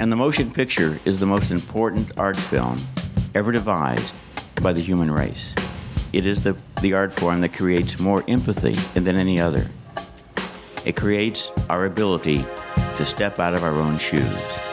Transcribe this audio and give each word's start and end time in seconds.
And 0.00 0.12
the 0.12 0.16
motion 0.16 0.52
picture 0.52 1.00
is 1.04 1.18
the 1.18 1.26
most 1.26 1.50
important 1.50 2.16
art 2.16 2.36
film 2.36 2.78
ever 3.34 3.50
devised 3.50 4.14
by 4.62 4.72
the 4.72 4.80
human 4.80 5.10
race. 5.10 5.52
It 6.12 6.24
is 6.24 6.42
the, 6.42 6.56
the 6.80 6.94
art 6.94 7.12
form 7.12 7.40
that 7.40 7.52
creates 7.52 7.98
more 7.98 8.22
empathy 8.28 8.74
than 8.98 9.16
any 9.16 9.40
other. 9.40 9.66
It 10.84 10.94
creates 10.94 11.50
our 11.68 11.84
ability 11.84 12.44
to 12.94 13.04
step 13.04 13.40
out 13.40 13.54
of 13.54 13.64
our 13.64 13.74
own 13.74 13.98
shoes. 13.98 14.67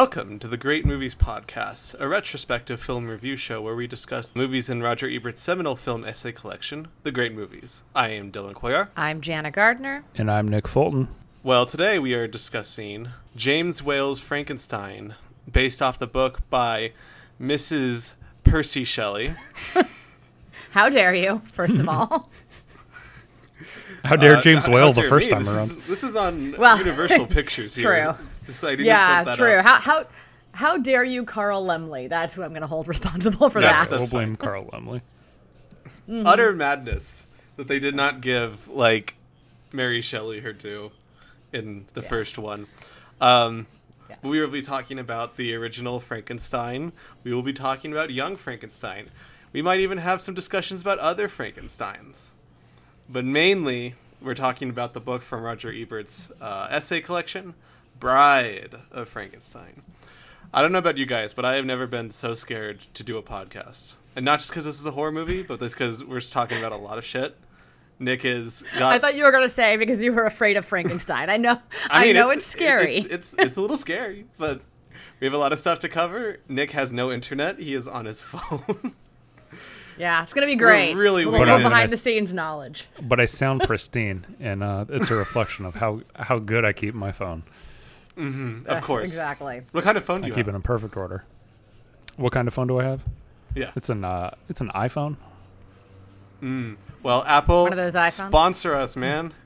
Welcome 0.00 0.38
to 0.38 0.48
the 0.48 0.56
Great 0.56 0.86
Movies 0.86 1.14
Podcast, 1.14 1.94
a 2.00 2.08
retrospective 2.08 2.80
film 2.80 3.06
review 3.06 3.36
show 3.36 3.60
where 3.60 3.76
we 3.76 3.86
discuss 3.86 4.34
movies 4.34 4.70
in 4.70 4.82
Roger 4.82 5.06
Ebert's 5.06 5.42
seminal 5.42 5.76
film 5.76 6.06
essay 6.06 6.32
collection, 6.32 6.88
The 7.02 7.12
Great 7.12 7.34
Movies. 7.34 7.84
I 7.94 8.08
am 8.08 8.32
Dylan 8.32 8.54
Cuellar. 8.54 8.88
I'm 8.96 9.20
Jana 9.20 9.50
Gardner. 9.50 10.04
And 10.14 10.30
I'm 10.30 10.48
Nick 10.48 10.66
Fulton. 10.66 11.08
Well, 11.42 11.66
today 11.66 11.98
we 11.98 12.14
are 12.14 12.26
discussing 12.26 13.10
James 13.36 13.82
Whale's 13.82 14.20
Frankenstein, 14.20 15.16
based 15.52 15.82
off 15.82 15.98
the 15.98 16.06
book 16.06 16.48
by 16.48 16.92
Mrs. 17.38 18.14
Percy 18.42 18.84
Shelley. 18.84 19.34
How 20.70 20.88
dare 20.88 21.12
you, 21.14 21.42
first 21.52 21.78
of 21.78 21.86
all? 21.86 22.30
How 24.04 24.16
dare 24.16 24.36
Uh, 24.36 24.42
James 24.42 24.64
how- 24.64 24.72
Whale 24.72 24.92
the 24.94 25.02
first 25.02 25.26
me? 25.26 25.32
time 25.32 25.40
This 25.40 25.54
around? 25.58 25.70
is, 25.72 25.76
this 25.86 26.02
is 26.04 26.16
on 26.16 26.54
Well, 26.56 26.78
Universal 26.78 27.26
Pictures 27.26 27.74
here. 27.76 28.14
true. 28.16 28.26
This- 28.46 28.64
I 28.64 28.70
didn't 28.70 28.86
yeah, 28.86 29.18
put 29.22 29.30
that 29.30 29.38
true. 29.38 29.54
up. 29.58 29.64
How, 29.66 29.80
how 29.80 30.06
how 30.52 30.76
dare 30.78 31.04
you, 31.04 31.24
Carl 31.24 31.64
Laemmle? 31.64 32.08
That's 32.08 32.34
who 32.34 32.42
I'm 32.42 32.50
going 32.50 32.62
to 32.62 32.66
hold 32.66 32.88
responsible 32.94 33.48
for 33.50 33.60
That's- 33.60 33.82
that. 33.82 33.90
that's- 33.90 34.10
We'll 34.12 34.20
blame 34.22 34.36
Carl 34.36 34.64
Laemmle. 34.72 35.00
utter 36.26 36.52
madness 36.52 37.26
that 37.56 37.68
they 37.68 37.78
did 37.78 37.94
not 37.94 38.20
give 38.20 38.68
like 38.68 39.14
Mary 39.72 40.00
Shelley 40.00 40.40
her 40.40 40.52
due 40.52 40.90
in 41.52 41.86
the 41.94 42.02
first 42.02 42.38
one. 42.38 42.66
Um, 43.20 43.66
Yeah. 44.08 44.16
We 44.22 44.40
will 44.40 44.48
be 44.48 44.62
talking 44.62 44.98
about 44.98 45.36
the 45.36 45.54
original 45.54 46.00
Frankenstein. 46.00 46.92
We 47.22 47.32
will 47.32 47.42
be 47.44 47.52
talking 47.52 47.92
about 47.92 48.10
Young 48.10 48.34
Frankenstein. 48.36 49.10
We 49.52 49.62
might 49.62 49.78
even 49.80 49.98
have 49.98 50.20
some 50.20 50.34
discussions 50.34 50.80
about 50.82 50.98
other 50.98 51.28
Frankensteins. 51.28 52.32
But 53.08 53.24
mainly, 53.24 53.94
we're 54.20 54.34
talking 54.34 54.68
about 54.68 54.94
the 54.94 55.00
book 55.00 55.22
from 55.22 55.42
Roger 55.42 55.72
Ebert's 55.72 56.32
uh, 56.40 56.66
essay 56.70 57.00
collection, 57.00 57.54
Bride 58.00 58.76
of 58.90 59.08
Frankenstein. 59.10 59.82
I 60.52 60.62
don't 60.62 60.72
know 60.72 60.78
about 60.78 60.96
you 60.96 61.06
guys, 61.06 61.34
but 61.34 61.44
I 61.44 61.54
have 61.54 61.66
never 61.66 61.86
been 61.86 62.10
so 62.10 62.34
scared 62.34 62.80
to 62.94 63.04
do 63.04 63.18
a 63.18 63.22
podcast. 63.22 63.94
And 64.16 64.24
not 64.24 64.40
just 64.40 64.50
because 64.50 64.64
this 64.64 64.80
is 64.80 64.86
a 64.86 64.90
horror 64.90 65.12
movie, 65.12 65.42
but 65.42 65.60
this 65.60 65.74
because 65.74 66.02
we're 66.02 66.18
just 66.18 66.32
talking 66.32 66.58
about 66.58 66.72
a 66.72 66.76
lot 66.76 66.98
of 66.98 67.04
shit. 67.04 67.36
Nick 68.00 68.24
is 68.24 68.64
got. 68.78 68.94
I 68.94 68.98
thought 68.98 69.14
you 69.14 69.24
were 69.24 69.30
going 69.30 69.44
to 69.44 69.54
say 69.54 69.76
because 69.76 70.00
you 70.00 70.12
were 70.12 70.24
afraid 70.24 70.56
of 70.56 70.64
Frankenstein. 70.64 71.28
I 71.28 71.36
know. 71.36 71.60
I, 71.90 72.10
know 72.12 72.30
it's, 72.30 72.46
scary. 72.46 72.96
It's, 72.96 73.12
it's 73.12 73.34
it's 73.38 73.56
a 73.58 73.60
little 73.60 73.76
scary, 73.76 74.24
but 74.38 74.62
we 75.20 75.26
have 75.26 75.34
a 75.34 75.38
lot 75.38 75.52
of 75.52 75.58
stuff 75.58 75.78
to 75.80 75.88
cover. 75.88 76.38
Nick 76.48 76.70
has 76.70 76.94
no 76.94 77.12
internet; 77.12 77.60
he 77.60 77.74
is 77.74 77.86
on 77.86 78.06
his 78.06 78.22
phone. 78.22 78.94
yeah, 79.98 80.22
it's 80.22 80.32
going 80.32 80.48
to 80.48 80.50
be 80.50 80.56
great. 80.56 80.94
really 80.94 81.26
little, 81.26 81.32
winging 81.32 81.48
little 81.48 81.66
it. 81.66 81.68
behind 81.68 81.90
the 81.90 81.98
scenes 81.98 82.32
knowledge. 82.32 82.86
But 83.02 83.20
I 83.20 83.26
sound 83.26 83.60
pristine, 83.64 84.24
and 84.40 84.62
uh, 84.62 84.86
it's 84.88 85.10
a 85.10 85.14
reflection 85.14 85.66
of 85.66 85.74
how, 85.74 86.00
how 86.16 86.38
good 86.38 86.64
I 86.64 86.72
keep 86.72 86.94
my 86.94 87.12
phone. 87.12 87.42
of 88.66 88.82
course. 88.82 89.08
Exactly. 89.08 89.62
What 89.72 89.84
kind 89.84 89.96
of 89.96 90.04
phone 90.04 90.18
do 90.20 90.24
I 90.24 90.26
you 90.28 90.32
keep 90.34 90.46
have? 90.46 90.54
it 90.54 90.56
in 90.56 90.62
perfect 90.62 90.96
order. 90.96 91.24
What 92.16 92.32
kind 92.32 92.46
of 92.48 92.54
phone 92.54 92.66
do 92.66 92.78
I 92.80 92.84
have? 92.84 93.02
Yeah. 93.54 93.70
It's 93.76 93.88
an 93.88 94.04
uh, 94.04 94.30
it's 94.48 94.60
an 94.60 94.70
iPhone. 94.74 95.16
Mm. 96.42 96.76
Well, 97.02 97.22
Apple 97.24 97.64
One 97.64 97.72
of 97.72 97.76
those 97.78 97.94
iPhones? 97.94 98.28
sponsor 98.28 98.74
us, 98.74 98.96
man. 98.96 99.32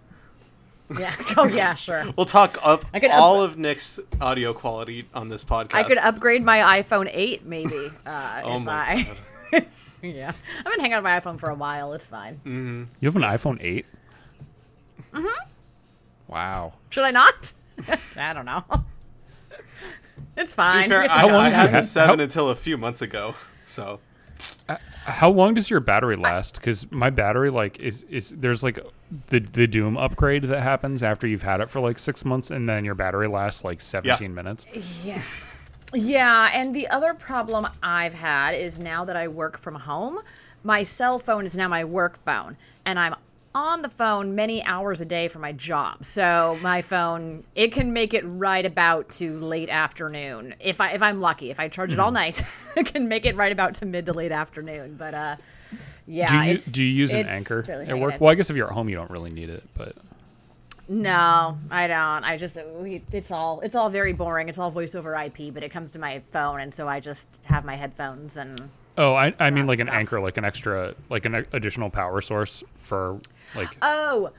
Yeah. 0.98 1.14
Oh 1.38 1.46
yeah, 1.48 1.74
sure. 1.74 2.04
We'll 2.16 2.26
talk 2.26 2.58
up 2.62 2.84
I 2.92 3.00
could 3.00 3.10
up- 3.10 3.18
all 3.20 3.42
of 3.42 3.56
Nick's 3.56 3.98
audio 4.20 4.52
quality 4.52 5.08
on 5.14 5.28
this 5.30 5.42
podcast. 5.42 5.74
I 5.74 5.82
could 5.82 5.96
upgrade 5.96 6.44
my 6.44 6.82
iPhone 6.82 7.08
8 7.10 7.46
maybe. 7.46 7.88
Uh, 8.04 8.42
Oh 8.44 8.58
if 8.58 8.62
my 8.64 9.08
I... 9.52 9.66
yeah. 10.02 10.32
I've 10.58 10.64
been 10.72 10.80
hanging 10.80 10.92
out 10.92 10.98
on 10.98 11.04
my 11.04 11.18
iPhone 11.18 11.40
for 11.40 11.48
a 11.48 11.54
while. 11.54 11.94
It's 11.94 12.06
fine. 12.06 12.38
Mm. 12.44 12.86
You 13.00 13.08
have 13.08 13.16
an 13.16 13.22
iPhone 13.22 13.58
eight. 13.64 13.86
Mm-hmm. 15.14 15.48
Wow. 16.28 16.74
Should 16.90 17.04
I 17.04 17.10
not? 17.12 17.54
I 18.16 18.32
don't 18.32 18.46
know. 18.46 18.64
It's 20.36 20.52
fine. 20.54 20.84
be 20.84 20.88
fair, 20.88 21.02
It's 21.04 21.12
I, 21.12 21.26
long 21.26 21.34
I 21.46 21.48
do 21.48 21.54
had 21.54 21.62
you 21.62 21.68
the 21.68 21.76
have- 21.76 21.84
seven 21.84 22.18
how- 22.18 22.22
until 22.24 22.48
a 22.50 22.54
few 22.56 22.76
months 22.76 23.02
ago. 23.02 23.34
So 23.66 24.00
uh, 24.68 24.76
How 25.04 25.30
long 25.30 25.54
does 25.54 25.70
your 25.70 25.78
battery 25.80 26.16
last? 26.16 26.54
Because 26.56 26.90
my 26.90 27.10
battery, 27.10 27.50
like, 27.50 27.78
is 27.78 28.02
is 28.04 28.30
there's 28.30 28.62
like 28.62 28.78
the 29.28 29.38
the 29.40 29.66
Doom 29.68 29.96
upgrade 29.96 30.42
that 30.44 30.60
happens 30.62 31.02
after 31.04 31.26
you've 31.26 31.42
had 31.44 31.60
it 31.60 31.70
for 31.70 31.80
like 31.80 31.98
six 32.00 32.24
months, 32.24 32.50
and 32.50 32.68
then 32.68 32.84
your 32.84 32.94
battery 32.96 33.28
lasts 33.28 33.62
like 33.64 33.80
17 33.80 34.34
minutes. 34.34 34.66
Yeah. 35.04 35.22
Yeah, 35.92 36.50
and 36.52 36.74
the 36.74 36.88
other 36.88 37.14
problem 37.14 37.68
I've 37.82 38.14
had 38.14 38.54
is 38.56 38.80
now 38.80 39.04
that 39.04 39.14
I 39.16 39.28
work 39.28 39.56
from 39.56 39.76
home, 39.76 40.18
my 40.64 40.82
cell 40.82 41.20
phone 41.20 41.46
is 41.46 41.56
now 41.56 41.68
my 41.68 41.84
work 41.84 42.18
phone, 42.24 42.56
and 42.86 42.98
I'm 42.98 43.14
on 43.54 43.82
the 43.82 43.88
phone 43.88 44.34
many 44.34 44.62
hours 44.64 45.00
a 45.00 45.04
day 45.04 45.28
for 45.28 45.38
my 45.38 45.52
job. 45.52 46.04
So 46.04 46.58
my 46.62 46.82
phone, 46.82 47.44
it 47.54 47.72
can 47.72 47.92
make 47.92 48.12
it 48.14 48.24
right 48.24 48.64
about 48.66 49.08
to 49.10 49.38
late 49.38 49.68
afternoon 49.70 50.54
if 50.60 50.80
I 50.80 50.90
if 50.92 51.02
I'm 51.02 51.20
lucky. 51.20 51.50
If 51.50 51.60
I 51.60 51.68
charge 51.68 51.92
it 51.92 51.98
all 52.00 52.08
Mm-hmm. 52.08 52.14
night, 52.14 52.42
it 52.76 52.86
can 52.86 53.08
make 53.08 53.24
it 53.26 53.36
right 53.36 53.52
about 53.52 53.76
to 53.76 53.86
mid 53.86 54.06
to 54.06 54.12
late 54.12 54.32
afternoon. 54.32 54.96
But 54.96 55.14
uh, 55.14 55.36
yeah, 56.06 56.28
do 56.28 56.36
you 56.36 56.42
it's- 56.54 56.64
do 56.66 56.82
you 56.82 56.92
use 56.92 57.14
an 57.14 57.26
Anker 57.28 57.64
really 57.68 57.86
at 57.86 57.98
work? 57.98 58.20
Well, 58.20 58.30
I 58.30 58.34
guess 58.34 58.50
if 58.50 58.56
you're 58.56 58.66
at 58.68 58.72
home, 58.74 58.88
you 58.88 58.96
don't 58.96 59.10
really 59.10 59.30
need 59.30 59.50
it, 59.50 59.62
but 59.74 59.94
No, 60.88 61.56
I 61.70 61.86
don't. 61.86 62.24
I 62.24 62.36
just 62.36 62.58
it's 63.12 63.30
all 63.30 63.60
it's 63.60 63.74
all 63.74 63.88
very 63.88 64.12
boring. 64.12 64.48
It's 64.48 64.58
all 64.58 64.70
voice 64.70 64.94
over 64.94 65.14
IP, 65.14 65.54
but 65.54 65.62
it 65.62 65.70
comes 65.70 65.90
to 65.92 65.98
my 65.98 66.20
phone, 66.32 66.60
and 66.60 66.74
so 66.74 66.88
I 66.88 67.00
just 67.00 67.40
have 67.44 67.64
my 67.64 67.74
headphones 67.76 68.36
and 68.36 68.68
oh, 68.98 69.14
I 69.14 69.34
I 69.38 69.50
mean 69.50 69.66
like 69.66 69.78
an 69.80 69.86
stuff. 69.86 69.96
Anker, 69.96 70.20
like 70.20 70.36
an 70.36 70.44
extra, 70.44 70.94
like 71.10 71.24
an 71.24 71.46
additional 71.52 71.90
power 71.90 72.20
source 72.20 72.62
for 72.76 73.20
like. 73.56 73.76
oh 73.82 74.30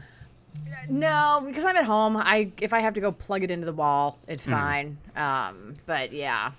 no, 0.90 1.44
because 1.46 1.66
I'm 1.66 1.76
at 1.76 1.84
home. 1.86 2.16
I 2.18 2.52
if 2.62 2.74
I 2.74 2.80
have 2.80 2.94
to 2.96 3.02
go 3.02 3.12
plug 3.12 3.44
it 3.44 3.52
into 3.52 3.66
the 3.66 3.74
wall, 3.74 4.18
it's 4.28 4.48
fine. 4.48 4.98
Um, 5.16 5.76
but 5.86 6.14
yeah, 6.14 6.52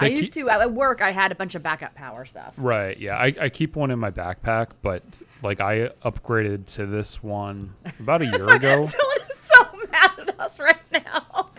I 0.00 0.06
I 0.06 0.08
used 0.08 0.32
keep- 0.32 0.44
to 0.46 0.50
at 0.50 0.72
work. 0.72 1.00
I 1.02 1.12
had 1.12 1.30
a 1.32 1.34
bunch 1.34 1.54
of 1.54 1.62
backup 1.62 1.94
power 1.94 2.24
stuff. 2.24 2.54
Right. 2.56 2.98
Yeah. 2.98 3.16
I, 3.16 3.34
I 3.40 3.48
keep 3.48 3.76
one 3.76 3.90
in 3.90 3.98
my 3.98 4.10
backpack, 4.10 4.68
but 4.82 5.02
like 5.42 5.60
I 5.60 5.90
upgraded 6.04 6.66
to 6.74 6.86
this 6.86 7.22
one 7.22 7.74
about 8.00 8.22
a 8.22 8.26
year 8.32 8.48
ago. 8.48 8.84
Dylan 8.88 9.30
is 9.30 9.38
so 9.38 9.88
mad 9.92 10.10
at 10.28 10.40
us 10.40 10.58
right 10.58 10.76
now. 10.92 11.50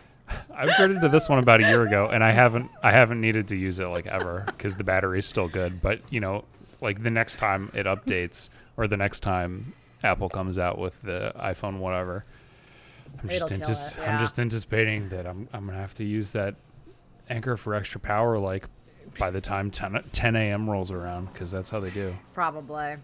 I 0.57 0.65
upgraded 0.67 1.01
to 1.01 1.09
this 1.09 1.27
one 1.27 1.39
about 1.39 1.61
a 1.61 1.67
year 1.67 1.81
ago, 1.81 2.07
and 2.11 2.23
I 2.23 2.31
haven't 2.31 2.69
I 2.83 2.91
haven't 2.91 3.21
needed 3.21 3.47
to 3.49 3.55
use 3.55 3.79
it 3.79 3.85
like 3.87 4.07
ever 4.07 4.43
because 4.47 4.75
the 4.75 4.83
battery's 4.83 5.25
still 5.25 5.47
good. 5.47 5.81
But 5.81 6.01
you 6.09 6.19
know, 6.19 6.45
like 6.81 7.03
the 7.03 7.09
next 7.09 7.37
time 7.37 7.71
it 7.73 7.85
updates 7.85 8.49
or 8.77 8.87
the 8.87 8.97
next 8.97 9.21
time 9.21 9.73
Apple 10.03 10.29
comes 10.29 10.57
out 10.57 10.77
with 10.77 11.01
the 11.01 11.33
iPhone 11.37 11.79
whatever, 11.79 12.23
I'm 13.21 13.29
just 13.29 13.35
It'll 13.45 13.47
kill 13.49 13.57
antis- 13.57 13.87
it, 13.89 13.99
I'm 13.99 14.19
just 14.19 14.39
anticipating 14.39 15.09
that 15.09 15.27
I'm 15.27 15.47
I'm 15.53 15.65
gonna 15.65 15.77
have 15.77 15.93
to 15.95 16.03
use 16.03 16.31
that 16.31 16.55
Anker 17.29 17.57
for 17.57 17.73
extra 17.73 17.99
power 17.99 18.37
like 18.37 18.67
by 19.19 19.31
the 19.31 19.41
time 19.41 19.71
10, 19.71 20.03
10 20.11 20.35
a.m. 20.35 20.69
rolls 20.69 20.91
around 20.91 21.31
because 21.31 21.51
that's 21.51 21.69
how 21.69 21.79
they 21.79 21.89
do. 21.91 22.15
Probably. 22.33 22.95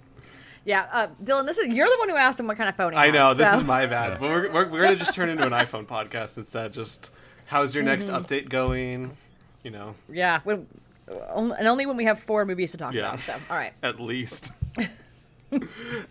Yeah, 0.65 0.87
uh, 0.91 1.07
Dylan, 1.23 1.45
this 1.47 1.57
is 1.57 1.67
you're 1.69 1.87
the 1.89 1.97
one 1.99 2.09
who 2.09 2.15
asked 2.15 2.39
him 2.39 2.47
what 2.47 2.57
kind 2.57 2.69
of 2.69 2.75
phone 2.75 2.93
he 2.93 2.97
I 2.99 3.05
has, 3.07 3.13
know 3.13 3.33
this 3.33 3.49
so- 3.51 3.57
is 3.57 3.63
my 3.63 3.85
bad, 3.87 4.19
but 4.19 4.29
we're, 4.29 4.51
we're, 4.51 4.69
we're 4.69 4.81
gonna 4.83 4.95
just 4.95 5.15
turn 5.15 5.29
into 5.29 5.43
an 5.45 5.51
iPhone 5.53 5.85
podcast 5.87 6.37
instead. 6.37 6.71
Just 6.73 7.11
how's 7.47 7.73
your 7.73 7.83
next 7.83 8.05
Mm-hmm. 8.07 8.23
update 8.23 8.49
going? 8.49 9.17
You 9.63 9.71
know, 9.71 9.95
Yeah, 10.09 10.39
when, 10.43 10.67
and 11.07 11.67
only 11.67 11.85
when 11.85 11.97
we 11.97 12.05
have 12.05 12.19
four 12.19 12.45
movies 12.45 12.71
to 12.71 12.77
talk 12.77 12.93
Yeah. 12.93 13.01
about. 13.09 13.19
So, 13.19 13.33
all 13.49 13.55
right. 13.57 13.73
at 13.83 13.99
least. 13.99 14.53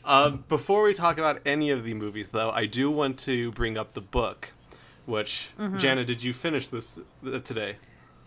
um, 0.04 0.44
before 0.48 0.82
we 0.84 0.94
talk 0.94 1.18
about 1.18 1.40
any 1.46 1.70
of 1.70 1.84
the 1.84 1.94
movies, 1.94 2.30
though, 2.30 2.50
I 2.50 2.66
do 2.66 2.90
want 2.90 3.18
to 3.20 3.52
bring 3.52 3.78
up 3.78 3.92
the 3.92 4.00
book. 4.00 4.52
Which 5.06 5.50
Mm-hmm. 5.58 5.78
Jana, 5.78 6.04
did 6.04 6.22
you 6.22 6.32
finish 6.32 6.68
this 6.68 6.98
uh, 7.26 7.40
today? 7.40 7.76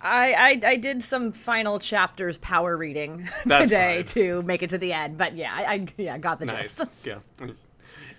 I, 0.04 0.34
I 0.34 0.62
I 0.72 0.76
did 0.76 1.02
some 1.04 1.32
final 1.32 1.80
chapters 1.80 2.38
power 2.38 2.76
reading 2.76 3.30
That's 3.46 3.70
today 3.70 4.04
fine. 4.04 4.14
to 4.14 4.42
make 4.44 4.62
it 4.62 4.70
to 4.72 4.78
the 4.78 4.92
end, 4.94 5.18
but 5.18 5.36
yeah, 5.36 5.54
I, 5.54 5.74
I 5.74 5.88
yeah 5.98 6.18
got 6.18 6.40
the 6.40 6.46
Nice. 6.46 6.78
gist. 6.78 6.90
Yeah. 7.04 7.20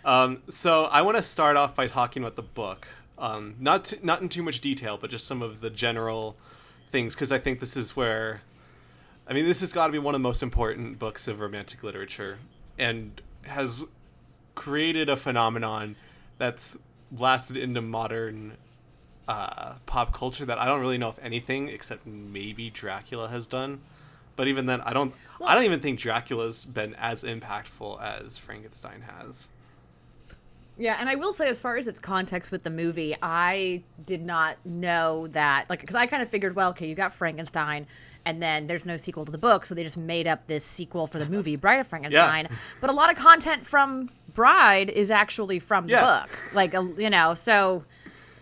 Um, 0.05 0.43
so 0.49 0.85
I 0.85 1.03
want 1.03 1.17
to 1.17 1.23
start 1.23 1.57
off 1.57 1.75
by 1.75 1.87
talking 1.87 2.23
about 2.23 2.37
the 2.37 2.43
book. 2.43 2.87
Um, 3.17 3.55
not 3.61 3.85
to, 3.85 4.05
not 4.07 4.21
in 4.23 4.29
too 4.29 4.43
much 4.43 4.61
detail, 4.61 4.99
but 5.01 5.09
just 5.11 5.27
some 5.27 5.41
of 5.41 5.61
the 5.61 5.71
general 5.71 6.37
things, 6.91 7.15
because 7.15 7.31
I 7.33 7.39
think 7.39 7.61
this 7.61 7.77
is 7.77 7.95
where, 7.97 8.43
I 9.29 9.33
mean, 9.33 9.47
this 9.47 9.61
has 9.61 9.73
got 9.73 9.87
to 9.87 9.93
be 9.93 9.99
one 9.99 10.15
of 10.15 10.21
the 10.21 10.29
most 10.29 10.43
important 10.43 10.99
books 10.99 11.29
of 11.29 11.41
romantic 11.41 11.83
literature, 11.83 12.39
and 12.79 13.21
has 13.43 13.85
created 14.55 15.09
a 15.09 15.17
phenomenon 15.17 15.97
that's 16.39 16.77
lasted 17.17 17.57
into 17.57 17.81
modern 17.81 18.57
uh, 19.29 19.75
pop 19.87 20.13
culture 20.13 20.45
that 20.45 20.59
I 20.59 20.67
don't 20.67 20.81
really 20.81 20.99
know 20.99 21.09
if 21.09 21.19
anything 21.23 21.69
except 21.69 22.07
maybe 22.07 22.71
Dracula 22.71 23.29
has 23.29 23.47
done. 23.47 23.81
But 24.37 24.49
even 24.49 24.67
then, 24.67 24.81
I 24.81 24.93
don't. 24.93 25.15
I 25.45 25.55
don't 25.55 25.65
even 25.65 25.81
think 25.81 25.99
Dracula's 26.01 26.65
been 26.65 26.95
as 26.97 27.23
impactful 27.23 28.03
as 28.03 28.37
Frankenstein 28.39 29.03
has. 29.03 29.49
Yeah, 30.77 30.97
and 30.99 31.09
I 31.09 31.15
will 31.15 31.33
say, 31.33 31.49
as 31.49 31.61
far 31.61 31.77
as 31.77 31.87
its 31.87 32.01
context 32.01 32.51
with 32.51 32.65
the 32.65 32.71
movie, 32.71 33.15
I 33.23 33.83
did 34.05 34.23
not 34.25 34.57
know 34.65 35.29
that, 35.29 35.71
like, 35.71 35.81
because 35.81 35.95
I 35.95 36.07
kind 36.07 36.21
of 36.21 36.29
figured, 36.29 36.57
well, 36.57 36.71
okay, 36.71 36.89
you 36.89 36.97
got 36.97 37.15
Frankenstein, 37.15 37.87
and 38.25 38.43
then 38.43 38.67
there's 38.67 38.85
no 38.85 38.97
sequel 38.97 39.25
to 39.25 39.31
the 39.31 39.39
book, 39.39 39.67
so 39.67 39.75
they 39.77 39.85
just 39.85 39.97
made 39.97 40.27
up 40.27 40.45
this 40.49 40.65
sequel 40.65 41.07
for 41.07 41.21
the 41.21 41.27
movie, 41.27 41.55
Bride 41.65 41.79
of 41.79 41.87
Frankenstein. 41.87 42.49
But 42.81 42.91
a 42.91 42.93
lot 42.93 43.09
of 43.13 43.17
content 43.17 43.65
from 43.65 44.11
Bride 44.35 44.91
is 44.91 45.13
actually 45.13 45.61
from 45.61 45.87
the 45.87 45.93
Yeah. 45.93 46.25
book, 46.27 46.39
like, 46.55 46.73
you 46.73 47.11
know, 47.11 47.35
so 47.35 47.85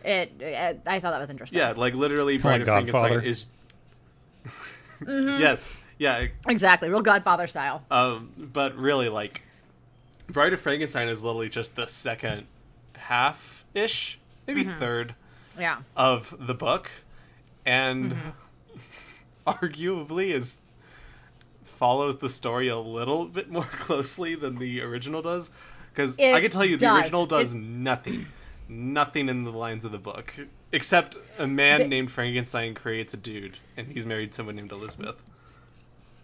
it, 0.05 0.33
it. 0.41 0.81
I 0.87 1.01
thought 1.01 1.11
that 1.13 1.21
was 1.21 1.31
interesting. 1.31 1.59
Yeah, 1.59 1.73
like 1.77 1.95
literally, 1.95 2.39
Bride 2.39 2.61
of 2.63 2.67
Godfather. 2.67 3.21
Frankenstein 3.21 3.31
is. 3.31 3.47
yes, 5.41 5.77
yeah, 5.99 6.27
exactly, 6.49 6.89
real 6.89 7.03
Godfather 7.03 7.47
style. 7.47 7.83
um, 7.91 8.31
but 8.37 8.77
really, 8.77 9.09
like, 9.09 9.43
Bride 10.29 10.53
of 10.53 10.61
Frankenstein 10.61 11.09
is 11.09 11.23
literally 11.23 11.49
just 11.49 11.75
the 11.77 11.87
second 11.87 12.47
half 12.97 13.65
ish, 13.75 14.19
maybe 14.47 14.63
Mm-hmm. 14.65 14.79
third 14.79 15.15
Yeah, 15.59 15.79
of 15.97 16.35
the 16.39 16.55
book, 16.55 16.91
and 17.67 18.13
Mm-hmm. 18.13 18.29
arguably 19.47 20.31
is 20.33 20.61
follows 21.65 22.19
the 22.19 22.29
story 22.29 22.69
a 22.69 22.79
little 22.79 23.27
bit 23.27 23.51
more 23.51 23.65
closely 23.73 24.35
than 24.35 24.59
the 24.59 24.81
original 24.83 25.21
does. 25.23 25.51
Because 25.93 26.19
I 26.19 26.41
can 26.41 26.51
tell 26.51 26.65
you, 26.65 26.77
the 26.77 26.87
does. 26.87 27.03
original 27.03 27.27
does 27.27 27.55
It- 27.55 27.59
nothing, 27.59 28.27
nothing 28.69 29.29
in 29.29 29.45
the 29.45 29.51
lines 29.53 29.85
of 29.85 29.93
the 29.93 29.99
book, 29.99 30.35
except 30.73 31.17
a 31.39 31.47
man 31.47 31.81
The- 31.83 31.89
named 31.89 32.11
Frankenstein 32.11 32.75
creates 32.75 33.13
a 33.15 33.17
dude, 33.17 33.59
and 33.77 33.89
he's 33.89 34.07
married 34.07 34.31
to 34.33 34.37
someone 34.37 34.57
named 34.57 34.73
Elizabeth. 34.73 35.23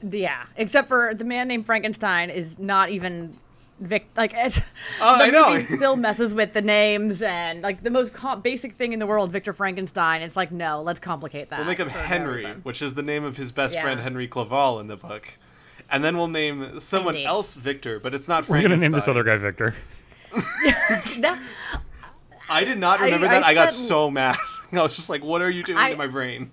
yeah. 0.03 0.45
Except 0.57 0.89
for 0.89 1.13
the 1.15 1.25
man 1.25 1.49
named 1.49 1.67
Frankenstein 1.67 2.31
is 2.31 2.59
not 2.59 2.91
even. 2.91 3.37
Vic, 3.81 4.09
like 4.17 4.33
it, 4.35 4.61
Oh, 5.01 5.19
the 5.19 5.25
I 5.27 5.31
know. 5.31 5.51
movie 5.53 5.65
still 5.65 5.95
messes 5.95 6.35
with 6.35 6.53
the 6.53 6.61
names 6.63 7.23
and 7.23 7.63
like 7.63 7.81
the 7.85 7.91
most 7.91 8.13
com- 8.13 8.41
basic 8.41 8.73
thing 8.73 8.93
in 8.93 8.99
the 8.99 9.07
world, 9.07 9.31
Victor 9.31 9.53
Frankenstein. 9.53 10.21
It's 10.21 10.35
like 10.35 10.51
no, 10.51 10.83
let's 10.83 10.99
complicate 10.99 11.51
that. 11.51 11.61
We'll 11.61 11.69
make 11.69 11.79
him 11.79 11.89
for 11.89 11.97
no 11.99 12.03
Henry, 12.03 12.45
which 12.65 12.83
is 12.83 12.95
the 12.95 13.05
name 13.05 13.23
of 13.23 13.37
his 13.37 13.53
best 13.53 13.77
Yeah. 13.77 13.83
friend 13.83 14.01
Henry 14.01 14.27
Clerval 14.27 14.81
in 14.81 14.89
the 14.89 14.97
book. 14.97 15.39
And 15.89 16.03
then 16.03 16.17
we'll 16.17 16.27
name 16.27 16.81
someone 16.81 17.15
Indeed. 17.15 17.27
else 17.29 17.55
Victor, 17.55 18.01
but 18.01 18.17
it's 18.17 18.27
not 18.27 18.49
We're 18.49 18.57
Frankenstein. 18.61 18.79
gonna 18.79 18.83
name 18.83 18.91
this 18.99 19.07
other 19.07 19.23
guy 19.23 19.37
Victor. 19.37 19.77
That- 21.21 21.41
I 22.51 22.65
did 22.65 22.79
not 22.79 23.01
remember 23.01 23.27
I 23.27 23.31
that. 23.35 23.45
I, 23.45 23.55
got 23.55 23.73
spent- 23.73 23.89
so 23.89 24.11
mad. 24.11 24.37
I 24.73 24.83
was 24.83 24.97
just 24.97 25.11
like, 25.11 25.23
"What 25.25 25.43
are 25.43 25.51
you 25.51 25.63
doing 25.63 25.79
I- 25.79 25.91
to 25.91 25.97
my 25.97 26.07
brain?" 26.07 26.53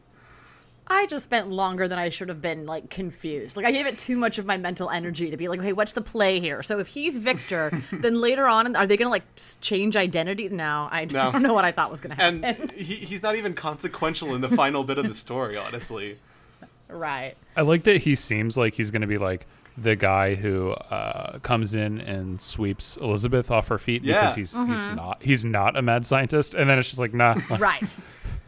I 0.87 1.07
just 1.07 1.23
spent 1.23 1.49
longer 1.49 1.87
than 1.87 1.97
I 1.97 2.09
should 2.09 2.29
have 2.29 2.43
been 2.43 2.67
like 2.67 2.91
confused. 2.91 3.57
Like 3.57 3.65
I 3.65 3.71
gave 3.71 3.87
it 3.87 3.97
too 3.97 4.15
much 4.15 4.37
of 4.37 4.45
my 4.45 4.55
mental 4.55 4.91
energy 4.91 5.31
to 5.31 5.35
be 5.37 5.47
like, 5.47 5.59
okay, 5.59 5.73
what's 5.73 5.93
the 5.93 6.01
play 6.01 6.39
here? 6.39 6.61
So 6.61 6.77
if 6.77 6.87
he's 6.87 7.17
Victor, 7.17 7.71
then 7.91 8.21
later 8.21 8.45
on, 8.45 8.75
are 8.75 8.85
they 8.85 8.95
gonna 8.95 9.09
like 9.09 9.23
change 9.61 9.95
identity? 9.95 10.47
No, 10.49 10.87
I 10.91 11.05
No. 11.05 11.31
don't 11.31 11.41
know 11.41 11.55
what 11.55 11.65
I 11.65 11.71
thought 11.71 11.89
was 11.89 12.01
gonna 12.01 12.13
happen. 12.13 12.43
And 12.43 12.69
he, 12.71 12.93
he's 12.97 13.23
not 13.23 13.35
even 13.35 13.55
consequential 13.55 14.35
in 14.35 14.41
the 14.41 14.49
final 14.49 14.83
bit 14.83 14.99
of 14.99 15.07
the 15.07 15.15
story, 15.15 15.57
honestly. 15.57 16.19
right. 16.87 17.33
I 17.57 17.61
like 17.61 17.83
that 17.85 18.03
he 18.03 18.13
seems 18.13 18.55
like 18.55 18.75
he's 18.75 18.91
gonna 18.91 19.07
be 19.07 19.17
like 19.17 19.47
the 19.77 19.95
guy 19.95 20.35
who 20.35 20.71
uh, 20.71 21.39
comes 21.39 21.75
in 21.75 21.99
and 21.99 22.41
sweeps 22.41 22.97
Elizabeth 22.97 23.51
off 23.51 23.67
her 23.67 23.77
feet 23.77 24.03
Yeah. 24.03 24.21
because 24.21 24.35
he's 24.35 24.53
he's 24.53 24.87
not 24.95 25.21
he's 25.21 25.45
not 25.45 25.75
a 25.77 25.81
mad 25.81 26.05
scientist, 26.05 26.53
and 26.55 26.69
then 26.69 26.79
it's 26.79 26.87
just 26.89 26.99
like 26.99 27.13
nah. 27.13 27.35
Right. 27.57 27.83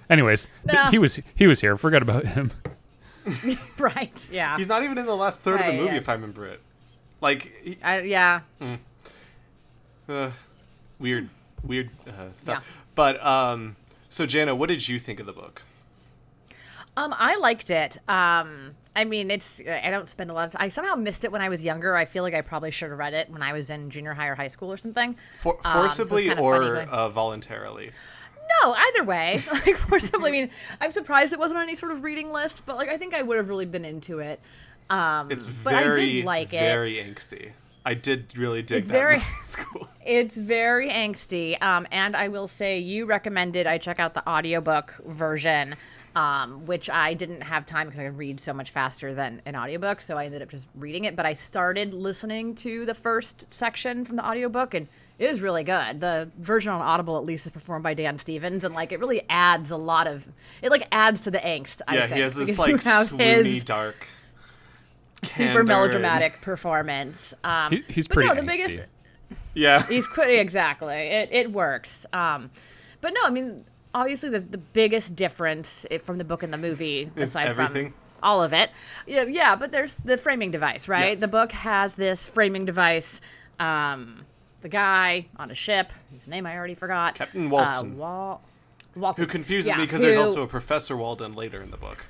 Anyways, 0.10 0.48
th- 0.70 0.88
he 0.92 0.98
was 1.00 1.20
he 1.36 1.48
was 1.48 1.60
here. 1.62 1.76
Forget 1.78 2.02
about 2.02 2.26
him. 2.26 2.52
right. 3.78 4.28
Yeah. 4.32 4.56
He's 4.58 4.68
not 4.70 4.84
even 4.84 4.98
in 4.98 5.06
the 5.06 5.16
last 5.16 5.42
third 5.44 5.60
of 5.60 5.66
the 5.68 5.74
movie, 5.74 5.92
yeah. 5.94 5.98
if 5.98 6.08
I 6.10 6.14
remember 6.14 6.48
it. 6.48 6.62
Like, 7.20 7.52
he, 7.64 7.78
I, 7.84 8.02
yeah. 8.02 8.42
uh, 10.08 10.32
weird, 11.00 11.30
weird 11.64 11.90
uh, 12.08 12.30
stuff. 12.36 12.66
Yeah. 12.70 12.82
But 12.96 13.26
um, 13.26 13.76
so 14.10 14.26
Jana, 14.26 14.56
what 14.56 14.70
did 14.70 14.88
you 14.88 15.00
think 15.00 15.20
of 15.20 15.26
the 15.26 15.34
book? 15.34 15.64
Um, 16.98 17.16
I 17.18 17.38
liked 17.38 17.70
it. 17.70 17.98
Um, 18.10 18.76
I 18.96 19.06
mean, 19.06 19.30
it's 19.32 19.62
I 19.62 19.90
don't 19.92 20.10
spend 20.10 20.32
a 20.32 20.34
lot 20.34 20.48
of 20.48 20.54
time. 20.54 20.64
I 20.64 20.70
somehow 20.70 20.96
missed 20.96 21.24
it 21.24 21.32
when 21.32 21.42
I 21.42 21.50
was 21.50 21.64
younger. 21.64 21.96
I 21.96 22.06
feel 22.06 22.24
like 22.24 22.34
I 22.34 22.42
probably 22.42 22.72
should 22.72 22.90
have 22.90 22.98
read 22.98 23.14
it 23.14 23.30
when 23.30 23.44
I 23.44 23.54
was 23.54 23.70
in 23.70 23.90
junior 23.92 24.14
high 24.14 24.28
or 24.28 24.36
high 24.36 24.48
school 24.48 24.72
or 24.72 24.78
something. 24.78 25.16
For, 25.34 25.56
Um, 25.64 25.72
so 25.74 25.80
forcibly 25.80 26.24
kinda 26.28 26.42
funny 26.42 26.66
or 26.68 26.78
uh, 26.90 27.08
voluntarily? 27.10 27.92
No, 28.64 28.74
either 28.74 29.04
way. 29.04 29.42
Like 29.52 29.78
forcibly. 29.78 30.30
I 30.30 30.32
mean, 30.32 30.50
I'm 30.82 30.92
surprised 30.92 31.34
it 31.34 31.40
wasn't 31.40 31.58
on 31.60 31.64
any 31.64 31.76
sort 31.76 31.92
of 31.92 32.04
reading 32.04 32.32
list, 32.34 32.64
but 32.66 32.78
like 32.78 32.90
I 32.90 32.98
think 32.98 33.14
I 33.14 33.22
would 33.22 33.38
have 33.38 33.48
really 33.50 33.66
been 33.68 33.86
into 33.86 34.20
it. 34.20 34.40
Um, 34.90 35.30
It's 35.30 35.46
but 35.46 35.76
I 35.76 35.84
very, 35.84 36.14
did 36.14 36.26
like 36.26 36.54
it. 36.54 36.60
very 36.60 36.96
angsty. 36.96 37.52
I 37.86 37.94
did 37.94 38.38
really 38.38 38.62
dig 38.64 38.80
It's 38.80 38.88
that 38.88 38.94
very- 38.94 39.24
school. 39.44 39.88
It's 40.06 40.36
very 40.36 40.90
angsty. 40.90 41.62
Um, 41.62 41.86
and 41.92 42.16
I 42.16 42.30
will 42.30 42.48
say 42.48 42.80
you 42.80 43.06
recommended 43.06 43.68
I 43.68 43.78
check 43.78 44.00
out 44.00 44.14
the 44.16 44.28
audiobook 44.28 44.94
version, 45.06 45.76
um, 46.18 46.66
which 46.66 46.90
I 46.90 47.14
didn't 47.14 47.42
have 47.42 47.66
time 47.66 47.86
because 47.88 48.00
I 48.00 48.06
could 48.06 48.18
read 48.18 48.40
so 48.40 48.52
much 48.54 48.72
faster 48.72 49.14
than 49.14 49.42
an 49.46 49.56
audiobook. 49.56 50.02
So 50.02 50.18
I 50.18 50.26
ended 50.26 50.42
up 50.42 50.50
just 50.50 50.68
reading 50.76 51.06
it. 51.06 51.16
But 51.16 51.26
I 51.26 51.34
started 51.34 51.94
listening 51.94 52.56
to 52.56 52.86
the 52.86 52.94
first 52.96 53.46
section 53.52 54.04
from 54.04 54.16
the 54.16 54.26
audiobook 54.28 54.74
and 54.74 54.88
it 55.20 55.28
was 55.30 55.42
really 55.42 55.64
good. 55.64 56.00
The 56.00 56.30
version 56.40 56.72
on 56.72 56.82
Audible, 56.82 57.18
at 57.18 57.26
least, 57.26 57.46
is 57.48 57.52
performed 57.52 57.82
by 57.84 57.94
Dan 57.96 58.18
Stevens, 58.20 58.64
and 58.64 58.76
like 58.76 58.92
it 58.92 59.00
really 59.00 59.22
adds 59.30 59.72
a 59.72 59.78
lot 59.78 60.06
of 60.06 60.28
it. 60.62 60.70
Like 60.70 60.88
adds 60.92 61.22
to 61.22 61.32
the 61.32 61.40
angst. 61.40 61.82
I 61.88 61.96
Yeah, 61.96 62.02
think, 62.02 62.14
he 62.14 62.22
has 62.22 62.36
this 62.36 62.60
like 62.60 62.70
you 62.70 62.78
swoony, 62.78 63.46
his 63.46 63.64
dark, 63.64 64.08
super 65.24 65.48
candor 65.48 65.60
and- 65.62 65.68
melodramatic 65.70 66.42
performance. 66.42 67.34
Um, 67.44 67.72
He, 67.72 67.84
he's 67.88 68.08
but 68.08 68.14
pretty 68.16 68.30
no, 68.30 68.36
the 68.36 68.42
angsty. 68.42 68.46
biggest 68.68 68.84
Yeah, 69.56 69.84
He's 69.88 70.06
quite 70.08 70.30
exactly. 70.30 70.94
It 70.96 71.30
it 71.32 71.52
works. 71.52 72.06
Um, 72.14 72.52
but 73.02 73.12
no, 73.14 73.22
I 73.24 73.32
mean, 73.32 73.64
obviously 74.02 74.30
the 74.30 74.40
the 74.40 74.58
biggest 74.58 75.16
difference 75.16 75.86
from 76.04 76.18
the 76.18 76.24
book 76.24 76.44
and 76.44 76.54
the 76.54 76.58
movie, 76.58 77.10
aside 77.16 77.48
everything? 77.48 77.92
from 77.92 77.94
all 78.24 78.42
of 78.44 78.54
it, 78.54 78.72
yeah, 79.06 79.24
yeah. 79.24 79.56
But 79.56 79.72
there's 79.72 79.98
the 79.98 80.18
framing 80.18 80.52
device, 80.52 80.88
right? 80.88 81.10
Yes. 81.10 81.20
The 81.20 81.28
book 81.28 81.52
has 81.52 81.94
this 81.94 82.26
framing 82.26 82.66
device. 82.66 83.22
Um, 83.60 84.26
the 84.62 84.70
guy 84.70 85.28
on 85.38 85.52
a 85.52 85.56
ship, 85.56 85.92
whose 86.12 86.28
name 86.28 86.46
I 86.46 86.56
already 86.58 86.74
forgot, 86.76 87.16
Captain 87.16 87.50
Walton. 87.50 87.94
Uh, 87.94 87.96
Wal- 87.96 88.42
Walton. 88.96 89.24
who 89.24 89.28
confuses 89.30 89.70
Yeah, 89.70 89.78
me 89.78 89.84
because 89.86 90.02
there's 90.02 90.18
also 90.18 90.42
a 90.44 90.48
Professor 90.48 90.98
Walden 90.98 91.34
later 91.34 91.62
in 91.62 91.70
the 91.72 91.78
book. 91.78 92.06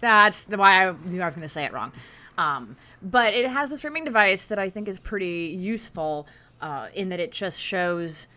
that's 0.00 0.42
the 0.42 0.58
why 0.58 0.86
I 0.88 0.94
knew 1.06 1.22
I 1.22 1.26
was 1.26 1.34
going 1.34 1.48
to 1.48 1.52
say 1.52 1.64
it 1.64 1.72
wrong. 1.72 1.92
Um, 2.36 2.76
but 3.02 3.32
it 3.32 3.48
has 3.48 3.70
this 3.70 3.80
framing 3.80 4.04
device 4.04 4.44
that 4.46 4.58
I 4.58 4.68
think 4.68 4.88
is 4.88 4.98
pretty 4.98 5.56
useful 5.58 6.26
uh, 6.60 6.88
in 6.94 7.08
that 7.08 7.18
it 7.20 7.32
just 7.32 7.58
shows, 7.58 8.28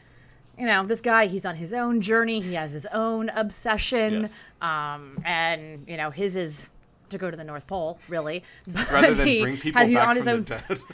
you 0.60 0.66
know, 0.66 0.86
this 0.86 1.02
guy, 1.02 1.26
he's 1.28 1.46
on 1.46 1.56
his 1.56 1.74
own 1.74 2.02
journey. 2.02 2.42
He 2.42 2.54
has 2.56 2.72
his 2.72 2.86
own 2.88 3.30
obsession. 3.30 4.22
Yes. 4.22 4.44
Um, 4.62 5.18
and, 5.24 5.86
you 5.88 5.96
know, 5.98 6.10
his 6.12 6.36
is 6.36 6.68
to 7.10 7.18
go 7.18 7.32
to 7.32 7.38
the 7.38 7.44
North 7.44 7.66
Pole, 7.66 7.98
really. 8.08 8.44
But 8.68 8.92
Rather 8.92 9.14
than 9.16 9.28
he 9.28 9.42
bring 9.42 9.58
people 9.58 9.82
has- 9.82 9.94
back 9.94 10.08
on 10.08 10.16
from 10.16 10.18
his 10.18 10.26
the 10.26 10.32
own, 10.32 10.44
dead. 10.68 10.80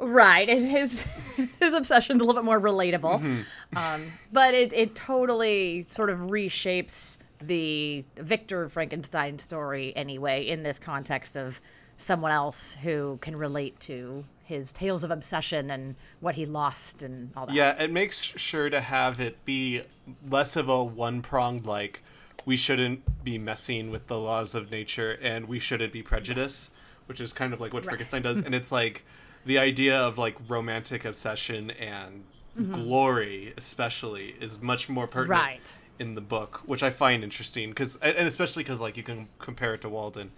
Right, 0.00 0.48
and 0.48 0.64
his 0.64 1.02
his 1.60 1.74
obsession's 1.74 2.20
a 2.22 2.24
little 2.24 2.40
bit 2.40 2.44
more 2.44 2.60
relatable, 2.60 3.20
Mm-hmm. 3.20 3.76
um, 3.76 4.12
but 4.32 4.54
it 4.54 4.72
it 4.72 4.94
totally 4.94 5.86
sort 5.88 6.08
of 6.08 6.18
reshapes 6.20 7.16
the 7.40 8.04
Victor 8.16 8.68
Frankenstein 8.68 9.40
story 9.40 9.92
anyway 9.96 10.46
in 10.46 10.62
this 10.62 10.78
context 10.78 11.36
of 11.36 11.60
someone 11.98 12.30
else 12.30 12.74
who 12.82 13.18
can 13.20 13.36
relate 13.36 13.78
to 13.80 14.24
his 14.44 14.72
tales 14.72 15.04
of 15.04 15.10
obsession 15.10 15.70
and 15.70 15.94
what 16.20 16.34
he 16.36 16.46
lost 16.46 17.02
and 17.02 17.30
all 17.36 17.44
that. 17.44 17.54
Yeah, 17.54 17.82
it 17.82 17.92
makes 17.92 18.16
sure 18.16 18.70
to 18.70 18.80
have 18.80 19.20
it 19.20 19.44
be 19.44 19.82
less 20.26 20.56
of 20.56 20.70
a 20.70 20.82
one 20.82 21.20
pronged 21.20 21.66
like 21.66 22.02
we 22.46 22.56
shouldn't 22.56 23.22
be 23.24 23.36
messing 23.36 23.90
with 23.90 24.06
the 24.06 24.18
laws 24.18 24.54
of 24.54 24.70
nature 24.70 25.18
and 25.20 25.46
we 25.48 25.58
shouldn't 25.58 25.92
be 25.92 26.02
prejudiced, 26.02 26.72
which 27.06 27.20
is 27.20 27.32
kind 27.34 27.52
of 27.52 27.60
like 27.60 27.74
what 27.74 27.84
Right. 27.84 27.90
Frankenstein 27.90 28.22
does. 28.22 28.40
and 28.42 28.54
it's 28.54 28.72
like 28.72 29.04
the 29.44 29.58
idea 29.58 29.98
of 30.00 30.16
like 30.16 30.36
romantic 30.48 31.04
obsession 31.04 31.70
and 31.72 32.24
Mm-hmm. 32.58 32.72
glory, 32.72 33.54
especially, 33.56 34.34
is 34.40 34.60
much 34.60 34.88
more 34.88 35.06
pertinent 35.06 35.40
Right. 35.40 35.76
in 36.00 36.16
the 36.16 36.20
book, 36.20 36.62
which 36.66 36.82
I 36.82 36.90
find 36.90 37.22
interesting 37.22 37.68
because, 37.68 37.94
and 37.96 38.26
especially 38.26 38.64
because 38.64 38.80
like 38.80 38.96
you 38.96 39.04
can 39.04 39.28
compare 39.38 39.74
it 39.74 39.82
to 39.82 39.88
Walden, 39.88 40.32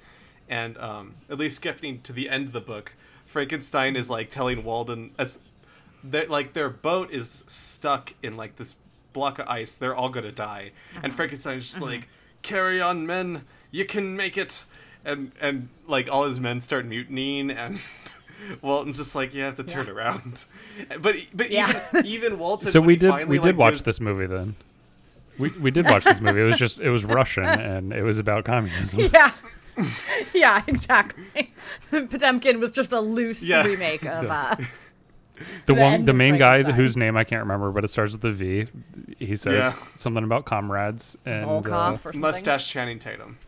and 0.51 0.77
um, 0.77 1.15
at 1.31 1.39
least 1.39 1.63
getting 1.63 2.03
to 2.03 2.13
the 2.13 2.29
end 2.29 2.47
of 2.49 2.53
the 2.53 2.61
book, 2.61 2.95
Frankenstein 3.25 3.97
is 3.97 4.11
like 4.11 4.29
telling 4.29 4.63
Walden 4.65 5.13
as 5.19 5.39
that 6.05 6.29
like 6.29 6.53
their 6.53 6.69
boat 6.69 7.11
is 7.11 7.45
stuck 7.47 8.13
in 8.23 8.37
like 8.37 8.57
this 8.57 8.77
block 9.15 9.39
of 9.39 9.47
ice. 9.49 9.75
They're 9.77 9.95
all 9.95 10.09
gonna 10.11 10.33
die, 10.33 10.73
and 11.03 11.15
Frankenstein's 11.15 11.67
just 11.69 11.81
like, 11.81 12.09
"Carry 12.43 12.81
on, 12.81 13.07
men! 13.07 13.45
You 13.71 13.85
can 13.87 14.17
make 14.17 14.37
it!" 14.37 14.65
And 15.05 15.33
and 15.41 15.69
like 15.87 16.11
all 16.11 16.25
his 16.27 16.41
men 16.41 16.61
start 16.61 16.85
mutinying, 16.87 17.51
and 17.51 17.79
Walton's 18.63 18.97
just 18.99 19.15
like, 19.15 19.33
"You 19.35 19.43
have 19.43 19.55
to 19.57 19.65
turn 19.65 19.87
Yeah. 19.87 19.93
around." 19.93 20.45
But 21.01 21.15
but 21.35 21.51
Yeah. 21.51 21.81
even 21.93 22.07
even 22.07 22.39
Walton. 22.39 22.69
So 22.71 22.81
we 22.81 22.97
did 22.97 23.11
finally, 23.11 23.39
we 23.39 23.45
did 23.45 23.57
like, 23.57 23.59
watch 23.59 23.73
gives- 23.75 23.85
this 23.85 24.01
movie 24.01 24.27
then. 24.27 24.57
We 25.39 25.51
we 25.61 25.71
did 25.71 25.85
watch 25.87 26.05
this 26.05 26.21
movie. 26.21 26.41
It 26.41 26.45
was 26.45 26.59
just 26.59 26.79
it 26.81 26.91
was 26.91 27.05
Russian 27.21 27.45
and 27.45 27.93
it 27.93 28.03
was 28.03 28.19
about 28.19 28.45
communism. 28.45 29.01
yeah, 29.13 29.33
yeah, 30.35 30.63
exactly. 30.67 31.53
Potemkin 31.91 32.61
was 32.61 32.73
just 32.73 32.93
a 32.93 33.01
loose 33.01 33.43
Yeah. 33.43 33.65
remake 33.67 34.05
of 34.05 34.31
uh, 34.31 34.57
The, 35.67 35.73
The 35.73 35.81
one, 35.81 36.05
the 36.05 36.13
main 36.13 36.37
guy 36.37 36.63
whose 36.63 36.99
name 36.99 37.17
I 37.17 37.25
can't 37.25 37.41
remember, 37.43 37.71
but 37.71 37.83
it 37.83 37.89
starts 37.89 38.13
with 38.13 38.25
a 38.27 38.31
V. 38.33 38.67
He 39.19 39.37
says 39.37 39.73
Yeah. 39.73 39.83
something 39.97 40.23
about 40.23 40.45
comrades 40.45 41.17
and 41.25 41.45
uh, 41.67 41.97
or. 42.05 42.13
Mustache 42.15 42.71
Channing 42.71 42.99
Tatum. 42.99 43.39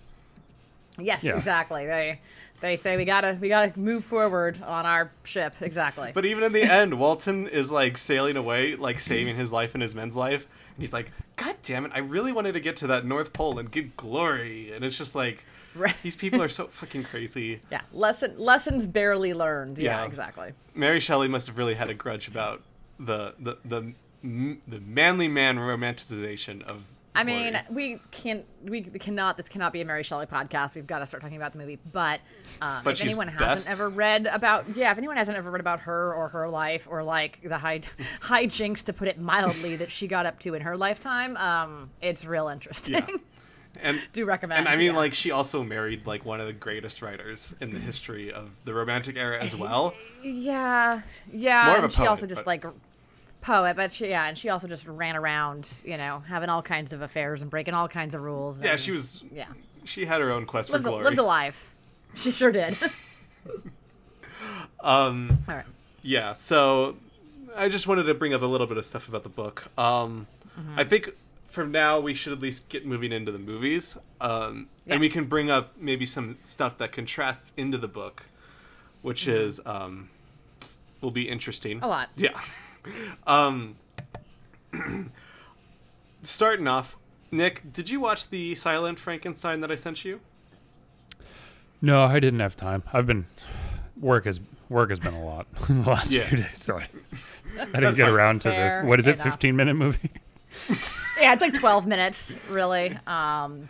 Yes, 0.99 1.23
Yeah. 1.23 1.37
exactly. 1.37 1.85
They 1.87 2.21
they 2.63 2.77
say 2.77 2.97
we 2.97 3.05
gotta 3.05 3.37
we 3.41 3.49
gotta 3.49 3.79
move 3.79 4.05
forward 4.05 4.63
on 4.63 4.87
our 4.87 5.11
ship. 5.25 5.55
Exactly. 5.61 6.13
But 6.15 6.25
even 6.25 6.45
in 6.45 6.53
the 6.53 6.63
end, 6.63 6.99
Walton 6.99 7.47
is 7.49 7.71
like 7.71 7.99
sailing 7.99 8.37
away, 8.39 8.77
like 8.77 8.99
saving 9.01 9.37
his 9.37 9.53
life 9.53 9.75
and 9.75 9.83
his 9.83 9.95
men's 9.95 10.17
life, 10.17 10.47
and 10.77 10.83
he's 10.83 10.93
like, 10.95 11.11
"God 11.37 11.57
damn 11.63 11.85
it! 11.85 11.93
I 11.95 11.99
really 11.99 12.33
wanted 12.33 12.53
to 12.53 12.61
get 12.61 12.77
to 12.77 12.87
that 12.87 13.05
North 13.05 13.33
Pole 13.35 13.59
and 13.59 13.71
get 13.71 13.97
glory." 13.97 14.73
And 14.73 14.85
it's 14.85 14.97
just 14.97 15.15
like, 15.15 15.45
Right. 15.75 15.95
these 16.03 16.17
people 16.17 16.43
are 16.43 16.49
so 16.49 16.67
fucking 16.67 17.05
crazy. 17.05 17.61
yeah, 17.71 17.81
lesson 17.93 18.35
lessons 18.39 18.87
barely 18.87 19.33
learned. 19.35 19.79
Yeah, 19.79 20.01
Yeah. 20.01 20.07
exactly. 20.07 20.53
Mary 20.75 21.01
Shelley 21.01 21.29
must 21.29 21.47
have 21.47 21.57
really 21.59 21.75
had 21.75 21.89
a 21.91 21.95
grudge 21.95 22.29
about 22.29 22.63
the 22.99 23.35
the 23.39 23.57
the 23.65 23.95
the 24.23 24.81
manly 24.81 25.29
man 25.29 25.57
romanticization 25.59 26.63
of. 26.63 26.85
I 27.15 27.25
mean, 27.25 27.61
we 27.69 28.01
can't, 28.11 28.47
we 28.65 28.81
cannot. 28.81 29.37
This 29.37 29.47
cannot 29.47 29.75
be 29.75 29.83
a 29.83 29.85
Mary 29.85 30.03
Shelley 30.03 30.25
podcast. 30.25 30.75
We've 30.75 30.87
got 30.87 31.01
to 31.01 31.07
start 31.07 31.23
talking 31.23 31.37
about 31.37 31.53
the 31.53 31.59
movie. 31.59 31.79
But, 31.93 32.21
um, 32.63 32.81
But 32.85 32.99
if 32.99 33.03
anyone 33.07 33.27
best. 33.27 33.39
hasn't 33.67 33.73
ever 33.75 33.91
read 33.91 34.27
about, 34.27 34.65
yeah, 34.75 34.91
if 34.93 34.97
anyone 34.97 35.19
hasn't 35.19 35.37
ever 35.37 35.51
read 35.51 35.61
about 35.61 35.81
her 35.81 36.15
or 36.15 36.29
her 36.29 36.49
life 36.49 36.87
or 36.91 37.03
like 37.03 37.41
the 37.47 37.59
high 37.59 37.81
hijinks, 38.23 38.83
to 38.85 38.95
put 38.95 39.09
it 39.09 39.21
mildly, 39.21 39.77
that 39.77 39.93
she 39.93 40.07
got 40.07 40.25
up 40.25 40.39
to 40.41 40.55
in 40.55 40.63
her 40.63 40.75
lifetime, 40.75 41.37
um, 41.37 41.91
it's 42.01 42.25
real 42.25 42.49
interesting. 42.49 42.95
Yeah. 42.95 43.07
And 43.81 44.01
Do 44.13 44.25
recommend. 44.25 44.61
And 44.61 44.69
I 44.69 44.77
mean, 44.77 44.93
yeah. 44.93 44.97
like, 44.97 45.15
she 45.15 45.31
also 45.31 45.63
married 45.63 46.07
like 46.07 46.25
one 46.25 46.41
of 46.41 46.47
the 46.47 46.53
greatest 46.53 47.03
writers 47.03 47.55
in 47.61 47.73
the 47.73 47.79
history 47.79 48.33
of 48.33 48.51
the 48.65 48.75
Romantic 48.75 49.17
era 49.17 49.43
as 49.43 49.57
well. 49.57 49.95
Yeah, 50.23 51.03
yeah. 51.33 51.65
More 51.67 51.77
of 51.77 51.81
a 51.83 51.85
and 51.85 51.93
she 51.93 52.07
also 52.07 52.27
just 52.27 52.45
but- 52.45 52.47
like 52.47 52.65
poet, 53.41 53.75
but 53.77 53.93
she, 53.93 54.09
yeah, 54.09 54.29
and 54.29 54.39
she 54.39 54.51
also 54.51 54.69
just 54.69 54.87
ran 54.87 55.17
around, 55.17 55.69
you 55.85 55.97
know, 55.97 56.23
having 56.29 56.49
all 56.49 56.63
kinds 56.63 56.93
of 56.93 57.03
affairs 57.03 57.43
and 57.43 57.51
breaking 57.51 57.75
all 57.75 57.89
kinds 57.89 58.15
of 58.15 58.23
rules. 58.23 58.63
Yeah, 58.63 58.73
and- 58.73 58.81
she 58.81 58.93
was. 58.93 59.25
Yeah, 59.33 59.47
She 59.85 60.05
had 60.05 60.21
her 60.21 60.31
own 60.31 60.47
quest 60.47 60.71
lived, 60.71 60.85
for 60.85 60.89
a- 60.89 60.93
glory. 60.93 61.05
lived 61.07 61.19
a 61.19 61.25
life. 61.25 61.75
She 62.15 62.31
sure 62.31 62.53
did. 62.53 62.77
um, 64.81 65.39
all 65.49 65.55
right. 65.57 65.65
yeah. 66.03 66.35
So, 66.35 66.97
I 67.57 67.69
just 67.69 67.87
wanted 67.87 68.05
to 68.05 68.15
bring 68.15 68.35
up 68.35 68.43
a 68.43 68.47
little 68.47 68.67
bit 68.67 68.77
of 68.77 68.85
stuff 68.87 69.09
about 69.09 69.23
the 69.23 69.29
book. 69.29 69.69
Um, 69.79 70.27
Mm-hmm. 70.61 70.79
I 70.79 70.85
think 70.85 71.09
from 71.53 71.71
now 71.71 72.01
we 72.01 72.15
should 72.15 72.33
at 72.33 72.41
least 72.41 72.69
get 72.71 72.87
moving 72.87 73.13
into 73.13 73.31
the 73.31 73.39
movies, 73.39 73.97
um, 74.21 74.69
and 74.87 74.99
we 75.01 75.09
can 75.09 75.27
bring 75.27 75.51
up 75.51 75.75
maybe 75.79 76.07
some 76.07 76.39
stuff 76.45 76.79
that 76.79 76.93
contrasts 76.93 77.53
into 77.57 77.77
the 77.79 77.89
book, 77.89 78.25
which 79.03 79.29
is 79.29 79.61
um, 79.67 80.09
will 81.03 81.11
be 81.11 81.29
interesting. 81.29 81.77
Mm-hmm. 81.77 81.85
A 81.85 81.89
lot. 81.89 82.09
Yeah. 82.17 82.39
Um, 83.29 83.77
starting 86.23 86.67
off, 86.67 86.99
Nick, 87.31 87.73
did 87.73 87.89
you 87.89 88.01
watch 88.01 88.31
the 88.31 88.55
Silent 88.57 88.99
Frankenstein 88.99 89.61
that 89.61 89.71
I 89.71 89.75
sent 89.77 90.05
you? 90.05 90.21
No, 91.81 92.03
I 92.05 92.21
didn't 92.21 92.41
have 92.41 92.57
time. 92.57 92.83
I've 92.93 93.07
been 93.07 93.27
work 94.01 94.25
has 94.25 94.41
work 94.69 94.91
has 94.91 94.99
been 94.99 95.15
a 95.15 95.25
lot 95.25 95.47
in 95.69 95.83
the 95.83 95.91
last 95.91 96.11
Yeah. 96.13 96.25
few 96.25 96.39
days, 96.39 96.63
so 96.63 96.77
I, 96.79 96.83
I 96.83 96.87
didn't 97.67 97.81
That's 97.83 97.97
get 97.97 98.07
fine. 98.07 98.15
around 98.15 98.41
to 98.43 98.51
Fair 98.51 98.83
the 98.83 98.89
what 98.89 98.99
is 98.99 99.07
it, 99.07 99.15
enough. 99.15 99.25
fifteen 99.27 99.55
minute 99.57 99.75
movie? 99.75 100.11
Yeah, 101.21 101.33
it's 101.33 101.43
like 101.43 101.55
12 101.55 101.87
minutes, 101.87 102.33
really. 102.51 102.91
Um, 103.07 103.69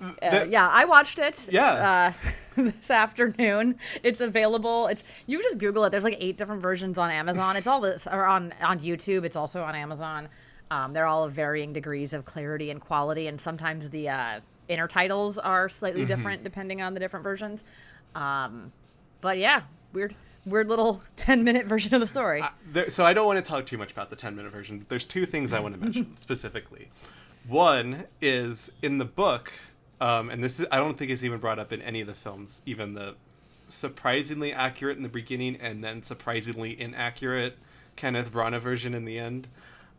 uh, 0.00 0.12
That- 0.20 0.50
yeah, 0.50 0.68
I 0.68 0.84
watched 0.84 1.18
it. 1.18 1.46
Yeah. 1.50 2.12
Uh, 2.16 2.30
this 2.62 2.90
afternoon. 2.90 3.76
It's 4.02 4.20
available. 4.20 4.88
It's 4.88 5.02
you 5.26 5.42
just 5.42 5.58
Google 5.58 5.84
it. 5.84 5.90
There's 5.90 6.04
like 6.04 6.16
eight 6.20 6.36
different 6.36 6.62
versions 6.62 6.98
on 6.98 7.10
Amazon. 7.10 7.56
It's 7.56 7.66
all 7.66 7.80
this 7.80 8.06
or 8.10 8.24
on 8.26 8.52
on 8.62 8.80
YouTube. 8.80 9.24
It's 9.24 9.36
also 9.36 9.62
on 9.62 9.74
Amazon. 9.74 10.28
Um, 10.70 10.92
they're 10.92 11.06
all 11.06 11.24
of 11.24 11.32
varying 11.32 11.72
degrees 11.72 12.12
of 12.12 12.24
clarity 12.24 12.70
and 12.70 12.80
quality, 12.80 13.26
and 13.28 13.40
sometimes 13.40 13.90
the 13.90 14.08
uh, 14.08 14.40
inner 14.68 14.88
titles 14.88 15.38
are 15.38 15.68
slightly 15.68 16.00
Mm-hmm. 16.02 16.08
different 16.08 16.44
depending 16.44 16.82
on 16.82 16.94
the 16.94 17.00
different 17.00 17.22
versions. 17.22 17.64
Um, 18.14 18.72
but 19.20 19.38
yeah, 19.38 19.62
weird, 19.92 20.14
weird 20.46 20.68
little 20.68 21.02
10 21.16 21.44
minute 21.44 21.66
version 21.66 21.94
of 21.94 22.00
the 22.00 22.06
story. 22.06 22.42
There, 22.72 22.90
so 22.90 23.04
I 23.04 23.12
don't 23.14 23.26
want 23.26 23.42
to 23.44 23.48
talk 23.48 23.66
too 23.66 23.78
much 23.78 23.92
about 23.92 24.10
the 24.10 24.16
10 24.16 24.36
minute 24.36 24.52
version. 24.52 24.78
but 24.78 24.88
There's 24.88 25.04
two 25.04 25.26
things 25.26 25.52
I 25.52 25.60
want 25.60 25.74
to 25.74 25.80
mention 25.80 26.16
specifically. 26.16 26.88
One 27.46 28.04
is 28.20 28.72
in 28.82 28.98
the 28.98 29.04
book, 29.04 29.52
um, 30.00 30.30
and 30.30 30.42
this 30.42 30.60
is, 30.60 30.66
I 30.72 30.76
don't 30.78 30.96
think 30.96 31.10
is 31.10 31.24
even 31.24 31.40
brought 31.40 31.58
up 31.58 31.72
in 31.72 31.82
any 31.82 32.00
of 32.00 32.06
the 32.06 32.14
films, 32.14 32.62
even 32.64 32.94
the 32.94 33.14
surprisingly 33.68 34.52
accurate 34.52 34.96
in 34.96 35.02
the 35.02 35.08
beginning 35.08 35.56
and 35.56 35.82
then 35.82 36.00
surprisingly 36.02 36.78
inaccurate 36.80 37.58
Kenneth 37.96 38.32
Branagh 38.32 38.60
version 38.60 38.94
in 38.94 39.04
the 39.04 39.18
end. 39.18 39.48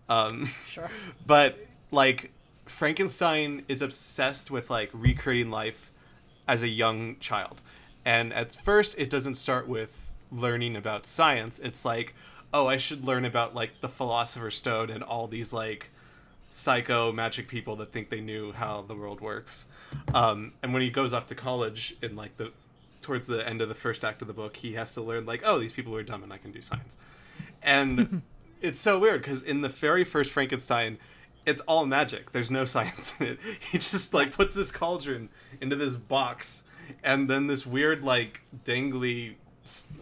Um, 0.09 0.49
Sure. 0.67 0.89
But 1.25 1.65
like 1.91 2.31
Frankenstein 2.65 3.63
is 3.67 3.81
obsessed 3.81 4.49
with 4.51 4.69
like 4.69 4.89
recreating 4.93 5.51
life 5.51 5.91
as 6.47 6.61
a 6.63 6.67
young 6.67 7.17
child. 7.19 7.61
And 8.03 8.33
at 8.33 8.53
first 8.53 8.95
it 8.97 9.09
doesn't 9.09 9.35
start 9.35 9.67
with 9.67 10.11
learning 10.31 10.75
about 10.75 11.05
science. 11.05 11.59
It's 11.59 11.85
like, 11.85 12.15
oh, 12.53 12.67
I 12.67 12.77
should 12.77 13.05
learn 13.05 13.25
about 13.25 13.55
like 13.55 13.81
the 13.81 13.89
philosopher's 13.89 14.55
stone 14.55 14.89
and 14.89 15.03
all 15.03 15.27
these 15.27 15.51
like 15.53 15.91
psycho 16.47 17.11
magic 17.11 17.47
people 17.47 17.75
that 17.77 17.91
think 17.91 18.09
they 18.09 18.21
knew 18.21 18.53
how 18.53 18.81
the 18.81 18.95
world 18.95 19.21
works. 19.21 19.65
Um, 20.13 20.53
and 20.63 20.73
when 20.73 20.81
he 20.81 20.89
goes 20.89 21.13
off 21.13 21.27
to 21.27 21.35
college 21.35 21.95
in 22.01 22.15
like 22.15 22.37
the 22.37 22.51
towards 23.01 23.27
the 23.27 23.47
end 23.47 23.61
of 23.61 23.69
the 23.69 23.75
first 23.75 24.03
act 24.03 24.21
of 24.21 24.27
the 24.27 24.33
book, 24.33 24.57
he 24.57 24.73
has 24.73 24.93
to 24.95 25.01
learn 25.01 25.25
like, 25.25 25.41
oh, 25.45 25.59
these 25.59 25.73
people 25.73 25.95
are 25.95 26.03
dumb 26.03 26.23
and 26.23 26.33
I 26.33 26.37
can 26.37 26.51
do 26.51 26.61
science. 26.61 26.97
And 27.61 28.21
it's 28.61 28.79
so 28.79 28.97
weird 28.97 29.21
because 29.21 29.43
in 29.43 29.61
the 29.61 29.69
very 29.69 30.03
first 30.03 30.31
Frankenstein, 30.31 30.97
it's 31.45 31.61
all 31.61 31.85
magic. 31.85 32.31
There's 32.31 32.49
no 32.49 32.65
science 32.75 33.19
in 33.19 33.27
it. 33.27 33.39
He 33.71 33.77
just 33.77 34.13
like 34.13 34.35
puts 34.35 34.55
this 34.55 34.71
cauldron 34.71 35.29
into 35.61 35.75
this 35.75 35.95
box, 35.95 36.63
and 37.03 37.29
then 37.29 37.47
this 37.47 37.65
weird 37.65 38.03
like 38.03 38.41
dangly 38.63 39.35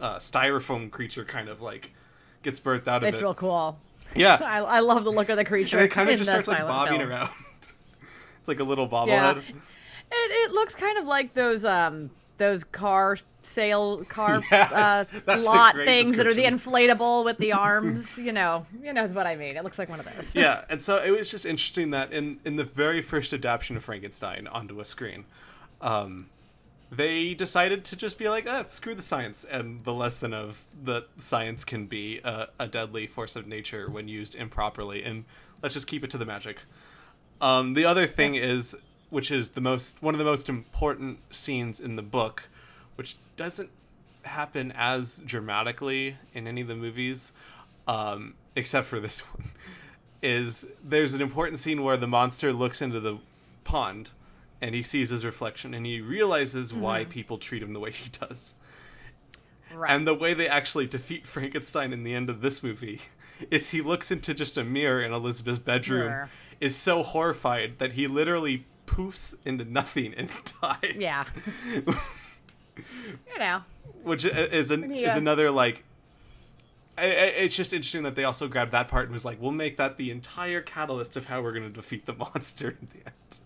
uh, 0.01 0.15
styrofoam 0.17 0.91
creature 0.91 1.23
kind 1.25 1.49
of 1.49 1.61
like 1.61 1.93
gets 2.41 2.59
birthed 2.59 2.87
out 2.87 2.97
of 2.97 3.03
it's 3.03 3.15
it. 3.15 3.17
It's 3.17 3.21
real 3.21 3.33
cool. 3.33 3.79
Yeah, 4.15 4.35
I, 4.43 4.57
I 4.59 4.79
love 4.81 5.03
the 5.03 5.11
look 5.11 5.29
of 5.29 5.37
the 5.37 5.45
creature. 5.45 5.77
and 5.77 5.85
it 5.85 5.89
kind 5.89 6.09
of 6.09 6.17
just 6.17 6.29
starts 6.29 6.47
like 6.47 6.59
bobbing 6.67 6.99
film. 6.99 7.09
around. 7.09 7.29
it's 8.39 8.47
like 8.47 8.59
a 8.59 8.63
little 8.63 8.85
Yeah. 8.85 9.33
bobblehead. 9.35 9.37
It, 9.39 10.31
it 10.31 10.51
looks 10.51 10.75
kind 10.75 10.97
of 10.99 11.05
like 11.07 11.33
those 11.33 11.65
um 11.65 12.11
those 12.37 12.63
car 12.63 13.17
sale 13.43 14.03
car 14.05 14.41
Yes, 14.51 14.71
uh, 14.71 15.41
lot 15.45 15.75
things 15.75 16.11
that 16.17 16.27
are 16.27 16.33
the 16.33 16.43
inflatable 16.43 17.25
with 17.25 17.37
the 17.37 17.53
arms. 17.53 18.17
you 18.17 18.31
know, 18.31 18.65
you 18.81 18.93
know 18.93 19.07
what 19.07 19.25
I 19.27 19.35
mean. 19.35 19.57
It 19.57 19.63
looks 19.63 19.79
like 19.79 19.89
one 19.89 19.99
of 19.99 20.05
those. 20.15 20.35
yeah, 20.35 20.65
and 20.69 20.81
so 20.81 20.97
it 21.03 21.11
was 21.11 21.31
just 21.31 21.45
interesting 21.45 21.91
that 21.91 22.11
in 22.11 22.39
in 22.45 22.57
the 22.57 22.63
very 22.63 23.01
first 23.01 23.33
adaptation 23.33 23.75
of 23.77 23.83
Frankenstein 23.83 24.47
onto 24.47 24.79
a 24.79 24.85
screen, 24.85 25.25
um, 25.81 26.27
they 26.95 27.33
decided 27.33 27.83
to 27.85 27.95
just 27.95 28.17
be 28.17 28.29
like, 28.29 28.45
"Ah, 28.47 28.65
screw 28.67 28.95
the 28.95 29.01
science," 29.01 29.43
and 29.43 29.83
the 29.83 29.93
lesson 29.93 30.33
of 30.33 30.65
that 30.83 31.07
science 31.15 31.63
can 31.63 31.87
be 31.87 32.19
a, 32.23 32.47
a 32.59 32.67
deadly 32.67 33.07
force 33.07 33.35
of 33.35 33.47
nature 33.47 33.89
when 33.89 34.07
used 34.07 34.35
improperly, 34.35 35.03
and 35.03 35.25
let's 35.61 35.73
just 35.73 35.87
keep 35.87 36.03
it 36.03 36.11
to 36.11 36.17
the 36.17 36.25
magic. 36.25 36.61
Um, 37.41 37.73
the 37.73 37.85
other 37.85 38.05
thing 38.05 38.35
is, 38.35 38.75
which 39.09 39.31
is 39.31 39.51
the 39.51 39.61
most 39.61 40.01
one 40.01 40.13
of 40.13 40.19
the 40.19 40.25
most 40.25 40.49
important 40.49 41.19
scenes 41.33 41.79
in 41.79 41.95
the 41.95 42.01
book, 42.01 42.49
which 42.95 43.17
doesn't 43.35 43.69
happen 44.23 44.71
as 44.75 45.21
dramatically 45.25 46.17
in 46.33 46.47
any 46.47 46.61
of 46.61 46.67
the 46.67 46.75
movies, 46.75 47.33
um, 47.87 48.35
except 48.55 48.87
for 48.87 48.99
this 48.99 49.19
one, 49.35 49.51
is 50.21 50.67
there's 50.83 51.13
an 51.13 51.21
important 51.21 51.59
scene 51.59 51.83
where 51.83 51.97
the 51.97 52.07
monster 52.07 52.53
looks 52.53 52.81
into 52.81 52.99
the 52.99 53.17
pond 53.63 54.11
and 54.63 54.73
he 54.73 54.81
sees 54.81 55.09
his 55.09 55.25
reflection 55.25 55.73
and 55.73 55.85
he 55.85 55.99
realizes 55.99 56.73
why 56.73 57.01
mm-hmm. 57.01 57.11
people 57.11 57.37
treat 57.37 57.61
him 57.61 57.73
the 57.73 57.81
way 57.81 57.91
he 57.91 58.09
does. 58.09 58.55
Right. 59.75 59.91
And 59.91 60.07
the 60.07 60.13
way 60.13 60.33
they 60.33 60.47
actually 60.47 60.87
defeat 60.87 61.27
Frankenstein 61.27 61.91
in 61.91 62.03
the 62.03 62.15
end 62.15 62.29
of 62.29 62.39
this 62.39 62.63
movie 62.63 63.01
is 63.51 63.71
he 63.71 63.81
looks 63.81 64.09
into 64.09 64.33
just 64.33 64.57
a 64.57 64.63
mirror 64.63 65.01
in 65.01 65.11
Elizabeth's 65.11 65.59
bedroom, 65.59 66.07
Mirror. 66.07 66.29
is 66.61 66.77
so 66.77 67.03
horrified 67.03 67.79
that 67.79 67.93
he 67.93 68.07
literally 68.07 68.65
poofs 68.85 69.35
into 69.45 69.65
nothing 69.65 70.13
and 70.13 70.29
dies. 70.61 70.95
yeah. 70.97 71.25
you 71.85 71.93
know. 73.37 73.63
Which 74.03 74.23
is 74.23 74.71
an, 74.71 74.93
is 74.93 75.15
another 75.15 75.51
like. 75.51 75.83
It's 76.97 77.55
just 77.55 77.73
interesting 77.73 78.03
that 78.03 78.15
they 78.15 78.23
also 78.23 78.47
grabbed 78.47 78.71
that 78.71 78.87
part 78.87 79.05
and 79.05 79.13
was 79.13 79.25
like, 79.25 79.41
"We'll 79.41 79.51
make 79.51 79.77
that 79.77 79.97
the 79.97 80.11
entire 80.11 80.61
catalyst 80.61 81.17
of 81.17 81.25
how 81.25 81.41
we're 81.41 81.53
going 81.53 81.63
to 81.63 81.73
defeat 81.73 82.05
the 82.05 82.13
monster 82.13 82.69
in 82.69 82.87
the 82.91 83.07
end." 83.07 83.41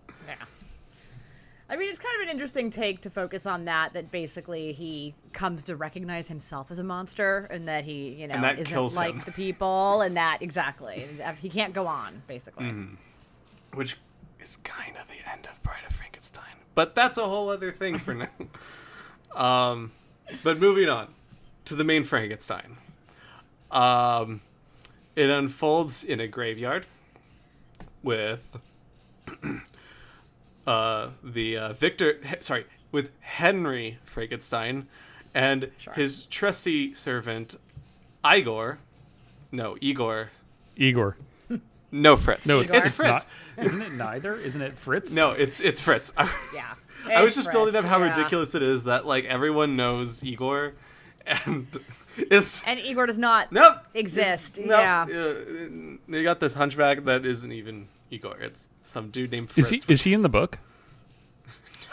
I 1.70 1.76
mean, 1.76 1.90
it's 1.90 2.00
kind 2.00 2.16
of 2.16 2.28
an 2.28 2.30
interesting 2.32 2.70
take 2.70 3.02
to 3.02 3.10
focus 3.10 3.46
on 3.46 3.66
that. 3.66 3.94
That 3.94 4.10
basically 4.12 4.72
he 4.74 5.14
comes 5.34 5.64
to 5.64 5.76
recognize 5.76 6.28
himself 6.28 6.72
as 6.72 6.80
a 6.80 6.84
monster, 6.84 7.48
and 7.52 7.68
that 7.68 7.84
he, 7.84 8.10
you 8.10 8.28
know, 8.28 8.36
isn't 8.58 8.96
like 8.96 9.16
him. 9.16 9.22
the 9.26 9.32
people, 9.34 10.02
and 10.02 10.16
that 10.16 10.42
exactly 10.42 11.08
he 11.42 11.50
can't 11.50 11.74
go 11.74 11.86
on. 11.88 12.22
Basically, 12.28 12.66
Mm-hmm. 12.66 13.78
which 13.78 13.98
is 14.40 14.58
kind 14.58 14.96
of 14.98 15.08
the 15.08 15.30
end 15.30 15.48
of 15.52 15.62
Bride 15.64 15.84
of 15.86 15.94
Frankenstein. 15.94 16.44
But 16.76 16.96
that's 16.96 17.18
a 17.18 17.24
whole 17.26 17.50
other 17.50 17.72
thing 17.72 17.98
for 17.98 18.14
now. 18.14 18.30
um, 19.36 19.92
but 20.44 20.60
moving 20.60 20.88
on 20.90 21.08
to 21.66 21.76
the 21.76 21.84
main 21.84 22.04
Frankenstein. 22.04 22.78
Um, 23.72 24.40
it 25.18 25.30
unfolds 25.30 26.04
in 26.04 26.20
a 26.22 26.28
graveyard 26.28 26.86
with 28.04 28.60
uh, 30.68 31.10
the 31.24 31.58
uh, 31.58 31.74
Victor, 31.74 32.20
sorry, 32.42 32.66
with 32.92 33.10
Henry 33.22 33.98
Frankenstein 34.06 34.88
and 35.34 35.72
Sure. 35.80 35.94
his 35.94 36.26
trusty 36.28 36.94
servant 36.94 37.56
Igor. 38.26 38.80
No, 39.52 39.78
Igor. 39.82 40.32
Igor. 40.76 41.18
No, 41.90 42.18
Fritz. 42.18 42.50
No, 42.50 42.60
it's, 42.60 42.74
it's, 42.74 42.88
it's 42.88 42.98
Fritz. 42.98 43.26
not. 43.58 43.66
Isn't 43.66 43.82
it 43.82 43.94
neither? 43.94 44.36
Isn't 44.36 44.62
it 44.62 44.74
Fritz? 44.74 45.16
No, 45.16 45.32
it's 45.32 45.62
it's 45.62 45.80
Fritz. 45.80 46.12
Yeah. 46.54 46.74
I 47.10 47.24
was 47.24 47.28
It's 47.38 47.46
just 47.46 47.54
building 47.54 47.76
up 47.78 47.86
how 47.86 48.00
yeah. 48.00 48.10
ridiculous 48.10 48.54
it 48.56 48.62
is 48.62 48.84
that 48.84 49.06
like 49.06 49.24
everyone 49.24 49.78
knows 49.78 50.22
Igor, 50.22 50.74
and 51.26 51.66
it's 52.18 52.68
And 52.68 52.78
Igor 52.82 53.06
does 53.06 53.18
not 53.18 53.54
nope 53.54 53.78
exist. 53.94 54.58
Nope, 54.58 54.68
yeah. 54.70 55.04
uh, 55.04 55.36
they 56.10 56.24
got 56.24 56.42
this 56.42 56.56
hunchback 56.56 57.06
that 57.06 57.26
isn't 57.26 57.54
even 57.54 57.88
Igor. 58.10 58.38
It's 58.40 58.70
some 58.82 59.10
dude 59.10 59.32
named 59.32 59.52
Is 59.56 59.70
he 59.70 59.82
is 59.88 60.04
he 60.04 60.14
in 60.14 60.22
the 60.22 60.30
book? 60.30 60.60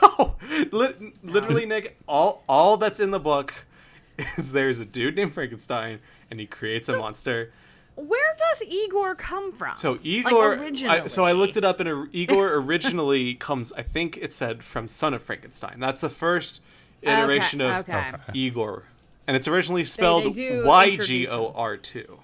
No, 0.02 0.34
Lit- 0.72 1.24
literally, 1.24 1.66
Nick. 1.66 1.96
All 2.08 2.42
all 2.48 2.76
that's 2.76 2.98
in 2.98 3.12
the 3.12 3.20
book 3.20 3.66
is 4.18 4.52
there's 4.52 4.80
a 4.80 4.84
dude 4.84 5.14
named 5.16 5.32
Frankenstein, 5.32 6.00
and 6.30 6.40
he 6.40 6.46
creates 6.46 6.88
a 6.88 6.98
monster. 6.98 7.52
Where 7.96 8.34
does 8.36 8.62
Igor 8.66 9.14
come 9.14 9.52
from? 9.52 9.76
So 9.76 10.00
Igor, 10.02 10.54
originally. 10.54 11.02
I, 11.02 11.06
so 11.06 11.24
I 11.24 11.30
looked 11.32 11.56
it 11.56 11.64
up, 11.64 11.78
and 11.78 11.88
a- 11.88 12.06
Igor 12.12 12.54
originally 12.54 13.34
comes. 13.34 13.72
I 13.74 13.82
think 13.82 14.16
it 14.16 14.32
said 14.32 14.64
from 14.64 14.88
Son 14.88 15.14
of 15.14 15.22
Frankenstein. 15.22 15.78
That's 15.78 16.00
the 16.00 16.10
first 16.10 16.60
iteration 17.02 17.62
Okay, 17.62 17.72
of 17.72 17.88
okay. 17.88 18.08
Okay. 18.14 18.22
Igor, 18.34 18.82
and 19.28 19.36
it's 19.36 19.46
originally 19.46 19.84
spelled 19.84 20.34
do 20.34 20.64
Y 20.66 20.96
G 20.96 21.28
O 21.28 21.52
R 21.54 21.76
two. 21.76 22.18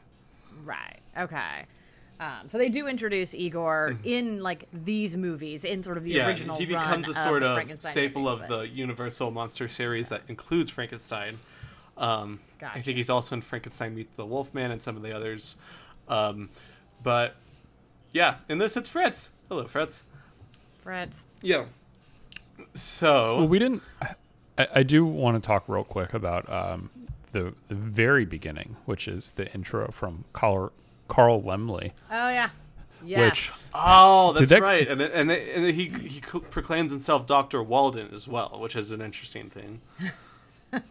Right. 0.64 0.98
Okay. 1.16 1.66
Um, 2.20 2.48
so 2.48 2.58
they 2.58 2.68
do 2.68 2.86
introduce 2.86 3.34
Igor 3.34 3.96
in 4.04 4.42
like 4.42 4.68
these 4.72 5.16
movies 5.16 5.64
in 5.64 5.82
sort 5.82 5.96
of 5.96 6.04
the 6.04 6.10
Mm-hmm. 6.10 6.18
Yeah, 6.18 6.26
original. 6.28 6.56
he 6.56 6.66
run 6.72 6.82
becomes 6.84 7.08
a 7.08 7.14
sort 7.14 7.40
the 7.42 7.56
of 7.72 7.80
staple 7.80 8.22
movies, 8.22 8.42
of 8.42 8.48
but- 8.48 8.58
the 8.60 8.68
Universal 8.68 9.30
monster 9.30 9.68
series 9.68 10.10
that 10.10 10.22
includes 10.28 10.68
Frankenstein. 10.70 11.38
Um, 11.96 12.40
I 12.62 12.80
think 12.80 12.96
he's 12.98 13.10
also 13.10 13.34
in 13.34 13.42
Frankenstein 13.42 13.94
meets 13.94 14.16
the 14.16 14.26
Wolfman 14.26 14.70
and 14.70 14.80
some 14.82 14.96
of 14.96 15.02
the 15.02 15.14
others. 15.16 15.56
Um, 16.08 16.50
but 17.02 17.36
yeah, 18.12 18.36
in 18.48 18.58
this 18.58 18.76
it's 18.76 18.88
Fritz. 18.88 19.32
Hello, 19.48 19.64
Fritz. 19.66 20.04
Fritz. 20.82 21.24
Yeah. 21.42 21.64
So 22.74 23.38
Well, 23.38 23.48
we 23.48 23.58
didn't. 23.58 23.82
I, 24.58 24.68
I 24.76 24.82
do 24.82 25.04
want 25.06 25.42
to 25.42 25.46
talk 25.46 25.64
real 25.68 25.84
quick 25.84 26.12
about 26.14 26.50
um, 26.52 26.90
the 27.32 27.54
the 27.68 27.74
very 27.74 28.24
beginning, 28.24 28.76
which 28.84 29.08
is 29.08 29.32
the 29.36 29.50
intro 29.54 29.90
from 29.90 30.24
Carl 30.32 30.72
Carl 31.10 31.42
Laemmle. 31.42 31.92
Oh 32.10 32.28
yeah. 32.30 32.50
Yes. 33.04 33.68
Oh, 33.74 34.32
that's 34.32 34.50
that- 34.50 34.62
right, 34.62 34.86
and 34.86 35.00
and, 35.02 35.30
and 35.30 35.74
he 35.74 35.88
he 35.88 36.20
proclaims 36.20 36.92
himself 36.92 37.26
Doctor 37.26 37.62
Walden 37.62 38.08
as 38.14 38.28
well, 38.28 38.58
which 38.60 38.76
is 38.76 38.90
an 38.90 39.00
interesting 39.02 39.50
thing. 39.50 39.80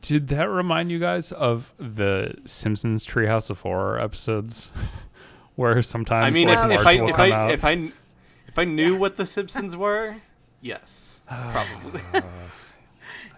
Did 0.00 0.28
that 0.28 0.48
remind 0.48 0.90
you 0.90 0.98
guys 0.98 1.30
of 1.32 1.74
the 1.78 2.34
Simpsons 2.46 3.04
Treehouse 3.06 3.50
of 3.50 3.60
Horror 3.60 4.00
episodes, 4.00 4.70
where 5.56 5.82
sometimes 5.82 6.24
I 6.24 6.30
mean, 6.30 6.48
like, 6.48 6.58
if, 6.58 6.80
if 6.80 6.84
Marge 6.84 6.86
I 6.86 7.04
if 7.04 7.18
I 7.18 7.52
if 7.52 7.64
I 7.64 7.92
if 8.48 8.58
I 8.58 8.64
knew 8.64 8.96
what 8.96 9.16
the 9.16 9.26
Simpsons 9.26 9.76
were, 9.76 10.16
yes, 10.60 11.20
probably. 11.28 12.00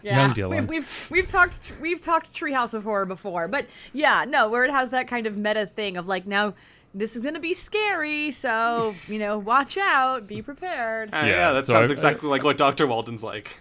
yeah. 0.04 0.26
Young 0.26 0.34
Dylan. 0.34 0.50
We've, 0.68 0.68
we've 0.68 1.06
we've 1.10 1.26
talked 1.26 1.72
we've 1.80 2.00
talked 2.00 2.32
Treehouse 2.32 2.74
of 2.74 2.84
Horror 2.84 3.06
before, 3.06 3.48
but 3.48 3.66
yeah, 3.92 4.24
no, 4.28 4.48
where 4.48 4.64
it 4.64 4.70
has 4.70 4.90
that 4.90 5.08
kind 5.08 5.26
of 5.26 5.36
meta 5.36 5.66
thing 5.66 5.96
of 5.96 6.06
like 6.06 6.26
now 6.26 6.54
this 6.94 7.16
is 7.16 7.24
gonna 7.24 7.40
be 7.40 7.54
scary, 7.54 8.30
so 8.30 8.94
you 9.08 9.18
know, 9.18 9.38
watch 9.38 9.76
out, 9.76 10.26
be 10.28 10.42
prepared. 10.42 11.08
Uh, 11.12 11.18
yeah, 11.18 11.26
Yeah, 11.26 11.52
that 11.54 11.66
so 11.66 11.72
sounds 11.72 11.90
I- 11.90 11.92
exactly 11.92 12.28
like 12.28 12.44
what 12.44 12.56
Doctor 12.56 12.86
Walden's 12.86 13.24
like. 13.24 13.58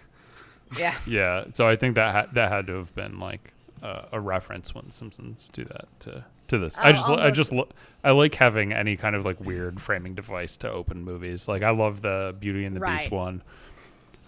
Yeah. 0.78 0.94
yeah, 1.06 1.44
so 1.52 1.66
I 1.68 1.76
think 1.76 1.94
that 1.96 2.14
ha- 2.14 2.30
that 2.34 2.50
had 2.52 2.66
to 2.68 2.74
have 2.74 2.94
been 2.94 3.18
like 3.18 3.52
uh, 3.82 4.02
a 4.12 4.20
reference 4.20 4.74
when 4.74 4.90
Simpsons 4.90 5.48
do 5.52 5.64
that 5.64 5.88
to 6.00 6.24
to 6.48 6.58
this. 6.58 6.76
I 6.78 6.90
Oh, 6.90 6.92
just 6.92 7.08
I 7.10 7.30
just 7.30 7.52
lo- 7.52 7.68
I 8.04 8.10
like 8.10 8.34
having 8.34 8.72
any 8.72 8.96
kind 8.96 9.16
of 9.16 9.24
like 9.24 9.40
weird 9.40 9.80
framing 9.80 10.14
device 10.14 10.56
to 10.58 10.70
open 10.70 11.02
movies. 11.04 11.48
Like 11.48 11.62
I 11.62 11.70
love 11.70 12.02
the 12.02 12.34
Beauty 12.38 12.64
and 12.66 12.76
the 12.76 12.80
Beast 12.80 13.10
one. 13.10 13.42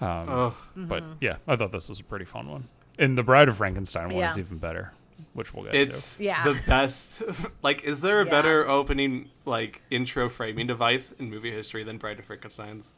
Um, 0.00 0.52
But 0.76 1.02
Mm-hmm. 1.02 1.12
yeah, 1.20 1.36
I 1.48 1.56
thought 1.56 1.72
this 1.72 1.88
was 1.88 2.00
a 2.00 2.04
pretty 2.04 2.24
fun 2.24 2.48
one. 2.48 2.68
And 2.98 3.16
the 3.16 3.22
Bride 3.22 3.48
of 3.48 3.56
Frankenstein 3.56 4.12
one 4.14 4.24
is 4.24 4.38
even 4.38 4.58
better, 4.58 4.92
which 5.34 5.52
we'll 5.52 5.64
get 5.64 5.74
it's 5.74 6.16
Yeah. 6.18 6.44
the 6.44 6.58
best. 6.66 7.22
like, 7.62 7.84
is 7.84 8.00
there 8.00 8.20
a 8.20 8.24
Yeah. 8.24 8.30
better 8.30 8.66
opening 8.68 9.30
like 9.44 9.82
intro 9.90 10.28
framing 10.28 10.66
device 10.66 11.12
in 11.18 11.30
movie 11.30 11.50
history 11.50 11.84
than 11.84 11.98
Bride 11.98 12.18
of 12.18 12.24
Frankenstein's? 12.24 12.92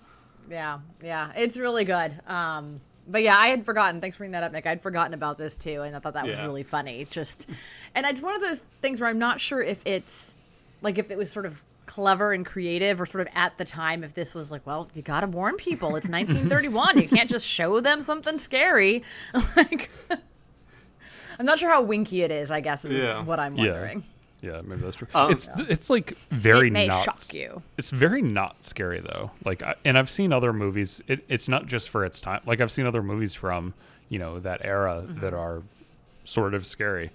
Yeah, 0.51 0.79
yeah, 1.03 1.33
it's 1.37 1.57
really 1.57 1.85
good. 1.85 2.21
Um, 2.27 2.81
but 3.07 3.23
yeah, 3.23 3.39
I 3.39 3.49
had 3.49 3.65
forgotten. 3.65 4.01
Thanks 4.01 4.17
for 4.17 4.21
bringing 4.21 4.33
that 4.33 4.43
up, 4.45 4.53
Nick. 4.53 4.67
I'd 4.67 4.83
forgotten 4.83 5.15
about 5.15 5.37
this 5.39 5.57
too, 5.57 5.83
and 5.83 5.95
I 5.97 5.99
thought 5.99 6.15
that 6.15 6.27
was 6.27 6.39
really 6.39 6.63
funny. 6.63 7.07
Just, 7.11 7.49
and 7.95 8.07
it's 8.07 8.21
one 8.23 8.35
of 8.35 8.41
those 8.41 8.63
things 8.81 9.01
where 9.01 9.09
I'm 9.11 9.19
not 9.19 9.41
sure 9.41 9.61
if 9.63 9.83
it's 9.85 10.35
like 10.83 10.97
if 10.99 11.11
it 11.11 11.19
was 11.19 11.31
sort 11.31 11.45
of 11.47 11.63
clever 11.89 12.33
and 12.33 12.47
creative, 12.47 13.01
or 13.01 13.07
sort 13.07 13.27
of 13.27 13.33
at 13.35 13.59
the 13.59 13.65
time, 13.65 14.05
if 14.05 14.15
this 14.15 14.35
was 14.35 14.53
like, 14.53 14.65
well, 14.67 14.89
you 14.95 15.03
got 15.03 15.21
to 15.23 15.27
warn 15.27 15.57
people. 15.57 15.97
It's 15.97 16.09
1931. 16.09 16.99
you 17.01 17.09
can't 17.09 17.29
just 17.29 17.45
show 17.45 17.81
them 17.81 18.03
something 18.03 18.39
scary. 18.39 19.03
like, 19.57 19.91
I'm 21.39 21.47
not 21.47 21.59
sure 21.59 21.71
how 21.71 21.83
winky 21.83 22.23
it 22.23 22.31
is. 22.31 22.51
I 22.51 22.61
guess 22.61 22.85
is 22.85 22.93
Yeah. 23.03 23.23
what 23.23 23.41
I'm 23.41 23.57
Yeah. 23.57 23.73
wondering. 23.73 24.03
too. 24.03 24.07
Yeah, 24.41 24.61
maybe 24.65 24.83
that's 24.83 24.95
true. 24.95 25.09
Um, 25.17 25.33
it's 25.33 25.49
it's 25.69 25.91
like 25.91 26.17
very 26.31 26.69
it 26.69 26.73
may 26.73 26.87
not 26.87 27.05
shock 27.05 27.35
you. 27.35 27.61
it's 27.77 27.91
very 27.91 28.23
not 28.23 28.65
scary 28.65 29.01
though. 29.01 29.33
Like, 29.45 29.65
I, 29.65 29.75
and 29.85 29.99
I've 29.99 30.09
seen 30.11 30.33
other 30.33 30.53
movies. 30.53 31.03
It, 31.09 31.25
it's 31.29 31.49
not 31.49 31.67
just 31.67 31.89
for 31.89 32.05
its 32.05 32.21
time. 32.21 32.41
Like, 32.47 32.61
I've 32.61 32.71
seen 32.71 32.87
other 32.87 33.03
movies 33.03 33.35
from 33.35 33.75
you 34.09 34.21
know 34.21 34.39
that 34.39 34.61
era 34.65 35.03
that 35.07 35.33
Mm-hmm. 35.33 35.37
are 35.37 35.63
sort 36.25 36.55
of 36.55 36.67
scary. 36.67 37.11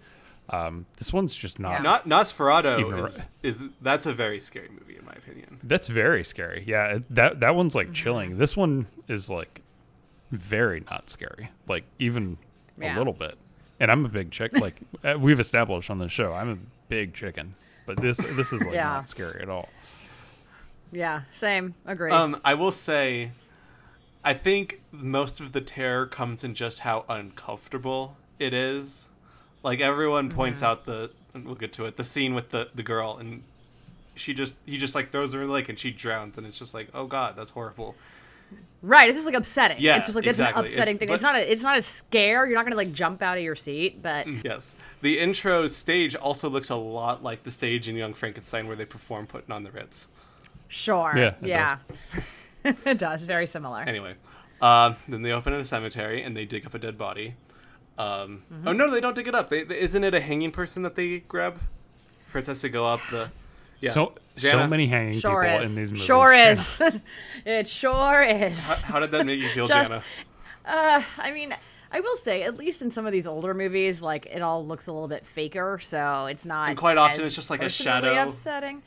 Um, 0.54 0.86
this 0.98 1.12
one's 1.12 1.36
just 1.36 1.60
not. 1.60 1.72
Yeah. 1.72 1.80
Not 1.80 2.08
Nosferatu 2.08 3.06
is, 3.08 3.18
right. 3.18 3.26
is 3.42 3.70
that's 3.82 4.06
a 4.06 4.13
very 4.13 4.39
scary 4.39 4.70
movie 4.70 4.98
in 4.98 5.04
my 5.06 5.13
opinion. 5.13 5.60
That's 5.63 5.88
very 5.88 6.24
scary. 6.24 6.63
Yeah, 6.68 7.00
that 7.10 7.39
that 7.39 7.56
one's 7.56 7.74
Mm-hmm. 7.76 7.88
like 7.89 7.94
chilling. 7.96 8.38
This 8.38 8.56
one 8.56 8.86
is 9.08 9.30
like 9.30 9.62
very 10.32 10.84
not 10.92 11.10
scary. 11.10 11.50
Like 11.68 11.86
even 11.98 12.38
Yeah. 12.80 12.96
a 12.96 12.98
little 13.00 13.13
bit. 13.13 13.38
And 13.80 13.92
I'm 13.92 14.06
a 14.06 14.10
big 14.10 14.30
chick. 14.32 14.52
Like 14.60 14.80
uh, 15.04 15.16
we've 15.20 15.39
established 15.39 15.89
on 15.89 15.98
the 15.98 16.08
show, 16.08 16.34
I'm 16.34 16.50
a 16.52 16.58
big 16.88 17.13
chicken. 17.16 17.56
But 17.88 17.98
this 18.02 18.18
this 18.18 18.54
is 18.54 18.63
like 18.63 18.76
Yeah. 18.76 18.89
not 18.94 19.10
scary 19.10 19.42
at 19.42 19.50
all. 19.50 19.70
Yeah, 20.92 21.22
same. 21.32 21.74
Agree. 21.88 22.12
Um, 22.12 22.39
I 22.46 22.54
will 22.54 22.72
say, 22.72 23.32
I 24.24 24.36
think 24.36 24.82
most 24.92 25.39
of 25.42 25.52
the 25.52 25.62
terror 25.62 26.06
comes 26.06 26.44
in 26.44 26.54
just 26.54 26.82
how 26.82 27.06
uncomfortable 27.10 28.16
it 28.38 28.54
is. 28.54 29.10
Like 29.63 29.80
everyone 29.80 30.30
points 30.30 30.60
Mm-hmm. 30.62 30.69
out 30.69 30.86
the, 30.86 31.10
and 31.34 31.45
we'll 31.45 31.56
get 31.56 31.71
to 31.73 31.86
it, 31.86 31.95
the 31.97 32.04
scene 32.04 32.34
with 32.36 32.49
the 32.49 32.69
the 32.76 32.84
girl, 32.84 33.17
and 33.17 33.43
she 34.15 34.34
just 34.34 34.58
he 34.65 34.78
just 34.78 34.93
like 34.93 35.12
throws 35.12 35.34
her 35.34 35.41
in 35.41 35.47
the 35.47 35.54
lake 35.54 35.69
and 35.69 35.80
she 35.80 35.89
drowns, 35.91 36.38
and 36.38 36.45
it's 36.45 36.60
just 36.60 36.73
like, 36.73 36.89
oh 36.93 37.06
god, 37.08 37.36
that's 37.36 37.52
horrible. 37.52 37.95
Right, 38.84 39.08
it's 39.08 39.17
just 39.17 39.26
like 39.26 39.36
upsetting. 39.36 39.78
Yeah, 39.80 39.95
it's 39.95 40.06
just 40.08 40.15
like 40.17 40.28
exactly. 40.28 40.65
it's 40.65 40.73
an 40.73 40.78
upsetting 40.80 40.95
It's- 40.95 40.99
thing. 40.99 41.08
but- 41.08 41.13
it's 41.13 41.23
not 41.23 41.36
a 41.38 41.52
it's 41.52 41.63
not 41.63 41.78
a 41.78 41.82
scare. 41.82 42.45
You're 42.45 42.58
not 42.58 42.65
gonna 42.65 42.76
like 42.76 42.91
jump 42.91 43.21
out 43.21 43.38
of 43.38 43.43
your 43.43 43.56
seat, 43.56 44.02
but 44.04 44.28
Yes, 44.43 44.76
the 45.02 45.17
intro 45.19 45.67
stage 45.67 46.15
also 46.15 46.49
looks 46.49 46.69
a 46.69 46.76
lot 46.76 47.23
like 47.23 47.43
the 47.43 47.52
stage 47.52 47.88
in 47.88 47.95
Young 47.95 48.13
Frankenstein 48.13 48.67
where 48.67 48.76
they 48.76 48.86
perform 48.86 49.26
putting 49.26 49.52
on 49.54 49.63
the 49.63 49.71
Ritz. 49.71 50.10
sure. 50.67 51.13
Yeah, 51.15 51.28
it 51.41 51.47
yeah. 51.47 51.78
it 52.86 52.97
does. 52.99 53.23
Very 53.23 53.47
similar. 53.47 53.80
Anyway, 53.82 54.15
um, 54.62 54.97
then 55.08 55.21
they 55.21 55.32
open 55.32 55.54
in 55.54 55.62
a 55.62 55.65
cemetery 55.65 56.21
and 56.21 56.36
they 56.36 56.43
dig 56.45 56.65
up 56.65 56.73
a 56.73 56.80
dead 56.80 56.97
body. 56.97 57.36
Um, 57.97 58.43
Mm-hmm. 58.51 58.67
Oh 58.67 58.73
no, 58.73 58.89
they 58.89 59.01
don't 59.01 59.15
dig 59.15 59.27
it 59.27 59.36
up. 59.36 59.49
They, 59.49 59.63
they- 59.63 59.79
isn't 59.79 60.03
it 60.03 60.13
a 60.13 60.19
hanging 60.19 60.51
person 60.51 60.84
that 60.84 60.95
they 60.95 61.19
grab? 61.19 61.60
Fritz 62.27 62.47
has 62.47 62.62
to 62.62 62.69
go 62.69 62.86
up 62.86 63.01
the. 63.12 63.29
Yeah. 63.82 63.91
So 63.91 64.13
so 64.36 64.65
many 64.65 64.88
hanging 64.88 65.19
Sure 65.19 65.43
people 65.43 65.60
is. 65.60 65.71
in 65.71 65.75
these 65.77 65.91
movies. 65.91 66.06
Sure 66.06 66.34
is. 66.34 66.82
it 67.45 67.67
sure 67.69 68.23
is. 68.23 68.82
How 68.82 68.99
did 68.99 69.12
that 69.12 69.25
make 69.25 69.39
you 69.39 69.49
feel, 69.49 69.67
Just- 69.67 69.91
Jana? 69.91 70.03
Uh, 70.65 71.03
I 71.17 71.32
mean, 71.32 71.53
I 71.91 71.99
will 71.99 72.15
say, 72.17 72.43
at 72.43 72.58
least 72.58 72.82
in 72.82 72.89
some 72.89 73.06
of 73.06 73.12
these 73.12 73.27
older 73.27 73.53
movies, 73.53 74.01
like 74.01 74.25
it 74.27 74.41
all 74.41 74.65
looks 74.65 74.88
a 74.88 74.93
little 74.93 75.10
bit 75.10 75.25
faker, 75.27 75.77
so 75.82 76.25
it's 76.27 76.45
not. 76.45 76.69
And 76.69 76.77
quite 76.77 76.97
often 76.97 77.25
it's 77.25 77.36
just 77.36 77.49
like 77.49 77.60
a 77.60 77.63
personally 77.65 77.91
shadow. 78.10 78.29
Upsetting. 78.29 78.82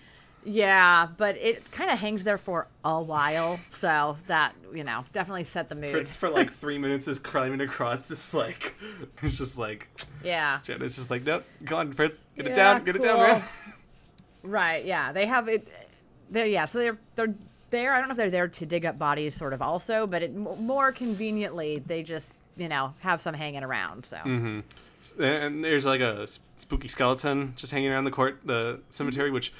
Yeah, 0.48 1.08
but 1.16 1.36
it 1.38 1.68
kind 1.72 1.90
of 1.90 1.98
hangs 1.98 2.22
there 2.22 2.38
for 2.38 2.68
a 2.84 3.02
while, 3.02 3.58
so 3.72 4.16
that 4.28 4.54
you 4.72 4.84
know 4.84 5.04
definitely 5.12 5.42
set 5.44 5.68
the 5.68 5.74
mood. 5.74 5.90
Fritz 5.90 6.14
for 6.14 6.28
like 6.28 6.50
three 6.62 6.78
minutes 6.78 7.08
is 7.08 7.18
climbing 7.18 7.60
across 7.60 8.06
this 8.08 8.32
like. 8.32 8.74
It's 9.22 9.38
just 9.38 9.58
like 9.58 9.88
yeah. 10.22 10.60
Jana's 10.62 10.94
just 10.94 11.10
like, 11.10 11.24
nope, 11.24 11.44
go 11.64 11.78
on, 11.78 11.92
Fritz, 11.92 12.20
get 12.36 12.46
it 12.46 12.54
down, 12.54 12.84
get 12.84 12.94
it 12.96 13.02
down, 13.02 13.18
man. 13.18 13.42
Right. 14.42 14.84
Yeah. 14.84 15.10
They 15.12 15.26
have 15.26 15.48
it. 15.48 15.68
They're 16.30 16.46
yeah. 16.46 16.66
So 16.66 16.78
they're 16.78 16.98
they're 17.16 17.34
there. 17.70 17.94
I 17.94 17.98
don't 17.98 18.08
know 18.08 18.12
if 18.12 18.18
they're 18.18 18.30
there 18.30 18.48
to 18.48 18.66
dig 18.66 18.86
up 18.86 18.98
bodies, 18.98 19.34
sort 19.34 19.52
of 19.52 19.62
also, 19.62 20.06
but 20.06 20.22
it 20.22 20.34
more 20.34 20.92
conveniently 20.92 21.82
they 21.86 22.02
just 22.02 22.30
you 22.56 22.68
know 22.68 22.94
have 23.00 23.20
some 23.20 23.34
hanging 23.34 23.64
around. 23.64 24.04
So 24.06 24.16
Mm-hmm. 24.18 24.60
And 25.22 25.64
there's 25.64 25.86
like 25.86 26.00
a 26.00 26.26
spooky 26.56 26.88
skeleton 26.88 27.54
just 27.56 27.72
hanging 27.72 27.90
around 27.90 28.04
the 28.04 28.10
court, 28.10 28.40
the 28.44 28.80
cemetery. 28.88 29.30
Which, 29.30 29.52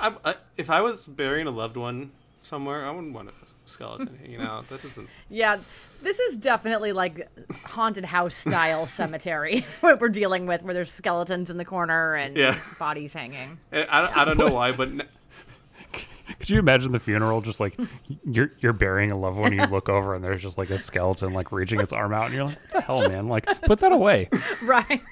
I, 0.00 0.14
I, 0.24 0.34
if 0.56 0.70
I 0.70 0.80
was 0.80 1.06
burying 1.06 1.46
a 1.46 1.50
loved 1.50 1.76
one 1.76 2.12
somewhere, 2.42 2.86
I 2.86 2.90
wouldn't 2.90 3.12
want 3.12 3.28
a 3.28 3.32
skeleton 3.66 4.16
hanging 4.20 4.40
out. 4.40 4.66
That 4.68 4.82
doesn't. 4.82 5.22
Yeah, 5.28 5.58
this 6.02 6.18
is 6.18 6.36
definitely 6.36 6.92
like 6.92 7.28
haunted 7.64 8.04
house 8.04 8.34
style 8.34 8.86
cemetery 9.00 9.60
what 9.80 10.00
we're 10.00 10.08
dealing 10.08 10.46
with, 10.46 10.62
where 10.62 10.74
there's 10.74 10.90
skeletons 10.90 11.50
in 11.50 11.56
the 11.56 11.64
corner 11.64 12.14
and 12.14 12.36
Yeah. 12.36 12.58
bodies 12.78 13.12
hanging. 13.12 13.58
I, 13.72 13.76
eh, 13.76 13.86
I 13.88 14.00
don't, 14.02 14.16
I 14.16 14.24
don't 14.24 14.38
know 14.38 14.48
why, 14.54 14.72
but 14.72 14.88
n- 14.88 15.02
Could 16.38 16.48
you 16.50 16.58
imagine 16.58 16.92
the 16.92 16.98
funeral? 16.98 17.40
Just 17.42 17.60
like 17.60 17.76
you're 18.24 18.52
you're 18.60 18.72
burying 18.72 19.10
a 19.10 19.18
loved 19.18 19.36
one, 19.38 19.52
and 19.52 19.60
you 19.60 19.66
look 19.66 19.88
over 19.88 20.14
and 20.14 20.24
there's 20.24 20.40
just 20.42 20.56
like 20.58 20.70
a 20.70 20.78
skeleton 20.78 21.32
like 21.32 21.52
reaching 21.52 21.80
its 21.80 21.92
arm 21.92 22.12
out, 22.14 22.26
and 22.26 22.34
you're 22.34 22.44
like, 22.46 22.56
"What 22.56 22.70
the 22.72 22.80
hell, 22.80 23.08
man? 23.08 23.28
Like, 23.28 23.46
put 23.62 23.80
that 23.80 23.92
away." 23.92 24.28
Right. 24.64 25.02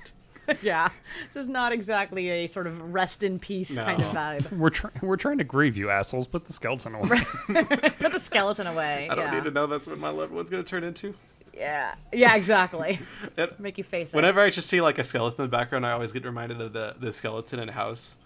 yeah. 0.63 0.89
This 1.33 1.43
is 1.45 1.49
not 1.49 1.73
exactly 1.73 2.29
a 2.31 2.47
sort 2.47 2.67
of 2.67 2.93
rest 2.93 3.23
in 3.23 3.39
peace 3.39 3.75
kind 3.75 4.03
of 4.03 4.13
No. 4.15 4.19
vibe. 4.21 4.53
We're 4.59 4.71
trying 4.71 4.95
we're 5.03 5.17
trying 5.17 5.39
to 5.39 5.45
grieve 5.45 5.77
you 5.77 5.91
assholes. 5.91 6.27
Put 6.27 6.45
the 6.45 6.53
skeleton 6.53 6.95
away. 6.95 7.09
Put 7.49 8.13
the 8.13 8.21
skeleton 8.23 8.67
away. 8.67 9.09
I 9.11 9.15
don't 9.15 9.27
yeah. 9.27 9.35
need 9.35 9.45
to 9.45 9.51
know 9.51 9.67
that's 9.67 9.87
what 9.87 9.99
my 9.99 10.11
loved 10.11 10.33
one's 10.33 10.51
gonna 10.51 10.63
turn 10.63 10.85
into. 10.85 11.15
Yeah. 11.55 11.95
Yeah, 12.13 12.37
exactly. 12.37 13.01
It- 13.37 13.59
Make 13.59 13.79
you 13.79 13.85
face 13.85 14.11
it. 14.13 14.17
Whenever 14.17 14.41
I 14.41 14.51
just 14.51 14.69
see 14.69 14.81
like 14.81 14.99
a 14.99 15.05
skeleton 15.05 15.45
in 15.45 15.51
the 15.51 15.57
background, 15.57 15.85
I 15.87 15.93
always 15.93 16.13
get 16.13 16.25
reminded 16.25 16.61
of 16.61 16.73
the 16.73 16.95
the 16.99 17.13
skeleton 17.13 17.59
in 17.61 17.69
House. 17.69 18.17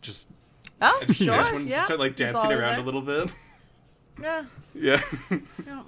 Just, 0.00 0.30
Oh, 0.80 0.96
I 1.02 1.04
just, 1.06 1.18
sure. 1.20 1.34
I 1.34 1.38
just 1.38 1.52
want 1.52 1.64
to 1.64 1.70
yeah. 1.70 1.84
start 1.84 1.98
like 2.00 2.14
dancing 2.14 2.52
around 2.52 2.76
there. 2.76 2.78
a 2.78 2.82
little 2.82 3.02
bit. 3.02 3.34
Yeah. 4.22 4.44
Yeah. 4.74 5.00
yeah. 5.66 5.82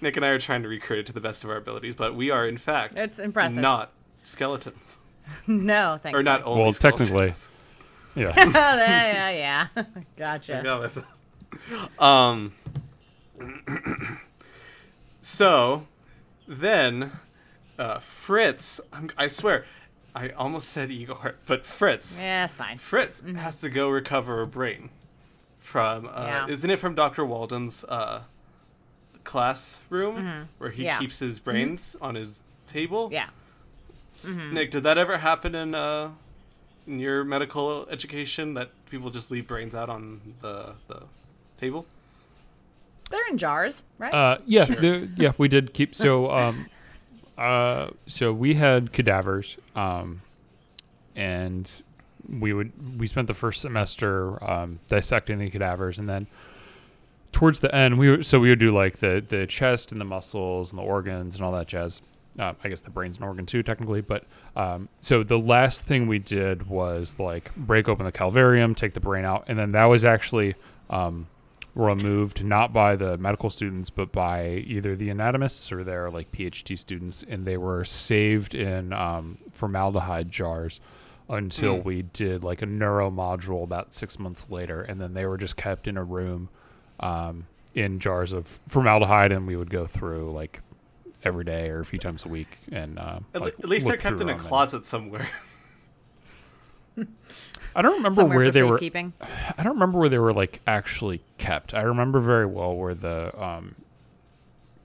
Nick 0.00 0.16
and 0.16 0.24
I 0.24 0.28
are 0.30 0.38
trying 0.38 0.62
to 0.62 0.68
recreate 0.68 1.00
it 1.00 1.06
to 1.06 1.12
the 1.12 1.20
best 1.20 1.44
of 1.44 1.50
our 1.50 1.56
abilities, 1.56 1.94
but 1.94 2.14
we 2.14 2.30
are 2.30 2.46
in 2.48 2.56
fact 2.58 3.00
It's 3.00 3.18
impressive. 3.18 3.58
not 3.58 3.92
skeletons, 4.28 4.98
No, 5.46 5.98
thanks. 6.02 6.16
or 6.18 6.22
not 6.22 6.42
only. 6.44 6.62
Well, 6.62 6.72
technically. 6.72 7.30
skeletons. 7.30 7.50
Yeah. 8.14 8.32
yeah, 8.36 9.30
yeah, 9.30 9.68
yeah. 9.76 9.84
gotcha. 10.16 10.60
Got 10.64 10.80
myself. 10.82 11.06
Um. 12.02 12.52
so, 15.20 15.86
then, 16.46 17.12
uh, 17.78 17.98
Fritz. 18.00 18.80
I'm, 18.92 19.10
I 19.16 19.28
swear, 19.28 19.64
I 20.16 20.30
almost 20.30 20.68
said 20.70 20.90
Igor, 20.90 21.36
but 21.46 21.64
Fritz. 21.66 22.18
Yeah, 22.20 22.46
fine. 22.48 22.78
Fritz 22.78 23.20
has 23.36 23.60
to 23.60 23.70
go 23.70 23.88
recover 23.88 24.42
a 24.42 24.46
brain 24.46 24.90
from. 25.60 26.06
Uh, 26.12 26.24
Yeah. 26.26 26.46
Isn't 26.48 26.70
it 26.70 26.78
from 26.80 26.94
Doctor 26.96 27.24
Walden's 27.24 27.84
uh, 27.84 28.22
classroom 29.24 30.48
where 30.58 30.70
he 30.70 30.82
Mm-hmm. 30.82 30.86
Yeah. 30.86 30.98
keeps 30.98 31.18
his 31.20 31.38
brains 31.38 31.96
on 32.00 32.14
his 32.16 32.42
table? 32.66 33.10
Yeah. 33.12 33.28
Nick, 34.24 34.70
did 34.70 34.82
that 34.82 34.98
ever 34.98 35.18
happen 35.18 35.54
in 35.54 35.74
uh, 35.74 36.10
in 36.86 36.98
your 36.98 37.24
medical 37.24 37.86
education 37.88 38.54
that 38.54 38.70
people 38.90 39.10
just 39.10 39.30
leave 39.30 39.46
brains 39.46 39.74
out 39.74 39.88
on 39.88 40.34
the 40.40 40.74
the 40.88 41.02
table? 41.56 41.86
They're 43.10 43.28
in 43.28 43.38
jars, 43.38 43.84
right? 43.98 44.12
Uh, 44.12 44.38
yeah, 44.46 44.64
the, 44.66 45.08
yeah, 45.16 45.32
we 45.38 45.48
did 45.48 45.72
keep 45.72 45.94
so 45.94 46.30
um, 46.36 46.66
uh, 47.38 47.88
so 48.06 48.32
we 48.32 48.54
had 48.54 48.92
cadavers, 48.92 49.56
um, 49.76 50.22
and 51.14 51.82
we 52.28 52.52
would 52.52 52.98
we 52.98 53.06
spent 53.06 53.28
the 53.28 53.34
first 53.34 53.60
semester 53.60 54.42
um, 54.44 54.80
dissecting 54.88 55.38
the 55.38 55.48
cadavers, 55.48 55.98
and 55.98 56.08
then 56.08 56.26
towards 57.30 57.60
the 57.60 57.72
end 57.74 57.98
we 57.98 58.10
would, 58.10 58.26
so 58.26 58.40
we 58.40 58.48
would 58.48 58.58
do 58.58 58.74
like 58.74 58.98
the 58.98 59.24
the 59.26 59.46
chest 59.46 59.92
and 59.92 60.00
the 60.00 60.04
muscles 60.04 60.70
and 60.72 60.78
the 60.78 60.82
organs 60.82 61.36
and 61.36 61.44
all 61.44 61.52
that 61.52 61.68
jazz. 61.68 62.00
Uh, 62.38 62.54
I 62.62 62.68
guess 62.68 62.82
the 62.82 62.90
brain's 62.90 63.16
an 63.16 63.24
organ 63.24 63.46
too, 63.46 63.62
technically. 63.62 64.00
But 64.00 64.24
um, 64.54 64.88
so 65.00 65.22
the 65.24 65.38
last 65.38 65.84
thing 65.84 66.06
we 66.06 66.18
did 66.20 66.68
was 66.68 67.18
like 67.18 67.54
break 67.56 67.88
open 67.88 68.06
the 68.06 68.12
calvarium, 68.12 68.76
take 68.76 68.94
the 68.94 69.00
brain 69.00 69.24
out, 69.24 69.44
and 69.48 69.58
then 69.58 69.72
that 69.72 69.86
was 69.86 70.04
actually 70.04 70.54
um, 70.88 71.26
removed 71.74 72.44
not 72.44 72.72
by 72.72 72.96
the 72.96 73.18
medical 73.18 73.50
students, 73.50 73.90
but 73.90 74.12
by 74.12 74.64
either 74.66 74.94
the 74.96 75.10
anatomists 75.10 75.70
or 75.72 75.84
their 75.84 76.10
like 76.10 76.30
PhD 76.32 76.78
students, 76.78 77.24
and 77.28 77.44
they 77.44 77.56
were 77.56 77.84
saved 77.84 78.54
in 78.54 78.92
um, 78.92 79.38
formaldehyde 79.50 80.30
jars 80.30 80.80
until 81.28 81.78
Mm. 81.78 81.84
we 81.84 82.02
did 82.02 82.42
like 82.42 82.62
a 82.62 82.66
neuro 82.66 83.10
module 83.10 83.62
about 83.62 83.94
six 83.94 84.18
months 84.18 84.46
later, 84.48 84.80
and 84.82 85.00
then 85.00 85.12
they 85.14 85.26
were 85.26 85.36
just 85.36 85.56
kept 85.56 85.86
in 85.86 85.96
a 85.96 86.04
room 86.04 86.48
um, 87.00 87.46
in 87.74 87.98
jars 87.98 88.32
of 88.32 88.46
formaldehyde, 88.66 89.30
and 89.30 89.46
we 89.46 89.54
would 89.56 89.70
go 89.70 89.86
through 89.86 90.32
like 90.32 90.62
every 91.24 91.44
day 91.44 91.68
or 91.68 91.80
a 91.80 91.84
few 91.84 91.98
times 91.98 92.24
a 92.24 92.28
week, 92.28 92.58
and 92.70 92.98
uh, 92.98 93.20
At, 93.34 93.40
like, 93.42 93.54
at 93.58 93.68
least 93.68 93.86
they're 93.86 93.96
kept 93.96 94.20
in 94.20 94.28
a 94.28 94.32
them 94.32 94.38
and- 94.38 94.40
closet 94.40 94.86
somewhere. 94.86 95.28
I 97.76 97.82
don't 97.82 97.96
remember 97.98 98.22
Somewhere 98.22 98.38
where 98.38 98.50
they 98.50 98.62
were. 98.64 98.76
safekeeping. 98.76 99.12
I 99.20 99.62
don't 99.62 99.74
remember 99.74 99.98
where 100.00 100.08
they 100.08 100.18
were 100.18 100.32
like 100.32 100.60
actually 100.66 101.22
kept. 101.36 101.72
I 101.74 101.82
remember 101.82 102.18
very 102.18 102.46
well 102.46 102.74
where 102.74 102.94
the 102.94 103.40
um, 103.40 103.76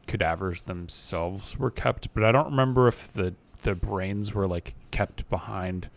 cadavers 0.06 0.64
themselves 0.64 1.58
were 1.58 1.72
kept, 1.72 2.14
but 2.14 2.24
I 2.24 2.32
don't 2.32 2.48
remember 2.52 2.88
if 2.88 3.12
the 3.14 3.34
the 3.64 3.74
brains 3.74 4.34
were 4.34 4.46
like 4.48 4.76
kept 4.92 5.28
behind 5.30 5.90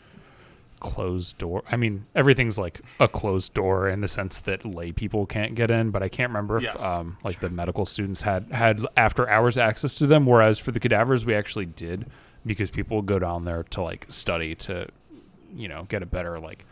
closed 0.81 1.39
door. 1.39 1.63
I 1.71 1.77
mean, 1.77 2.07
everything's 2.15 2.59
like 2.59 2.81
a 3.01 3.09
closed 3.09 3.55
door 3.55 3.89
in 3.89 4.01
the 4.01 4.09
sense 4.09 4.41
that 4.43 4.65
lay 4.65 4.93
people 4.93 5.27
can't 5.27 5.55
get 5.55 5.71
in, 5.71 5.91
but 5.91 6.03
I 6.03 6.09
can't 6.09 6.31
remember 6.31 6.59
if 6.59 6.65
Yeah, 6.65 6.73
um, 6.73 7.19
like 7.25 7.41
the 7.41 7.51
medical 7.51 7.87
students 7.87 8.23
had 8.23 8.51
had 8.53 8.85
after 8.97 9.29
hours 9.29 9.57
access 9.57 9.95
to 9.97 10.07
them. 10.07 10.27
Whereas 10.27 10.59
for 10.59 10.73
the 10.73 10.81
cadavers, 10.81 11.25
we 11.25 11.35
actually 11.35 11.67
did 11.67 12.07
because 12.45 12.71
people 12.71 12.99
would 12.99 13.07
go 13.07 13.19
down 13.19 13.45
there 13.45 13.65
to 13.65 13.83
like 13.83 14.07
study 14.09 14.55
to, 14.55 14.89
you 15.55 15.69
know, 15.69 15.85
get 15.89 16.03
a 16.03 16.07
better 16.07 16.39
like 16.39 16.65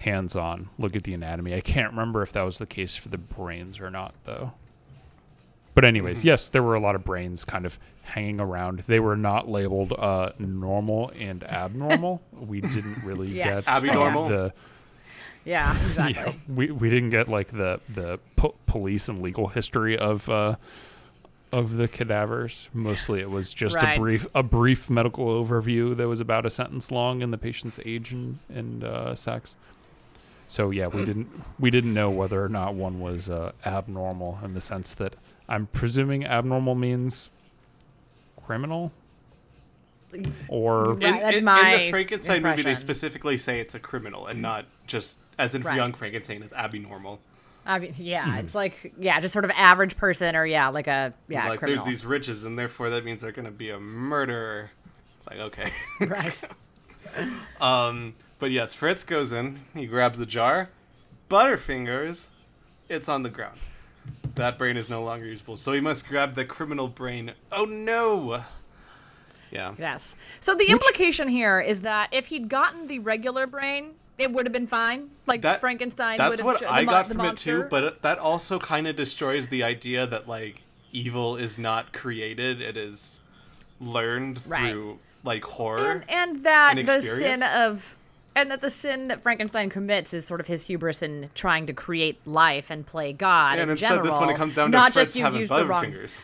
hands 0.00 0.36
on 0.36 0.68
look 0.78 0.94
at 0.94 1.04
the 1.04 1.14
anatomy. 1.14 1.54
I 1.54 1.60
can't 1.60 1.90
remember 1.90 2.22
if 2.22 2.32
that 2.32 2.42
was 2.42 2.58
the 2.58 2.66
case 2.66 2.96
for 2.96 3.08
the 3.08 3.18
brains 3.18 3.80
or 3.80 3.90
not, 3.90 4.14
though. 4.24 4.52
But 5.74 5.84
anyways, 5.84 6.24
yes, 6.24 6.48
there 6.48 6.62
were 6.62 6.74
a 6.74 6.80
lot 6.80 6.96
of 6.96 7.04
brains 7.04 7.44
kind 7.44 7.64
of 7.64 7.78
hanging 8.08 8.40
around. 8.40 8.80
They 8.86 9.00
were 9.00 9.16
not 9.16 9.48
labeled 9.48 9.92
uh, 9.92 10.32
normal 10.38 11.10
and 11.18 11.44
abnormal. 11.44 12.20
we 12.32 12.60
didn't 12.60 13.04
really 13.04 13.28
Yes. 13.32 13.64
get 13.66 13.74
Abnormal? 13.76 14.28
the 14.28 14.52
Yeah, 15.44 15.76
exactly. 15.86 16.14
yeah, 16.24 16.32
we 16.48 16.70
we 16.70 16.90
didn't 16.90 17.10
get 17.10 17.28
like 17.28 17.48
the 17.52 17.80
the 17.88 18.18
po- 18.36 18.54
police 18.66 19.08
and 19.08 19.22
legal 19.22 19.48
history 19.48 19.96
of 19.98 20.28
uh, 20.28 20.56
of 21.52 21.76
the 21.76 21.88
cadavers. 21.88 22.68
Mostly, 22.74 23.20
it 23.20 23.30
was 23.30 23.54
just 23.54 23.76
Right. 23.76 23.96
a 23.96 24.00
brief 24.00 24.26
a 24.34 24.42
brief 24.42 24.90
medical 24.90 25.26
overview 25.26 25.96
that 25.96 26.06
was 26.08 26.20
about 26.20 26.44
a 26.46 26.50
sentence 26.50 26.90
long 26.90 27.22
and 27.22 27.32
the 27.32 27.38
patient's 27.38 27.78
age 27.84 28.12
and 28.12 28.38
and 28.48 28.84
uh, 28.84 29.14
sex. 29.14 29.56
So 30.48 30.70
yeah, 30.70 30.86
we 30.86 31.04
didn't 31.04 31.28
we 31.58 31.70
didn't 31.70 31.92
know 31.94 32.10
whether 32.10 32.42
or 32.42 32.48
not 32.48 32.74
one 32.74 33.00
was 33.00 33.28
uh, 33.30 33.52
abnormal 33.66 34.38
in 34.42 34.54
the 34.54 34.60
sense 34.62 34.94
that 34.94 35.14
I'm 35.48 35.66
presuming 35.66 36.24
abnormal 36.26 36.74
means 36.74 37.30
criminal 38.48 38.90
or 40.48 40.94
Right, 40.94 41.02
In, 41.02 41.18
that's 41.18 41.36
in, 41.36 41.48
in 41.48 41.80
the 41.84 41.90
Frankenstein 41.90 42.42
movie, 42.42 42.62
they 42.62 42.74
specifically 42.74 43.36
say 43.36 43.60
it's 43.60 43.74
a 43.74 43.78
criminal 43.78 44.26
and 44.26 44.40
not 44.40 44.64
just 44.86 45.18
as 45.38 45.54
in 45.54 45.60
Right. 45.62 45.76
Young 45.76 45.92
Frankenstein 45.92 46.42
is 46.42 46.50
abnormal. 46.54 47.20
I 47.66 47.78
mean, 47.78 47.94
yeah, 47.98 48.24
Hmm. 48.24 48.38
it's 48.38 48.54
like 48.54 48.94
yeah, 48.98 49.20
just 49.20 49.34
sort 49.34 49.44
of 49.44 49.50
average 49.54 49.98
person 49.98 50.34
or 50.34 50.46
yeah, 50.46 50.68
like 50.68 50.86
a 50.86 51.12
yeah, 51.28 51.46
like 51.50 51.58
criminal. 51.58 51.84
there's 51.84 51.86
these 51.86 52.06
riches, 52.06 52.44
and 52.46 52.58
therefore 52.58 52.88
that 52.88 53.04
means 53.04 53.20
they're 53.20 53.32
going 53.32 53.44
to 53.44 53.50
be 53.50 53.68
a 53.68 53.78
murderer. 53.78 54.70
It's 55.18 55.26
like 55.28 55.38
okay. 55.40 55.70
right. 56.00 56.40
Um, 57.60 58.14
but 58.38 58.50
yes, 58.50 58.74
Fritz 58.74 59.04
goes 59.04 59.32
in. 59.32 59.60
He 59.74 59.86
grabs 59.86 60.18
the 60.18 60.26
jar. 60.26 60.70
Butterfingers, 61.30 62.28
it's 62.88 63.08
on 63.08 63.22
the 63.22 63.30
ground. 63.30 63.58
That 64.38 64.56
brain 64.56 64.76
is 64.76 64.88
no 64.88 65.02
longer 65.02 65.26
usable, 65.26 65.56
so 65.56 65.72
he 65.72 65.80
must 65.80 66.06
grab 66.08 66.34
the 66.34 66.44
criminal 66.44 66.88
brain. 66.88 67.32
Oh 67.52 67.64
no! 67.64 68.44
Yeah. 69.50 69.74
Yes. 69.78 70.14
So 70.40 70.54
the 70.54 70.66
implication 70.66 71.28
here 71.28 71.60
is 71.60 71.80
that 71.82 72.08
if 72.12 72.26
he'd 72.26 72.48
gotten 72.48 72.86
the 72.86 73.00
regular 73.00 73.46
brain, 73.46 73.94
it 74.16 74.32
would 74.32 74.46
have 74.46 74.52
been 74.52 74.66
fine. 74.66 75.10
Like 75.26 75.42
That- 75.42 75.60
Frankenstein. 75.60 76.18
That's 76.18 76.38
would 76.38 76.46
what 76.46 76.60
have, 76.60 76.70
I 76.70 76.80
the 76.82 76.86
got 76.86 77.06
from 77.08 77.20
it 77.22 77.36
too, 77.36 77.66
but 77.68 78.02
that 78.02 78.18
also 78.18 78.58
kind 78.58 78.86
of 78.86 78.96
destroys 78.96 79.48
the 79.48 79.62
idea 79.62 80.06
that 80.06 80.28
like 80.28 80.62
evil 80.92 81.36
is 81.36 81.58
not 81.58 81.92
created; 81.92 82.60
it 82.60 82.76
is 82.76 83.20
learned 83.80 84.40
Right. 84.46 84.70
through 84.70 84.98
like 85.24 85.42
horror. 85.44 85.90
and, 85.90 86.04
and 86.08 86.44
that 86.44 86.78
and 86.78 86.86
the 86.86 87.02
sin 87.02 87.42
of 87.42 87.96
and 88.40 88.50
that 88.50 88.60
the 88.60 88.70
sin 88.70 89.08
that 89.08 89.22
Frankenstein 89.22 89.70
commits 89.70 90.12
is 90.14 90.24
sort 90.26 90.40
of 90.40 90.46
his 90.46 90.64
hubris 90.64 91.02
in 91.02 91.30
trying 91.34 91.66
to 91.66 91.72
create 91.72 92.18
life 92.26 92.70
and 92.70 92.86
play 92.86 93.12
God. 93.12 93.52
and 93.58 93.62
in 93.62 93.70
instead, 93.70 93.88
general, 93.88 94.04
this 94.06 94.18
when 94.20 94.30
it 94.30 94.36
comes 94.36 94.54
down 94.56 94.70
to 94.70 94.76
not 94.78 94.92
Fritz 94.92 95.08
just 95.10 95.16
you 95.16 95.24
having 95.24 95.40
used 95.40 95.52
the 95.52 95.66
wrong. 95.66 95.84
butterfingers. 95.84 96.20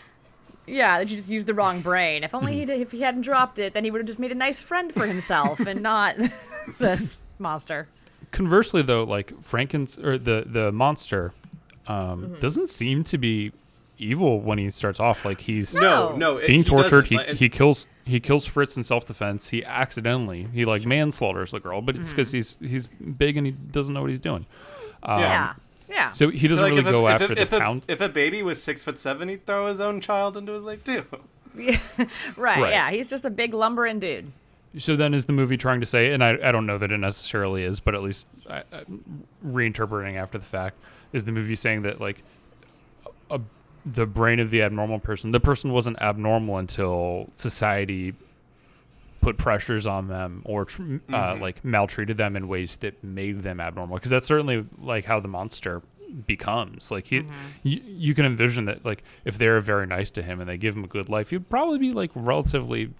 Yeah, 0.67 0.99
that 0.99 1.09
you 1.11 1.17
just 1.17 1.29
used 1.29 1.47
the 1.47 1.53
wrong 1.55 1.81
brain. 1.83 2.25
If 2.25 2.35
only 2.35 2.55
he'd, 2.61 2.71
if 2.71 2.91
he 2.93 3.03
hadn't 3.03 3.21
dropped 3.23 3.59
it, 3.59 3.75
then 3.75 3.85
he 3.85 3.91
would 3.91 3.99
have 4.01 4.07
just 4.07 4.19
made 4.19 4.33
a 4.33 4.35
nice 4.35 4.61
friend 4.61 4.91
for 4.93 5.07
himself 5.07 5.61
and 5.61 5.83
not 5.83 6.17
this 6.79 7.19
monster. 7.39 7.87
conversely 8.33 8.81
though 8.83 9.05
like 9.05 9.33
frankens 9.43 9.99
or 9.99 10.17
the 10.19 10.45
the 10.47 10.73
monster 10.73 11.33
um, 11.87 12.23
Mm-hmm. 12.25 12.41
doesn't 12.41 12.69
seem 12.69 13.05
to 13.05 13.19
be 13.19 13.53
evil 13.99 14.41
when 14.41 14.57
he 14.59 14.71
starts 14.71 14.99
off 14.99 15.25
like 15.25 15.43
he's 15.43 15.75
No, 15.75 16.11
No. 16.11 16.17
no, 16.17 16.37
it, 16.39 16.47
being 16.47 16.63
he 16.63 16.69
tortured 16.69 17.07
he, 17.09 17.17
like, 17.17 17.29
he 17.35 17.49
kills 17.49 17.87
he 18.05 18.21
kills 18.21 18.47
Fritz 18.47 18.77
in 18.77 18.85
self 18.85 19.07
defense. 19.07 19.49
He 19.49 19.65
accidentally 19.65 20.49
he 20.53 20.65
like 20.65 20.85
manslaughters 20.85 21.51
the 21.51 21.61
girl, 21.61 21.81
but 21.81 21.97
it's 21.97 22.11
mm-hmm. 22.11 22.17
because 22.17 22.33
he's 22.33 22.57
he's 22.61 22.87
big 22.87 23.37
and 23.37 23.47
he 23.47 23.53
doesn't 23.53 23.95
know 23.95 24.01
what 24.01 24.11
he's 24.11 24.21
doing. 24.21 24.47
Um, 25.03 25.21
yeah. 25.21 25.55
Yeah. 25.89 26.11
So 26.13 26.31
he 26.31 26.49
doesn't 26.49 26.63
Like, 26.63 26.71
really 26.71 26.83
if, 26.83 26.89
a, 26.89 26.93
go 26.93 27.07
if, 27.07 27.13
after 27.13 27.33
a, 27.33 27.37
the 27.37 27.43
if, 27.43 27.53
a, 27.53 27.83
if 27.89 28.01
a 28.01 28.09
baby 28.09 28.43
was 28.43 28.63
six 28.63 28.83
foot 28.83 28.99
seven, 28.99 29.29
he'd 29.29 29.47
throw 29.47 29.67
his 29.67 29.81
own 29.81 30.01
child 30.01 30.37
into 30.37 30.53
his 30.53 30.65
lake 30.65 30.83
too. 30.85 31.05
right, 31.55 32.09
Right. 32.37 32.71
Yeah. 32.71 32.91
He's 32.91 33.09
just 33.09 33.25
a 33.25 33.31
big 33.31 33.55
lumbering 33.55 34.01
dude. 34.01 34.33
So 34.79 34.97
then, 34.97 35.15
is 35.15 35.27
the 35.27 35.33
movie 35.33 35.57
trying 35.57 35.79
to 35.81 35.87
say, 35.87 36.13
and 36.13 36.25
I, 36.25 36.37
I 36.43 36.51
don't 36.51 36.67
know 36.67 36.79
that 36.79 36.91
it 36.91 36.99
necessarily 36.99 37.63
is, 37.63 37.79
but 37.79 37.95
at 37.95 38.03
least 38.03 38.27
I, 38.51 38.65
I, 38.73 38.85
reinterpreting 39.47 40.17
after 40.17 40.37
the 40.37 40.45
fact, 40.45 40.77
is 41.13 41.27
the 41.27 41.33
movie 41.33 41.55
saying 41.55 41.83
that 41.83 42.01
like 42.01 42.25
a, 43.31 43.41
the 43.87 44.07
brain 44.07 44.41
of 44.41 44.51
the 44.51 44.63
abnormal 44.63 44.99
person, 44.99 45.31
the 45.31 45.41
person 45.41 45.73
wasn't 45.73 46.01
abnormal 46.01 46.59
until 46.59 47.29
society 47.37 48.15
put 49.21 49.37
pressures 49.39 49.87
on 49.87 50.09
them 50.09 50.43
or 50.45 50.65
tr- 50.67 50.97
uh, 51.13 51.37
like 51.37 51.65
maltreated 51.65 52.17
them 52.17 52.37
in 52.37 52.47
ways 52.49 52.77
that 52.77 53.03
made 53.03 53.43
them 53.43 53.61
abnormal. 53.61 53.97
Because 53.97 54.11
that's 54.11 54.27
certainly 54.27 54.67
like 54.81 55.05
how 55.05 55.21
the 55.21 55.29
monster 55.29 55.83
becomes. 56.27 56.91
Like 56.91 57.07
he, 57.09 57.25
you, 57.63 57.81
you 57.87 58.15
can 58.15 58.25
envision 58.27 58.67
that 58.67 58.85
like 58.85 59.03
if 59.25 59.39
they're 59.39 59.61
very 59.61 59.87
nice 59.87 60.11
to 60.13 60.23
him 60.23 60.41
and 60.41 60.49
they 60.49 60.57
give 60.57 60.77
him 60.77 60.85
a 60.85 60.89
good 60.89 61.09
life, 61.09 61.31
he'd 61.31 61.49
probably 61.49 61.79
be 61.79 61.91
like 61.91 62.11
relatively 62.15 62.91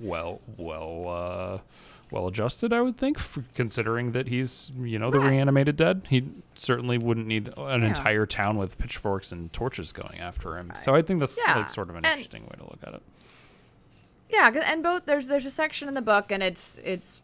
well 0.00 0.40
well 0.58 1.08
uh 1.08 1.58
well 2.14 2.28
adjusted 2.28 2.72
i 2.72 2.80
would 2.80 2.96
think 2.96 3.18
f 3.18 3.38
considering 3.54 4.12
that 4.12 4.28
he's 4.28 4.70
you 4.80 4.98
know 4.98 5.10
the 5.10 5.18
Right. 5.18 5.30
reanimated 5.32 5.76
dead 5.76 6.02
he 6.08 6.28
certainly 6.54 6.96
wouldn't 6.96 7.26
need 7.26 7.48
an 7.56 7.82
Yeah. 7.82 7.88
entire 7.88 8.24
town 8.24 8.56
with 8.56 8.78
pitchforks 8.78 9.32
and 9.32 9.52
torches 9.52 9.92
going 9.92 10.18
after 10.20 10.56
him 10.56 10.72
so 10.80 10.94
i 10.94 11.02
think 11.02 11.18
that's 11.20 11.36
Yeah, 11.44 11.56
like 11.56 11.70
sort 11.70 11.90
of 11.90 11.96
an 11.96 12.04
and- 12.04 12.12
interesting 12.12 12.44
way 12.44 12.54
to 12.58 12.62
look 12.64 12.78
at 12.86 12.94
it 12.94 13.02
Yeah, 14.30 14.50
and 14.64 14.82
both 14.82 15.04
there's 15.06 15.26
there's 15.28 15.46
a 15.46 15.50
section 15.50 15.86
in 15.88 15.94
the 15.94 16.02
book, 16.02 16.32
and 16.32 16.42
it's 16.42 16.78
it's 16.82 17.20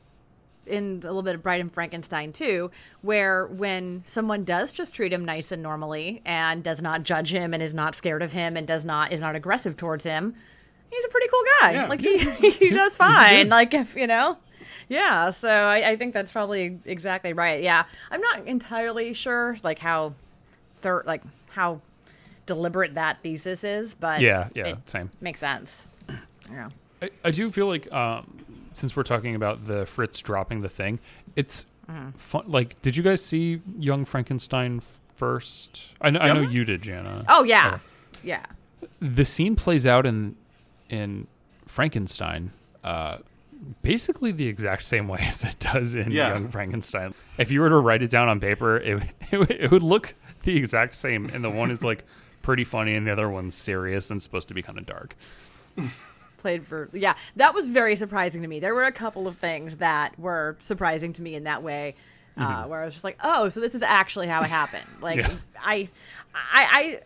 in 0.67 1.01
a 1.03 1.07
little 1.07 1.23
bit 1.23 1.35
of 1.35 1.43
Bride 1.43 1.61
and 1.61 1.73
Frankenstein 1.73 2.33
too, 2.33 2.71
where 3.03 3.47
when 3.47 4.03
someone 4.05 4.45
does 4.45 4.71
just 4.71 4.95
treat 4.95 5.13
him 5.13 5.25
nice 5.25 5.51
and 5.51 5.61
normally, 5.63 6.21
and 6.25 6.63
does 6.63 6.81
not 6.81 7.03
judge 7.03 7.33
him, 7.35 7.53
and 7.55 7.63
is 7.63 7.75
not 7.75 7.95
scared 7.97 8.23
of 8.23 8.33
him, 8.33 8.57
and 8.57 8.67
does 8.67 8.85
not 8.85 9.13
is 9.13 9.21
not 9.21 9.35
aggressive 9.35 9.77
towards 9.77 10.05
him, 10.05 10.35
he's 10.91 11.05
a 11.05 11.09
pretty 11.09 11.29
cool 11.29 11.43
guy. 11.61 11.73
Yeah. 11.73 11.87
Like 11.89 12.01
he 12.01 12.19
he 12.51 12.71
does 12.71 12.95
fine. 12.97 13.49
Like 13.49 13.75
if 13.75 13.97
you 13.97 14.07
know. 14.07 14.37
Yeah, 14.91 15.31
so 15.31 15.49
I, 15.49 15.91
I 15.93 15.97
think 15.97 16.13
that's 16.13 16.31
probably 16.33 16.79
exactly 16.85 17.33
right. 17.33 17.63
Yeah, 17.63 17.85
I'm 18.11 18.21
not 18.21 18.47
entirely 18.47 19.15
sure 19.15 19.57
like 19.63 19.79
how, 19.79 20.13
thir- 20.83 21.05
like 21.07 21.23
how 21.51 21.81
deliberate 22.47 22.95
that 22.97 23.23
thesis 23.23 23.63
is, 23.65 23.95
but 23.95 24.21
yeah 24.21 24.49
yeah 24.55 24.75
same 24.87 25.11
makes 25.21 25.41
sense. 25.41 25.87
Yeah. 26.51 26.69
I, 27.01 27.11
I 27.25 27.31
do 27.31 27.51
feel 27.51 27.69
like 27.69 27.91
um 27.93 28.45
since 28.73 28.95
we're 28.97 29.05
talking 29.05 29.35
about 29.37 29.65
the 29.67 29.87
fritz 29.87 30.19
dropping 30.21 30.61
the 30.63 30.69
thing 30.69 30.99
it's 31.37 31.67
Mm-hmm. 31.89 32.11
fun 32.11 32.45
like 32.47 32.81
did 32.83 32.97
you 32.97 33.03
guys 33.03 33.21
see 33.25 33.61
young 33.77 34.05
frankenstein 34.05 34.81
first 35.17 35.87
i 36.01 36.09
know, 36.11 36.21
I 36.21 36.33
know 36.33 36.43
you 36.43 36.65
did 36.65 36.83
jana 36.83 37.25
Oh 37.29 37.43
yeah, 37.43 37.79
yeah. 38.23 38.47
the 39.01 39.25
scene 39.25 39.57
plays 39.57 39.87
out 39.87 40.07
in 40.07 40.37
in 40.89 41.27
Frankenstein, 41.67 42.53
uh, 42.85 43.19
basically 43.83 44.33
the 44.33 44.47
exact 44.49 44.85
same 44.85 45.09
way 45.09 45.21
as 45.29 45.45
it 45.45 45.59
does 45.59 45.95
in 45.95 46.11
Yeah. 46.11 46.33
Young 46.33 46.49
Frankenstein. 46.49 47.15
If 47.39 47.51
you 47.51 47.61
were 47.61 47.69
to 47.69 47.77
write 47.79 48.03
it 48.03 48.11
down 48.11 48.29
on 48.29 48.41
paper, 48.41 48.77
it 48.79 49.03
it, 49.33 49.39
would- 49.39 49.51
it 49.51 49.71
would 49.71 49.83
look 49.83 50.15
the 50.45 50.57
exact 50.57 50.95
same, 50.97 51.27
and 51.35 51.45
the 51.45 51.51
one 51.51 51.71
is 51.71 51.85
like 51.85 52.05
pretty 52.43 52.65
funny, 52.65 52.95
and 52.95 53.07
the 53.07 53.13
other 53.13 53.29
one's 53.29 53.55
serious 53.55 54.11
and 54.11 54.23
supposed 54.23 54.49
to 54.49 54.55
be 54.55 54.63
kind 54.63 54.79
of 54.79 54.87
dark. 54.87 55.15
Played 56.39 56.67
for 56.67 56.89
yeah. 56.95 57.15
That 57.37 57.53
was 57.55 57.67
very 57.67 57.97
surprising 57.97 58.41
to 58.43 58.49
me. 58.49 58.61
There 58.61 58.75
were 58.75 58.85
a 58.85 58.93
couple 58.93 59.29
of 59.29 59.37
things 59.37 59.77
that 59.77 60.19
were 60.19 60.57
surprising 60.61 61.13
to 61.15 61.23
me 61.23 61.35
in 61.35 61.45
that 61.45 61.63
way, 61.63 61.95
uh, 62.39 62.65
where 62.65 62.81
I 62.81 62.87
was 62.87 62.95
just 62.95 63.05
like, 63.05 63.19
oh, 63.23 63.51
so 63.51 63.61
this 63.61 63.75
is 63.75 63.83
actually 63.83 64.27
how 64.27 64.41
it 64.43 64.49
happened. 64.49 64.87
Like 65.03 65.19
Yeah. 65.19 65.31
I, 65.63 65.89
I, 66.35 66.65
I, 66.71 67.01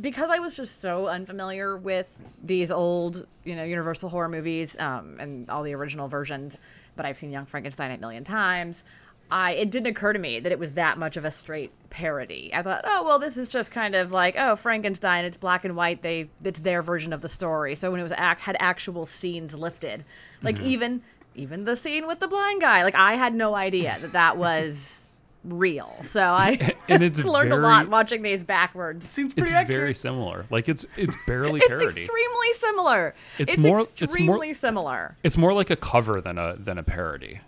because 0.00 0.30
I 0.30 0.38
was 0.38 0.54
just 0.54 0.80
so 0.80 1.06
unfamiliar 1.06 1.76
with 1.76 2.08
these 2.42 2.70
old, 2.70 3.26
you 3.44 3.54
know, 3.54 3.62
Universal 3.62 4.08
horror 4.08 4.28
movies 4.28 4.78
um, 4.78 5.16
and 5.20 5.48
all 5.50 5.62
the 5.62 5.74
original 5.74 6.08
versions, 6.08 6.58
but 6.96 7.06
I've 7.06 7.16
seen 7.16 7.30
Young 7.30 7.46
Frankenstein 7.46 7.90
a 7.90 7.98
million 7.98 8.24
times. 8.24 8.84
I 9.32 9.52
it 9.52 9.70
didn't 9.70 9.86
occur 9.86 10.12
to 10.12 10.18
me 10.18 10.40
that 10.40 10.50
it 10.50 10.58
was 10.58 10.72
that 10.72 10.98
much 10.98 11.16
of 11.16 11.24
a 11.24 11.30
straight 11.30 11.70
parody. 11.88 12.50
I 12.52 12.62
thought, 12.62 12.82
oh 12.84 13.04
well, 13.04 13.18
this 13.18 13.36
is 13.36 13.48
just 13.48 13.70
kind 13.70 13.94
of 13.94 14.10
like 14.10 14.34
oh 14.36 14.56
Frankenstein. 14.56 15.24
It's 15.24 15.36
black 15.36 15.64
and 15.64 15.76
white. 15.76 16.02
They 16.02 16.28
it's 16.42 16.58
their 16.58 16.82
version 16.82 17.12
of 17.12 17.20
the 17.20 17.28
story. 17.28 17.76
So 17.76 17.90
when 17.90 18.00
it 18.00 18.02
was 18.02 18.12
ac- 18.12 18.40
had 18.40 18.56
actual 18.58 19.06
scenes 19.06 19.54
lifted, 19.54 20.04
like 20.42 20.60
even 20.60 21.02
even 21.36 21.64
the 21.64 21.76
scene 21.76 22.08
with 22.08 22.18
the 22.18 22.26
blind 22.26 22.60
guy, 22.60 22.82
like 22.82 22.96
I 22.96 23.14
had 23.14 23.34
no 23.34 23.54
idea 23.54 23.96
that 24.00 24.12
that 24.12 24.36
was 24.36 25.06
real. 25.44 25.96
So 26.02 26.22
I 26.22 26.74
And 26.88 27.02
it's 27.02 27.18
learned 27.24 27.50
very- 27.50 27.62
a 27.62 27.66
lot 27.66 27.88
watching 27.88 28.22
these 28.22 28.42
backwards. 28.42 29.08
Seems 29.08 29.32
It's 29.32 29.40
pretty 29.42 29.54
accurate. 29.54 29.78
very 29.80 29.94
similar. 29.94 30.46
Like 30.50 30.68
it's 30.68 30.84
it's 30.96 31.16
barely 31.26 31.58
It's 31.60 31.68
parody. 31.68 31.86
extremely 32.02 32.52
similar. 32.54 33.14
It's 33.38 33.54
It's, 33.54 33.62
more- 33.62 33.80
it's 33.80 34.00
more- 34.00 34.04
extremely 34.06 34.52
similar. 34.54 35.16
it's 35.22 35.36
more 35.36 35.52
like 35.52 35.70
a 35.70 35.76
cover 35.76 36.20
than 36.20 36.38
a 36.38 36.56
than 36.58 36.78
a 36.78 36.82
parody. 36.82 37.40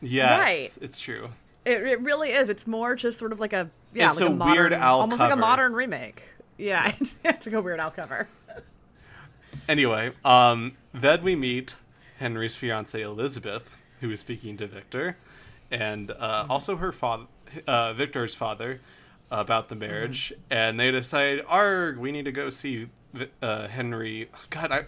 Yes, 0.00 0.38
Right. 0.40 0.78
it's 0.82 1.00
true. 1.00 1.30
It, 1.64 1.82
it 1.82 2.00
really 2.00 2.30
is. 2.32 2.48
It's 2.48 2.66
more 2.66 2.94
just 2.94 3.18
sort 3.18 3.32
of 3.32 3.40
like 3.40 3.52
a 3.52 3.68
yeah, 3.92 4.08
It's 4.08 4.20
like 4.20 4.28
a 4.28 4.32
a, 4.32 4.36
modern, 4.36 4.54
Weird 4.56 4.72
Al 4.74 5.00
almost 5.00 5.20
like 5.20 5.32
a 5.32 5.36
modern 5.36 5.72
remake. 5.72 6.22
Yeah, 6.58 6.92
it's, 7.00 7.16
it's 7.24 7.46
like 7.46 7.54
a 7.54 7.60
Weird 7.62 7.80
Al 7.80 7.90
cover. 7.90 8.28
Anyway, 9.68 10.12
um, 10.24 10.76
then 10.92 11.22
we 11.22 11.34
meet 11.34 11.76
Henry's 12.18 12.56
fiancee 12.56 13.02
Elizabeth, 13.02 13.76
who 14.00 14.10
is 14.10 14.20
speaking 14.20 14.56
to 14.58 14.66
Victor, 14.66 15.16
and 15.70 16.10
uh, 16.10 16.42
Mm-hmm. 16.42 16.50
also 16.50 16.76
her 16.76 16.92
father, 16.92 17.24
uh, 17.66 17.92
Victor's 17.92 18.34
father, 18.34 18.80
about 19.30 19.68
the 19.68 19.74
Mm-hmm. 19.74 19.80
marriage, 19.92 20.32
and 20.50 20.78
they 20.78 20.90
decide, 20.90 21.42
"Arg, 21.48 21.98
we 21.98 22.12
need 22.12 22.24
to 22.26 22.32
go 22.32 22.50
see 22.50 22.88
uh, 23.42 23.68
Henry." 23.68 24.28
God, 24.50 24.70
I, 24.72 24.84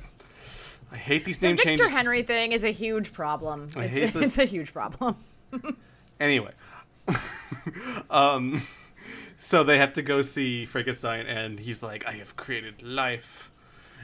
I 0.93 0.97
hate 0.99 1.25
these 1.25 1.39
The 1.39 1.49
name 1.49 1.57
Victor 1.57 1.69
changes. 1.85 1.97
Henry 1.97 2.23
thing 2.23 2.53
is 2.53 2.65
a 2.65 2.71
huge 2.71 3.13
problem. 3.13 3.71
I 3.77 3.81
it's, 3.85 3.91
hate 3.93 4.13
this. 4.15 4.23
it's 4.25 4.39
a 4.39 4.45
huge 4.45 4.73
problem. 4.73 5.17
Anyway, 6.21 6.51
um, 8.11 8.63
so 9.37 9.63
they 9.65 9.79
have 9.79 9.93
to 9.95 10.03
go 10.03 10.23
see 10.23 10.65
Frankenstein, 10.65 11.27
and 11.27 11.61
he's 11.61 11.83
like, 11.83 12.05
"I 12.07 12.13
have 12.15 12.37
created 12.37 12.83
life." 12.83 13.51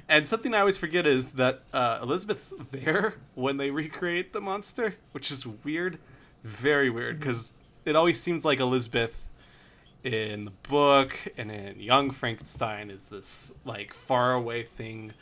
And 0.09 0.29
something 0.29 0.55
I 0.55 0.61
always 0.61 0.77
forget 0.79 1.07
is 1.07 1.33
that 1.33 1.63
uh, 1.73 1.99
Elizabeth's 2.03 2.53
there 2.71 3.15
when 3.35 3.57
they 3.57 3.71
recreate 3.71 4.33
the 4.33 4.41
monster, 4.41 4.97
which 5.13 5.31
is 5.31 5.47
weird, 5.47 5.99
very 6.45 6.91
weird, 6.91 7.19
because 7.19 7.53
it 7.85 7.97
always 7.97 8.21
seems 8.21 8.45
like 8.45 8.61
Elizabeth 8.61 9.31
in 10.05 10.45
the 10.45 10.51
book 10.69 11.19
and 11.37 11.51
in 11.51 11.81
Young 11.81 12.11
Frankenstein 12.11 12.91
is 12.91 13.09
this 13.09 13.55
like 13.65 13.95
faraway 13.95 14.63
thing 14.63 15.13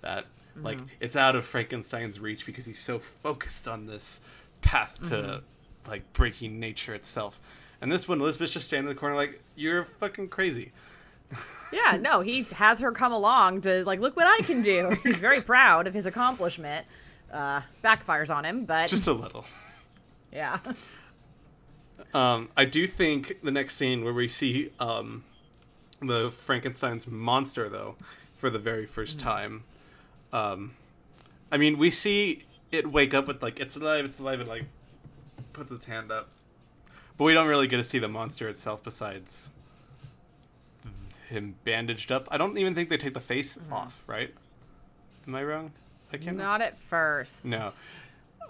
that 0.00 0.24
like 0.56 0.78
it's 0.98 1.14
out 1.14 1.36
of 1.36 1.44
Frankenstein's 1.44 2.18
reach 2.18 2.46
because 2.46 2.66
he's 2.66 2.80
so 2.80 2.98
focused 2.98 3.68
on 3.68 3.86
this 3.86 4.20
path 4.62 5.02
to 5.08 5.42
like 5.88 6.10
breaking 6.12 6.58
nature 6.58 6.94
itself. 6.94 7.40
And 7.80 7.90
this 7.90 8.08
one, 8.08 8.20
Elizabeth's 8.20 8.52
just 8.52 8.66
standing 8.66 8.88
in 8.88 8.94
the 8.94 8.98
corner 8.98 9.16
like, 9.16 9.42
"You're 9.56 9.84
fucking 9.84 10.28
crazy." 10.28 10.72
yeah, 11.72 11.96
no, 11.98 12.20
he 12.20 12.42
has 12.54 12.80
her 12.80 12.92
come 12.92 13.12
along 13.12 13.62
to 13.62 13.84
like, 13.84 14.00
look 14.00 14.16
what 14.16 14.26
I 14.26 14.44
can 14.44 14.62
do. 14.62 14.96
He's 15.02 15.16
very 15.16 15.40
proud 15.40 15.86
of 15.86 15.94
his 15.94 16.06
accomplishment. 16.06 16.86
Uh, 17.32 17.60
backfires 17.84 18.34
on 18.34 18.44
him, 18.44 18.64
but 18.64 18.88
Just 18.88 19.06
a 19.06 19.12
little. 19.12 19.44
Yeah, 20.32 20.58
Um, 22.14 22.48
I 22.56 22.64
do 22.64 22.86
think 22.86 23.40
the 23.42 23.50
next 23.50 23.76
scene 23.76 24.02
where 24.02 24.12
we 24.12 24.26
see 24.26 24.70
um, 24.80 25.24
the 26.00 26.30
Frankenstein's 26.30 27.06
monster, 27.06 27.68
though, 27.68 27.94
for 28.36 28.50
the 28.50 28.58
very 28.58 28.86
first 28.86 29.20
time. 29.20 29.62
Um, 30.32 30.72
I 31.52 31.56
mean, 31.56 31.78
we 31.78 31.90
see 31.90 32.44
it 32.72 32.90
wake 32.90 33.14
up 33.14 33.28
with 33.28 33.42
like 33.42 33.60
it's 33.60 33.76
alive, 33.76 34.04
it's 34.04 34.18
alive, 34.18 34.40
and 34.40 34.48
like 34.48 34.64
puts 35.52 35.70
its 35.70 35.84
hand 35.84 36.10
up, 36.10 36.28
but 37.16 37.24
we 37.24 37.34
don't 37.34 37.48
really 37.48 37.66
get 37.66 37.76
to 37.76 37.84
see 37.84 37.98
the 37.98 38.08
monster 38.08 38.48
itself 38.48 38.82
besides 38.82 39.50
him 41.28 41.54
bandaged 41.64 42.10
up. 42.10 42.26
I 42.30 42.38
don't 42.38 42.56
even 42.58 42.74
think 42.74 42.88
they 42.88 42.96
take 42.96 43.14
the 43.14 43.20
face 43.20 43.58
off, 43.70 44.04
right? 44.08 44.34
Am 45.26 45.34
I 45.34 45.44
wrong? 45.44 45.72
I 46.12 46.16
can't. 46.16 46.36
not 46.36 46.60
at 46.60 46.78
first. 46.80 47.44
No. 47.44 47.72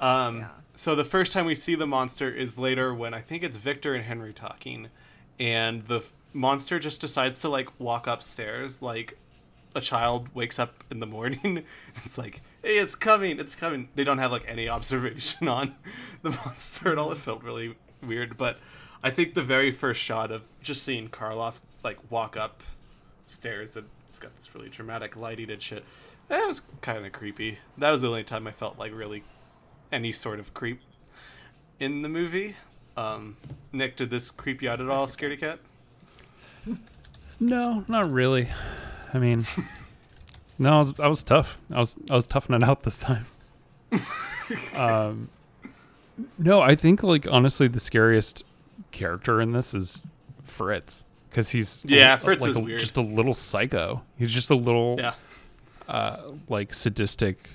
Um, 0.01 0.39
Yeah. 0.39 0.49
So 0.75 0.95
the 0.95 1.05
first 1.05 1.33
time 1.35 1.45
we 1.45 1.55
see 1.55 1.75
the 1.75 1.87
monster 1.87 2.31
is 2.31 2.57
later 2.57 2.95
when 2.95 3.13
I 3.13 3.21
think 3.21 3.43
it's 3.43 3.59
Victor 3.59 3.95
and 3.95 4.05
Henry 4.05 4.33
talking, 4.33 4.89
and 5.39 5.87
the 5.89 5.99
f- 5.99 6.13
monster 6.33 6.79
just 6.79 7.01
decides 7.03 7.39
to 7.41 7.49
like 7.51 7.69
walk 7.79 8.07
upstairs 8.07 8.81
like 8.81 9.19
a 9.75 9.81
child 9.81 10.35
wakes 10.35 10.59
up 10.59 10.83
in 10.91 11.01
the 11.01 11.07
morning. 11.07 11.65
it's 11.97 12.17
like, 12.17 12.41
hey, 12.63 12.79
it's 12.79 12.95
coming, 12.95 13.39
it's 13.39 13.55
coming. 13.55 13.89
They 13.95 14.05
don't 14.05 14.19
have 14.19 14.33
like 14.33 14.45
any 14.49 14.69
observation 14.71 15.49
on 15.49 15.75
the 16.23 16.31
monster 16.31 16.93
at 16.93 16.99
all. 16.99 17.13
It 17.13 17.19
felt 17.19 17.43
really 17.43 17.77
weird, 18.03 18.37
but 18.39 18.59
I 19.03 19.11
think 19.11 19.35
the 19.35 19.43
very 19.43 19.71
first 19.73 20.01
shot 20.03 20.31
of 20.31 20.49
just 20.63 20.83
seeing 20.83 21.09
Karloff 21.09 21.61
like 21.85 21.99
walk 22.11 22.37
up 22.39 22.63
stairs 23.27 23.77
and 23.77 23.87
it's 24.09 24.19
got 24.19 24.35
this 24.37 24.55
really 24.55 24.69
dramatic 24.69 25.15
lighting 25.17 25.51
and 25.51 25.63
shit 25.63 25.85
That 26.29 26.47
was 26.47 26.63
kind 26.81 27.07
of 27.07 27.13
creepy. 27.13 27.59
That 27.79 27.91
was 27.91 28.03
the 28.03 28.09
only 28.09 28.25
time 28.25 28.47
I 28.47 28.51
felt 28.51 28.79
like 28.79 28.93
really 28.95 29.23
any 29.93 30.13
sort 30.13 30.39
of 30.41 30.53
creep 30.55 30.81
in 31.79 32.03
the 32.03 32.09
movie. 32.09 32.57
Um, 32.97 33.37
Nick, 33.73 33.97
did 33.97 34.11
this 34.11 34.31
creep 34.31 34.63
you 34.63 34.71
out 34.71 34.81
at 34.81 34.89
all, 34.89 35.07
Scaredy 35.07 35.39
Cat? 35.39 35.59
No, 37.39 37.85
not 37.89 38.11
really. 38.11 38.49
I 39.15 39.19
mean, 39.19 39.47
no, 40.59 40.75
I 40.75 40.79
was, 40.79 41.01
I 41.01 41.07
was 41.09 41.23
tough. 41.23 41.59
I 41.73 41.79
was 41.79 41.97
I 42.11 42.15
was 42.15 42.27
toughing 42.27 42.55
it 42.57 42.63
out 42.63 42.83
this 42.83 42.99
time. 42.99 43.25
um, 44.77 45.31
no, 46.39 46.61
I 46.61 46.75
think 46.75 47.03
like 47.03 47.27
honestly, 47.31 47.67
the 47.69 47.81
scariest 47.81 48.45
character 48.91 49.41
in 49.41 49.53
this 49.53 49.73
is 49.75 50.03
Fritz 50.43 51.05
because 51.31 51.51
he's 51.51 51.83
Yeah, 51.87 52.15
a- 52.15 52.19
Fritz 52.19 52.43
like 52.43 52.51
is 52.51 52.57
a- 52.57 52.61
weird. 52.61 52.81
just 52.81 52.97
a 52.97 53.01
little 53.03 53.35
psycho. 53.35 54.03
He's 54.19 54.33
just 54.35 54.51
a 54.51 54.55
little 54.55 54.97
Yeah. 54.99 55.15
uh, 55.89 56.33
like 56.49 56.75
sadistic 56.75 57.49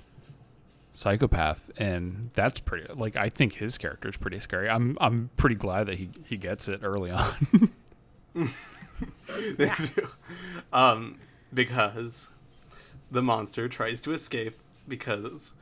psychopath, 0.95 1.69
and 1.77 2.31
that's 2.34 2.60
pretty. 2.60 2.91
Like 2.93 3.15
I 3.15 3.29
think 3.29 3.55
his 3.55 3.77
character 3.77 4.10
is 4.10 4.17
pretty 4.17 4.39
scary. 4.39 4.69
I'm 4.69 4.97
I'm 4.99 5.29
pretty 5.38 5.55
glad 5.55 5.88
that 5.88 5.97
he 5.97 6.10
he 6.25 6.38
gets 6.38 6.67
it 6.67 6.81
early 6.84 7.12
on. 7.12 7.71
They 9.58 9.71
do. 9.95 10.08
Um, 10.71 11.19
because 11.53 12.29
the 13.12 13.21
monster 13.21 13.67
tries 13.67 14.01
to 14.01 14.12
escape 14.12 14.60
because 14.88 15.53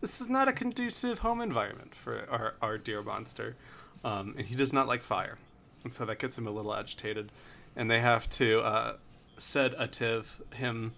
this 0.00 0.20
is 0.20 0.28
not 0.28 0.48
a 0.48 0.52
conducive 0.52 1.20
home 1.20 1.40
environment 1.40 1.94
for 1.94 2.26
our, 2.30 2.54
our 2.62 2.78
dear 2.78 3.02
monster. 3.02 3.56
Um, 4.04 4.34
and 4.38 4.46
he 4.46 4.54
does 4.54 4.72
not 4.72 4.88
like 4.88 5.02
fire. 5.02 5.38
And 5.84 5.92
so 5.92 6.04
that 6.04 6.18
gets 6.18 6.38
him 6.38 6.46
a 6.46 6.50
little 6.50 6.74
agitated. 6.74 7.30
And 7.76 7.90
they 7.90 8.00
have 8.00 8.28
to 8.30 8.60
uh, 8.60 8.96
sedative 9.36 10.42
him. 10.54 10.92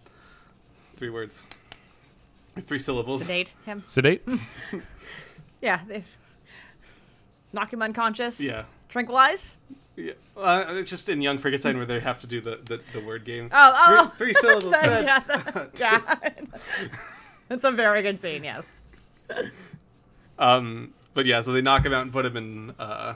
Three 0.97 1.11
words. 1.11 1.47
Three 2.61 2.79
syllables. 2.79 3.25
Sedate 3.25 3.53
him. 3.67 3.85
Sedate. 3.87 4.23
Yeah. 5.61 5.81
They 5.87 6.03
knock 7.53 7.73
him 7.73 7.83
unconscious. 7.83 8.41
Yeah. 8.41 8.65
Tranquilize. 8.89 9.59
Yeah, 9.95 10.13
uh, 10.37 10.65
it's 10.71 10.89
just 10.91 11.09
in 11.11 11.21
Young 11.23 11.39
Frankenstein 11.39 11.77
where 11.77 11.85
they 11.87 12.01
have 12.01 12.19
to 12.21 12.27
do 12.27 12.41
the, 12.41 12.59
the, 12.65 12.81
the 12.95 13.01
word 13.01 13.25
game. 13.25 13.49
Oh, 13.53 13.73
oh. 13.75 14.07
Three, 14.17 14.33
three 14.33 14.33
syllables 14.35 14.75
said. 14.81 15.05
yeah, 15.05 15.21
that- 15.21 15.79
yeah. 15.79 16.89
That's 17.49 17.63
a 17.65 17.71
very 17.71 18.01
good 18.03 18.19
scene. 18.21 18.43
Yes. 18.43 18.75
Um, 20.39 20.95
but 21.15 21.27
yeah, 21.27 21.41
so 21.43 21.53
they 21.53 21.61
knock 21.63 21.85
him 21.85 21.93
out 21.93 22.03
and 22.03 22.13
put 22.13 22.25
him 22.27 22.37
in 22.37 22.75
uh, 22.79 23.15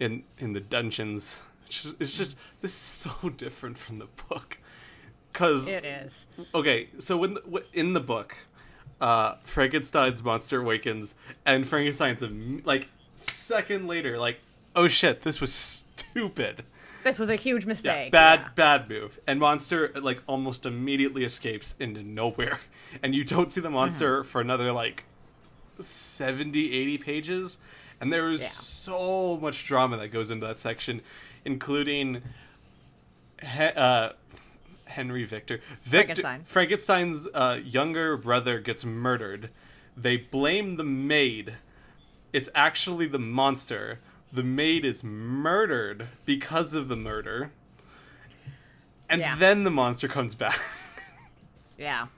in 0.00 0.24
in 0.38 0.52
the 0.52 0.60
dungeons. 0.60 1.42
It's 1.66 1.82
just, 1.82 1.94
it's 2.00 2.16
just 2.18 2.36
this 2.60 2.72
is 2.72 2.76
so 2.78 3.28
different 3.30 3.78
from 3.78 3.98
the 4.00 4.08
book. 4.28 4.58
Cause 5.32 5.68
It 5.70 5.84
is. 5.84 6.26
okay, 6.54 6.88
so 6.98 7.16
when 7.16 7.34
the, 7.34 7.64
in 7.72 7.92
the 7.92 8.00
book, 8.00 8.36
uh, 9.00 9.36
Frankenstein's 9.44 10.22
monster 10.24 10.60
awakens, 10.60 11.14
and 11.46 11.66
Frankenstein's 11.66 12.22
like 12.66 12.88
second 13.14 13.86
later, 13.86 14.18
like 14.18 14.40
oh 14.74 14.88
shit, 14.88 15.22
this 15.22 15.40
was 15.40 15.52
stupid. 15.52 16.64
This 17.04 17.18
was 17.18 17.30
a 17.30 17.36
huge 17.36 17.62
Yeah, 17.64 17.68
mistake. 17.68 18.12
bad, 18.12 18.40
yeah. 18.40 18.48
bad 18.56 18.88
move. 18.88 19.20
And 19.26 19.38
monster 19.38 19.92
like 20.00 20.22
almost 20.26 20.66
immediately 20.66 21.24
escapes 21.24 21.74
into 21.78 22.02
nowhere, 22.02 22.58
and 23.02 23.14
you 23.14 23.22
don't 23.24 23.52
see 23.52 23.60
the 23.60 23.70
monster 23.70 24.20
Mm-hmm. 24.20 24.28
for 24.28 24.40
another 24.40 24.72
like 24.72 25.04
70, 25.78 26.72
80 26.72 26.98
pages. 26.98 27.58
And 28.00 28.12
there 28.12 28.28
is 28.28 28.40
Yeah. 28.40 28.48
so 28.48 29.36
much 29.40 29.64
drama 29.64 29.96
that 29.98 30.08
goes 30.08 30.30
into 30.30 30.46
that 30.46 30.58
section, 30.58 31.00
including 31.44 32.22
he- 33.42 33.62
uh, 33.76 34.10
Henry 34.88 35.24
Victor. 35.24 35.60
Victor 35.82 36.22
Frankenstein. 36.22 36.42
Frankenstein's 36.44 37.28
uh, 37.34 37.60
younger 37.64 38.16
brother 38.16 38.58
gets 38.60 38.84
murdered. 38.84 39.50
They 39.96 40.16
blame 40.16 40.76
the 40.76 40.84
maid. 40.84 41.54
It's 42.32 42.48
actually 42.54 43.06
the 43.06 43.18
monster. 43.18 44.00
The 44.32 44.42
maid 44.42 44.84
is 44.84 45.02
murdered 45.02 46.08
because 46.24 46.74
of 46.74 46.88
the 46.88 46.96
murder. 46.96 47.52
And 49.08 49.20
Yeah. 49.20 49.36
then 49.36 49.64
the 49.64 49.70
monster 49.70 50.08
comes 50.08 50.34
back. 50.34 50.58
Yeah. 51.78 52.08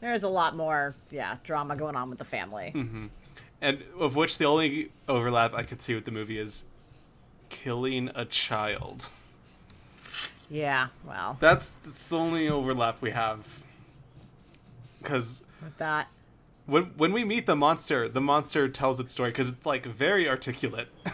There's 0.00 0.22
a 0.22 0.28
lot 0.28 0.56
more, 0.56 0.94
yeah, 1.10 1.36
drama 1.44 1.76
going 1.76 1.96
on 1.96 2.08
with 2.08 2.18
the 2.18 2.24
family. 2.24 2.72
and 3.60 3.82
of 3.98 4.16
which 4.16 4.38
the 4.38 4.46
only 4.46 4.90
overlap 5.06 5.52
I 5.52 5.64
could 5.64 5.82
see 5.82 5.94
with 5.94 6.06
the 6.06 6.10
movie 6.12 6.38
is 6.38 6.64
killing 7.50 8.10
a 8.14 8.24
child. 8.24 9.10
Yeah. 10.50 10.88
Well, 11.06 11.36
That's, 11.40 11.70
that's 11.70 12.08
the 12.08 12.16
only 12.16 12.48
overlap 12.48 13.02
we 13.02 13.10
have. 13.10 13.64
Because 15.02 15.42
with 15.62 15.76
that. 15.78 16.08
when 16.66 16.84
when 16.96 17.12
we 17.12 17.24
meet 17.24 17.46
the 17.46 17.54
monster, 17.56 18.08
the 18.08 18.20
monster 18.20 18.68
tells 18.68 18.98
its 18.98 19.12
story 19.12 19.30
because 19.30 19.50
it's 19.50 19.64
like 19.66 19.86
very 19.86 20.28
articulate. 20.28 20.88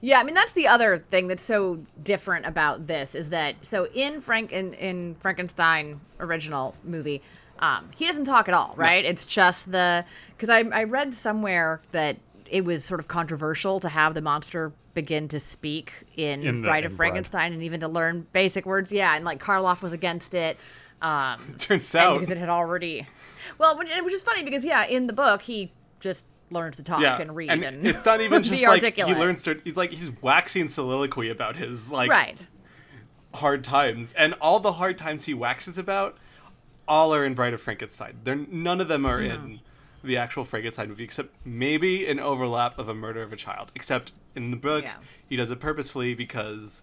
Yeah, 0.00 0.20
I 0.20 0.22
mean 0.22 0.34
that's 0.34 0.52
the 0.52 0.66
other 0.66 0.98
thing 0.98 1.28
that's 1.28 1.42
so 1.42 1.78
different 2.02 2.44
about 2.44 2.86
this 2.86 3.14
is 3.14 3.30
that 3.30 3.54
so 3.62 3.86
in 3.94 4.20
Frank 4.20 4.52
in, 4.52 4.74
in 4.74 5.14
Frankenstein 5.14 5.98
original 6.20 6.74
movie, 6.84 7.22
um, 7.60 7.88
he 7.96 8.06
doesn't 8.06 8.26
talk 8.26 8.46
at 8.46 8.52
all, 8.52 8.74
right? 8.76 9.02
It's 9.02 9.24
just 9.24 9.72
the 9.72 10.04
because 10.36 10.50
I 10.50 10.58
I 10.58 10.84
read 10.84 11.14
somewhere 11.14 11.80
that 11.92 12.18
it 12.50 12.66
was 12.66 12.84
sort 12.84 13.00
of 13.00 13.08
controversial 13.08 13.80
to 13.80 13.88
have 13.88 14.12
the 14.12 14.20
monster 14.20 14.72
begin 14.94 15.28
to 15.28 15.40
speak 15.40 15.92
in, 16.16 16.42
In 16.42 16.62
the- 16.62 16.68
Bride 16.68 16.84
of 16.84 16.92
in 16.92 16.96
Bride. 16.96 17.08
Frankenstein 17.08 17.52
and 17.52 17.62
even 17.62 17.80
to 17.80 17.88
learn 17.88 18.26
basic 18.32 18.64
words. 18.66 18.90
Yeah, 18.92 19.14
and 19.14 19.24
like 19.24 19.42
Karloff 19.42 19.82
was 19.82 19.92
against 19.92 20.34
it. 20.34 20.56
Um, 21.02 21.38
Turns 21.58 21.94
out, 21.94 22.14
because 22.20 22.30
it 22.30 22.38
had 22.38 22.48
already 22.48 23.06
well 23.58 23.76
which, 23.76 23.88
which 24.02 24.14
is 24.14 24.22
funny 24.22 24.42
because 24.42 24.64
yeah 24.64 24.86
in 24.86 25.06
the 25.06 25.12
book 25.12 25.42
he 25.42 25.70
just 26.00 26.24
learns 26.50 26.76
to 26.76 26.82
talk 26.82 27.00
yeah, 27.02 27.20
and 27.20 27.34
read 27.36 27.50
and, 27.50 27.86
it's 27.86 28.04
not 28.06 28.20
even 28.20 28.42
just 28.44 28.62
like 28.62 28.82
articulate. 28.82 29.14
he 29.14 29.20
learns 29.20 29.42
to. 29.42 29.60
He's 29.64 29.76
like 29.76 29.90
he's 29.90 30.12
waxing 30.22 30.68
soliloquy 30.68 31.28
about 31.28 31.56
his 31.56 31.90
like 31.92 32.10
right 32.10 32.46
hard 33.34 33.64
times, 33.64 34.12
and 34.14 34.34
all 34.40 34.60
the 34.60 34.74
hard 34.74 34.96
times 34.96 35.24
he 35.24 35.34
waxes 35.34 35.76
about, 35.76 36.16
all 36.86 37.12
are 37.14 37.24
in 37.24 37.34
Bride 37.34 37.52
of 37.52 37.60
Frankenstein. 37.60 38.18
They're 38.22 38.36
none 38.36 38.80
of 38.80 38.88
them 38.88 39.04
are 39.04 39.20
in 39.20 39.60
the 40.04 40.16
actual 40.16 40.44
Frankenstein 40.44 40.88
movie, 40.88 41.04
except 41.04 41.34
maybe 41.44 42.06
an 42.06 42.20
overlap 42.20 42.78
of 42.78 42.88
a 42.88 42.94
murder 42.94 43.22
of 43.22 43.32
a 43.32 43.36
child. 43.36 43.72
Except 43.74 44.12
in 44.34 44.50
the 44.50 44.56
book, 44.56 44.84
Yeah. 44.84 44.94
he 45.28 45.36
does 45.36 45.50
it 45.50 45.60
purposefully 45.60 46.14
because 46.14 46.82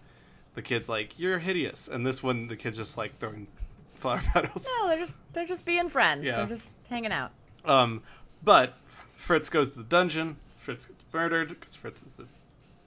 the 0.54 0.62
kid's 0.62 0.88
like, 0.88 1.18
"You're 1.18 1.38
hideous," 1.38 1.88
and 1.88 2.06
this 2.06 2.22
one, 2.22 2.46
the 2.48 2.56
kid's 2.56 2.76
just 2.76 2.96
like 2.96 3.18
throwing 3.18 3.48
flower 3.94 4.20
petals. 4.32 4.68
No, 4.78 4.88
they're 4.88 4.98
just 4.98 5.16
they're 5.32 5.46
just 5.46 5.64
being 5.64 5.88
friends. 5.88 6.24
Yeah. 6.24 6.36
They're 6.36 6.56
just 6.56 6.70
hanging 6.88 7.12
out. 7.12 7.30
Um, 7.64 8.02
but 8.42 8.76
Fritz 9.14 9.48
goes 9.48 9.72
to 9.72 9.78
the 9.78 9.84
dungeon. 9.84 10.36
Fritz 10.56 10.86
gets 10.86 11.04
murdered 11.12 11.48
because 11.48 11.74
Fritz 11.74 12.02
is 12.02 12.18
an 12.18 12.28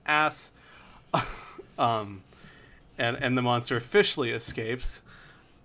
ass. 0.05 0.51
um, 1.77 2.23
and 2.97 3.17
and 3.17 3.37
the 3.37 3.41
monster 3.41 3.77
officially 3.77 4.31
escapes. 4.31 5.01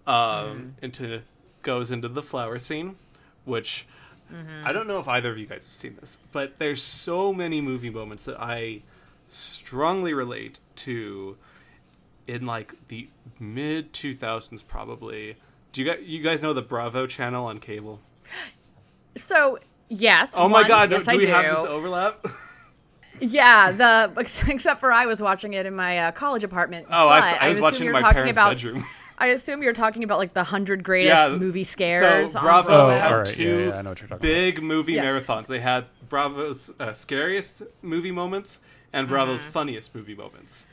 Um, 0.07 0.75
into 0.83 1.23
goes 1.63 1.91
into 1.91 2.09
the 2.09 2.23
flower 2.23 2.59
scene, 2.59 2.97
which 3.45 3.87
I 4.65 4.73
don't 4.73 4.87
know 4.87 4.99
if 5.01 5.09
either 5.09 5.31
of 5.33 5.39
you 5.39 5.47
guys 5.47 5.67
have 5.67 5.75
seen 5.75 5.97
this, 6.01 6.19
but 6.33 6.59
there's 6.59 6.83
so 6.83 7.33
many 7.33 7.61
movie 7.61 7.91
moments 7.91 8.25
that 8.25 8.41
I 8.41 8.83
strongly 9.31 10.13
relate 10.15 10.61
to 10.77 11.37
in 12.27 12.47
like 12.47 12.75
the 12.89 13.09
mid 13.39 13.93
2000s 13.93 14.67
probably. 14.67 15.37
Do 15.73 15.83
you 15.83 15.91
guys 15.93 16.01
you 16.05 16.23
guys 16.23 16.43
know 16.43 16.53
the 16.53 16.63
Bravo 16.63 17.07
channel 17.07 17.47
on 17.47 17.59
cable? 17.59 18.01
So 19.17 19.59
yes. 19.89 20.35
Oh 20.37 20.49
my 20.49 20.61
one, 20.61 20.69
god, 20.69 20.91
yes, 20.91 21.05
do 21.05 21.11
I 21.11 21.17
we 21.17 21.27
do. 21.27 21.33
have 21.33 21.45
this 21.57 21.65
overlap? 21.65 22.25
Yeah, 23.23 23.71
the 23.73 24.13
except 24.49 24.81
for 24.81 24.91
I 24.93 25.05
was 25.07 25.21
watching 25.21 25.53
it 25.53 25.67
in 25.67 25.77
my 25.77 25.99
uh, 25.99 26.13
college 26.13 26.43
apartment. 26.43 26.87
Oh, 26.91 27.09
I, 27.09 27.21
but 27.21 27.27
s- 27.27 27.39
I 27.39 27.49
was 27.49 27.59
assume 27.59 27.63
watching 27.63 27.81
in 27.81 27.85
you're 27.85 27.93
my 27.93 28.01
talking 28.01 28.15
parents' 28.15 28.39
about, 28.39 28.51
bedroom. 28.57 28.85
I 29.19 29.27
assume 29.27 29.63
you're 29.63 29.75
talking 29.75 30.05
about 30.05 30.17
like 30.19 30.33
the 30.33 30.45
hundred 30.45 30.83
greatest 30.83 31.33
Yeah, 31.33 31.37
movie 31.37 31.65
scares. 31.65 32.33
So 32.33 32.41
Bravo 32.41 32.71
Oh, 32.71 32.89
had 32.89 33.13
alright, 33.13 33.27
two 33.27 33.67
yeah, 33.69 33.77
I 33.77 33.83
know 33.83 33.91
what 33.91 34.21
big 34.21 34.63
movie 34.63 34.95
marathons. 34.97 35.49
They 35.49 35.61
had 35.61 35.87
Bravo's 36.09 36.73
uh, 36.81 36.95
scariest 36.95 37.63
movie 37.83 38.13
moments 38.13 38.61
and 38.93 39.09
Bravo's 39.09 39.45
funniest 39.45 39.95
movie 39.95 40.15
moments. 40.15 40.67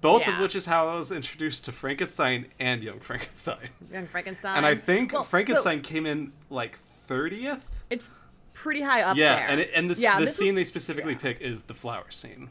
Both 0.00 0.22
of 0.22 0.34
Mm-hmm. 0.34 0.42
Which 0.42 0.54
is 0.56 0.66
how 0.66 0.88
I 0.88 0.96
was 0.96 1.10
introduced 1.12 1.64
to 1.64 1.72
Frankenstein 1.72 2.46
and 2.60 2.82
Young 2.82 3.00
Frankenstein. 3.00 3.68
Young 3.92 4.06
Frankenstein. 4.06 4.56
And 4.58 4.66
I 4.66 4.74
think 4.74 5.12
Well, 5.12 5.22
so 5.22 5.28
Frankenstein 5.28 5.80
came 5.80 6.04
in 6.06 6.32
like 6.50 6.78
30th. 6.78 7.60
it's 7.90 8.10
pretty 8.52 8.82
high 8.82 9.02
up 9.02 9.16
Yeah, 9.16 9.36
there. 9.36 9.48
and 9.48 9.60
it, 9.60 9.70
and 9.74 9.88
this 9.90 10.00
Yeah, 10.02 10.18
the 10.18 10.26
this 10.26 10.36
scene 10.36 10.48
was- 10.48 10.56
they 10.56 10.64
specifically 10.64 11.12
yeah. 11.14 11.18
pick 11.18 11.40
is 11.40 11.64
the 11.64 11.74
flower 11.74 12.10
scene. 12.10 12.50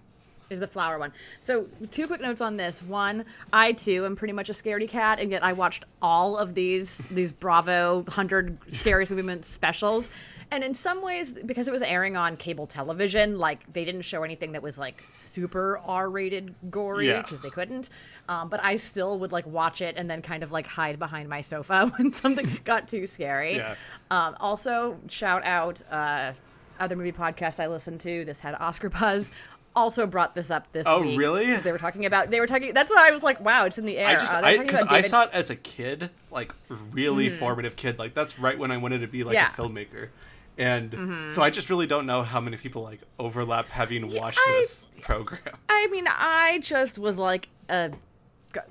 Is 0.54 0.60
the 0.62 0.68
flower 0.68 0.97
one. 0.97 1.12
So 1.39 1.66
two 1.91 2.08
quick 2.08 2.22
notes 2.22 2.39
on 2.41 2.56
this. 2.56 2.82
One, 2.82 3.26
I 3.51 3.74
too 3.74 4.06
am 4.06 4.16
pretty 4.16 4.34
much 4.34 4.49
a 4.49 4.54
scaredy 4.54 4.88
cat, 4.88 5.20
and 5.20 5.30
yet 5.32 5.43
I 5.43 5.51
watched 5.54 5.86
all 6.01 6.38
of 6.38 6.54
these 6.56 6.97
these 7.10 7.32
Bravo 7.32 8.06
hundred 8.08 8.58
scariest 8.70 9.12
movement 9.12 9.43
specials. 9.45 10.10
And 10.51 10.64
in 10.64 10.76
some 10.76 11.01
ways, 11.01 11.34
because 11.34 11.68
it 11.68 11.72
was 11.72 11.82
airing 11.82 12.16
on 12.16 12.38
cable 12.38 12.68
television, 12.68 13.39
like 13.39 13.72
they 13.74 13.84
didn't 13.86 14.04
show 14.04 14.22
anything 14.22 14.51
that 14.51 14.62
was 14.62 14.78
like 14.78 15.04
super 15.12 15.80
R-rated 15.84 16.54
gory 16.70 17.08
Yeah. 17.08 17.24
because 17.24 17.41
they 17.41 17.49
couldn't. 17.49 17.89
Um, 18.30 18.49
but 18.49 18.64
I 18.64 18.76
still 18.76 19.18
would 19.20 19.32
like 19.32 19.47
watch 19.47 19.82
it 19.82 19.95
and 19.97 20.08
then 20.08 20.22
kind 20.22 20.43
of 20.43 20.51
like 20.51 20.68
hide 20.68 20.99
behind 20.99 21.28
my 21.28 21.41
sofa 21.41 21.91
when 21.97 22.14
something 22.14 22.60
got 22.66 22.88
too 22.88 23.08
scary. 23.08 23.56
Yeah. 23.56 23.74
Um, 24.12 24.36
also, 24.39 24.95
shout 25.10 25.43
out 25.43 25.82
uh, 25.89 26.34
other 26.80 26.95
movie 26.95 27.12
podcasts 27.12 27.60
I 27.60 27.66
listened 27.66 27.99
to. 28.01 28.24
This 28.24 28.39
had 28.39 28.54
Oscar 28.60 28.89
buzz. 28.89 29.32
Also 29.76 30.05
brought 30.05 30.36
this 30.36 30.51
up 30.51 30.71
this 30.71 30.86
Oh, 30.88 31.01
week. 31.01 31.17
really? 31.17 31.55
They 31.55 31.71
were 31.71 31.78
talking 31.80 32.05
about. 32.05 32.30
They 32.30 32.39
were 32.39 32.47
talking. 32.47 32.74
That's 32.74 32.91
why 32.91 33.07
I 33.07 33.11
was 33.11 33.24
like, 33.24 33.39
wow, 33.43 33.65
it's 33.65 33.78
in 33.78 33.86
the 33.86 33.97
air. 33.97 34.07
I 34.07 34.13
just 34.15 34.34
Uh, 34.34 34.41
I 34.43 34.57
because 34.57 34.84
I 34.84 35.01
saw 35.01 35.24
it 35.24 35.30
as 35.34 35.49
a 35.49 35.55
kid, 35.55 36.09
like 36.30 36.53
really 36.91 37.30
formative 37.30 37.76
kid. 37.76 37.97
Like 37.97 38.13
that's 38.13 38.38
right 38.39 38.57
when 38.57 38.69
I 38.71 38.78
wanted 38.78 38.99
to 38.99 39.07
be 39.07 39.24
like 39.24 39.34
Yeah. 39.34 39.47
Mm-hmm. 39.49 39.61
a 39.61 39.69
filmmaker. 39.69 40.09
And 40.55 41.32
so 41.34 41.41
I 41.41 41.49
just 41.49 41.71
really 41.71 41.88
don't 41.88 42.05
know 42.05 42.21
how 42.21 42.39
many 42.39 42.57
people 42.57 42.84
like 42.84 42.99
overlap 43.17 43.69
having 43.69 44.13
watched 44.13 44.38
I- 44.39 44.57
this 44.59 44.88
program. 45.01 45.41
I 45.69 45.88
mean, 45.88 46.05
I 46.07 46.59
just 46.61 46.99
was 46.99 47.17
like 47.17 47.49
a 47.69 47.91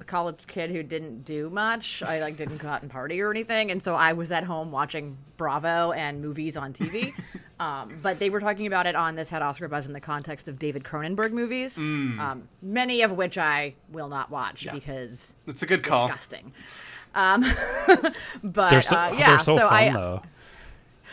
college 0.07 0.39
kid 0.47 0.71
who 0.71 0.83
didn't 0.83 1.25
do 1.25 1.51
much. 1.51 2.03
I 2.03 2.21
like 2.21 2.37
didn't 2.37 2.59
go 2.59 2.69
out 2.69 2.83
and 2.83 2.91
party 2.91 3.21
or 3.21 3.31
anything, 3.31 3.71
and 3.71 3.83
so 3.83 3.95
I 3.95 4.13
was 4.13 4.31
at 4.33 4.45
home 4.45 4.71
watching 4.71 5.17
Bravo 5.37 5.93
and 5.93 6.21
movies 6.21 6.57
on 6.57 6.73
TV. 6.73 7.13
um, 7.61 7.97
but 8.03 8.19
they 8.19 8.31
were 8.31 8.41
talking 8.41 8.67
about 8.67 8.87
it 8.87 8.95
on 8.95 9.15
this 9.15 9.29
had 9.29 9.43
Oscar 9.43 9.69
buzz 9.69 9.87
in 9.87 9.93
the 9.93 10.01
context 10.01 10.49
of 10.49 10.59
David 10.59 10.85
Cronenberg 10.85 11.33
movies, 11.33 11.79
um, 11.79 12.49
many 12.63 13.03
of 13.03 13.13
which 13.13 13.39
I 13.39 13.75
will 13.91 14.09
not 14.09 14.31
watch 14.31 14.65
Yeah. 14.65 14.73
because 14.75 15.35
It's 15.47 15.63
a 15.63 15.67
good 15.67 15.83
call. 15.83 16.07
disgusting. 16.09 16.53
Um, 17.15 17.43
but 18.43 18.71
They're 18.71 18.81
so, 18.81 18.97
uh, 18.97 19.15
yeah, 19.19 19.37
they're 19.37 19.39
so, 19.41 19.57
fun 19.59 19.73
I, 19.73 19.91
though. 19.93 20.23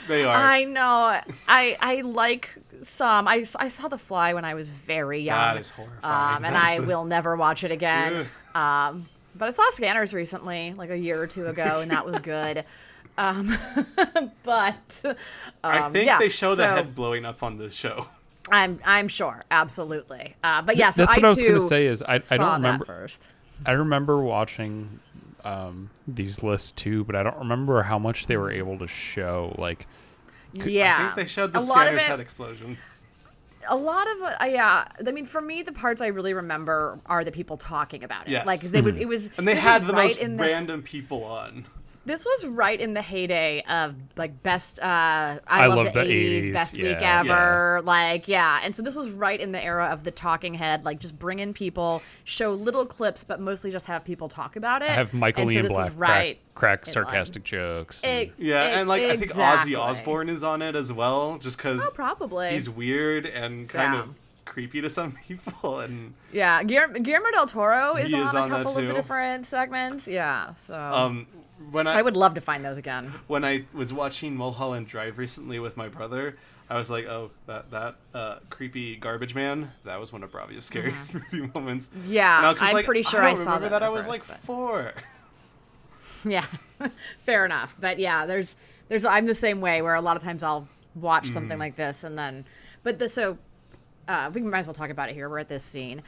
They 0.07 0.23
are. 0.23 0.35
I 0.35 0.63
know. 0.63 1.19
I 1.47 1.77
I 1.81 2.01
like 2.01 2.55
some. 2.81 3.27
I, 3.27 3.45
I 3.57 3.67
saw 3.67 3.87
The 3.87 3.97
Fly 3.97 4.33
when 4.33 4.45
I 4.45 4.53
was 4.53 4.69
very 4.69 5.21
young. 5.21 5.37
That 5.37 5.57
is 5.57 5.69
horrifying. 5.69 6.37
Um, 6.37 6.45
and 6.45 6.55
I 6.55 6.71
That's- 6.77 6.87
will 6.87 7.05
never 7.05 7.35
watch 7.35 7.63
it 7.63 7.71
again. 7.71 8.25
um, 8.55 9.07
but 9.35 9.49
I 9.49 9.51
saw 9.51 9.63
Scanners 9.71 10.13
recently, 10.13 10.73
like 10.75 10.89
a 10.89 10.97
year 10.97 11.21
or 11.21 11.27
two 11.27 11.47
ago, 11.47 11.79
and 11.81 11.91
that 11.91 12.05
was 12.05 12.17
good. 12.19 12.65
Um, 13.17 13.57
but 14.43 15.01
um, 15.03 15.15
I 15.63 15.89
think 15.89 16.05
yeah, 16.07 16.17
they 16.19 16.29
show 16.29 16.55
the 16.55 16.63
so 16.63 16.75
head 16.75 16.95
blowing 16.95 17.25
up 17.25 17.43
on 17.43 17.57
the 17.57 17.69
show. 17.69 18.07
I'm 18.51 18.79
I'm 18.85 19.07
sure, 19.07 19.43
absolutely. 19.51 20.35
Uh, 20.43 20.61
but 20.61 20.77
yeah, 20.77 20.91
so 20.91 21.03
That's 21.03 21.17
I 21.17 21.19
what 21.19 21.25
I 21.25 21.29
was 21.31 21.43
gonna 21.43 21.59
say 21.59 21.85
is 21.85 22.01
I, 22.01 22.15
I 22.31 22.37
don't 22.37 22.53
remember 22.53 22.85
first. 22.85 23.29
I 23.65 23.71
remember 23.71 24.21
watching 24.21 24.99
um, 25.43 25.89
these 26.07 26.43
lists 26.43 26.71
too, 26.71 27.03
but 27.03 27.15
I 27.15 27.23
don't 27.23 27.37
remember 27.37 27.83
how 27.83 27.99
much 27.99 28.27
they 28.27 28.37
were 28.37 28.51
able 28.51 28.79
to 28.79 28.87
show. 28.87 29.53
Like, 29.57 29.85
Yeah, 30.53 30.95
I 30.97 31.03
think 31.03 31.15
they 31.15 31.25
showed 31.27 31.53
the 31.53 31.59
a 31.59 31.61
lot 31.61 31.69
of 31.69 31.73
scanner's 31.99 32.03
it- 32.03 32.07
head 32.07 32.19
explosion. 32.19 32.77
a 33.67 33.75
lot 33.75 34.07
of 34.09 34.21
uh, 34.23 34.45
yeah 34.45 34.87
i 35.05 35.11
mean 35.11 35.25
for 35.25 35.41
me 35.41 35.61
the 35.61 35.71
parts 35.73 36.01
i 36.01 36.07
really 36.07 36.33
remember 36.33 36.97
are 37.05 37.23
the 37.23 37.31
people 37.31 37.55
talking 37.57 38.03
about 38.03 38.25
it 38.27 38.31
Yes. 38.31 38.45
like 38.45 38.61
they 38.61 38.81
would 38.81 38.97
it 38.97 39.07
was 39.07 39.29
And 39.37 39.47
they 39.47 39.53
had 39.55 39.85
the 39.85 39.93
right 39.93 40.05
most 40.05 40.17
in 40.19 40.37
the, 40.37 40.43
random 40.43 40.81
people 40.81 41.23
on. 41.23 41.65
This 42.09 42.25
was 42.25 42.45
right 42.47 42.81
in 42.81 42.95
the 42.95 43.01
heyday 43.03 43.61
of 43.69 43.93
like 44.17 44.41
best 44.41 44.79
uh 44.79 45.37
i, 45.47 45.67
love, 45.67 45.93
the, 45.93 45.99
80s, 45.99 46.51
best 46.51 46.73
week 46.75 46.97
yeah. 46.99 47.19
ever 47.19 47.81
like 47.83 48.27
yeah 48.27 48.59
and 48.63 48.75
so 48.75 48.81
this 48.81 48.95
was 48.95 49.11
right 49.11 49.39
in 49.39 49.51
the 49.51 49.63
era 49.63 49.85
of 49.91 50.03
the 50.03 50.09
talking 50.09 50.55
head 50.55 50.83
like 50.85 50.99
just 50.99 51.19
bring 51.19 51.37
in 51.37 51.53
people 51.53 52.01
show 52.23 52.51
little 52.53 52.83
clips 52.83 53.23
but 53.23 53.39
mostly 53.39 53.71
just 53.71 53.85
have 53.85 54.03
people 54.03 54.27
talk 54.27 54.55
about 54.55 54.81
it 54.81 54.89
have 54.89 55.13
Michael 55.13 55.43
and 55.43 55.51
so 55.51 55.53
Ian 55.53 55.63
this 55.67 55.69
was 55.77 55.89
Black 55.91 55.99
right 55.99 56.39
crack, 56.55 56.79
crack 56.81 56.87
in 56.87 56.93
sarcastic 56.93 57.43
jokes. 57.43 58.03
and- 58.03 58.29
E- 58.29 58.33
Yeah, 58.37 58.69
e- 58.69 58.73
and 58.79 58.89
like 58.89 59.03
I 59.03 59.15
think. 59.15 59.31
Ozzy 59.33 59.79
Osbourne 59.79 60.29
is 60.29 60.43
on 60.43 60.61
it 60.63 60.75
as 60.75 60.91
well, 60.91 61.37
just 61.37 61.57
because 61.57 61.79
oh 61.85 61.91
probably 61.93 62.49
he's 62.49 62.69
weird 62.69 63.25
and 63.27 63.69
kind 63.69 63.93
Yeah. 63.93 64.01
of 64.01 64.15
creepy 64.59 64.81
to 64.81 64.89
some 64.89 65.11
people. 65.27 65.79
And 65.79 66.13
yeah 66.33 66.63
Guillermo, 66.63 66.99
Guillermo 66.99 67.31
del 67.31 67.47
Toro 67.47 67.95
is 67.95 68.13
on 68.13 68.27
is 68.27 68.33
a 68.33 68.37
on 68.39 68.49
that 68.49 68.65
couple 68.65 68.77
of 68.77 68.87
the 68.87 68.93
different 68.93 69.45
segments 69.45 70.07
yeah 70.07 70.53
so 70.55 70.75
um, 70.75 71.27
when 71.71 71.87
I, 71.87 71.99
I 71.99 72.01
would 72.01 72.17
love 72.17 72.33
to 72.35 72.41
find 72.41 72.63
those 72.63 72.77
again. 72.77 73.07
when 73.27 73.43
I 73.45 73.65
was 73.73 73.93
watching 73.93 74.35
Mulholland 74.35 74.87
Drive 74.87 75.17
recently 75.17 75.59
with 75.59 75.75
my 75.75 75.89
brother, 75.89 76.37
I 76.69 76.75
was 76.77 76.89
like, 76.89 77.05
"Oh, 77.05 77.31
that 77.47 77.69
that 77.71 77.95
uh, 78.13 78.35
creepy 78.49 78.95
garbage 78.95 79.35
man." 79.35 79.71
That 79.83 79.99
was 79.99 80.13
one 80.13 80.23
of 80.23 80.31
Bravo's 80.31 80.63
scariest 80.65 81.13
movie 81.33 81.51
moments. 81.53 81.89
Yeah, 82.07 82.39
I 82.41 82.51
was 82.53 82.61
I'm 82.61 82.73
like, 82.73 82.85
pretty 82.85 83.01
sure 83.03 83.21
I 83.21 83.31
I 83.31 83.33
remember 83.33 83.67
that 83.67 83.79
that. 83.79 83.83
I 83.83 83.89
was 83.89 84.05
first, 84.05 84.09
like 84.09 84.27
but- 84.27 84.37
four. 84.37 84.93
Yeah, 86.25 86.45
fair 87.25 87.45
enough. 87.45 87.75
But 87.79 87.97
yeah, 87.99 88.25
there's 88.25 88.55
there's 88.87 89.03
I'm 89.05 89.25
the 89.25 89.35
same 89.35 89.59
way 89.61 89.81
where 89.81 89.95
a 89.95 90.01
lot 90.01 90.15
of 90.17 90.23
times 90.23 90.43
I'll 90.43 90.67
watch 90.95 91.27
something 91.29 91.57
Mm. 91.57 91.61
like 91.61 91.75
this 91.75 92.03
and 92.03 92.17
then, 92.17 92.45
but 92.83 92.99
the 92.99 93.07
so 93.09 93.37
uh, 94.09 94.29
we 94.33 94.41
might 94.41 94.59
as 94.59 94.67
well 94.67 94.73
talk 94.73 94.89
about 94.89 95.09
it 95.09 95.13
here. 95.13 95.29
We're 95.29 95.39
at 95.39 95.47
this 95.47 95.63
scene. 95.63 96.01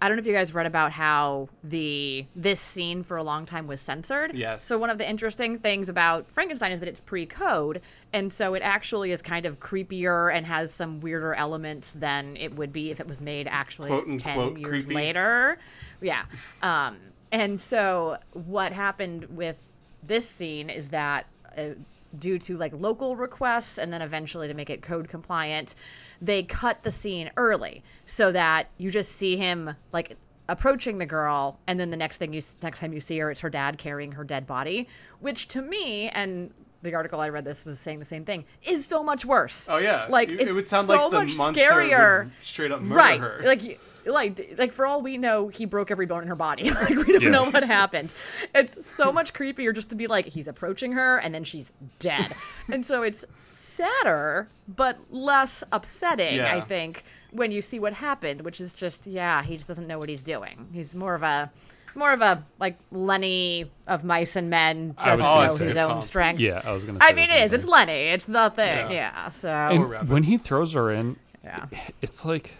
I 0.00 0.06
don't 0.06 0.16
know 0.16 0.20
if 0.20 0.26
you 0.26 0.32
guys 0.32 0.54
read 0.54 0.66
about 0.66 0.92
how 0.92 1.48
the 1.64 2.24
this 2.36 2.60
scene 2.60 3.02
for 3.02 3.16
a 3.16 3.24
long 3.24 3.46
time 3.46 3.66
was 3.66 3.80
censored. 3.80 4.32
Yes. 4.32 4.64
So 4.64 4.78
one 4.78 4.90
of 4.90 4.98
the 4.98 5.08
interesting 5.08 5.58
things 5.58 5.88
about 5.88 6.30
Frankenstein 6.30 6.70
is 6.70 6.78
that 6.78 6.88
it's 6.88 7.00
pre-code, 7.00 7.80
and 8.12 8.32
so 8.32 8.54
it 8.54 8.60
actually 8.62 9.10
is 9.10 9.20
kind 9.22 9.44
of 9.44 9.58
creepier 9.58 10.32
and 10.32 10.46
has 10.46 10.72
some 10.72 11.00
weirder 11.00 11.34
elements 11.34 11.90
than 11.96 12.36
it 12.36 12.54
would 12.54 12.72
be 12.72 12.92
if 12.92 13.00
it 13.00 13.08
was 13.08 13.20
made 13.20 13.48
actually 13.48 13.88
Quote, 13.88 14.06
ten 14.20 14.38
unquote, 14.38 14.58
years 14.58 14.84
creepy. 14.84 14.94
later. 14.94 15.58
Yeah. 16.00 16.26
Um, 16.62 16.98
and 17.32 17.60
so 17.60 18.18
what 18.34 18.70
happened 18.70 19.24
with 19.36 19.56
this 20.04 20.28
scene 20.28 20.70
is 20.70 20.88
that 20.90 21.26
uh, 21.56 21.70
due 22.18 22.38
to 22.38 22.56
like 22.56 22.72
local 22.74 23.16
requests 23.16 23.78
and 23.78 23.92
then 23.92 24.02
eventually 24.02 24.48
to 24.48 24.54
make 24.54 24.70
it 24.70 24.82
code 24.82 25.08
compliant, 25.08 25.74
they 26.22 26.42
cut 26.42 26.82
the 26.82 26.90
scene 26.90 27.30
early 27.36 27.82
so 28.06 28.32
that 28.32 28.68
you 28.78 28.90
just 28.90 29.12
see 29.12 29.36
him 29.36 29.74
like 29.92 30.16
approaching 30.48 30.96
the 30.96 31.04
girl 31.06 31.58
and 31.66 31.78
then 31.78 31.90
the 31.90 31.96
next 31.96 32.16
thing 32.16 32.32
you 32.32 32.40
next 32.62 32.80
time 32.80 32.92
you 32.94 33.00
see 33.00 33.18
her 33.18 33.30
it's 33.30 33.40
her 33.40 33.50
dad 33.50 33.76
carrying 33.76 34.12
her 34.12 34.24
dead 34.24 34.46
body, 34.46 34.88
which 35.20 35.48
to 35.48 35.60
me 35.60 36.08
and 36.10 36.50
the 36.82 36.94
article 36.94 37.20
I 37.20 37.28
read 37.28 37.44
this 37.44 37.64
was 37.64 37.78
saying 37.80 37.98
the 37.98 38.04
same 38.04 38.24
thing 38.24 38.44
is 38.62 38.86
so 38.86 39.02
much 39.02 39.24
worse. 39.24 39.66
Oh 39.68 39.78
yeah, 39.78 40.06
Like 40.08 40.28
it, 40.28 40.52
would 40.52 40.66
sound 40.66 40.86
so 40.86 41.08
like 41.08 41.10
the 41.28 41.36
monster 41.36 41.62
scarier. 41.64 42.24
would 42.24 42.32
straight 42.40 42.70
up 42.72 42.80
murder 42.80 42.94
right 42.94 43.20
her. 43.20 43.42
like 43.44 43.80
like 44.08 44.54
like 44.58 44.72
for 44.72 44.86
all 44.86 45.00
we 45.02 45.16
know 45.18 45.48
he 45.48 45.64
broke 45.64 45.90
every 45.90 46.06
bone 46.06 46.22
in 46.22 46.28
her 46.28 46.34
body. 46.36 46.70
Like 46.70 46.88
we 46.88 47.04
don't 47.12 47.22
Yeah. 47.22 47.28
know 47.30 47.50
what 47.50 47.62
happened. 47.62 48.12
It's 48.54 48.86
so 48.86 49.12
much 49.12 49.32
creepier 49.34 49.74
just 49.74 49.90
to 49.90 49.96
be 49.96 50.06
like 50.06 50.26
he's 50.26 50.48
approaching 50.48 50.92
her 50.92 51.18
and 51.18 51.34
then 51.34 51.44
she's 51.44 51.72
dead. 51.98 52.32
And 52.72 52.84
so 52.84 53.02
it's 53.02 53.24
sadder 53.54 54.48
but 54.66 54.98
less 55.10 55.62
upsetting 55.72 56.40
i 56.40 56.60
think 56.60 57.04
when 57.30 57.52
you 57.52 57.62
see 57.62 57.78
what 57.78 57.92
happened 57.92 58.40
which 58.42 58.60
is 58.60 58.74
just 58.74 59.06
yeah 59.06 59.42
he 59.42 59.54
just 59.56 59.68
doesn't 59.68 59.86
know 59.86 59.98
what 59.98 60.08
he's 60.08 60.22
doing. 60.22 60.68
He's 60.72 60.94
more 60.94 61.14
of 61.14 61.22
a 61.22 61.50
more 61.94 62.12
of 62.12 62.20
a 62.20 62.44
like 62.58 62.76
lenny 62.90 63.70
of 63.86 64.04
mice 64.04 64.36
and 64.36 64.50
men 64.50 64.94
doesn't 65.04 65.18
know 65.24 65.66
his 65.66 65.76
own 65.76 65.90
comp. 65.90 66.02
strength. 66.04 66.40
Yeah, 66.40 66.60
I 66.64 66.72
was 66.72 66.84
gonna. 66.84 66.98
Say 67.00 67.06
i 67.06 67.12
mean 67.12 67.30
it 67.30 67.40
is. 67.44 67.50
Thing. 67.50 67.58
it's 67.60 67.64
lenny. 67.66 68.08
It's 68.08 68.24
the 68.26 68.50
thing 68.50 68.90
Yeah. 68.90 68.90
yeah, 68.90 69.30
so. 69.30 69.48
And 69.50 70.08
when 70.08 70.22
he 70.24 70.38
throws 70.38 70.72
her 70.74 70.90
in, 70.90 71.16
yeah. 71.42 71.66
it's 72.02 72.24
like 72.24 72.54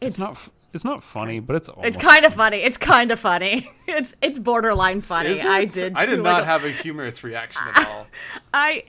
it's, 0.00 0.14
it's 0.14 0.18
not. 0.18 0.32
f- 0.32 0.50
It's 0.74 0.84
not 0.84 1.02
funny, 1.02 1.40
but 1.40 1.56
it's 1.56 1.68
almost 1.68 1.86
It's 1.88 1.96
kind 1.96 2.24
of 2.24 2.34
funny. 2.34 2.58
It's 2.58 2.76
kind 2.76 3.10
of 3.10 3.18
funny. 3.20 3.70
It's 3.88 4.14
it's 4.20 4.38
borderline 4.38 5.00
funny. 5.00 5.30
Is 5.30 5.44
I 5.44 5.64
did. 5.64 5.94
I 5.96 6.06
did 6.06 6.18
not 6.18 6.24
like, 6.34 6.42
a- 6.42 6.46
have 6.46 6.64
a 6.64 6.70
humorous 6.70 7.22
reaction 7.24 7.62
at 7.74 7.86
all. 7.88 8.06
I. 8.54 8.84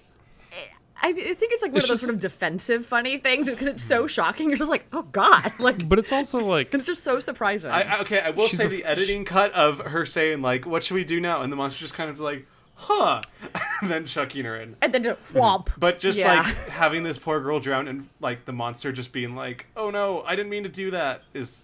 I 0.99 1.14
think 1.14 1.38
it's 1.53 1.62
like 1.62 1.72
one 1.72 1.78
It's 1.78 1.86
of 1.86 1.89
those 1.89 1.93
just- 1.99 2.03
sort 2.05 2.16
of 2.16 2.20
defensive 2.20 2.84
funny 2.88 3.20
things 3.20 3.47
because 3.47 3.68
it's 3.68 3.84
so 3.84 4.01
hmm. 4.01 4.08
shocking. 4.08 4.49
You're 4.49 4.58
just 4.58 4.70
like, 4.72 4.86
oh 4.91 5.03
god, 5.03 5.51
like 5.60 5.88
But 5.88 5.99
it's 5.99 6.12
also 6.12 6.39
like 6.39 6.74
it's 6.74 6.88
just 6.88 7.03
so 7.03 7.20
surprising. 7.20 7.70
I, 7.70 7.84
I- 7.84 7.99
okay, 8.01 8.20
I 8.20 8.32
will 8.32 8.47
say 8.47 8.66
a 8.66 8.70
the 8.70 8.84
f- 8.84 8.89
editing 8.91 9.24
cut 9.24 9.51
of 9.53 9.80
her 9.80 10.08
saying 10.08 10.41
like, 10.41 10.66
"What 10.66 10.82
should 10.84 10.95
we 10.95 11.03
do 11.03 11.20
now?" 11.22 11.43
and 11.43 11.51
the 11.51 11.55
monster 11.55 11.80
just 11.80 11.93
kind 11.93 12.10
of 12.10 12.20
like, 12.20 12.47
"Huh," 12.80 13.21
and 13.82 13.89
then 13.91 14.05
chucking 14.05 14.45
her 14.45 14.55
in. 14.55 14.75
and 14.82 14.93
then 14.93 15.03
just 15.03 15.19
whomp. 15.34 15.69
But 15.78 15.99
just 15.99 16.19
Yeah. 16.19 16.41
like 16.43 16.55
having 16.69 17.03
this 17.03 17.17
poor 17.17 17.39
girl 17.41 17.59
drown 17.59 17.88
and 17.88 18.07
like 18.19 18.45
the 18.45 18.53
monster 18.53 18.91
just 18.91 19.11
being 19.11 19.36
like, 19.36 19.65
"Oh 19.75 19.89
no, 19.89 20.21
I 20.23 20.36
didn't 20.36 20.49
mean 20.51 20.63
to 20.63 20.69
do 20.69 20.91
that," 20.91 21.23
is 21.34 21.63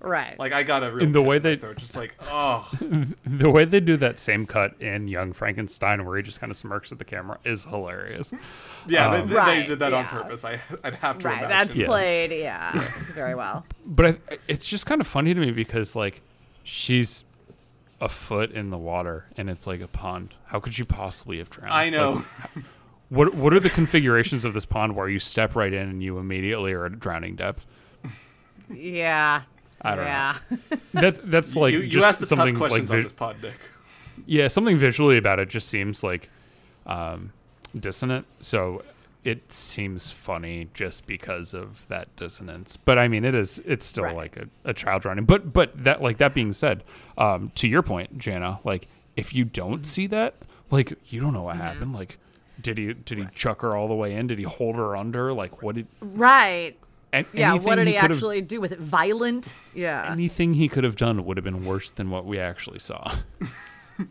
right. 0.00 0.38
like 0.38 0.52
I 0.52 0.62
got 0.62 0.82
a 0.82 0.90
real 0.92 1.04
In 1.04 1.12
the 1.12 1.22
way 1.22 1.38
they- 1.38 1.56
throat, 1.56 1.76
just 1.76 1.94
like 1.96 2.14
oh 2.30 2.68
the 3.26 3.50
way 3.50 3.64
they 3.64 3.80
do 3.80 3.96
that 3.98 4.18
same 4.18 4.46
cut 4.46 4.80
in 4.80 5.08
Young 5.08 5.32
Frankenstein, 5.32 6.04
where 6.06 6.16
he 6.16 6.22
just 6.22 6.40
kind 6.40 6.50
of 6.50 6.56
smirks 6.56 6.90
at 6.92 6.98
the 6.98 7.04
camera, 7.04 7.38
is 7.44 7.64
hilarious. 7.64 8.32
yeah, 8.86 9.06
Um, 9.08 9.12
they, 9.26 9.32
they 9.34 9.34
Right, 9.38 9.66
did 9.66 9.78
that 9.80 9.92
on 9.92 10.04
purpose. 10.06 10.44
I 10.44 10.60
I'd 10.84 10.94
have 10.96 11.18
to 11.18 11.28
right. 11.28 11.38
imagine. 11.38 11.48
That's 11.50 11.76
Yeah. 11.76 11.86
played. 11.86 12.32
Yeah, 12.32 12.72
very 13.12 13.34
well. 13.34 13.64
But 13.84 14.06
I, 14.06 14.38
it's 14.48 14.66
just 14.66 14.86
kind 14.86 15.00
of 15.00 15.06
funny 15.06 15.34
to 15.34 15.40
me 15.40 15.50
because 15.50 15.94
like 15.96 16.22
she's 16.62 17.24
a 18.00 18.08
foot 18.08 18.50
in 18.52 18.70
the 18.70 18.78
water 18.78 19.26
and 19.36 19.48
it's 19.48 19.66
like 19.66 19.80
a 19.80 19.88
pond. 19.88 20.34
How 20.46 20.60
could 20.60 20.78
you 20.78 20.84
possibly 20.84 21.38
have 21.38 21.48
drowned? 21.50 21.72
I 21.72 21.88
know. 21.90 22.24
Like, 22.54 22.64
what 23.08 23.34
What 23.34 23.52
are 23.54 23.60
the 23.60 23.70
configurations 23.70 24.44
of 24.44 24.52
this 24.54 24.66
pond 24.66 24.96
where 24.96 25.08
you 25.08 25.18
step 25.18 25.54
right 25.56 25.72
in 25.72 25.88
and 25.88 26.02
you 26.02 26.18
immediately 26.18 26.72
are 26.72 26.86
at 26.86 26.98
drowning 27.00 27.36
depth? 27.36 27.66
yeah. 28.72 29.42
I 29.82 29.94
don't 29.94 30.04
know. 30.04 30.10
yeah. 30.10 30.38
That's 30.94 31.20
that's 31.22 31.54
like 31.54 31.72
you 31.72 31.80
you 31.80 31.88
just 31.90 32.06
asked 32.06 32.20
the 32.20 32.26
tough 32.26 32.38
something 32.38 32.56
questions 32.56 32.90
like 32.90 32.96
on 32.98 33.02
this 33.02 33.12
pod, 33.12 33.36
Nick. 33.42 33.54
yeah, 34.26 34.48
something 34.48 34.76
visually 34.78 35.18
about 35.18 35.38
it 35.38 35.48
just 35.50 35.68
seems 35.68 36.02
like 36.02 36.30
um, 36.86 37.32
dissonant. 37.78 38.26
So 38.40 38.82
it 39.26 39.52
seems 39.52 40.10
funny 40.10 40.68
just 40.72 41.06
because 41.06 41.52
of 41.52 41.86
that 41.88 42.14
dissonance. 42.16 42.76
But 42.76 42.98
I 42.98 43.08
mean, 43.08 43.24
it 43.24 43.34
is 43.34 43.60
it's 43.66 43.84
still 43.84 44.04
Right. 44.04 44.16
like 44.16 44.36
a, 44.36 44.46
a 44.64 44.72
child 44.72 45.04
running. 45.04 45.24
But 45.24 45.52
but 45.52 45.82
that 45.84 46.00
like 46.00 46.18
that 46.18 46.32
being 46.34 46.52
said, 46.52 46.84
um, 47.18 47.50
to 47.56 47.66
your 47.68 47.82
point, 47.82 48.18
Jana, 48.18 48.60
like 48.64 48.88
if 49.16 49.34
you 49.34 49.44
don't 49.44 49.86
see 49.86 50.06
that, 50.08 50.34
like 50.70 50.92
you 51.08 51.20
don't 51.20 51.32
know 51.32 51.42
what 51.42 51.56
happened. 51.56 51.92
Like 51.92 52.18
did 52.60 52.78
he 52.78 52.92
did 52.94 53.18
he 53.18 53.26
chuck 53.34 53.62
her 53.62 53.74
all 53.76 53.88
the 53.88 53.94
way 53.94 54.14
in? 54.14 54.26
Did 54.28 54.38
he 54.38 54.44
hold 54.44 54.76
her 54.76 54.96
under? 54.96 55.32
Like 55.32 55.62
what 55.62 55.74
did? 55.74 55.86
right. 56.00 56.76
an- 57.12 57.26
Yeah. 57.32 57.54
What 57.54 57.76
did 57.76 57.86
he, 57.88 57.94
could've- 57.94 58.16
actually 58.16 58.40
do? 58.42 58.60
Was 58.60 58.72
it 58.72 58.78
violent? 58.80 59.52
Yeah. 59.74 60.10
Anything 60.10 60.54
he 60.54 60.68
could 60.68 60.84
have 60.84 60.96
done 60.96 61.24
would 61.24 61.36
have 61.36 61.44
been 61.44 61.64
worse 61.64 61.90
than 61.90 62.10
what 62.10 62.24
we 62.26 62.38
actually 62.38 62.78
saw. 62.78 63.14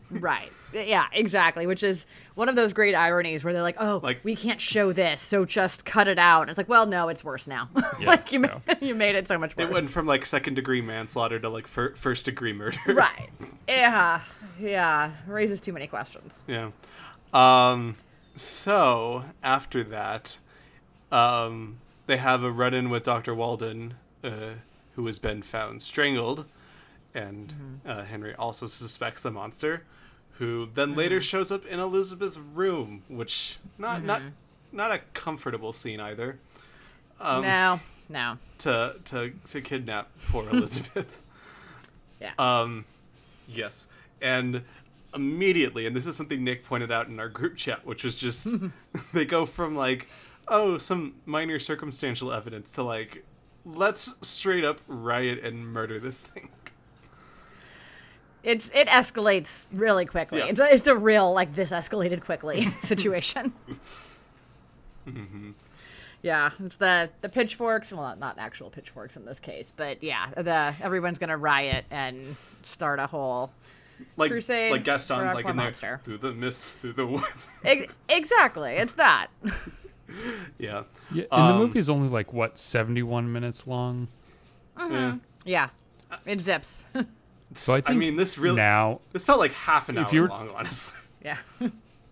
Right. 0.10 0.52
Yeah, 0.74 1.06
exactly. 1.14 1.68
Which 1.68 1.84
is 1.84 2.06
one 2.36 2.50
of 2.50 2.56
those 2.56 2.74
great 2.74 2.96
ironies 2.96 3.44
where 3.44 3.54
they're 3.54 3.62
like, 3.62 3.78
"Oh, 3.80 4.00
Like- 4.04 4.20
we 4.24 4.36
can't 4.36 4.60
show 4.60 4.92
this, 4.92 5.22
so 5.22 5.46
just 5.46 5.86
cut 5.86 6.08
it 6.08 6.18
out." 6.20 6.42
And 6.42 6.50
it's 6.50 6.58
like, 6.58 6.70
"Well, 6.70 6.86
no, 6.86 7.08
it's 7.10 7.24
worse 7.24 7.48
now. 7.48 7.70
Yeah, 8.00 8.08
like 8.08 8.32
you, 8.32 8.40
ma- 8.42 8.60
yeah. 8.68 8.76
you 8.82 8.96
made 8.96 9.16
it 9.16 9.28
so 9.28 9.38
much 9.38 9.56
worse." 9.56 9.68
It 9.68 9.72
went 9.72 9.90
from 9.90 10.06
like 10.06 10.26
second 10.26 10.56
degree 10.56 10.82
manslaughter 10.82 11.40
to 11.40 11.50
like 11.50 11.68
fir- 11.68 11.96
first 11.96 12.26
degree 12.26 12.54
murder. 12.54 12.80
right. 12.88 13.30
Yeah. 13.68 14.22
Yeah. 14.60 15.12
Raises 15.28 15.62
too 15.62 15.74
many 15.74 15.88
questions. 15.88 16.44
Yeah. 16.48 16.72
Um, 17.34 17.96
so 18.36 19.26
after 19.44 19.84
that, 19.84 20.40
um, 21.12 21.78
they 22.08 22.18
have 22.18 22.44
a 22.44 22.52
run-in 22.52 22.90
with 22.90 23.04
Doctor 23.04 23.34
Waldman, 23.34 23.96
uh, 24.24 24.56
who 24.96 25.06
has 25.08 25.20
been 25.20 25.42
found 25.42 25.82
strangled, 25.82 26.46
and 27.16 27.80
uh, 27.86 28.03
Henry 28.03 28.36
also 28.36 28.68
suspects 28.68 29.26
a 29.26 29.32
monster, 29.32 29.84
who 30.34 30.70
then 30.74 30.95
later 30.95 31.20
shows 31.22 31.51
up 31.51 31.66
in 31.66 31.80
Elizabeth's 31.80 32.38
room, 32.38 33.03
which 33.07 33.57
not 33.78 34.03
not 34.03 34.22
not 34.72 34.91
a 34.91 34.99
comfortable 35.13 35.74
scene 35.74 35.99
either. 35.99 36.39
Um, 37.20 37.43
no. 37.43 37.80
No. 38.07 38.38
to 38.59 38.97
to 39.05 39.32
to 39.49 39.61
kidnap 39.61 40.09
poor 40.28 40.47
Elizabeth. 40.51 41.24
Yeah. 42.22 42.34
Um, 42.38 42.86
yes, 43.47 43.88
and 44.22 44.63
immediately, 45.16 45.88
and 45.88 45.95
this 45.95 46.05
is 46.05 46.16
something 46.16 46.43
Nick 46.43 46.63
pointed 46.63 46.91
out 46.91 47.07
in 47.07 47.20
our 47.20 47.30
group 47.30 47.55
chat, 47.55 47.86
which 47.86 48.03
was 48.03 48.18
just 48.18 48.47
they 49.13 49.26
go 49.26 49.45
from 49.45 49.76
like, 49.76 50.07
oh, 50.47 50.78
some 50.78 51.16
minor 51.26 51.57
circumstantial 51.57 52.32
evidence 52.32 52.72
to 52.74 52.84
like, 52.84 53.26
let's 53.66 54.16
straight 54.22 54.66
up 54.66 54.82
riot 54.88 55.43
and 55.43 55.68
murder 55.68 55.99
this 55.99 56.18
thing. 56.18 56.49
It's 58.46 58.72
it 58.74 58.88
escalates 58.88 59.66
really 59.74 60.06
quickly. 60.06 60.39
Yeah. 60.39 60.46
It's 60.46 60.60
a, 60.60 60.74
it's 60.74 60.88
a 60.88 60.96
real 60.96 61.34
like 61.34 61.54
this 61.56 61.72
escalated 61.72 62.22
quickly 62.24 62.70
situation. 62.84 63.54
Mm-hmm. 65.08 65.52
Yeah, 66.22 66.52
it's 66.64 66.78
the 66.78 67.10
the 67.22 67.30
pitchforks. 67.30 67.91
Well, 67.93 68.16
not 68.18 68.38
actual 68.39 68.70
pitchforks 68.70 69.16
in 69.16 69.26
this 69.26 69.39
case, 69.39 69.72
but 69.76 70.02
yeah, 70.02 70.30
the 70.36 70.74
everyone's 70.84 71.20
gonna 71.20 71.38
riot 71.38 71.86
and 71.91 72.24
start 72.64 73.00
a 73.00 73.08
whole. 73.08 73.52
Like 74.18 74.32
Crusade 74.32 74.72
like 74.72 74.84
Gaston's 74.84 75.34
like 75.34 75.43
poor 75.46 75.52
in 75.52 75.74
there 75.80 76.02
through 76.04 76.18
the 76.18 76.34
mist, 76.34 76.78
through 76.80 76.93
the 76.93 77.06
woods. 77.06 77.50
Ex- 77.64 77.96
exactly, 78.10 78.74
it's 78.74 78.93
that. 78.93 79.28
yeah. 80.58 80.84
Yeah, 81.14 81.24
and 81.24 81.28
the 81.32 81.36
Um, 81.36 81.58
movie's 81.60 81.89
only 81.89 82.10
like 82.10 82.34
what 82.34 82.58
seventy 82.58 83.04
one 83.04 83.32
minutes 83.32 83.68
long. 83.68 84.08
yeah. 84.78 85.16
yeah, 85.46 85.70
it 86.26 86.41
zips. 86.41 86.84
So 87.56 87.76
I 87.76 87.82
I 87.86 87.93
mean, 87.93 88.16
this 88.18 88.38
really 88.38 88.56
now 88.58 89.01
this 89.14 89.24
felt 89.24 89.39
like 89.39 89.53
half 89.53 89.89
an 89.89 89.97
hour 89.97 90.08
you 90.12 90.22
were- 90.24 90.28
long, 90.28 90.49
honestly. 90.56 90.97
yeah, 91.24 91.38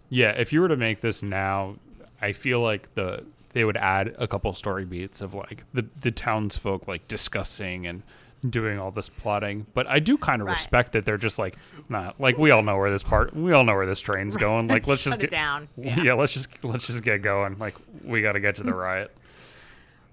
Yeah, 0.09 0.31
if 0.31 0.53
you 0.53 0.61
were 0.61 0.67
to 0.67 0.77
make 0.77 1.01
this 1.01 1.23
now, 1.23 1.75
I 2.21 2.33
feel 2.33 2.59
like 2.61 2.93
the 2.95 3.23
they 3.53 3.63
would 3.65 3.77
add 3.77 4.15
a 4.17 4.27
couple 4.27 4.53
story 4.53 4.85
beats 4.85 5.21
of 5.21 5.33
like 5.33 5.63
the 5.73 5.85
the 5.99 6.11
townsfolk 6.11 6.87
like 6.87 7.07
discussing 7.07 7.85
and 7.87 8.03
doing 8.49 8.77
all 8.77 8.91
this 8.91 9.09
plotting. 9.09 9.65
But 9.73 9.87
I 9.87 9.99
do 9.99 10.17
kind 10.17 10.41
of 10.41 10.47
Right. 10.47 10.53
respect 10.55 10.91
that 10.93 11.05
they're 11.05 11.17
just 11.17 11.39
like, 11.39 11.55
nah, 11.87 12.11
like 12.19 12.37
we 12.37 12.51
all 12.51 12.61
know 12.61 12.75
where 12.77 12.91
this 12.91 13.01
part, 13.03 13.33
we 13.33 13.53
all 13.53 13.63
know 13.63 13.73
where 13.73 13.85
this 13.85 14.01
train's 14.01 14.35
going. 14.37 14.67
Like 14.67 14.85
let's 14.87 15.01
Shut 15.01 15.11
just 15.13 15.19
it 15.19 15.29
get 15.29 15.31
down. 15.31 15.69
Yeah. 15.77 16.01
Yeah. 16.01 16.13
let's 16.13 16.33
just 16.33 16.63
let's 16.63 16.87
just 16.87 17.03
get 17.03 17.21
going. 17.21 17.57
Like 17.57 17.75
we 18.03 18.21
got 18.21 18.33
to 18.33 18.39
get 18.39 18.55
to 18.55 18.63
the 18.63 18.73
riot. 18.73 19.15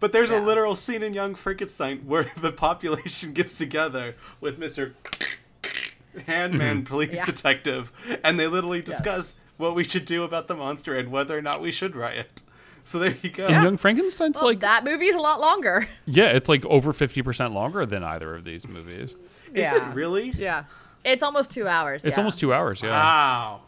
But 0.01 0.13
there's 0.13 0.31
a 0.31 0.41
literal 0.41 0.77
scene 0.77 1.03
in 1.03 1.13
Young 1.13 1.35
Frankenstein 1.35 1.99
where 2.07 2.25
the 2.41 2.53
population 2.53 3.33
gets 3.33 3.57
together 3.57 4.17
with 4.41 4.59
Mr. 4.59 4.93
Handman 6.17 6.59
mm-hmm. 6.59 6.83
police 6.85 7.17
Yeah. 7.17 7.27
detective, 7.27 7.93
and 8.25 8.41
they 8.41 8.47
literally 8.47 8.83
discuss 8.83 9.37
what 9.59 9.75
we 9.75 9.85
should 9.85 10.07
do 10.07 10.25
about 10.25 10.49
the 10.49 10.55
monster 10.57 10.97
and 10.97 11.11
whether 11.11 11.37
or 11.37 11.43
not 11.43 11.61
we 11.61 11.71
should 11.71 11.95
riot. 11.95 12.43
So 12.83 12.99
there 12.99 13.15
you 13.23 13.31
go. 13.31 13.47
And 13.47 13.63
Young 13.63 13.77
Frankenstein's 13.77 14.37
Well, 14.37 14.47
like, 14.47 14.61
that 14.61 14.85
movie's 14.85 15.15
a 15.15 15.19
lot 15.21 15.39
longer. 15.39 15.87
yeah, 16.07 16.29
it's 16.29 16.49
like 16.49 16.65
over 16.65 16.93
fifty 16.93 17.23
percent 17.23 17.53
longer 17.53 17.85
than 17.85 18.03
either 18.03 18.35
of 18.35 18.45
these 18.45 18.67
movies. 18.67 19.17
Is 19.53 19.71
Yeah. 19.71 19.91
it 19.91 19.95
really? 19.95 20.31
Yeah, 20.31 20.65
it's 21.05 21.23
almost 21.23 21.51
two 21.51 21.69
hours. 21.69 22.05
It's 22.05 22.17
yeah. 22.17 22.21
almost 22.21 22.41
two 22.41 22.55
hours. 22.55 22.83
Yeah. 22.83 22.91
Wow. 22.91 23.61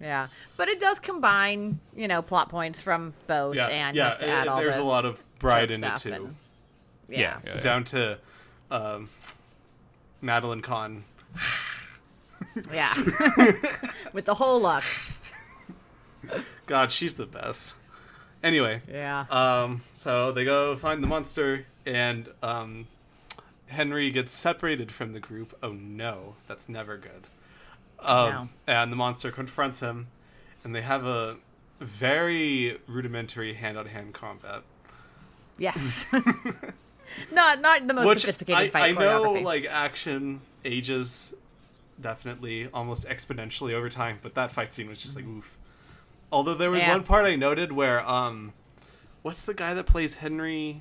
Yeah, 0.00 0.26
but 0.56 0.68
it 0.68 0.80
does 0.80 0.98
combine, 0.98 1.78
you 1.96 2.08
know, 2.08 2.20
plot 2.20 2.48
points 2.48 2.80
from 2.80 3.14
both, 3.26 3.54
Yeah, 3.56 3.68
and 3.68 3.96
yeah. 3.96 4.14
to 4.14 4.28
add 4.28 4.48
all 4.48 4.56
there's 4.58 4.76
the 4.76 4.82
a 4.82 4.84
lot 4.84 5.04
of 5.04 5.24
bride 5.38 5.70
in 5.70 5.82
it 5.84 5.96
too. 5.96 6.12
and- 6.12 6.36
yeah. 7.08 7.18
yeah. 7.18 7.38
yeah, 7.44 7.54
yeah. 7.54 7.60
Down 7.60 7.84
to 7.84 8.18
um, 8.70 9.08
Madeline 10.20 10.62
Kahn. 10.62 11.04
Yeah. 12.72 12.92
With 14.12 14.24
the 14.26 14.34
whole 14.34 14.60
look. 14.60 14.84
God, 16.66 16.90
she's 16.92 17.14
the 17.16 17.26
best. 17.26 17.74
Anyway, 18.42 18.82
Yeah. 18.90 19.24
Um, 19.30 19.82
so 19.92 20.30
they 20.32 20.44
go 20.44 20.76
find 20.76 21.02
the 21.02 21.06
monster, 21.06 21.66
and 21.86 22.28
um, 22.42 22.86
Henry 23.68 24.10
gets 24.10 24.32
separated 24.32 24.92
from 24.92 25.12
the 25.12 25.20
group. 25.20 25.56
Oh 25.62 25.72
no, 25.72 26.34
that's 26.46 26.68
never 26.68 26.96
good. 26.96 27.26
Um, 28.08 28.30
No. 28.30 28.48
And 28.66 28.92
the 28.92 28.96
monster 28.96 29.30
confronts 29.30 29.80
him, 29.80 30.08
and 30.62 30.74
they 30.74 30.82
have 30.82 31.04
a 31.06 31.36
very 31.80 32.78
rudimentary 32.86 33.54
hand-on-hand 33.54 34.14
combat. 34.14 34.62
yes. 35.58 36.06
not 37.32 37.60
not 37.60 37.86
the 37.86 37.94
most 37.94 38.06
Which 38.06 38.20
sophisticated 38.22 38.62
I, 38.64 38.70
fight 38.70 38.82
I 38.82 38.92
know, 38.92 39.32
like 39.34 39.66
action 39.66 40.40
ages 40.64 41.34
definitely 42.00 42.68
almost 42.74 43.06
exponentially 43.08 43.72
over 43.72 43.88
time, 43.88 44.18
but 44.22 44.34
that 44.34 44.50
fight 44.50 44.74
scene 44.74 44.88
was 44.88 45.02
just 45.02 45.14
like 45.16 45.24
oof. 45.26 45.58
Although 46.32 46.54
there 46.54 46.70
was 46.70 46.82
Yeah. 46.82 46.90
one 46.92 47.04
part 47.04 47.24
I 47.26 47.36
noted 47.36 47.70
where 47.72 48.06
um, 48.08 48.52
what's 49.22 49.44
the 49.44 49.54
guy 49.54 49.74
that 49.74 49.86
plays 49.86 50.14
Henry? 50.14 50.80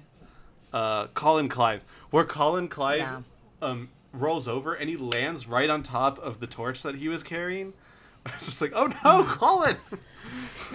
Uh, 0.71 1.05
Colin 1.13 1.49
Clive. 1.49 1.83
Where 2.09 2.23
Colin 2.23 2.67
Clive 2.67 2.97
Yeah. 2.99 3.21
um 3.61 3.89
rolls 4.13 4.47
over 4.47 4.73
and 4.73 4.89
he 4.89 4.95
lands 4.95 5.47
right 5.47 5.69
on 5.69 5.83
top 5.83 6.19
of 6.19 6.39
the 6.39 6.47
torch 6.47 6.83
that 6.83 6.95
he 6.95 7.09
was 7.09 7.23
carrying. 7.23 7.73
I 8.25 8.33
was 8.35 8.45
just 8.45 8.61
like, 8.61 8.71
oh 8.73 8.91
no, 9.03 9.25
Colin! 9.25 9.77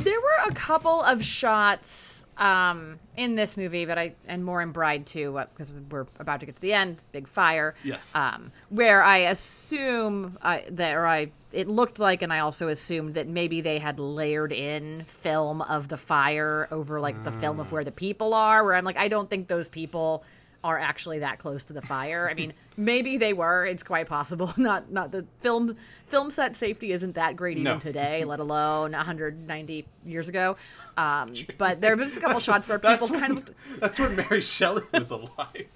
There 0.01 0.20
were 0.20 0.51
a 0.51 0.55
couple 0.55 1.03
of 1.03 1.24
shots 1.24 2.26
um, 2.36 2.99
in 3.16 3.34
this 3.34 3.57
movie, 3.57 3.84
but 3.84 3.99
I 3.99 4.14
and 4.26 4.45
more 4.45 4.62
in 4.62 4.70
Bride 4.70 5.07
too, 5.07 5.39
uh, 5.39 5.47
because 5.47 5.74
we're 5.91 6.07
about 6.18 6.41
to 6.41 6.47
get 6.47 6.55
to 6.57 6.61
the 6.61 6.72
end. 6.72 7.03
Big 7.12 7.26
fire. 7.26 7.74
Yes. 7.82 8.14
Um, 8.14 8.53
where 8.68 9.03
I 9.03 9.18
assume 9.18 10.39
uh, 10.43 10.59
that, 10.70 10.95
or 10.95 11.07
I, 11.07 11.30
it 11.53 11.68
looked 11.68 11.99
like, 11.99 12.22
and 12.22 12.32
I 12.32 12.41
also 12.41 12.68
assumed 12.68 13.14
that 13.14 13.28
maybe 13.28 13.61
they 13.61 13.78
had 13.78 13.99
layered 13.99 14.53
in 14.53 15.05
film 15.05 15.62
of 15.62 15.89
the 15.89 15.97
fire 15.97 16.68
over 16.70 17.01
like 17.01 17.24
the 17.24 17.32
film 17.32 17.59
of 17.59 17.72
where 17.72 17.84
the 17.84 17.93
people 17.93 18.34
are. 18.34 18.64
Where 18.64 18.74
I'm 18.74 18.84
like, 18.84 18.99
I 18.99 19.09
don't 19.09 19.28
think 19.28 19.49
those 19.49 19.68
people 19.68 20.22
are 20.64 20.78
actually 20.78 21.20
that 21.20 21.38
close 21.38 21.64
to 21.64 21.72
the 21.72 21.80
fire. 21.82 22.28
I 22.30 22.34
mean, 22.34 22.52
maybe 22.76 23.16
they 23.16 23.32
were. 23.32 23.64
It's 23.64 23.82
quite 23.82 24.06
possible. 24.09 24.52
Not 24.56 24.90
not 24.90 25.12
the 25.12 25.24
film 25.40 25.76
film 26.09 26.30
set 26.30 26.56
safety 26.56 26.92
isn't 26.92 27.14
that 27.14 27.36
great 27.36 27.59
even 27.59 27.64
No. 27.74 27.78
today, 27.78 28.24
let 28.26 28.40
alone 28.40 28.92
190 28.92 29.86
years 30.04 30.28
ago. 30.28 30.56
Um, 30.96 31.32
but 31.59 31.80
there 31.80 31.96
was 31.96 32.16
a 32.16 32.20
couple 32.20 32.40
shots 32.40 32.66
where 32.66 32.78
people 32.78 32.90
That's 33.06 33.11
when, 33.11 33.20
kind 33.20 33.38
of 33.38 33.80
that's 33.80 34.00
when 34.00 34.16
Mary 34.16 34.40
Shelley 34.40 34.82
was 34.92 35.11
alive. 35.11 35.66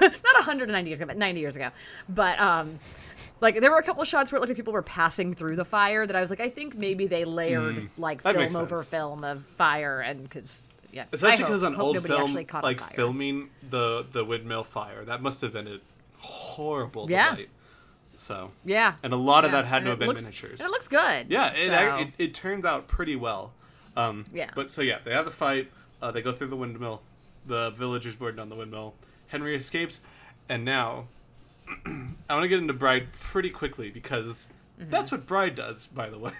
not 0.00 0.12
190 0.34 0.90
years 0.90 0.98
ago, 0.98 1.06
but 1.06 1.16
90 1.16 1.40
years 1.40 1.56
ago. 1.56 1.70
But 2.08 2.38
um, 2.40 2.78
like 3.40 3.60
there 3.60 3.70
were 3.70 3.78
a 3.78 3.82
couple 3.82 4.02
of 4.02 4.08
shots 4.08 4.30
where 4.32 4.36
it 4.38 4.40
looked 4.40 4.50
like 4.50 4.56
people 4.56 4.72
were 4.72 4.82
passing 4.82 5.34
through 5.34 5.56
the 5.56 5.64
fire 5.64 6.06
that 6.06 6.14
I 6.16 6.20
was 6.20 6.30
like, 6.30 6.40
I 6.40 6.48
think 6.50 6.76
maybe 6.76 7.06
they 7.06 7.24
layered 7.24 7.88
like 7.96 8.22
Hmm. 8.22 8.28
Film 8.32 8.56
over 8.56 8.82
film 8.82 9.24
of 9.24 9.44
fire, 9.56 10.00
and 10.00 10.22
because 10.24 10.64
yeah, 10.92 11.04
Especially 11.12 11.44
because 11.44 11.62
on 11.62 11.74
hope 11.74 11.96
old 11.96 12.06
film, 12.06 12.36
on 12.36 12.62
like 12.62 12.80
filming 12.80 13.50
the 13.68 14.06
the 14.12 14.24
windmill 14.24 14.64
fire, 14.64 15.04
that 15.04 15.22
must 15.22 15.40
have 15.40 15.52
been 15.52 15.66
a 15.66 15.78
horrible 16.18 17.10
Yeah. 17.10 17.30
delight. 17.30 17.48
So 18.16 18.52
Yeah, 18.64 18.94
and 19.02 19.12
a 19.12 19.16
lot 19.16 19.44
of 19.44 19.52
that 19.52 19.64
had 19.64 19.78
And 19.78 19.88
have 19.88 19.98
been 19.98 20.08
looks- 20.08 20.22
miniatures. 20.22 20.60
it 20.60 20.68
looks 20.70 20.86
good. 20.88 21.26
Yeah, 21.28 21.52
it, 21.54 21.66
so- 21.68 21.96
it 21.96 22.08
it 22.18 22.34
turns 22.34 22.64
out 22.64 22.86
pretty 22.86 23.16
well. 23.16 23.52
Um, 23.96 24.26
Yeah. 24.32 24.50
But 24.54 24.70
so 24.72 24.80
yeah, 24.82 24.98
they 25.04 25.12
have 25.12 25.24
the 25.24 25.30
fight. 25.32 25.70
Uh, 26.00 26.10
they 26.10 26.22
go 26.22 26.32
through 26.32 26.48
the 26.48 26.56
windmill. 26.56 27.02
The 27.46 27.70
villagers 27.70 28.14
board 28.16 28.36
down 28.36 28.48
the 28.48 28.54
windmill. 28.54 28.94
Henry 29.28 29.56
escapes, 29.56 30.00
and 30.48 30.64
now 30.64 31.08
I 31.86 32.34
want 32.34 32.42
to 32.42 32.48
get 32.48 32.58
into 32.58 32.72
Bride 32.74 33.12
pretty 33.12 33.50
quickly 33.50 33.90
because 33.90 34.46
that's 34.78 35.10
what 35.10 35.26
Bride 35.26 35.54
does, 35.54 35.86
by 35.86 36.08
the 36.10 36.18
way. 36.18 36.32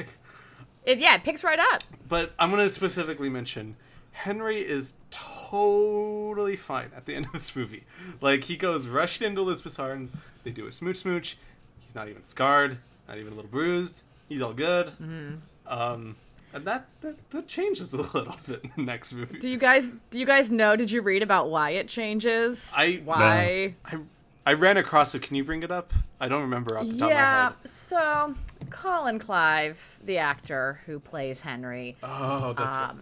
It, 0.84 0.98
yeah, 0.98 1.14
it 1.14 1.22
picks 1.24 1.44
right 1.44 1.58
up. 1.60 1.82
But 2.08 2.32
I'm 2.40 2.50
going 2.50 2.62
to 2.64 2.68
specifically 2.68 3.28
mention 3.28 3.76
Henry 4.12 4.58
is 4.60 4.94
totally 5.10 6.56
fine 6.56 6.90
at 6.96 7.06
the 7.06 7.14
end 7.14 7.26
of 7.26 7.32
this 7.32 7.54
movie. 7.56 7.84
Like 8.20 8.44
he 8.44 8.56
goes 8.56 8.86
rushing 8.86 9.26
into 9.26 9.40
Elizabeth's 9.40 9.78
arms. 9.78 10.12
They 10.44 10.50
do 10.50 10.66
a 10.66 10.72
smooch 10.72 10.96
smooch. 10.98 11.36
He's 11.80 11.94
not 11.94 12.08
even 12.08 12.22
scarred, 12.22 12.78
not 13.08 13.18
even 13.18 13.32
a 13.32 13.36
little 13.36 13.50
bruised. 13.50 14.02
He's 14.28 14.42
all 14.42 14.52
good. 14.52 14.86
Mm-hmm. 14.88 15.34
Um, 15.66 16.16
and 16.54 16.64
that, 16.66 16.86
that 17.00 17.30
that 17.30 17.48
changes 17.48 17.92
a 17.94 17.96
little 18.14 18.36
bit 18.46 18.62
in 18.64 18.70
the 18.76 18.82
next 18.82 19.12
movie. 19.12 19.38
Do 19.38 19.48
you 19.48 19.58
guys 19.58 19.92
do 20.10 20.18
you 20.18 20.26
guys 20.26 20.50
know? 20.52 20.76
Did 20.76 20.90
you 20.90 21.02
read 21.02 21.22
about 21.22 21.50
why 21.50 21.70
it 21.70 21.88
changes? 21.88 22.70
I- 22.76 23.00
why? 23.04 23.74
I 23.84 23.98
I 24.44 24.54
ran 24.54 24.76
across 24.76 25.14
it. 25.14 25.22
Can 25.22 25.36
you 25.36 25.44
bring 25.44 25.62
it 25.62 25.70
up? 25.70 25.92
I 26.20 26.26
don't 26.28 26.42
remember 26.42 26.76
off 26.76 26.86
the 26.88 26.98
top 26.98 27.08
Yeah. 27.10 27.46
of 27.46 27.52
my 27.52 27.54
head. 27.54 27.54
Yeah. 27.64 27.70
So 27.70 28.34
Colin 28.70 29.18
Clive, 29.20 29.98
the 30.04 30.18
actor 30.18 30.80
who 30.84 30.98
plays 30.98 31.40
Henry, 31.40 31.96
Oh, 32.02 32.52
that's 32.52 32.74
right. 32.74 32.94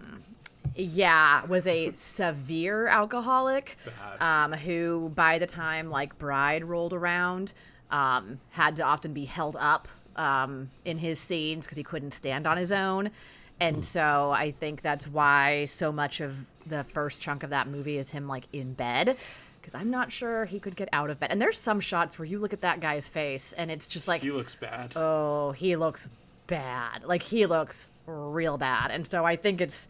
Yeah, 0.77 1.45
was 1.47 1.67
a 1.67 1.93
severe 1.95 2.87
alcoholic 2.89 3.77
um, 4.21 4.53
who, 4.53 5.11
by 5.15 5.39
the 5.39 5.47
time 5.47 5.91
like 5.91 6.19
Bride 6.19 6.65
rolled 6.65 6.93
around, 6.93 7.53
um, 7.91 8.39
had 8.51 8.77
to 8.77 8.83
often 8.83 9.13
be 9.13 9.25
held 9.25 9.57
up 9.59 9.89
um, 10.17 10.71
in 10.85 10.99
his 10.99 11.19
scenes 11.19 11.67
because 11.67 11.77
he 11.77 11.83
couldn't 11.85 12.13
stand 12.15 12.47
on 12.47 12.57
his 12.57 12.73
own. 12.73 13.11
And 13.59 13.85
so 13.85 14.31
I 14.31 14.53
think 14.53 14.81
that's 14.81 15.07
why 15.07 15.67
so 15.67 15.93
much 15.93 16.21
of 16.21 16.37
the 16.67 16.85
first 16.85 17.21
chunk 17.21 17.43
of 17.43 17.51
that 17.51 17.69
movie 17.69 17.99
is 17.99 18.11
him 18.11 18.27
like 18.27 18.45
in 18.53 18.73
bed. 18.73 19.17
Because 19.61 19.75
I'm 19.75 19.91
not 19.91 20.11
sure 20.11 20.47
he 20.47 20.59
could 20.59 20.77
get 20.77 20.89
out 20.95 21.11
of 21.11 21.21
bed. 21.21 21.31
And 21.31 21.43
there's 21.43 21.59
some 21.59 21.81
shots 21.81 22.19
where 22.19 22.25
you 22.25 22.39
look 22.39 22.55
at 22.55 22.63
that 22.63 22.81
guy's 22.81 23.09
face 23.09 23.53
and 23.53 23.71
it's 23.71 23.87
just 23.87 24.09
like, 24.09 24.23
He 24.23 24.31
looks 24.31 24.55
bad. 24.55 24.93
oh, 24.97 25.53
he 25.53 25.77
looks 25.77 26.09
bad. 26.47 27.05
Like 27.05 27.23
he 27.23 27.45
looks 27.45 27.87
real 28.07 28.57
bad. 28.57 28.91
And 28.91 29.07
so 29.07 29.27
I 29.27 29.37
think 29.37 29.61
it's 29.61 29.87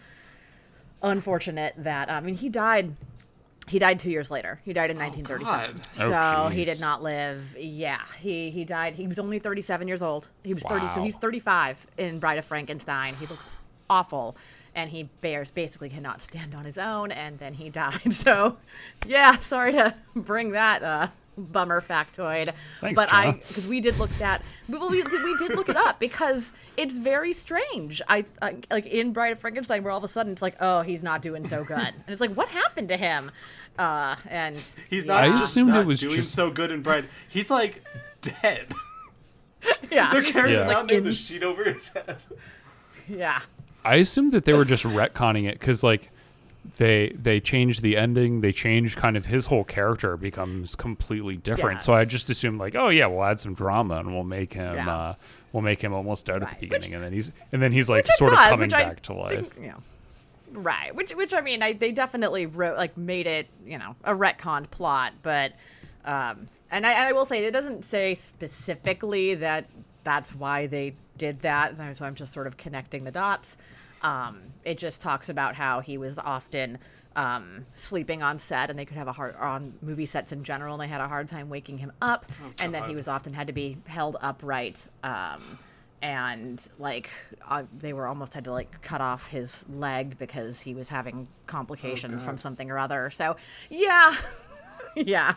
unfortunate 1.02 1.74
that 1.78 2.10
I 2.10 2.20
mean 2.20 2.34
he 2.34 2.48
died 2.48 2.94
he 3.68 3.78
died 3.78 4.00
2 4.00 4.10
years 4.10 4.32
later. 4.32 4.60
He 4.64 4.72
died 4.72 4.90
in 4.90 4.98
1937. 4.98 5.76
God. 5.76 5.86
So 5.92 6.44
Oh, 6.46 6.48
he 6.48 6.64
did 6.64 6.80
not 6.80 7.02
live. 7.02 7.56
Yeah, 7.58 8.00
he 8.18 8.50
he 8.50 8.64
died. 8.64 8.94
He 8.94 9.06
was 9.06 9.18
only 9.18 9.38
37 9.38 9.86
years 9.86 10.02
old. 10.02 10.28
He 10.42 10.54
was 10.54 10.62
30 10.64 10.88
so 10.94 11.02
he's 11.02 11.16
35 11.16 11.86
in 11.98 12.18
Bride 12.18 12.38
of 12.38 12.44
Frankenstein. 12.44 13.14
He 13.14 13.26
looks 13.26 13.48
awful 13.88 14.36
and 14.74 14.90
he 14.90 15.04
bears 15.20 15.50
basically 15.50 15.88
cannot 15.88 16.20
stand 16.22 16.54
on 16.54 16.64
his 16.64 16.78
own 16.78 17.10
and 17.12 17.38
then 17.38 17.54
he 17.54 17.68
died. 17.82 18.12
So 18.12 18.56
yeah, 19.06 19.36
sorry 19.36 19.72
to 19.72 19.94
bring 20.16 20.50
that 20.50 20.82
uh 20.82 21.08
bummer 21.38 21.80
factoid. 21.80 22.52
Thanks, 22.80 22.96
but 23.00 23.12
I 23.12 23.32
because 23.48 23.66
we 23.66 23.80
did 23.80 23.98
look 23.98 24.10
at 24.20 24.42
well, 24.68 24.88
we, 24.90 25.02
we 25.02 25.36
did 25.38 25.54
look 25.56 25.68
it 25.68 25.76
up 25.76 25.98
because 26.00 26.52
it's 26.76 26.98
very 26.98 27.32
strange. 27.32 28.02
I, 28.08 28.24
I 28.42 28.56
like 28.70 28.86
in 28.86 29.12
Bride 29.12 29.32
of 29.32 29.38
Frankenstein 29.40 29.82
where 29.82 29.92
all 29.92 29.98
of 29.98 30.04
a 30.04 30.08
sudden 30.08 30.32
it's 30.32 30.42
like 30.42 30.56
oh 30.60 30.82
he's 30.82 31.02
not 31.02 31.22
doing 31.22 31.46
so 31.46 31.64
good 31.64 31.78
and 31.78 32.04
it's 32.08 32.20
like 32.20 32.34
what 32.34 32.48
happened 32.48 32.88
to 32.88 32.96
him, 32.96 33.30
uh, 33.78 34.16
and 34.28 34.54
He's 34.88 35.04
yeah. 35.04 35.14
not 35.14 35.24
I 35.24 35.28
just 35.30 35.44
assumed 35.44 35.74
it 35.76 35.86
was 35.86 36.00
doing 36.00 36.16
just- 36.16 36.34
so 36.34 36.50
good 36.50 36.70
in 36.70 36.82
Bride. 36.82 37.06
He's 37.28 37.50
like 37.50 37.82
dead. 38.20 38.72
yeah 39.90 40.10
They're 40.12 40.22
carrying 40.22 40.56
Yeah. 40.56 40.64
him 40.64 40.70
out 40.70 40.88
there 40.88 40.96
with 40.98 41.04
in- 41.06 41.10
the 41.10 41.12
sheet 41.12 41.42
over 41.42 41.64
his 41.64 41.88
head. 41.88 42.16
yeah 43.08 43.40
I 43.84 43.96
assumed 43.96 44.32
that 44.32 44.44
they 44.44 44.52
were 44.52 44.64
just 44.64 44.84
retconning 44.84 45.48
it 45.48 45.58
because 45.58 45.82
like 45.82 46.10
they 46.76 47.12
they 47.18 47.40
changed 47.40 47.82
the 47.82 47.96
ending. 47.96 48.40
They 48.42 48.52
changed 48.52 48.96
kind 48.96 49.16
of 49.16 49.26
his 49.26 49.46
whole 49.46 49.64
character 49.64 50.16
becomes 50.16 50.74
completely 50.74 51.36
different. 51.36 51.76
Yeah. 51.78 51.84
So 51.84 51.92
I 51.94 52.04
just 52.04 52.28
assumed 52.30 52.58
like, 52.60 52.74
oh 52.74 52.88
yeah, 52.88 53.06
we'll 53.06 53.24
add 53.24 53.40
some 53.40 53.54
drama 53.54 53.96
and 53.96 54.12
we'll 54.12 54.24
make 54.24 54.52
him 54.52 54.74
Yeah. 54.76 54.94
uh, 54.94 55.14
we'll 55.52 55.62
make 55.62 55.80
him 55.82 55.92
almost 55.92 56.26
dead 56.26 56.36
at 56.36 56.42
Right. 56.42 56.60
the 56.60 56.68
Which- 56.68 56.82
beginning, 56.82 56.94
and 56.96 57.04
then 57.04 57.12
he's 57.12 57.32
and 57.52 57.62
then 57.62 57.72
he's 57.72 57.88
like 57.88 58.06
sort 58.16 58.30
does, 58.32 58.38
of 58.38 58.44
coming 58.50 58.60
which 58.66 58.74
I 58.74 58.82
back 58.84 59.02
to 59.02 59.12
life. 59.14 59.52
think, 59.52 59.58
know, 59.68 59.78
right 60.52 60.94
which 60.94 61.14
which 61.14 61.32
I 61.32 61.40
mean 61.40 61.62
I, 61.62 61.72
they 61.74 61.92
definitely 61.92 62.46
wrote 62.46 62.76
like 62.76 62.96
made 62.96 63.26
it 63.26 63.46
you 63.64 63.78
know 63.78 63.94
a 64.04 64.12
retconned 64.14 64.70
plot 64.70 65.12
but 65.22 65.52
um 66.04 66.48
and 66.72 66.84
I, 66.86 66.90
and 66.92 67.04
I 67.06 67.12
will 67.12 67.24
say 67.24 67.44
it 67.44 67.52
doesn't 67.52 67.84
say 67.84 68.16
specifically 68.16 69.34
that 69.36 69.66
that's 70.02 70.34
why 70.34 70.66
they 70.66 70.94
did 71.18 71.40
that 71.42 71.78
and 71.78 71.96
so 71.96 72.04
I'm 72.04 72.14
just 72.16 72.32
sort 72.32 72.46
of 72.48 72.56
connecting 72.56 73.04
the 73.04 73.10
dots 73.12 73.56
um 74.02 74.40
it 74.64 74.78
just 74.78 75.02
talks 75.02 75.28
about 75.28 75.54
how 75.54 75.80
he 75.80 75.96
was 75.98 76.18
often 76.18 76.78
um, 77.16 77.66
sleeping 77.74 78.22
on 78.22 78.38
set, 78.38 78.70
and 78.70 78.78
they 78.78 78.84
could 78.84 78.96
have 78.96 79.08
a 79.08 79.12
hard 79.12 79.34
on 79.36 79.74
movie 79.82 80.06
sets 80.06 80.30
in 80.32 80.44
general, 80.44 80.74
and 80.74 80.82
they 80.82 80.86
had 80.88 81.00
a 81.00 81.08
hard 81.08 81.28
time 81.28 81.48
waking 81.48 81.76
him 81.78 81.92
up, 82.00 82.26
and 82.62 82.72
that 82.74 82.82
he 82.88 82.94
was 82.94 83.08
often 83.08 83.32
had 83.32 83.48
to 83.48 83.52
be 83.52 83.76
held 83.86 84.16
upright. 84.20 84.86
Um, 85.02 85.58
and 86.02 86.66
like 86.78 87.10
uh, 87.48 87.64
they 87.78 87.92
were 87.92 88.06
almost 88.06 88.32
had 88.32 88.44
to 88.44 88.52
like 88.52 88.80
cut 88.82 89.00
off 89.00 89.26
his 89.28 89.64
leg 89.68 90.16
because 90.18 90.60
he 90.60 90.72
was 90.72 90.88
having 90.88 91.26
complications 91.46 92.22
from 92.22 92.38
something 92.38 92.70
or 92.70 92.78
other. 92.78 93.10
So 93.10 93.36
yeah, 93.68 94.14
yeah, 94.96 95.34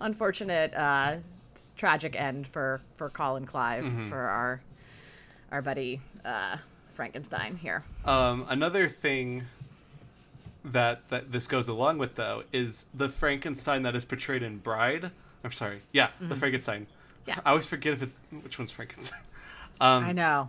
unfortunate, 0.00 0.72
uh, 0.74 1.16
tragic 1.76 2.14
end 2.18 2.46
for 2.46 2.80
for 2.96 3.10
Colin 3.10 3.44
Clive 3.44 3.84
for 4.08 4.18
our 4.20 4.62
our 5.50 5.62
buddy 5.62 6.00
uh, 6.24 6.56
Frankenstein 6.92 7.56
here. 7.56 7.84
Um, 8.04 8.46
another 8.48 8.88
thing 8.88 9.44
that 10.64 11.08
that 11.10 11.32
this 11.32 11.46
goes 11.46 11.68
along 11.68 11.98
with 11.98 12.14
though 12.14 12.44
is 12.52 12.86
the 12.94 13.08
Frankenstein 13.08 13.82
that 13.82 13.96
is 13.96 14.04
portrayed 14.04 14.42
in 14.42 14.58
Bride. 14.58 15.10
I'm 15.44 15.52
sorry, 15.52 15.82
yeah, 15.92 16.10
the 16.20 16.36
Frankenstein. 16.36 16.82
Mm-hmm. 16.82 17.30
Yeah. 17.30 17.40
I 17.44 17.50
always 17.50 17.66
forget 17.66 17.92
if 17.92 18.02
it's 18.02 18.16
which 18.42 18.58
one's 18.58 18.70
Frankenstein. 18.70 19.20
Um, 19.80 20.04
I 20.04 20.12
know. 20.12 20.48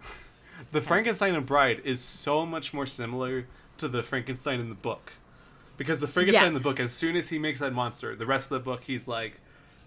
The 0.73 0.81
Frankenstein 0.81 1.33
in 1.33 1.43
Bride 1.43 1.81
is 1.83 1.99
so 1.99 2.45
much 2.45 2.71
more 2.71 2.85
similar 2.85 3.47
to 3.79 3.87
the 3.87 4.03
Frankenstein 4.03 4.59
in 4.59 4.69
the 4.69 4.75
book. 4.75 5.13
Because 5.75 6.01
the 6.01 6.07
Frankenstein 6.07 6.47
in 6.49 6.53
the 6.53 6.59
book, 6.59 6.79
as 6.79 6.91
soon 6.91 7.15
as 7.15 7.29
he 7.29 7.39
makes 7.39 7.59
that 7.59 7.73
monster, 7.73 8.15
the 8.15 8.27
rest 8.27 8.45
of 8.45 8.49
the 8.51 8.59
book 8.59 8.83
he's 8.83 9.07
like 9.07 9.39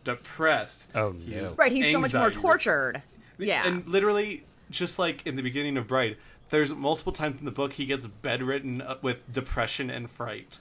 depressed. 0.02 0.88
Oh, 0.96 1.12
He 1.12 1.32
no. 1.34 1.42
is 1.42 1.56
Right, 1.58 1.70
he's 1.70 1.92
so 1.92 2.00
much 2.00 2.12
more 2.12 2.30
tortured. 2.30 3.02
Yeah. 3.38 3.66
And 3.68 3.86
literally, 3.86 4.42
just 4.68 4.98
like 4.98 5.24
in 5.26 5.36
the 5.36 5.42
beginning 5.42 5.76
of 5.76 5.86
Bride, 5.86 6.16
there's 6.50 6.72
multiple 6.74 7.12
times 7.12 7.38
in 7.38 7.44
the 7.44 7.50
book 7.50 7.74
he 7.74 7.86
gets 7.86 8.06
bedridden 8.06 8.80
uh, 8.82 8.96
with 9.02 9.30
depression 9.32 9.90
and 9.90 10.08
fright. 10.10 10.60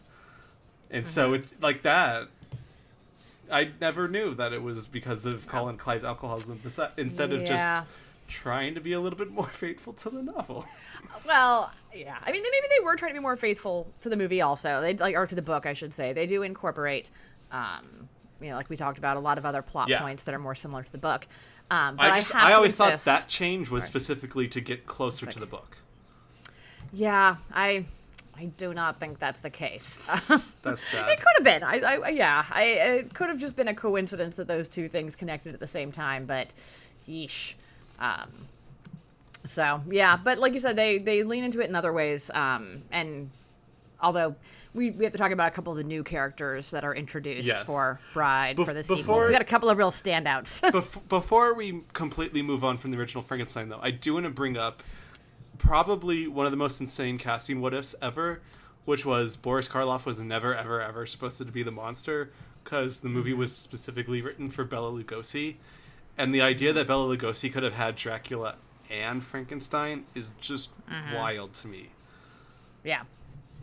And 0.91 1.05
so 1.05 1.27
Mm-hmm. 1.27 1.35
it's 1.35 1.53
like 1.61 1.81
that. 1.83 2.27
I 3.51 3.69
never 3.79 4.07
knew 4.07 4.33
that 4.35 4.53
it 4.53 4.63
was 4.63 4.87
because 4.87 5.25
of 5.25 5.47
Colin 5.47 5.77
Clive's 5.77 6.03
alcoholism 6.03 6.59
instead 6.97 7.31
of 7.31 7.43
just 7.45 7.83
trying 8.27 8.73
to 8.73 8.81
be 8.81 8.93
a 8.93 8.99
little 8.99 9.19
bit 9.19 9.29
more 9.29 9.47
faithful 9.51 9.93
to 9.93 10.09
the 10.09 10.23
novel. 10.23 10.65
Well, 11.27 11.71
yeah. 11.93 12.17
I 12.23 12.31
mean, 12.31 12.41
maybe 12.41 12.67
they 12.75 12.83
were 12.83 12.95
trying 12.95 13.11
to 13.11 13.19
be 13.19 13.21
more 13.21 13.37
faithful 13.37 13.87
to 14.01 14.09
the 14.09 14.17
movie, 14.17 14.41
also. 14.41 14.81
They 14.81 14.95
like, 14.95 15.15
or 15.15 15.27
to 15.27 15.35
the 15.35 15.43
book, 15.43 15.67
I 15.67 15.73
should 15.73 15.93
say. 15.93 16.11
They 16.11 16.25
do 16.25 16.41
incorporate, 16.41 17.11
um, 17.51 18.09
you 18.41 18.49
know, 18.49 18.55
like 18.55 18.69
we 18.69 18.77
talked 18.77 18.97
about, 18.97 19.15
a 19.15 19.19
lot 19.19 19.37
of 19.37 19.45
other 19.45 19.61
plot 19.61 19.89
Yeah. 19.89 20.01
points 20.01 20.23
that 20.23 20.33
are 20.33 20.39
more 20.39 20.55
similar 20.55 20.81
to 20.81 20.91
the 20.91 20.97
book. 20.97 21.27
Um, 21.71 21.95
but 21.95 22.05
I 22.05 22.09
I, 22.09 22.15
just 22.15 22.31
have 22.31 22.43
I 22.43 22.49
to 22.49 22.55
always 22.55 22.77
thought 22.77 23.03
that 23.05 23.27
change 23.27 23.69
was 23.69 23.83
specifically 23.83 24.47
to 24.49 24.61
get 24.61 24.85
closer 24.85 25.25
to 25.25 25.39
the 25.39 25.47
book. 25.47 25.77
Yeah, 26.93 27.37
I, 27.51 27.85
I 28.37 28.45
do 28.57 28.73
not 28.73 28.99
think 28.99 29.19
that's 29.19 29.39
the 29.39 29.49
case. 29.49 29.99
That's 30.61 30.81
sad. 30.81 31.09
It 31.09 31.17
could 31.17 31.33
have 31.35 31.43
been. 31.43 31.63
I, 31.63 31.79
I 31.79 32.09
yeah. 32.09 32.45
I 32.49 32.63
it 32.63 33.13
could 33.13 33.29
have 33.29 33.37
just 33.37 33.55
been 33.55 33.67
a 33.67 33.73
coincidence 33.73 34.35
that 34.35 34.47
those 34.47 34.69
two 34.69 34.87
things 34.87 35.15
connected 35.15 35.53
at 35.53 35.59
the 35.59 35.67
same 35.67 35.91
time. 35.91 36.25
But, 36.25 36.49
yeesh. 37.07 37.55
Um, 37.99 38.29
so 39.45 39.81
yeah, 39.89 40.17
but 40.17 40.37
like 40.37 40.53
you 40.53 40.59
said, 40.59 40.75
they 40.75 40.97
they 40.97 41.23
lean 41.23 41.43
into 41.43 41.59
it 41.59 41.69
in 41.69 41.75
other 41.75 41.93
ways. 41.93 42.31
Um, 42.33 42.83
and 42.91 43.29
although 44.01 44.35
we 44.75 44.91
we 44.91 45.05
have 45.05 45.13
to 45.13 45.17
talk 45.17 45.31
about 45.31 45.47
a 45.47 45.51
couple 45.51 45.71
of 45.71 45.77
the 45.77 45.83
new 45.83 46.03
characters 46.03 46.69
that 46.71 46.83
are 46.83 46.93
introduced 46.93 47.47
Yes. 47.47 47.65
for 47.65 47.99
Bride 48.13 48.57
Bef- 48.57 48.65
for 48.65 48.73
the 48.73 48.83
sequel. 48.83 48.97
before- 48.97 49.25
We 49.25 49.31
got 49.31 49.41
a 49.41 49.45
couple 49.45 49.69
of 49.69 49.77
real 49.77 49.91
standouts. 49.91 50.61
Bef- 50.71 51.07
before 51.07 51.53
we 51.53 51.81
completely 51.93 52.41
move 52.41 52.63
on 52.63 52.77
from 52.77 52.91
the 52.91 52.97
original 52.99 53.23
Frankenstein, 53.23 53.69
though, 53.69 53.79
I 53.81 53.91
do 53.91 54.13
want 54.13 54.25
to 54.25 54.29
bring 54.31 54.57
up 54.57 54.83
probably 55.57 56.27
one 56.27 56.45
of 56.45 56.51
the 56.51 56.57
most 56.57 56.79
insane 56.79 57.17
casting 57.17 57.61
what 57.61 57.73
ifs 57.73 57.95
ever, 58.01 58.41
which 58.83 59.05
was 59.05 59.35
Boris 59.37 59.67
Karloff 59.67 60.05
was 60.05 60.19
never, 60.19 60.53
ever, 60.53 60.81
ever 60.81 61.05
supposed 61.05 61.37
to 61.37 61.45
be 61.45 61.63
the 61.63 61.71
monster 61.71 62.31
because 62.63 63.01
the 63.01 63.09
movie 63.09 63.33
was 63.33 63.55
specifically 63.55 64.21
written 64.21 64.49
for 64.49 64.63
Bela 64.63 64.91
Lugosi. 64.91 65.55
And 66.17 66.33
the 66.33 66.41
idea 66.41 66.73
that 66.73 66.87
Bela 66.87 67.15
Lugosi 67.15 67.51
could 67.51 67.63
have 67.63 67.73
had 67.75 67.95
Dracula 67.95 68.55
and 68.89 69.23
Frankenstein 69.23 70.05
is 70.13 70.33
just 70.39 70.71
mm-hmm. 70.87 71.15
wild 71.15 71.53
to 71.55 71.67
me. 71.67 71.89
yeah. 72.83 73.03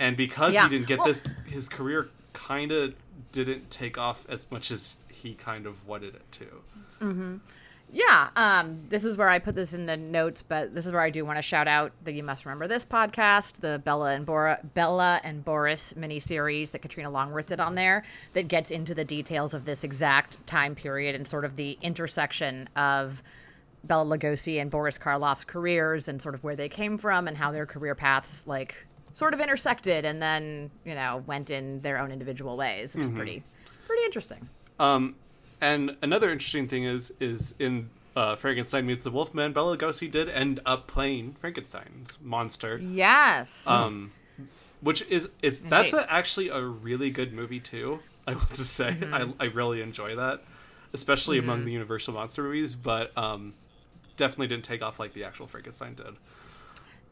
And 0.02 0.16
because 0.16 0.54
Yeah. 0.54 0.64
he 0.64 0.68
didn't 0.70 0.88
get 0.88 0.98
Well- 0.98 1.06
this, 1.08 1.32
his 1.46 1.68
career 1.68 2.08
kind 2.32 2.72
of 2.72 2.94
didn't 3.30 3.70
take 3.70 3.96
off 3.96 4.28
as 4.28 4.50
much 4.50 4.70
as 4.72 4.96
he 5.08 5.34
kind 5.34 5.64
of 5.66 5.86
wanted 5.86 6.16
it 6.16 6.32
to. 6.32 7.40
yeah, 7.94 8.30
um, 8.36 8.80
this 8.88 9.04
is 9.04 9.16
where 9.16 9.28
I 9.28 9.38
put 9.38 9.54
this 9.54 9.74
in 9.74 9.86
the 9.86 9.96
notes, 9.96 10.42
but 10.42 10.74
this 10.74 10.86
is 10.86 10.92
where 10.92 11.00
I 11.02 11.10
do 11.10 11.24
want 11.24 11.36
to 11.38 11.42
shout 11.42 11.68
out 11.68 11.92
the 12.04 12.12
You 12.12 12.22
Must 12.22 12.44
Remember 12.46 12.66
This 12.66 12.84
podcast, 12.84 13.60
the 13.60 13.80
Bela 13.84 14.12
and 14.14 14.24
Bora, 14.26 14.58
Bela 14.74 15.20
and 15.22 15.44
Boris 15.44 15.92
miniseries 15.92 16.70
that 16.72 16.80
Karina 16.80 17.10
Longworth 17.10 17.46
did 17.46 17.60
on 17.60 17.74
there, 17.74 18.02
that 18.32 18.48
gets 18.48 18.70
into 18.70 18.94
the 18.94 19.04
details 19.04 19.52
of 19.54 19.66
this 19.66 19.84
exact 19.84 20.44
time 20.46 20.74
period 20.74 21.14
and 21.14 21.28
sort 21.28 21.44
of 21.44 21.56
the 21.56 21.78
intersection 21.82 22.68
of 22.76 23.22
Bela 23.84 24.04
Lugosi 24.04 24.60
and 24.60 24.70
Boris 24.70 24.96
Karloff's 24.98 25.44
careers 25.44 26.08
and 26.08 26.20
sort 26.22 26.34
of 26.34 26.42
where 26.42 26.56
they 26.56 26.68
came 26.68 26.96
from 26.98 27.28
and 27.28 27.36
how 27.36 27.52
their 27.52 27.66
career 27.66 27.94
paths 27.94 28.46
like 28.46 28.74
sort 29.12 29.34
of 29.34 29.40
intersected 29.40 30.04
and 30.04 30.20
then 30.20 30.70
you 30.84 30.94
know 30.94 31.22
went 31.26 31.50
in 31.50 31.80
their 31.82 31.98
own 31.98 32.10
individual 32.10 32.56
ways. 32.56 32.94
It's 32.94 33.10
pretty 33.10 33.42
pretty 33.86 34.04
interesting. 34.04 34.48
Um, 34.78 35.14
and 35.60 35.96
another 36.02 36.30
interesting 36.32 36.66
thing 36.66 36.84
is 36.84 37.12
is 37.20 37.54
in 37.58 37.90
uh, 38.16 38.36
Frankenstein 38.36 38.86
meets 38.86 39.04
the 39.04 39.10
Wolfman, 39.10 39.52
Bela 39.52 39.76
Lugosi 39.76 40.10
did 40.10 40.28
end 40.28 40.60
up 40.66 40.86
playing 40.86 41.34
Frankenstein's 41.34 42.18
monster. 42.20 42.78
Yes. 42.78 43.66
Um, 43.66 44.12
which 44.80 45.02
is 45.08 45.28
it's 45.42 45.60
that's 45.60 45.92
a, 45.92 46.10
actually 46.12 46.48
a 46.48 46.60
really 46.60 47.10
good 47.10 47.32
movie 47.32 47.60
too. 47.60 48.00
I 48.26 48.34
will 48.34 48.40
just 48.52 48.74
say 48.74 48.96
I, 49.12 49.32
I 49.40 49.44
really 49.46 49.80
enjoy 49.80 50.16
that, 50.16 50.42
especially 50.92 51.38
among 51.38 51.64
the 51.64 51.72
Universal 51.72 52.14
monster 52.14 52.42
movies. 52.42 52.74
But 52.74 53.16
um, 53.16 53.54
definitely 54.16 54.48
didn't 54.48 54.64
take 54.64 54.82
off 54.82 54.98
like 54.98 55.12
the 55.12 55.24
actual 55.24 55.46
Frankenstein 55.46 55.94
did. 55.94 56.16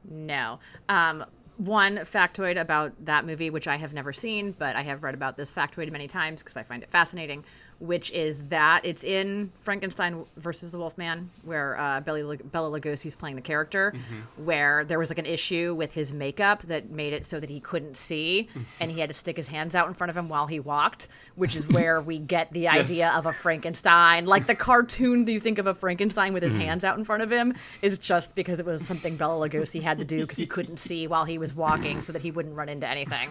No. 0.09 0.59
Um, 0.88 1.24
one 1.61 1.98
factoid 1.98 2.58
about 2.58 2.92
that 3.04 3.26
movie, 3.26 3.50
which 3.50 3.68
I 3.68 3.76
have 3.76 3.92
never 3.92 4.12
seen, 4.14 4.52
but 4.52 4.76
I 4.76 4.82
have 4.82 5.02
read 5.02 5.14
about 5.14 5.36
this 5.36 5.52
factoid 5.52 5.92
many 5.92 6.08
times 6.08 6.42
because 6.42 6.56
I 6.56 6.62
find 6.62 6.82
it 6.82 6.90
fascinating, 6.90 7.44
which 7.81 8.11
is 8.11 8.37
that 8.49 8.85
it's 8.85 9.03
in 9.05 9.51
Frankenstein 9.61 10.24
versus 10.37 10.70
the 10.70 10.78
Wolfman, 10.78 11.31
where 11.45 11.78
uh, 11.81 12.01
Bela, 12.01 12.37
Bela 12.37 12.81
Lugosi's 12.81 13.16
playing 13.16 13.37
the 13.37 13.43
character, 13.43 13.95
where 14.37 14.85
there 14.85 14.99
was 14.99 15.09
like 15.11 15.18
an 15.18 15.26
issue 15.26 15.74
with 15.74 15.93
his 15.93 16.12
makeup 16.12 16.62
that 16.62 16.91
made 16.91 17.12
it 17.12 17.26
so 17.26 17.41
that 17.41 17.49
he 17.51 17.59
couldn't 17.61 17.97
see, 17.97 18.49
and 18.81 18.91
he 18.91 19.01
had 19.01 19.09
to 19.09 19.14
stick 19.14 19.37
his 19.37 19.49
hands 19.49 19.74
out 19.74 19.89
in 19.89 19.95
front 19.95 20.11
of 20.11 20.16
him 20.16 20.28
while 20.28 20.47
he 20.47 20.61
walked, 20.61 21.09
which 21.37 21.57
is 21.57 21.66
where 21.76 22.01
we 22.01 22.18
get 22.18 22.53
the 22.53 22.68
idea 22.68 23.11
of 23.11 23.26
a 23.26 23.33
Frankenstein. 23.33 24.26
Like 24.26 24.47
the 24.47 24.55
cartoon 24.55 25.24
that 25.24 25.33
you 25.33 25.41
think 25.41 25.59
of 25.59 25.66
a 25.66 25.74
Frankenstein 25.74 26.33
with 26.33 26.43
his 26.43 26.55
hands 26.55 26.85
out 26.85 26.99
in 26.99 27.05
front 27.05 27.22
of 27.22 27.31
him 27.33 27.55
is 27.83 27.99
just 27.99 28.35
because 28.35 28.61
it 28.61 28.66
was 28.66 28.87
something 28.87 29.16
Bela 29.16 29.49
Lugosi 29.49 29.81
had 29.81 29.99
to 29.99 30.05
do 30.05 30.20
because 30.20 30.39
he 30.39 30.47
couldn't 30.47 30.76
see 30.78 31.07
while 31.07 31.24
he 31.24 31.39
was 31.39 31.55
walking 31.55 32.03
so 32.03 32.12
that 32.12 32.20
he 32.22 32.31
wouldn't 32.31 32.55
run 32.55 32.68
into 32.68 32.87
anything. 32.87 33.28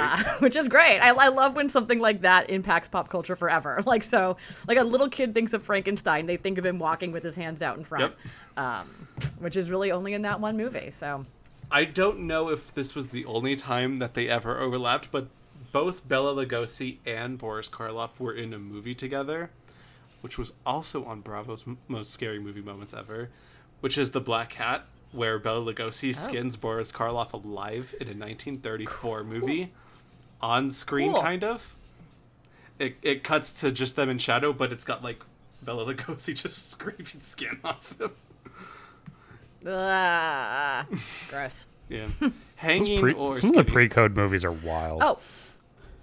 Uh, 0.00 0.22
which 0.38 0.56
is 0.56 0.68
great. 0.68 0.98
I, 1.00 1.10
I 1.10 1.28
love 1.28 1.54
when 1.54 1.68
something 1.68 1.98
like 1.98 2.22
that 2.22 2.48
impacts 2.50 2.88
pop 2.88 3.08
culture 3.10 3.36
forever. 3.36 3.82
Like 3.90 4.04
so, 4.04 4.36
like 4.68 4.78
a 4.78 4.84
little 4.84 5.08
kid 5.08 5.34
thinks 5.34 5.52
of 5.52 5.64
Frankenstein, 5.64 6.26
they 6.26 6.36
think 6.36 6.58
of 6.58 6.64
him 6.64 6.78
walking 6.78 7.10
with 7.10 7.24
his 7.24 7.34
hands 7.34 7.60
out 7.60 7.76
in 7.76 7.82
front, 7.84 8.14
um, 8.56 8.86
which 9.40 9.56
is 9.56 9.68
really 9.68 9.90
only 9.90 10.14
in 10.14 10.22
that 10.22 10.38
one 10.40 10.56
movie. 10.56 10.92
So 10.92 11.26
I 11.72 11.84
don't 11.84 12.20
know 12.20 12.50
if 12.50 12.72
this 12.72 12.94
was 12.94 13.10
the 13.10 13.24
only 13.24 13.56
time 13.56 13.96
that 13.98 14.14
they 14.14 14.28
ever 14.28 14.58
overlapped, 14.60 15.10
but 15.10 15.26
both 15.72 16.06
Bela 16.08 16.32
Lugosi 16.34 16.98
and 17.04 17.36
Boris 17.36 17.68
Karloff 17.68 18.20
were 18.20 18.32
in 18.32 18.54
a 18.54 18.58
movie 18.60 18.94
together, 18.94 19.50
which 20.20 20.38
was 20.38 20.52
also 20.64 21.04
on 21.04 21.20
Bravo's 21.20 21.64
m- 21.66 21.78
most 21.88 22.10
scary 22.12 22.38
movie 22.38 22.62
moments 22.62 22.94
ever, 22.94 23.28
which 23.80 23.98
is 23.98 24.12
The 24.12 24.20
Black 24.20 24.50
Cat, 24.50 24.84
where 25.12 25.38
Bela 25.40 25.72
Lugosi 25.72 26.14
skins 26.14 26.56
Boris 26.56 26.92
Karloff 26.92 27.32
alive 27.32 27.92
in 28.00 28.06
a 28.06 28.14
1934 28.14 29.24
movie, 29.24 29.72
on 30.40 30.70
screen, 30.70 31.12
Cool. 31.12 31.22
kind 31.22 31.42
of. 31.44 31.76
It, 32.80 32.96
it 33.02 33.22
cuts 33.22 33.52
to 33.60 33.70
just 33.70 33.94
them 33.94 34.08
in 34.08 34.18
shadow, 34.18 34.52
but 34.52 34.72
it's 34.72 34.84
got 34.84 35.04
like 35.04 35.22
Bela 35.62 35.84
Lugosi 35.94 36.34
just 36.42 36.70
scraping 36.70 37.20
skin 37.20 37.60
off 37.62 37.96
them. 37.98 38.10
uh, 39.66 40.84
gross. 41.28 41.66
Yeah, 41.90 42.06
hanging 42.54 43.00
pre- 43.00 43.14
or 43.14 43.34
some 43.34 43.50
of 43.50 43.66
the 43.66 43.72
pre-code 43.72 44.14
movies 44.14 44.44
are 44.44 44.52
wild. 44.52 45.02
Oh, 45.02 45.18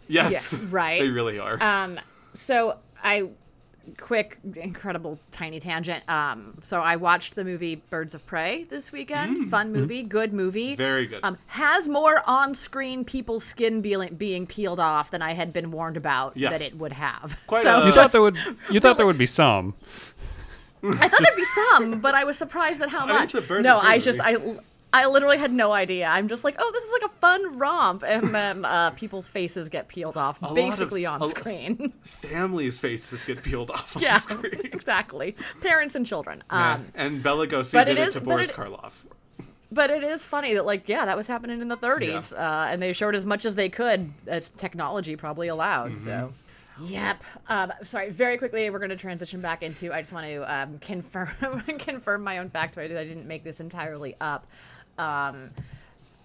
Yes, 0.09 0.51
Yeah, 0.51 0.59
right. 0.69 0.99
They 0.99 1.07
really 1.07 1.39
are. 1.39 1.57
Um, 1.63 1.97
so 2.34 2.78
I, 3.01 3.30
quick, 4.00 4.38
incredible, 4.56 5.20
tiny 5.32 5.60
tangent. 5.60 6.04
Um, 6.10 6.58
so 6.62 6.82
I 6.82 6.96
watched 6.96 7.36
the 7.36 7.44
movie 7.44 7.76
Birds 7.90 8.14
of 8.16 8.26
Prey 8.26 8.64
this 8.66 8.92
weekend. 8.92 9.50
Fun 9.50 9.72
movie, 9.72 10.04
good 10.04 10.34
movie. 10.34 10.74
Mm. 10.74 10.78
Very 10.78 11.08
good. 11.08 11.20
Um, 11.24 11.38
has 11.48 11.88
more 11.88 12.22
on-screen 12.26 13.06
people's 13.06 13.44
skin 13.44 13.82
being, 13.82 14.16
being 14.16 14.46
peeled 14.48 14.80
off 14.80 15.12
than 15.12 15.22
I 15.22 15.34
had 15.34 15.54
been 15.54 15.72
warned 15.72 15.98
about 15.98 16.36
Yeah. 16.36 16.50
that 16.50 16.62
it 16.62 16.78
would 16.78 16.94
have. 16.94 17.40
Quite 17.48 17.64
so 17.64 17.84
a- 17.84 17.86
you 17.86 17.92
thought 17.94 18.12
there 18.12 18.22
would 18.22 18.38
you 18.72 18.80
thought 18.80 18.98
there 18.98 19.06
would 19.06 19.18
be 19.18 19.26
some. 19.26 19.74
I 20.84 21.08
thought 21.08 21.22
there'd 21.24 21.36
be 21.36 21.44
some, 21.72 22.00
but 22.02 22.14
I 22.14 22.24
was 22.24 22.38
surprised 22.38 22.82
at 22.82 22.90
how 22.90 23.06
mean, 23.06 23.16
much. 23.16 23.24
it's 23.26 23.34
a 23.36 23.42
Birds 23.42 23.64
no, 23.64 23.78
of 23.78 23.82
Prey 23.84 23.92
I 23.92 23.98
just 23.98 24.20
movie. 24.20 24.60
I. 24.60 24.62
I 24.94 25.06
literally 25.08 25.38
had 25.38 25.52
no 25.52 25.74
idea. 25.74 26.06
I'm 26.08 26.28
just 26.30 26.44
like, 26.44 26.56
oh, 26.58 26.72
this 26.74 26.84
is 26.84 26.92
like 27.02 27.12
a 27.12 27.16
fun 27.20 27.58
romp, 27.60 28.04
and 28.08 28.34
then 28.34 28.64
uh, 28.66 28.92
people's 28.92 29.28
faces 29.28 29.68
get 29.70 29.88
peeled 29.90 30.16
off, 30.18 30.42
of- 30.42 30.56
basically 30.56 31.06
on 31.06 31.22
a- 31.22 31.28
screen. 31.30 31.92
Families' 32.04 32.80
faces 32.80 33.24
get 33.24 33.44
peeled 33.44 33.70
off 33.70 33.96
on 33.98 34.02
yeah, 34.02 34.18
screen. 34.18 34.62
exactly. 34.72 35.36
Parents 35.62 35.96
and 35.96 36.06
children. 36.06 36.42
Yeah. 36.52 36.76
Um, 36.76 36.86
and 36.96 37.22
Bela 37.22 37.46
Lugosi 37.48 37.74
did 37.86 37.98
it 37.98 38.02
it, 38.02 38.08
is- 38.08 38.14
to 38.14 38.22
Boris 38.22 38.50
it- 38.50 38.56
Karloff. 38.56 39.06
but 39.72 39.90
it 39.92 40.04
is 40.04 40.24
funny 40.24 40.54
that, 40.54 40.66
like, 40.66 40.88
yeah, 40.88 41.06
that 41.06 41.18
was 41.18 41.28
happening 41.28 41.60
in 41.62 41.68
the 41.68 41.78
30s, 41.78 42.32
uh, 42.34 42.68
and 42.72 42.82
they 42.82 42.94
showed 42.94 43.14
as 43.14 43.26
much 43.26 43.46
as 43.46 43.56
they 43.56 43.68
could 43.70 44.10
as 44.26 44.52
technology 44.52 45.16
probably 45.18 45.50
allowed. 45.50 45.98
So. 45.98 46.34
Yep. 46.80 47.24
Um, 47.50 47.74
sorry. 47.84 48.12
Very 48.12 48.38
quickly, 48.38 48.70
we're 48.70 48.78
going 48.78 48.92
to 48.92 48.96
transition 48.96 49.42
back 49.42 49.64
into. 49.64 49.92
I 49.92 50.02
just 50.02 50.14
want 50.14 50.28
to 50.28 50.54
um, 50.56 50.78
confirm 50.82 51.28
confirm 51.80 52.24
my 52.24 52.38
own 52.38 52.52
factoid. 52.52 52.90
that 52.90 52.98
I 53.00 53.04
didn't 53.04 53.28
make 53.28 53.44
this 53.44 53.60
entirely 53.60 54.16
up. 54.22 54.46
Um, 54.98 55.52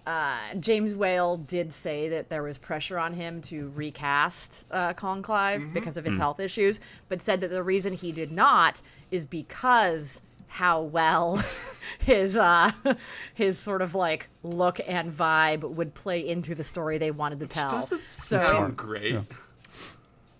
uh, 0.05 0.53
James 0.59 0.93
Whale 0.95 1.37
did 1.37 1.71
say 1.71 2.09
that 2.09 2.27
there 2.29 2.43
was 2.43 2.57
pressure 2.57 2.99
on 2.99 3.13
him 3.13 3.41
to 3.43 3.71
recast 3.75 4.65
uh, 4.71 4.93
Colin 4.93 5.21
Clive 5.21 5.73
because 5.73 5.95
of 5.95 6.03
his 6.03 6.17
health 6.17 6.41
issues, 6.41 6.81
but 7.07 7.21
said 7.21 7.39
that 7.41 7.49
the 7.51 7.63
reason 7.63 7.93
he 7.93 8.11
did 8.11 8.29
not 8.31 8.81
is 9.11 9.23
because 9.25 10.21
how 10.47 10.81
well 10.81 11.41
his 11.99 12.35
uh, 12.35 12.71
his 13.33 13.57
sort 13.57 13.81
of 13.81 13.95
like 13.95 14.27
look 14.43 14.79
and 14.85 15.11
vibe 15.11 15.61
would 15.61 15.93
play 15.93 16.27
into 16.27 16.53
the 16.53 16.63
story 16.65 16.97
they 16.97 17.11
wanted 17.11 17.39
to 17.39 17.47
tell. 17.47 17.69
Doesn't 17.71 18.01
So- 18.09 18.43
sound 18.43 18.75
great. 18.75 19.19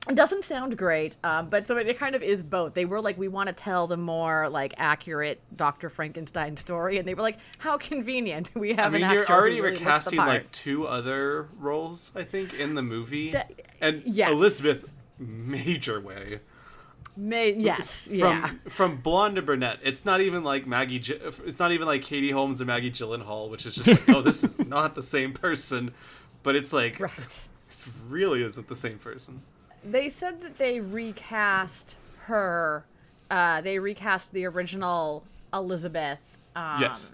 It 0.09 0.15
doesn't 0.15 0.43
sound 0.43 0.77
great, 0.77 1.15
um, 1.23 1.49
but 1.49 1.65
so 1.65 1.77
it, 1.77 1.97
kind 1.97 2.13
of 2.15 2.21
is 2.21 2.43
both. 2.43 2.73
They 2.73 2.83
were 2.85 3.01
like, 3.01 3.17
we 3.17 3.29
want 3.29 3.47
to 3.47 3.53
tell 3.53 3.87
the 3.87 3.95
more 3.97 4.49
like 4.49 4.73
accurate 4.77 5.39
Doctor 5.55 5.89
Frankenstein 5.89 6.57
story, 6.57 6.97
and 6.97 7.07
they 7.07 7.13
were 7.13 7.21
like, 7.21 7.37
how 7.59 7.77
convenient 7.77 8.51
we 8.55 8.73
have. 8.73 8.93
I 8.93 8.97
mean, 8.97 9.03
an 9.03 9.11
you're 9.13 9.27
already 9.29 9.61
really 9.61 9.77
recasting 9.77 10.17
like 10.19 10.51
two 10.51 10.85
other 10.87 11.47
roles, 11.57 12.11
I 12.15 12.23
think, 12.23 12.53
in 12.53 12.75
the 12.75 12.81
movie. 12.81 13.31
That- 13.31 13.51
and 13.79 14.03
yes. 14.05 14.29
Elizabeth, 14.29 14.85
major 15.17 16.01
way. 16.01 16.39
May- 17.15 17.53
yes, 17.53 18.07
From 18.07 18.17
yeah, 18.17 18.51
from 18.67 18.97
blonde 18.97 19.35
to 19.35 19.41
brunette, 19.43 19.79
it's 19.83 20.03
not 20.03 20.19
even 20.19 20.43
like 20.43 20.65
Maggie. 20.65 20.99
Gi- 20.99 21.19
It's 21.45 21.59
not 21.59 21.71
even 21.71 21.85
like 21.87 22.01
Katie 22.01 22.31
Holmes 22.31 22.59
or 22.59 22.65
Maggie 22.65 22.89
Gyllenhaal, 22.91 23.49
which 23.49 23.65
is 23.67 23.75
just 23.75 23.87
like, 23.87 24.09
oh, 24.09 24.21
this 24.21 24.43
is 24.43 24.57
not 24.67 24.95
the 24.95 25.03
same 25.03 25.31
person. 25.31 25.93
But 26.41 26.55
it's 26.55 26.73
like, 26.73 26.99
right. 26.99 27.11
this 27.67 27.87
really 28.09 28.41
isn't 28.43 28.67
the 28.67 28.75
same 28.75 28.97
person. 28.97 29.43
They 29.83 30.09
said 30.09 30.41
that 30.41 30.57
they 30.57 30.79
recast 30.79 31.95
her. 32.21 32.85
Uh, 33.29 33.61
they 33.61 33.79
recast 33.79 34.31
the 34.33 34.45
original 34.45 35.23
Elizabeth. 35.53 36.19
Um, 36.55 36.81
Yes. 36.81 37.11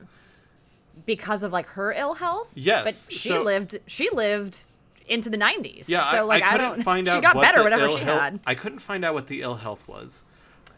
Because 1.06 1.44
of 1.44 1.52
like 1.54 1.66
her 1.68 1.94
ill 1.94 2.14
health. 2.16 2.52
Yes, 2.56 2.84
But 3.10 3.14
she 3.16 3.30
so- 3.30 3.42
lived. 3.42 3.80
She 3.88 4.10
lived 4.12 4.64
into 5.08 5.30
the 5.30 5.38
90s. 5.38 5.88
Yeah, 5.88 6.12
So 6.12 6.26
like 6.26 6.44
I 6.44 6.48
I, 6.48 6.52
couldn't 6.52 6.68
don't. 6.72 6.84
find 6.84 7.08
she 7.12 7.22
got 7.22 7.36
what 7.36 7.42
better 7.42 7.64
whatever 7.64 7.86
ill 7.86 7.98
she 7.98 8.04
health, 8.04 8.22
had. 8.22 8.40
I 8.46 8.54
couldn't 8.54 8.80
find 8.80 9.04
out 9.06 9.14
what 9.14 9.28
the 9.28 9.42
ill 9.42 9.56
health 9.56 9.88
was, 9.88 10.24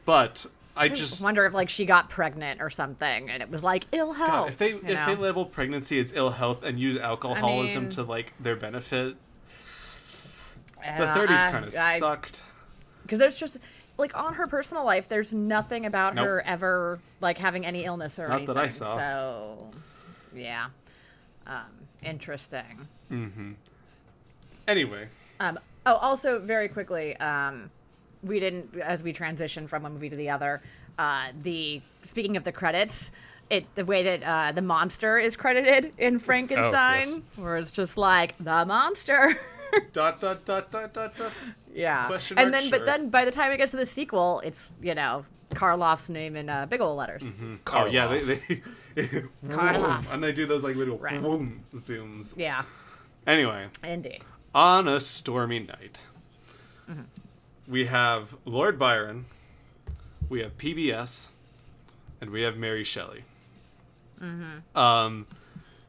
but 0.05 0.45
I 0.77 0.85
I 0.85 0.87
just 0.89 1.21
wonder 1.23 1.45
if 1.45 1.53
like 1.53 1.67
she 1.69 1.85
got 1.85 2.09
pregnant 2.09 2.61
or 2.61 2.69
something, 2.69 3.29
and 3.29 3.43
it 3.43 3.49
was 3.49 3.61
like 3.63 3.87
ill 3.91 4.13
health. 4.13 4.29
God, 4.29 4.49
if 4.49 4.57
they 4.57 4.71
if 4.73 5.05
they 5.05 5.15
label 5.15 5.43
pregnancy 5.43 5.99
as 5.99 6.13
ill 6.13 6.29
health 6.29 6.63
and 6.63 6.79
use 6.79 6.95
alcoholism 6.97 7.83
mean- 7.83 7.89
to 7.91 8.03
like 8.03 8.31
their 8.39 8.55
benefit, 8.55 9.17
the 10.97 11.05
30s 11.05 11.51
kind 11.51 11.65
of 11.65 11.71
sucked. 11.73 12.43
because 13.03 13.19
there's 13.19 13.37
just 13.37 13.57
like 13.97 14.15
on 14.17 14.33
her 14.33 14.47
personal 14.47 14.83
life 14.85 15.07
there's 15.09 15.33
nothing 15.33 15.85
about 15.85 16.15
Nope. 16.15 16.25
her 16.25 16.41
ever 16.45 16.99
like 17.19 17.37
having 17.37 17.65
any 17.65 17.85
illness 17.85 18.17
or 18.19 18.27
Not 18.27 18.37
anything 18.37 18.55
that 18.55 18.63
I 18.65 18.69
saw. 18.69 18.95
so 18.97 19.69
yeah 20.35 20.67
um 21.47 21.65
interesting 22.03 22.87
Anyway, 24.67 25.07
um 25.39 25.59
oh 25.85 25.95
also 25.95 26.39
very 26.39 26.67
quickly 26.67 27.17
um 27.17 27.69
we 28.23 28.39
didn't 28.39 28.77
as 28.79 29.03
we 29.03 29.11
transitioned 29.13 29.67
from 29.67 29.83
one 29.83 29.93
movie 29.93 30.09
to 30.09 30.15
the 30.15 30.29
other 30.29 30.61
uh 30.99 31.27
the 31.41 31.81
speaking 32.05 32.37
of 32.37 32.43
the 32.43 32.51
credits 32.51 33.11
it 33.49 33.65
the 33.75 33.83
way 33.83 34.03
that 34.03 34.23
uh 34.23 34.51
the 34.51 34.61
monster 34.61 35.17
is 35.17 35.35
credited 35.35 35.91
in 35.97 36.19
frankenstein 36.19 37.07
yes. 37.07 37.19
where 37.35 37.57
it's 37.57 37.71
just 37.71 37.97
like 37.97 38.37
the 38.37 38.65
monster 38.65 39.35
dot 39.93 40.19
dot 40.19 40.45
dot 40.45 40.71
dot 40.71 40.93
dot 40.93 41.15
dot. 41.17 41.31
Yeah. 41.73 42.07
Question 42.07 42.37
and 42.37 42.51
mark? 42.51 42.61
then, 42.61 42.69
Sure. 42.69 42.79
but 42.79 42.85
then 42.85 43.09
by 43.09 43.25
the 43.25 43.31
time 43.31 43.51
it 43.51 43.57
gets 43.57 43.71
to 43.71 43.77
the 43.77 43.85
sequel, 43.85 44.41
it's 44.45 44.73
you 44.81 44.95
know 44.95 45.25
Karloff's 45.51 46.09
name 46.09 46.35
in 46.35 46.49
uh, 46.49 46.65
big 46.65 46.81
old 46.81 46.97
letters. 46.97 47.33
Oh 47.67 47.85
yeah, 47.85 48.07
they, 48.07 48.21
they 48.23 48.35
Karloff. 49.47 50.11
and 50.13 50.23
they 50.23 50.31
do 50.31 50.45
those 50.45 50.63
like 50.63 50.75
little 50.75 50.97
Right. 50.97 51.21
boom 51.21 51.63
zooms. 51.73 52.35
Yeah, 52.37 52.63
Anyway, 53.27 53.67
indeed. 53.83 54.21
on 54.55 54.87
a 54.87 54.99
stormy 54.99 55.59
night, 55.59 55.99
Mm-hmm. 56.89 57.01
we 57.67 57.85
have 57.85 58.35
Lord 58.45 58.77
Byron, 58.79 59.25
we 60.29 60.41
have 60.41 60.57
PBS, 60.57 61.29
and 62.19 62.29
we 62.31 62.41
have 62.41 62.57
Mary 62.57 62.83
Shelley. 62.83 63.23
Mm-hmm. 64.21 64.77
Um, 64.77 65.27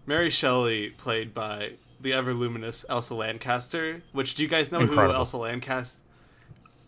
Mary 0.06 0.30
Shelley, 0.30 0.90
played 0.90 1.32
by 1.34 1.72
the 2.02 2.12
ever 2.12 2.34
luminous 2.34 2.84
Elsa 2.88 3.14
Lanchester. 3.14 4.02
Which 4.12 4.34
do 4.34 4.42
you 4.42 4.48
guys 4.48 4.70
know 4.72 4.80
Incredible. 4.80 5.12
who 5.14 5.18
Elsa 5.18 5.36
Lanchester? 5.38 6.02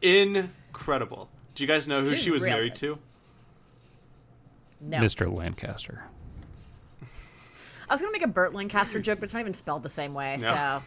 Incredible. 0.03 1.29
Do 1.55 1.63
you 1.63 1.69
guys 1.69 1.89
know 1.89 2.03
who 2.03 2.11
She's 2.11 2.21
she 2.25 2.31
was 2.31 2.43
real 2.45 2.55
married 2.55 2.73
good. 2.75 2.81
to? 2.81 2.99
No, 4.81 4.99
Mr. 4.99 5.33
Lanchester. 5.35 6.05
I 7.89 7.93
was 7.95 8.01
gonna 8.01 8.13
make 8.13 8.23
a 8.25 8.27
Burt 8.29 8.55
Lancaster 8.55 8.99
joke, 8.99 9.21
but 9.21 9.25
it's 9.25 9.35
not 9.35 9.41
even 9.41 9.55
spelled 9.55 9.83
the 9.83 9.89
same 9.91 10.15
way. 10.15 10.39
No. 10.41 10.53
So 10.53 10.83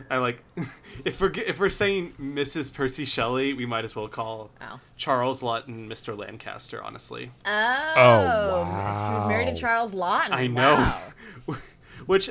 I 0.10 0.18
like 0.18 0.42
if 1.04 1.20
we're 1.20 1.32
if 1.34 1.58
we're 1.60 1.68
saying 1.68 2.14
Mrs. 2.20 2.72
Percy 2.72 3.04
Shelley, 3.04 3.52
we 3.52 3.66
might 3.66 3.84
as 3.84 3.94
well 3.94 4.08
call 4.08 4.50
Oh. 4.60 4.80
Charles 4.96 5.42
Laughton 5.42 5.88
Mr. 5.88 6.16
Lanchester. 6.16 6.82
Honestly, 6.82 7.30
Oh, 7.44 7.50
Oh. 7.96 8.64
She 9.06 9.12
was 9.14 9.28
married 9.28 9.54
to 9.54 9.60
Charles 9.60 9.92
Laughton. 9.92 10.32
I 10.32 10.46
know. 10.46 10.94
Wow. 11.48 11.56
Which 12.06 12.30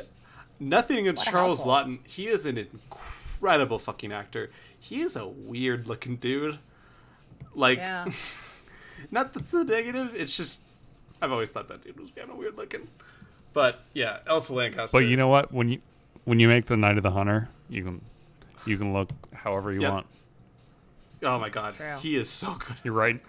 nothing 0.60 1.00
against 1.00 1.26
What 1.26 1.32
Charles 1.32 1.60
household. 1.64 2.00
Laughton. 2.04 2.08
He 2.08 2.28
is 2.28 2.46
an 2.46 2.58
incredible 2.58 3.80
fucking 3.80 4.12
actor. 4.12 4.52
He 4.80 5.02
is 5.02 5.16
a 5.16 5.28
weird 5.28 5.88
looking 5.88 6.16
dude. 6.18 6.60
Like, 7.54 7.78
Yeah. 7.80 8.06
not 9.12 9.34
that's 9.34 9.54
a 9.54 9.64
negative. 9.64 10.14
It's 10.16 10.36
just 10.36 10.64
I've 11.22 11.32
always 11.32 11.50
thought 11.50 11.68
that 11.68 11.82
dude 11.82 12.00
was 12.00 12.10
kind 12.16 12.30
of 12.30 12.38
weird 12.38 12.58
looking. 12.58 12.88
But 13.54 13.84
yeah, 13.94 14.20
Elsa 14.28 14.54
Lanchester. 14.54 14.98
But 14.98 15.06
you 15.06 15.18
know 15.18 15.28
what? 15.28 15.52
When 15.52 15.70
you 15.70 15.82
when 16.26 16.40
you 16.40 16.48
make 16.48 16.66
the 16.66 16.78
Night 16.78 16.98
of 16.98 17.04
the 17.04 17.12
Hunter, 17.12 17.50
you 17.70 17.84
can 17.84 18.02
you 18.66 18.78
can 18.78 18.94
look 18.94 19.10
however 19.34 19.72
you 19.74 19.82
Yep. 19.82 19.92
want. 19.92 20.08
oh 21.24 21.40
my 21.40 21.50
god, 21.50 21.76
True. 21.76 21.96
he 22.00 22.16
is 22.16 22.30
so 22.30 22.54
good. 22.56 22.76
You're 22.84 22.94
right. 22.94 23.20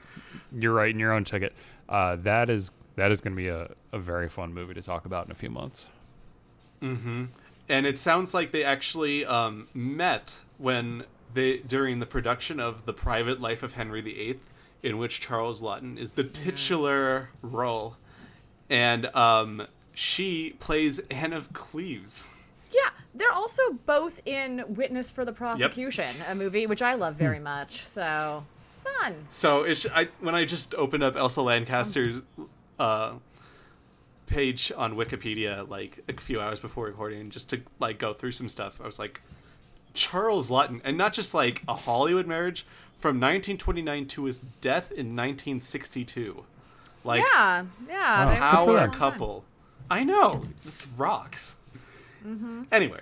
You're 0.57 0.75
right 0.75 0.91
in 0.93 0.99
your 1.01 1.13
own 1.13 1.25
ticket. 1.25 1.55
Uh, 1.89 2.17
that 2.17 2.51
is 2.51 2.71
that 2.97 3.11
is 3.11 3.21
going 3.21 3.35
to 3.35 3.37
be 3.43 3.49
a, 3.49 3.71
a 3.93 3.99
very 3.99 4.29
fun 4.29 4.53
movie 4.53 4.75
to 4.75 4.83
talk 4.83 5.07
about 5.07 5.25
in 5.27 5.33
a 5.33 5.35
few 5.35 5.51
months. 5.51 5.87
And 6.83 7.87
it 7.87 7.99
sounds 7.99 8.35
like 8.35 8.51
they 8.51 8.65
actually 8.65 9.25
um, 9.25 9.69
met 9.75 10.39
when 10.59 11.05
they 11.35 11.59
during 11.59 12.01
the 12.01 12.07
production 12.07 12.59
of 12.59 12.85
the 12.85 12.93
Private 12.93 13.41
Life 13.41 13.63
of 13.63 13.75
Henry 13.75 14.01
VIII, 14.01 14.41
in 14.83 14.99
which 14.99 15.21
Charles 15.21 15.61
Laughton 15.61 15.99
is 15.99 16.13
the 16.13 16.25
titular 16.25 17.31
role, 17.43 17.97
and 18.69 19.07
um, 19.15 19.67
she 19.93 20.57
plays 20.59 20.99
Anne 21.11 21.33
of 21.33 21.53
Cleves. 21.53 22.27
Yeah, 22.73 22.91
they're 23.15 23.33
also 23.33 23.63
both 23.87 24.21
in 24.25 24.65
Witness 24.69 25.11
for 25.11 25.25
the 25.25 25.33
Prosecution, 25.33 26.15
a 26.29 26.35
movie 26.35 26.67
which 26.67 26.83
I 26.83 26.95
love 26.95 27.15
very 27.15 27.41
much. 27.41 27.85
So 27.85 28.45
fun. 28.83 29.27
So 29.29 29.63
it's 29.63 29.87
I 29.95 30.09
when 30.21 30.35
I 30.35 30.45
just 30.45 30.75
opened 30.75 31.03
up 31.03 31.17
Elsa 31.17 31.43
Lanchester's 31.43 32.23
uh, 32.79 33.15
page 34.31 34.73
on 34.77 34.95
Wikipedia 34.95 35.69
like 35.69 36.03
a 36.09 36.15
few 36.21 36.41
hours 36.41 36.59
before 36.61 36.87
recording, 36.87 37.29
just 37.31 37.51
to 37.51 37.61
like 37.79 37.99
go 37.99 38.15
through 38.15 38.33
some 38.33 38.49
stuff. 38.49 38.81
I 38.81 38.87
was 38.87 38.99
like, 38.99 39.21
Charles 39.93 40.51
Laughton, 40.51 40.81
and 40.85 40.97
not 40.97 41.13
just 41.13 41.35
like 41.35 41.63
a 41.69 41.75
Hollywood 41.75 42.27
marriage 42.27 42.65
from 42.95 43.17
1929 43.17 44.07
to 44.07 44.25
his 44.25 44.45
death 44.61 44.91
in 44.93 45.17
1962. 45.17 46.45
Like 47.05 47.23
Yeah, 47.33 47.65
yeah. 47.89 48.29
they- 48.29 48.37
how 48.37 48.67
for 48.67 48.79
are 48.79 48.85
a 48.85 48.89
couple? 48.91 49.45
I 49.91 50.05
know 50.05 50.45
this 50.65 50.87
rocks. 50.97 51.57
Anyway, 52.71 53.01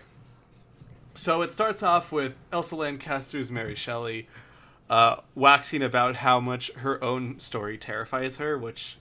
so 1.14 1.42
it 1.42 1.50
starts 1.50 1.82
off 1.82 2.12
with 2.12 2.36
Elsa 2.52 2.76
Lanchester's 2.76 3.50
Mary 3.50 3.74
Shelley 3.74 4.28
uh, 4.88 5.16
waxing 5.34 5.82
about 5.82 6.16
how 6.16 6.38
much 6.40 6.70
her 6.76 7.02
own 7.02 7.38
story 7.40 7.76
terrifies 7.76 8.36
her, 8.36 8.56
which 8.56 8.96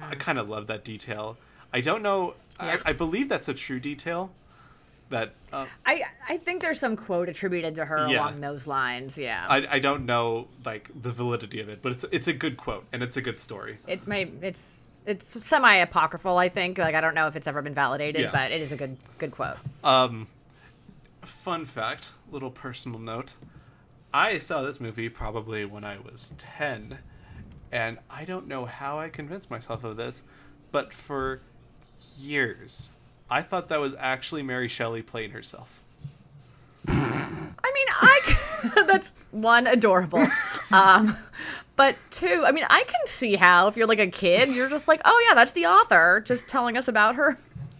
I 0.00 0.14
kind 0.14 0.38
of 0.38 0.48
love 0.48 0.68
that 0.68 0.84
detail. 0.84 1.36
I 1.72 1.80
don't 1.80 2.02
know. 2.02 2.34
Yeah. 2.60 2.78
I, 2.84 2.90
I 2.90 2.92
believe 2.92 3.28
that's 3.28 3.48
a 3.48 3.54
true 3.54 3.80
detail. 3.80 4.30
That 5.10 5.32
uh, 5.52 5.64
I 5.86 6.02
I 6.28 6.36
think 6.36 6.60
there's 6.60 6.78
some 6.78 6.94
quote 6.96 7.28
attributed 7.30 7.74
to 7.76 7.84
her 7.86 8.08
Yeah. 8.08 8.20
along 8.20 8.40
those 8.42 8.66
lines. 8.66 9.16
Yeah. 9.16 9.46
I, 9.48 9.66
I 9.70 9.78
don't 9.78 10.04
know 10.04 10.48
like 10.66 10.90
the 11.00 11.12
validity 11.12 11.60
of 11.60 11.68
it, 11.70 11.80
but 11.80 11.92
it's 11.92 12.04
it's 12.12 12.28
a 12.28 12.32
good 12.34 12.56
quote 12.58 12.84
and 12.92 13.02
it's 13.02 13.16
a 13.16 13.22
good 13.22 13.38
story. 13.38 13.78
it 13.86 14.06
may 14.06 14.24
it's 14.42 14.90
it's 15.06 15.26
semi 15.42 15.76
apocryphal. 15.76 16.36
I 16.36 16.50
think. 16.50 16.76
Like 16.76 16.94
I 16.94 17.00
don't 17.00 17.14
know 17.14 17.26
if 17.26 17.36
it's 17.36 17.46
ever 17.46 17.62
been 17.62 17.72
validated, 17.74 18.20
Yeah. 18.22 18.30
but 18.32 18.50
it 18.52 18.60
is 18.60 18.70
a 18.72 18.76
good 18.76 18.96
good 19.18 19.30
quote. 19.30 19.56
Um, 19.82 20.26
Fun 21.22 21.64
fact, 21.64 22.12
little 22.30 22.50
personal 22.50 22.98
note. 22.98 23.34
I 24.14 24.38
saw 24.38 24.62
this 24.62 24.80
movie 24.80 25.08
probably 25.08 25.64
when 25.64 25.84
I 25.84 25.98
was 25.98 26.32
10, 26.38 26.98
and 27.72 27.98
I 28.08 28.24
don't 28.24 28.46
know 28.46 28.64
how 28.64 28.98
I 28.98 29.08
convinced 29.10 29.50
myself 29.50 29.84
of 29.84 29.96
this, 29.96 30.22
but 30.72 30.92
for 30.94 31.40
years, 32.18 32.90
I 33.30 33.42
thought 33.42 33.68
that 33.68 33.80
was 33.80 33.94
actually 33.98 34.42
Mary 34.42 34.68
Shelley 34.68 35.02
playing 35.02 35.30
herself. 35.30 35.82
I 36.88 37.72
mean, 37.74 37.86
I 37.90 38.84
that's 38.86 39.12
one 39.30 39.66
adorable, 39.66 40.24
um, 40.72 41.16
but 41.76 41.96
two, 42.10 42.44
I 42.46 42.52
mean, 42.52 42.64
I 42.68 42.82
can 42.84 43.06
see 43.06 43.36
how 43.36 43.68
if 43.68 43.76
you're 43.76 43.86
like 43.86 43.98
a 43.98 44.08
kid, 44.08 44.48
you're 44.48 44.70
just 44.70 44.88
like, 44.88 45.00
oh 45.04 45.26
yeah, 45.28 45.34
that's 45.34 45.52
the 45.52 45.66
author 45.66 46.22
just 46.24 46.48
telling 46.48 46.76
us 46.76 46.88
about 46.88 47.16
her 47.16 47.38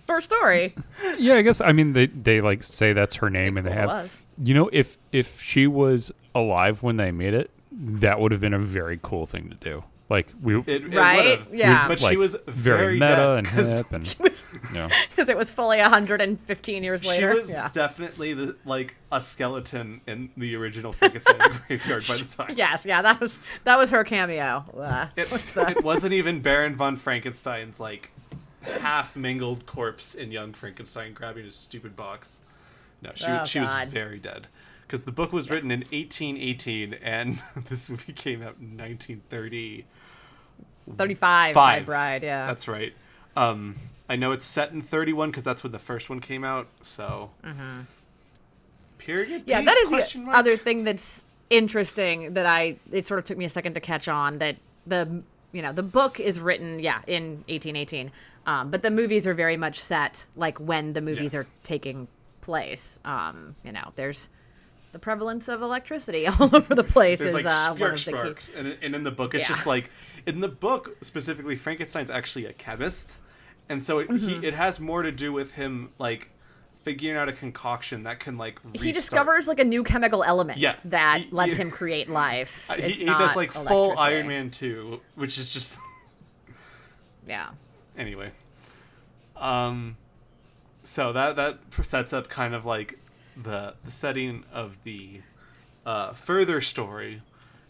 her 0.09 0.21
story. 0.21 0.75
Yeah, 1.19 1.35
I 1.35 1.43
guess 1.43 1.61
I 1.61 1.73
mean 1.73 1.93
they 1.93 2.07
they 2.07 2.41
like 2.41 2.63
say 2.63 2.93
that's 2.93 3.17
her 3.17 3.31
name 3.31 3.57
and 3.57 3.67
they 3.67 3.73
have 3.73 3.89
was. 3.89 4.19
You 4.43 4.55
know, 4.55 4.71
if 4.73 4.97
if 5.13 5.41
she 5.41 5.67
was 5.67 6.13
alive 6.35 6.83
when 6.83 6.97
they 6.97 7.11
made 7.11 7.35
it, 7.35 7.51
that 7.73 8.21
would 8.21 8.33
have 8.33 8.41
been 8.41 8.55
a 8.55 8.59
very 8.59 8.99
cool 9.03 9.27
thing 9.27 9.51
to 9.51 9.57
do. 9.57 9.85
Like 10.11 10.33
we 10.43 10.59
It, 10.61 10.69
it 10.69 10.95
Right? 10.95 11.39
would've, 11.39 11.55
Yeah. 11.55 11.87
But 11.87 12.01
like, 12.01 12.11
she 12.13 12.17
was 12.17 12.35
very, 12.47 12.79
very, 12.79 12.99
meta 12.99 13.35
and 13.35 13.47
and 13.47 13.47
'cause 13.47 13.77
hip 13.79 13.93
and 13.93 14.17
you 14.21 14.75
know. 14.75 14.89
because 15.11 15.29
it 15.29 15.37
was 15.37 15.51
fully 15.51 15.79
115 15.79 16.83
years 16.83 17.07
later. 17.07 17.33
She 17.35 17.41
was 17.41 17.51
yeah. 17.53 17.69
definitely 17.73 18.33
the, 18.33 18.57
like 18.65 18.97
a 19.13 19.21
skeleton 19.21 20.01
in 20.07 20.31
the 20.37 20.57
original 20.57 20.93
Frankenstein 20.95 21.39
graveyard 21.69 22.07
by 22.09 22.17
the 22.17 22.25
time. 22.25 22.55
Yes, 22.57 22.87
yeah, 22.87 23.03
that 23.03 23.21
was 23.21 23.39
that 23.65 23.79
was 23.79 23.91
her 23.91 24.03
cameo. 24.05 24.65
Uh, 24.79 25.09
It, 25.17 25.29
the- 25.29 25.69
it 25.71 25.85
wasn't 25.85 26.15
even 26.15 26.41
Baron 26.41 26.75
von 26.75 26.97
Frankenstein's 26.97 27.79
like 27.79 28.11
half 28.63 29.15
mingled 29.15 29.67
corpse 29.67 30.15
in 30.15 30.33
Young 30.33 30.53
Frankenstein 30.53 31.13
grabbing 31.13 31.45
his 31.45 31.57
stupid 31.57 31.95
box. 31.97 32.41
No, 33.03 33.13
she 33.15 33.27
Oh, 33.27 33.45
she 33.45 33.61
was 33.61 33.73
very 33.89 34.19
dead 34.19 34.49
because 34.87 35.05
the 35.05 35.13
book 35.13 35.33
was 35.33 35.51
written 35.51 35.71
in 35.71 35.81
1818 35.81 36.95
and 36.95 37.43
this 37.69 37.89
movie 37.91 38.13
came 38.15 38.41
out 38.43 38.57
in 38.59 38.77
1930. 38.77 39.85
35, 40.97 41.55
my 41.55 41.61
Five. 41.77 41.87
bride. 41.87 42.23
Yeah, 42.23 42.47
That's 42.47 42.69
right. 42.69 42.93
Um, 43.37 43.77
I 44.09 44.17
know 44.17 44.33
it's 44.33 44.45
set 44.45 44.73
in 44.73 44.81
31 44.81 45.31
because 45.31 45.45
that's 45.45 45.63
when 45.63 45.73
the 45.73 45.79
first 45.79 46.09
one 46.11 46.21
came 46.21 46.45
out. 46.45 46.67
So 46.83 47.31
period. 48.99 49.43
Mm-hmm. 49.43 49.51
yeah. 49.51 49.59
piece, 49.61 49.67
That 49.67 49.79
is 50.03 50.13
the 50.13 50.19
mark? 50.21 50.37
other 50.37 50.57
thing 50.57 50.85
that's 50.85 51.25
interesting 51.51 52.35
that 52.35 52.47
I 52.47 52.77
it 52.93 53.07
sort 53.07 53.19
of 53.19 53.25
took 53.25 53.39
me 53.39 53.45
a 53.45 53.49
second 53.49 53.75
to 53.75 53.81
catch 53.81 54.09
on 54.09 54.39
that 54.39 54.57
the 54.87 55.23
you 55.53 55.63
know 55.63 55.73
the 55.73 55.83
book 55.83 56.21
is 56.21 56.41
written 56.41 56.79
yeah 56.81 57.01
in 57.07 57.45
1818, 57.49 58.11
um, 58.47 58.71
but 58.71 58.83
the 58.83 58.91
movies 58.91 59.27
are 59.27 59.35
very 59.35 59.57
much 59.57 59.81
set 59.81 60.27
like 60.37 60.59
when 60.59 60.93
the 60.93 61.01
movies 61.01 61.33
Yes. 61.33 61.45
are 61.45 61.47
taking 61.63 62.09
place. 62.41 62.99
Um, 63.05 63.55
you 63.65 63.73
know, 63.73 63.93
there's 63.97 64.29
the 64.99 65.03
prevalence 65.05 65.49
of 65.49 65.63
electricity 65.63 66.27
all 66.41 66.55
over 66.55 66.75
the 66.75 66.83
place 66.85 67.19
There's 67.19 67.31
is 67.31 67.35
like 67.35 67.47
uh, 67.47 67.75
one 67.75 67.93
of 67.93 68.05
the 68.05 68.35
key. 68.37 68.53
and, 68.57 68.77
and 68.83 68.95
in 68.95 69.05
the 69.05 69.11
book, 69.13 69.35
it's 69.35 69.43
Yeah. 69.43 69.49
just 69.49 69.67
like 69.67 69.91
in 70.27 70.41
the 70.41 70.49
book 70.49 70.97
specifically, 71.03 71.57
Frankenstein's 71.57 72.11
actually 72.11 72.47
a 72.47 72.53
chemist, 72.53 73.17
and 73.69 73.83
so 73.83 74.01
it, 74.01 74.09
Mm-hmm. 74.09 74.29
he, 74.41 74.47
it 74.47 74.55
has 74.55 74.81
more 74.81 75.03
to 75.03 75.13
do 75.13 75.33
with 75.33 75.53
him 75.55 75.91
like 75.99 76.31
figuring 76.83 77.17
out 77.17 77.29
a 77.29 77.33
concoction 77.33 78.03
that 78.05 78.19
can 78.19 78.37
like 78.39 78.59
restart. 78.65 78.85
He 78.85 78.93
discovers 78.93 79.47
like 79.47 79.61
a 79.61 79.65
new 79.65 79.85
chemical 79.85 80.25
element 80.25 80.59
Yeah, 80.59 80.75
that 80.87 81.21
he- 81.21 81.31
lets 81.31 81.57
he- 81.57 81.63
him 81.63 81.71
create 81.71 82.09
life. 82.09 82.69
He, 82.77 82.91
he 82.93 83.05
does 83.07 83.37
like 83.37 83.53
full. 83.53 83.97
Iron 83.99 84.27
Man 84.27 84.51
two, 84.51 85.01
which 85.15 85.39
is 85.39 85.53
just 85.53 85.79
Yeah. 87.27 87.51
anyway. 87.97 88.33
Um, 89.37 89.97
so 90.83 91.13
that 91.13 91.37
that 91.37 91.59
sets 91.83 92.13
up 92.13 92.29
kind 92.29 92.55
of 92.55 92.65
like 92.65 92.99
the 93.43 93.75
the 93.85 93.91
setting 93.91 94.45
of 94.53 94.83
the 94.85 95.21
uh, 95.87 96.13
further 96.13 96.61
story, 96.61 97.23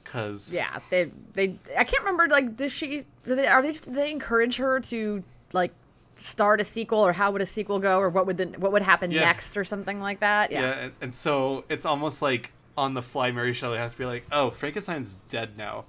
because 0.03 0.53
Yeah, 0.53 0.79
they 0.91 1.11
they 1.35 1.59
I 1.77 1.85
can't 1.85 2.03
remember 2.03 2.27
like 2.29 2.57
does 2.57 2.73
she 2.73 3.05
do 3.25 3.35
they, 3.35 3.47
are 3.47 3.63
they 3.63 3.73
just 3.73 3.85
do 3.85 3.93
they 3.93 4.11
encourage 4.11 4.57
her 4.57 4.81
to 4.81 5.23
like 5.53 5.73
start 6.17 6.61
a 6.61 6.65
sequel 6.65 6.99
or 6.99 7.13
how 7.13 7.31
would 7.31 7.43
a 7.43 7.47
sequel 7.47 7.79
go 7.79 7.99
or 7.99 8.09
what 8.11 8.27
would 8.27 8.37
the 8.39 8.47
what 8.59 8.73
would 8.73 8.83
happen 8.83 9.11
Yeah. 9.11 9.21
next 9.21 9.57
or 9.57 9.65
something 9.65 10.01
like 10.01 10.21
that? 10.21 10.51
Yeah, 10.51 10.61
Yeah. 10.61 10.73
and, 10.85 10.93
and 11.01 11.15
so 11.15 11.65
it's 11.69 11.85
almost 11.87 12.23
like 12.23 12.53
on 12.77 12.95
the 12.95 13.03
fly, 13.03 13.31
Mary 13.33 13.53
Shelley 13.53 13.79
has 13.79 13.93
to 13.93 13.99
be 13.99 14.07
like, 14.07 14.25
"Oh, 14.33 14.51
Frankenstein's 14.51 15.19
dead 15.29 15.57
now," 15.59 15.85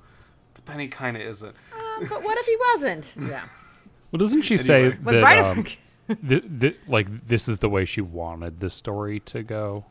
but 0.55 0.65
then 0.65 0.79
he 0.79 0.87
kind 0.87 1.15
of 1.15 1.21
isn't. 1.23 1.55
Uh, 1.71 2.05
but 2.09 2.23
what 2.23 2.37
if 2.37 2.45
he 2.45 2.57
wasn't? 2.73 3.15
Yeah. 3.29 3.43
Well, 4.11 4.17
doesn't 4.17 4.41
she 4.41 4.57
say 4.57 4.85
Anyway. 4.85 4.97
With 5.03 5.21
that 5.21 5.37
um, 5.37 5.65
Frank- 6.17 6.27
th- 6.29 6.59
th- 6.59 6.77
like 6.87 7.27
this 7.27 7.47
is 7.47 7.59
the 7.59 7.69
way 7.69 7.85
she 7.85 8.01
wanted 8.01 8.59
the 8.59 8.69
story 8.69 9.19
to 9.21 9.43
go? 9.43 9.85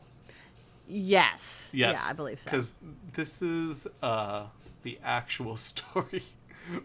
Yes. 0.87 1.69
Yes, 1.73 2.01
Yeah, 2.03 2.09
I 2.09 2.13
believe 2.13 2.39
so. 2.39 2.49
Because 2.49 2.73
this 3.13 3.41
is 3.41 3.87
uh, 4.01 4.45
the 4.83 4.97
actual 5.03 5.55
story, 5.71 6.23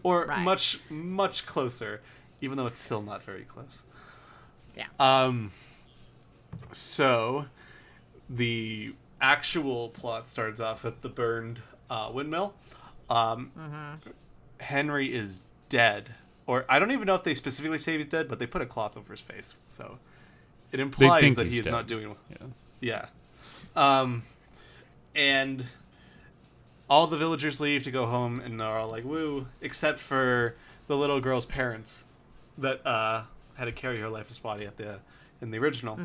or 0.03 0.25
Right. 0.25 0.43
much 0.43 0.79
much 0.89 1.45
closer, 1.45 2.01
even 2.41 2.57
though 2.57 2.67
it's 2.67 2.79
still 2.79 3.01
not 3.01 3.23
very 3.23 3.43
close. 3.43 3.85
Yeah. 4.77 4.85
Um. 4.99 5.51
So, 6.71 7.45
the 8.29 8.93
actual 9.21 9.89
plot 9.89 10.27
starts 10.27 10.59
off 10.59 10.85
at 10.85 11.01
the 11.01 11.09
burned 11.09 11.61
uh, 11.89 12.11
windmill. 12.13 12.53
Um, 13.09 13.51
Mm-hmm. 13.57 14.09
Henry 14.61 15.13
is 15.13 15.41
dead, 15.69 16.15
or 16.47 16.65
I 16.69 16.79
don't 16.79 16.91
even 16.91 17.05
know 17.05 17.15
if 17.15 17.23
they 17.23 17.33
specifically 17.35 17.77
say 17.77 17.97
he's 17.97 18.05
dead, 18.05 18.27
but 18.27 18.39
they 18.39 18.45
put 18.47 18.61
a 18.61 18.65
cloth 18.65 18.95
over 18.97 19.11
his 19.11 19.21
face, 19.21 19.55
so 19.67 19.97
it 20.71 20.79
implies 20.79 21.35
that 21.35 21.47
he 21.47 21.59
is 21.59 21.65
dead. 21.65 21.71
not 21.71 21.87
doing. 21.87 22.15
Yeah. 22.29 22.47
Yeah. 22.81 23.05
Um, 23.75 24.23
and 25.15 25.65
all 26.89 27.07
the 27.07 27.17
villagers 27.17 27.59
leave 27.59 27.83
to 27.83 27.91
go 27.91 28.05
home, 28.05 28.39
and 28.39 28.59
they're 28.59 28.67
all 28.67 28.89
like, 28.89 29.03
"Woo!" 29.03 29.47
Except 29.61 29.99
for 29.99 30.55
the 30.87 30.95
little 30.97 31.19
girl's 31.19 31.45
parents 31.45 32.05
that 32.57 32.85
uh, 32.85 33.23
had 33.55 33.65
to 33.65 33.71
carry 33.71 33.99
her 33.99 34.09
lifeless 34.09 34.39
body 34.39 34.65
at 34.65 34.77
the 34.77 34.99
in 35.41 35.51
the 35.51 35.57
original. 35.57 35.99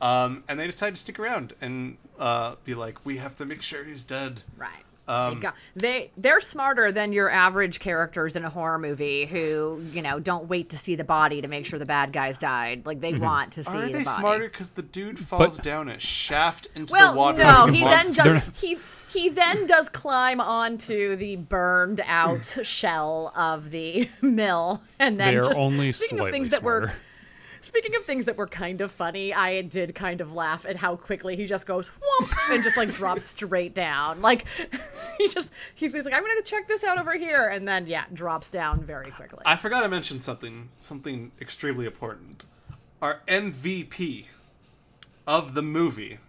Um, 0.00 0.44
and 0.48 0.58
they 0.60 0.66
decide 0.66 0.94
to 0.94 1.00
stick 1.00 1.18
around 1.18 1.54
and 1.60 1.96
uh, 2.18 2.56
be 2.64 2.74
like, 2.74 3.04
"We 3.04 3.16
have 3.18 3.34
to 3.36 3.44
make 3.46 3.62
sure 3.62 3.84
he's 3.84 4.04
dead." 4.04 4.42
Right. 4.56 4.84
Um, 5.08 5.34
they, 5.36 5.40
got, 5.40 5.54
they 5.74 6.10
they're 6.16 6.40
smarter 6.40 6.92
than 6.92 7.12
your 7.12 7.30
average 7.30 7.80
characters 7.80 8.36
in 8.36 8.44
a 8.44 8.50
horror 8.50 8.78
movie 8.78 9.26
who 9.26 9.82
you 9.92 10.02
know 10.02 10.20
don't 10.20 10.48
wait 10.48 10.68
to 10.70 10.76
see 10.78 10.94
the 10.94 11.04
body 11.04 11.40
to 11.42 11.48
make 11.48 11.66
sure 11.66 11.78
the 11.78 11.86
bad 11.86 12.12
guys 12.12 12.36
died. 12.38 12.84
Like 12.86 13.00
they 13.00 13.14
want 13.14 13.52
to 13.54 13.64
see 13.64 13.70
Are 13.70 13.80
the 13.86 13.86
they 13.86 14.04
body. 14.04 14.20
smarter 14.20 14.44
because 14.48 14.70
the 14.70 14.82
dude 14.82 15.18
falls 15.18 15.56
But- 15.56 15.64
down 15.64 15.88
a 15.88 15.98
shaft 15.98 16.68
into 16.74 16.92
Well, 16.92 17.12
the 17.12 17.18
water? 17.18 17.38
no, 17.38 17.66
he 17.66 17.82
then 17.84 18.12
does. 18.12 18.60
He 18.60 18.76
he 19.10 19.30
then 19.30 19.66
does 19.66 19.88
climb 19.88 20.38
onto 20.40 21.16
the 21.16 21.36
burned 21.36 22.02
out 22.06 22.44
shell 22.62 23.32
of 23.34 23.70
the 23.70 24.08
mill, 24.22 24.82
and 24.98 25.18
then 25.18 25.32
They 25.34 25.38
are 25.40 25.44
just, 25.44 25.56
only 25.56 25.92
speaking 25.92 26.18
slightly 26.18 26.28
of 26.28 26.32
things 26.34 26.50
that 26.50 26.62
were 26.62 26.80
smarter. 26.88 27.00
Speaking 27.68 27.94
of 27.96 28.04
things 28.06 28.24
that 28.24 28.38
were 28.38 28.46
kind 28.46 28.80
of 28.80 28.90
funny, 28.90 29.34
I 29.34 29.60
did 29.60 29.94
kind 29.94 30.22
of 30.22 30.32
laugh 30.32 30.64
at 30.64 30.76
how 30.76 30.96
quickly 30.96 31.36
he 31.36 31.44
just 31.44 31.66
goes 31.66 31.90
whoomp 31.90 32.54
and 32.54 32.64
just 32.64 32.78
like 32.78 32.90
drops 32.94 33.24
straight 33.24 33.74
down. 33.74 34.22
Like 34.22 34.46
he 35.18 35.28
just 35.28 35.50
he's, 35.74 35.92
he's 35.92 36.06
like, 36.06 36.14
I'm 36.14 36.22
gonna 36.22 36.40
check 36.40 36.66
this 36.66 36.82
out 36.82 36.98
over 36.98 37.14
here, 37.14 37.46
and 37.46 37.68
then 37.68 37.86
yeah, 37.86 38.06
drops 38.14 38.48
down 38.48 38.84
very 38.84 39.10
quickly. 39.10 39.40
I 39.44 39.56
forgot 39.56 39.82
to 39.82 39.88
mention 39.90 40.18
something 40.18 40.70
something 40.80 41.30
extremely 41.42 41.84
important. 41.84 42.46
Our 43.02 43.20
MVP 43.28 44.24
of 45.26 45.52
the 45.52 45.60
movie, 45.62 46.20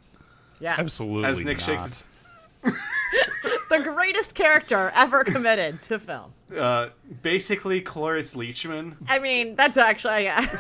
yes. 0.60 0.78
Absolutely 0.78 1.30
as 1.30 1.42
Nick 1.46 1.60
not. 1.60 1.66
shakes 1.66 2.08
the 2.64 3.80
greatest 3.82 4.36
character 4.36 4.92
ever 4.94 5.24
committed 5.24 5.82
to 5.84 6.00
film. 6.00 6.34
Uh, 6.58 6.90
basically 7.22 7.82
Cloris 7.82 8.34
Leachman 8.34 8.96
I 9.08 9.20
mean, 9.20 9.56
that's 9.56 9.78
actually 9.78 10.24
yeah. 10.24 10.42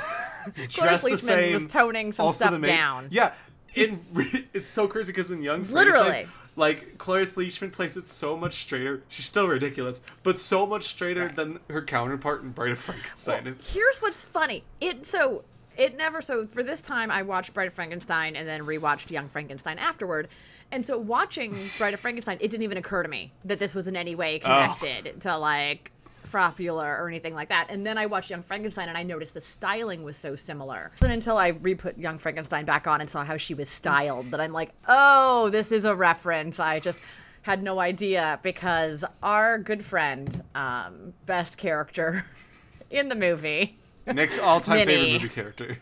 Cloris 0.73 1.03
Leachman 1.03 1.17
same. 1.19 1.53
was 1.53 1.65
toning 1.65 2.13
some 2.13 2.31
stuff 2.33 2.61
down. 2.61 3.07
Yeah, 3.11 3.33
in 3.75 4.05
it's 4.53 4.69
so 4.69 4.87
crazy 4.87 5.11
because 5.11 5.31
in 5.31 5.41
Young 5.41 5.65
Literally. 5.67 6.03
Frankenstein, 6.09 6.35
like 6.55 6.97
Cloris 6.97 7.35
Leachman 7.35 7.71
plays 7.71 7.95
it 7.95 8.07
so 8.07 8.35
much 8.35 8.53
straighter. 8.53 9.03
She's 9.07 9.25
still 9.25 9.47
ridiculous, 9.47 10.01
but 10.23 10.37
so 10.37 10.65
much 10.67 10.83
straighter 10.83 11.29
than 11.29 11.59
her 11.69 11.81
counterpart 11.81 12.43
in 12.43 12.51
Bride 12.51 12.71
of 12.71 12.79
Frankenstein. 12.79 13.47
It's- 13.47 13.73
Here's 13.73 13.99
what's 13.99 14.21
funny. 14.21 14.63
It 14.81 15.05
so 15.05 15.43
it 15.77 15.95
never 15.97 16.21
so 16.21 16.45
for 16.47 16.63
this 16.63 16.81
time 16.81 17.09
I 17.11 17.21
watched 17.21 17.53
Bride 17.53 17.67
of 17.67 17.73
Frankenstein 17.73 18.35
and 18.35 18.47
then 18.47 18.61
rewatched 18.61 19.09
Young 19.11 19.29
Frankenstein 19.29 19.79
afterward. 19.79 20.27
And 20.71 20.85
so 20.85 20.97
watching 20.97 21.55
Bride 21.77 21.93
of 21.93 21.99
Frankenstein, 21.99 22.37
it 22.39 22.49
didn't 22.49 22.63
even 22.63 22.77
occur 22.77 23.03
to 23.03 23.09
me 23.09 23.31
that 23.45 23.59
this 23.59 23.73
was 23.73 23.87
in 23.87 23.95
any 23.95 24.15
way 24.15 24.39
connected 24.39 25.21
to 25.21 25.37
like 25.37 25.91
Froppula 26.27 26.99
or 26.99 27.07
anything 27.07 27.33
like 27.33 27.49
that. 27.49 27.67
And 27.69 27.85
then 27.85 27.97
I 27.97 28.05
watched 28.05 28.29
Young 28.29 28.43
Frankenstein 28.43 28.87
and 28.87 28.97
I 28.97 29.03
noticed 29.03 29.33
the 29.33 29.41
styling 29.41 30.03
was 30.03 30.15
so 30.15 30.35
similar. 30.35 30.91
And 31.01 31.11
until 31.11 31.37
I 31.37 31.49
re-put 31.49 31.97
Young 31.97 32.19
Frankenstein 32.19 32.65
back 32.65 32.85
on 32.85 33.01
and 33.01 33.09
saw 33.09 33.23
how 33.23 33.37
she 33.37 33.53
was 33.55 33.69
styled, 33.69 34.29
that 34.31 34.39
I'm 34.39 34.53
like, 34.53 34.71
oh, 34.87 35.49
this 35.49 35.71
is 35.71 35.85
a 35.85 35.95
reference. 35.95 36.59
I 36.59 36.79
just 36.79 36.99
had 37.41 37.63
no 37.63 37.79
idea 37.79 38.39
because 38.43 39.03
our 39.23 39.57
good 39.57 39.83
friend, 39.83 40.43
um, 40.53 41.13
best 41.25 41.57
character 41.57 42.25
in 42.91 43.09
the 43.09 43.15
movie, 43.15 43.77
Nick's 44.05 44.37
all-time 44.37 44.85
favorite 44.85 45.13
movie 45.13 45.29
character. 45.29 45.77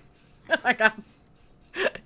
oh 0.50 0.56
my 0.64 0.74
god 0.74 0.94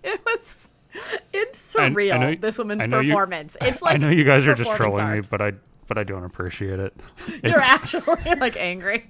it 0.04 0.22
was 0.26 0.68
it's 1.34 1.76
I- 1.76 1.86
I 1.86 1.90
surreal 1.90 2.20
know- 2.20 2.36
this 2.36 2.58
woman's 2.58 2.84
I 2.84 2.88
know 2.88 3.00
you- 3.00 3.12
performance 3.12 3.58
it's 3.62 3.82
like 3.82 3.96
I 3.96 3.98
know 3.98 4.10
you 4.10 4.24
guys 4.24 4.46
are 4.48 4.56
just 4.56 4.70
performance 4.70 4.96
trolling 5.00 5.22
me, 5.22 5.28
but 5.30 5.42
I 5.42 5.54
but 5.88 5.98
I 5.98 6.04
don't 6.04 6.24
appreciate 6.24 6.80
it. 6.80 6.94
you're 7.44 7.60
actually 7.60 8.36
like 8.40 8.56
angry 8.58 9.10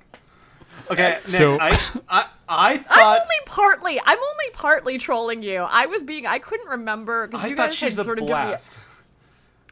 Okay, 0.90 1.20
Nick, 1.28 1.38
So- 1.40 1.58
I, 1.60 1.78
I 2.10 2.26
I 2.50 2.84
i'm 2.90 3.22
only 3.22 3.36
partly 3.46 4.00
i'm 4.04 4.18
only 4.18 4.50
partly 4.54 4.98
trolling 4.98 5.42
you 5.42 5.60
i 5.70 5.86
was 5.86 6.04
being 6.04 6.26
i 6.26 6.38
couldn't 6.40 6.68
remember 6.68 7.28
'cause 7.30 7.42
I 7.44 7.48
you 7.48 7.56
thought 7.56 7.68
guys 7.68 7.76
she's 7.76 7.96
had 7.96 8.02
a 8.02 8.06
sort 8.06 8.20
of 8.20 8.26
given 8.26 8.38
me- 8.42 8.46
blast. 8.50 8.80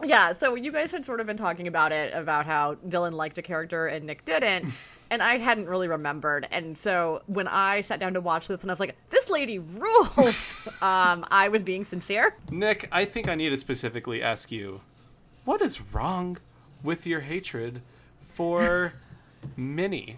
Yeah 0.04 0.34
so 0.34 0.56
you 0.56 0.72
guys 0.72 0.92
had 0.92 1.04
sort 1.04 1.20
of 1.20 1.28
been 1.28 1.38
talking 1.38 1.68
about 1.68 1.92
it 1.92 2.14
about 2.14 2.46
how 2.46 2.76
dylan 2.88 3.14
liked 3.14 3.38
a 3.38 3.42
character 3.42 3.88
and 3.88 4.06
nick 4.06 4.24
didn't 4.26 4.66
and 5.10 5.22
i 5.22 5.38
hadn't 5.38 5.68
really 5.68 5.88
remembered 5.88 6.48
and 6.52 6.78
so 6.78 7.22
when 7.28 7.48
i 7.48 7.82
sat 7.82 8.00
down 8.00 8.14
to 8.14 8.22
watch 8.22 8.48
this 8.48 8.62
and 8.62 8.72
i 8.72 8.74
was 8.74 8.80
like 8.80 8.96
this 9.10 9.30
lady 9.30 9.60
rules 9.60 10.68
um 10.82 11.26
i 11.32 11.50
was 11.50 11.64
being 11.64 11.84
sincere 11.84 12.36
Nick, 12.52 12.88
I 12.92 13.06
think 13.06 13.28
I 13.28 13.36
need 13.36 13.50
to 13.50 13.58
specifically 13.58 14.22
ask 14.22 14.52
you, 14.52 14.82
what 15.46 15.62
is 15.62 15.94
wrong 15.94 16.38
with 16.84 17.06
your 17.06 17.22
hatred 17.22 17.82
for 18.22 18.94
Minnie? 19.58 20.18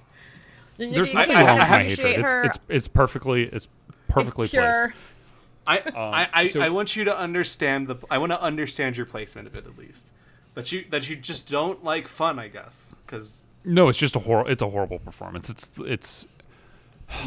There's 0.77 1.09
you 1.09 1.15
nothing 1.15 1.35
can't 1.35 1.47
wrong 1.47 1.59
with 1.59 1.69
my 1.69 1.83
hatred. 1.83 2.25
It's, 2.25 2.33
it's 2.33 2.59
it's 2.69 2.87
perfectly 2.87 3.43
it's 3.43 3.67
perfectly 4.07 4.45
it's 4.45 4.51
pure 4.51 4.89
placed. 4.89 5.10
I 5.67 5.79
um, 5.79 5.93
I, 5.95 6.29
I, 6.33 6.47
so- 6.47 6.61
I 6.61 6.69
want 6.69 6.95
you 6.95 7.03
to 7.05 7.17
understand 7.17 7.87
the 7.87 7.95
I 8.09 8.17
want 8.17 8.31
to 8.31 8.41
understand 8.41 8.97
your 8.97 9.05
placement 9.05 9.47
of 9.47 9.55
it 9.55 9.65
at 9.65 9.77
least. 9.77 10.11
That 10.55 10.71
you 10.71 10.85
that 10.89 11.09
you 11.09 11.15
just 11.15 11.49
don't 11.49 11.83
like 11.83 12.07
fun, 12.07 12.37
I 12.39 12.47
guess, 12.49 12.93
because 13.05 13.45
No, 13.63 13.87
it's 13.89 13.97
just 13.99 14.15
a 14.15 14.19
hor- 14.19 14.49
It's 14.49 14.61
a 14.61 14.69
horrible 14.69 14.99
performance. 14.99 15.49
It's 15.49 15.69
it's. 15.79 16.27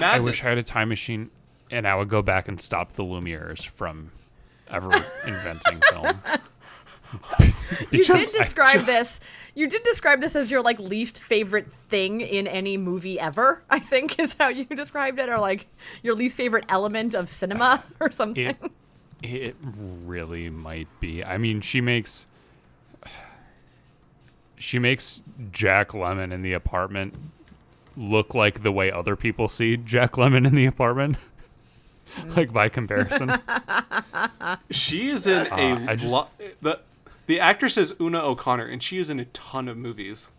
I 0.01 0.19
wish 0.21 0.43
I 0.45 0.49
had 0.49 0.59
a 0.59 0.63
time 0.63 0.89
machine, 0.89 1.31
and 1.71 1.87
I 1.87 1.95
would 1.95 2.09
go 2.09 2.23
back 2.23 2.49
and 2.49 2.61
stop 2.61 2.93
the 2.93 3.03
Lumieres 3.05 3.67
from 3.67 4.11
ever 4.69 4.91
inventing 5.27 5.81
film. 5.91 6.19
You 7.41 7.47
did 7.49 7.91
Because 7.91 8.35
I 8.35 8.43
describe 8.45 8.87
this. 8.87 9.21
You 9.57 9.69
did 9.69 9.83
describe 9.85 10.21
this 10.21 10.35
as 10.35 10.51
your 10.51 10.63
like 10.63 10.79
least 10.81 11.21
favorite 11.21 11.71
thing 11.73 12.21
in 12.21 12.47
any 12.47 12.77
movie 12.77 13.21
ever. 13.21 13.63
I 13.71 13.79
think 13.79 14.19
is 14.19 14.35
how 14.39 14.49
you 14.49 14.65
described 14.65 15.19
it, 15.21 15.29
or 15.29 15.39
like 15.39 15.67
your 16.03 16.15
least 16.15 16.37
favorite 16.37 16.65
element 16.69 17.15
of 17.15 17.29
cinema 17.29 17.83
or 18.01 18.11
something. 18.11 18.47
It 18.47 18.57
it 19.23 19.57
really 19.63 20.51
might 20.51 20.89
be. 21.01 21.23
I 21.25 21.39
mean, 21.39 21.61
she 21.61 21.81
makes 21.81 22.27
she 24.57 24.79
makes 24.79 25.23
Jack 25.53 25.91
Lemmon 25.91 26.33
in 26.33 26.43
the 26.43 26.53
apartment 26.53 27.15
look 27.97 28.35
like 28.35 28.63
the 28.63 28.73
way 28.73 28.91
other 28.91 29.15
people 29.17 29.49
see 29.49 29.77
Jack 29.77 30.13
Lemmon 30.13 30.47
in 30.47 30.55
the 30.55 30.67
apartment. 30.67 31.17
like 32.37 32.53
by 32.53 32.69
comparison. 32.69 33.33
she 34.71 35.09
is 35.11 35.27
in 35.27 35.47
Uh, 35.47 35.57
a 35.57 35.91
I 35.91 35.95
just- 35.97 36.13
lo- 36.13 36.29
the 36.61 36.81
the 37.27 37.41
actress 37.41 37.77
is 37.77 37.95
Una 38.01 38.21
O'Connor, 38.21 38.67
and 38.67 38.83
she 38.83 38.99
is 38.99 39.11
in 39.11 39.19
a 39.21 39.25
ton 39.27 39.69
of 39.69 39.77
movies. 39.77 40.31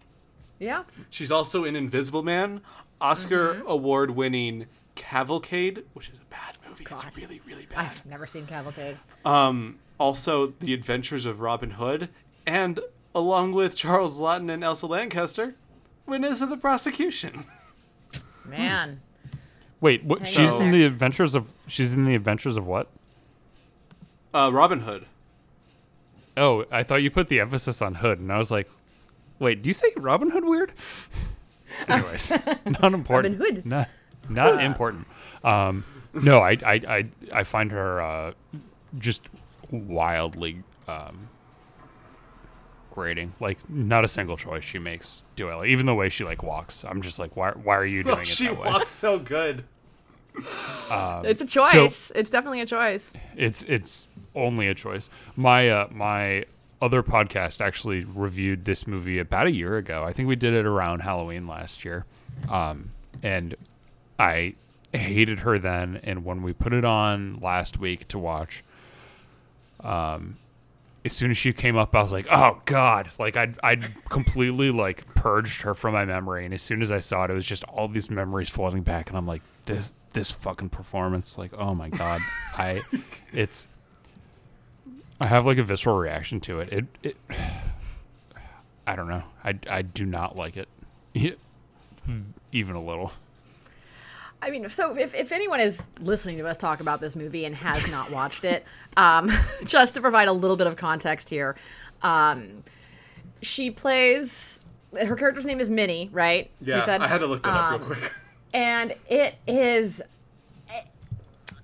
yeah. 0.60 0.84
She's 1.10 1.32
also 1.32 1.64
in 1.64 1.76
Invisible 1.76 2.24
Man, 2.24 2.62
Oscar 3.02 3.56
Mm-hmm. 3.56 3.68
award 3.68 4.12
winning 4.12 4.68
Cavalcade, 4.96 5.84
which 5.94 6.10
is 6.10 6.20
a 6.20 6.26
bad 6.30 6.58
movie. 6.68 6.84
God. 6.86 7.04
It's 7.08 7.18
really 7.18 7.42
really 7.46 7.66
bad. 7.66 7.92
I've 7.92 8.06
never 8.06 8.26
seen 8.28 8.46
Cavalcade. 8.48 8.98
Um, 9.26 9.80
also, 9.98 10.48
The 10.60 10.74
Adventures 10.74 11.26
of 11.26 11.42
Robin 11.42 11.72
Hood, 11.72 12.10
and 12.46 12.80
along 13.14 13.54
with 13.54 13.76
Charles 13.76 14.20
Laughton 14.20 14.52
and 14.54 14.64
Elsa 14.64 14.88
Lanchester, 14.88 15.56
witness 16.06 16.42
of 16.42 16.50
the 16.50 16.58
prosecution. 16.58 17.46
Man, 18.46 19.02
Wait, 19.82 20.04
what, 20.04 20.26
she's 20.26 20.52
on. 20.52 20.64
in 20.68 20.72
the 20.72 20.84
adventures 20.86 21.36
of 21.36 21.54
she's 21.68 21.94
in 21.94 22.06
the 22.06 22.16
adventures 22.16 22.56
of 22.58 22.66
what? 22.68 22.90
Uh, 24.34 24.50
Robin 24.54 24.82
Hood. 24.82 25.06
Oh, 26.38 26.66
I 26.72 26.84
thought 26.84 26.98
you 26.98 27.12
put 27.12 27.30
the 27.30 27.40
emphasis 27.40 27.82
on 27.82 27.96
Hood, 27.96 28.20
and 28.20 28.32
I 28.32 28.38
was 28.38 28.52
like, 28.52 28.70
wait, 29.40 29.62
do 29.62 29.70
you 29.70 29.74
say 29.74 29.88
Robin 29.96 30.30
Hood 30.32 30.46
weird? 30.46 30.74
Anyways, 31.88 32.30
not 32.66 32.94
important. 32.94 33.40
Robin 33.40 33.56
Hood. 33.56 33.66
Not, 33.66 33.90
not 34.30 34.64
important. 34.64 35.08
Um, 35.44 35.84
no, 36.14 36.40
I, 36.40 36.52
I, 36.66 36.74
I, 36.88 37.06
I 37.34 37.44
find 37.44 37.72
her 37.72 38.02
uh, 38.02 38.34
just 38.98 39.22
wildly 39.72 40.64
um, 40.88 41.30
book 42.96 43.04
rating. 43.04 43.34
Like 43.40 43.70
not 43.70 44.04
a 44.04 44.08
single 44.08 44.38
choice 44.38 44.64
she 44.64 44.80
makes 44.80 45.26
do 45.36 45.50
I 45.50 45.56
like. 45.56 45.70
Even 45.70 45.86
the 45.86 45.96
way 45.96 46.10
she 46.10 46.24
like 46.24 46.44
walks, 46.44 46.84
I'm 46.84 47.02
just 47.02 47.20
like, 47.20 47.36
why? 47.36 47.52
Why 47.52 47.76
are 47.76 47.86
you 47.86 48.04
doing 48.12 48.22
it 48.22 48.28
she 48.28 48.46
that 48.48 48.60
way? 48.60 48.68
walks 48.68 48.92
so 48.92 49.20
good. 49.20 49.66
It's 51.26 51.42
a 51.42 51.46
choice. 51.46 52.12
it's 52.16 52.30
definitely 52.30 52.62
a 52.62 52.66
choice. 52.66 53.14
It's 53.36 53.64
it's 53.64 54.08
only 54.36 54.68
a 54.68 54.76
choice. 54.76 55.10
My 55.36 55.70
uh, 55.70 55.88
my 55.92 56.46
other 56.82 57.02
podcast 57.02 57.62
actually 57.62 58.04
reviewed 58.04 58.66
this 58.66 58.86
movie 58.86 59.20
about 59.20 59.48
a 59.48 59.52
year 59.52 59.78
ago. 59.78 60.04
I 60.04 60.14
think 60.14 60.28
we 60.28 60.36
did 60.36 60.54
it 60.54 60.66
around 60.66 61.00
Halloween 61.02 61.48
last 61.48 61.86
year, 61.86 62.06
um, 62.50 62.92
and 63.24 63.56
I 64.20 64.56
hated 64.94 65.40
her 65.40 65.58
then. 65.58 66.00
And 66.04 66.26
when 66.26 66.42
we 66.44 66.54
put 66.54 66.74
it 66.74 66.86
on 66.86 67.40
last 67.42 67.80
week 67.80 68.08
to 68.10 68.20
watch, 68.20 68.64
um, 69.82 70.38
as 71.04 71.14
soon 71.14 71.32
as 71.32 71.38
she 71.38 71.54
came 71.54 71.78
up, 71.78 71.96
I 71.96 72.02
was 72.02 72.12
like, 72.12 72.28
"Oh 72.30 72.62
God!" 72.66 73.10
Like 73.18 73.38
I 73.38 73.54
I 73.64 73.78
completely 74.10 74.72
like 74.72 75.14
purged 75.16 75.62
her 75.62 75.74
from 75.74 75.94
my 75.94 76.06
memory. 76.06 76.46
And 76.46 76.54
as 76.54 76.62
soon 76.62 76.82
as 76.82 76.92
I 76.92 77.00
saw 77.00 77.24
it, 77.26 77.32
it 77.32 77.34
was 77.34 77.46
just 77.46 77.64
all 77.66 77.88
these 77.88 78.10
memories 78.10 78.50
flooding 78.50 78.84
back, 78.84 79.10
and 79.10 79.18
I'm 79.18 79.28
like, 79.28 79.42
"This 79.66 79.94
this 80.16 80.32
fucking 80.32 80.70
performance!" 80.70 81.38
Like, 81.38 81.52
oh 81.56 81.76
my 81.76 81.90
God, 81.90 82.20
I 82.58 82.82
it's 83.32 83.68
I 85.22 85.28
have 85.28 85.46
like 85.46 85.60
a 85.60 85.64
visceral 85.64 85.98
reaction 85.98 86.40
to 86.42 86.60
it. 86.60 86.74
It 86.74 86.86
it 87.04 87.18
I 88.88 88.96
don't 88.96 89.08
know. 89.08 89.24
I 89.44 89.60
I 89.70 89.82
do 89.84 90.06
not 90.06 90.36
like 90.36 90.58
it, 90.58 90.68
even 92.52 92.76
a 92.76 92.82
little. 92.82 93.12
I 94.42 94.52
mean, 94.52 94.70
so 94.70 94.96
if, 94.96 95.16
if 95.16 95.32
anyone 95.32 95.60
is 95.60 95.90
listening 96.00 96.38
to 96.38 96.46
us 96.46 96.56
talk 96.58 96.80
about 96.80 97.02
this 97.02 97.16
movie 97.16 97.46
and 97.46 97.56
has 97.56 97.88
not 97.90 98.12
watched 98.12 98.46
it, 98.46 98.64
um, 98.96 99.32
just 99.66 99.96
to 99.96 100.02
provide 100.02 100.28
a 100.28 100.34
little 100.34 100.58
bit 100.58 100.68
of 100.68 100.76
context 100.76 101.30
here, 101.30 101.56
um, 102.04 102.64
she 103.42 103.72
plays 103.72 104.66
her 105.02 105.16
character's 105.16 105.46
name 105.48 105.60
is 105.60 105.70
Minnie, 105.70 106.10
right? 106.12 106.52
Yeah, 106.62 106.86
said? 106.86 107.02
I 107.02 107.08
had 107.08 107.20
to 107.20 107.28
look 107.28 107.44
that 107.44 107.50
up 107.54 107.74
Um, 107.74 107.82
real 107.82 107.96
quick. 107.96 108.12
And 108.56 108.96
it 109.10 109.36
is 109.46 110.02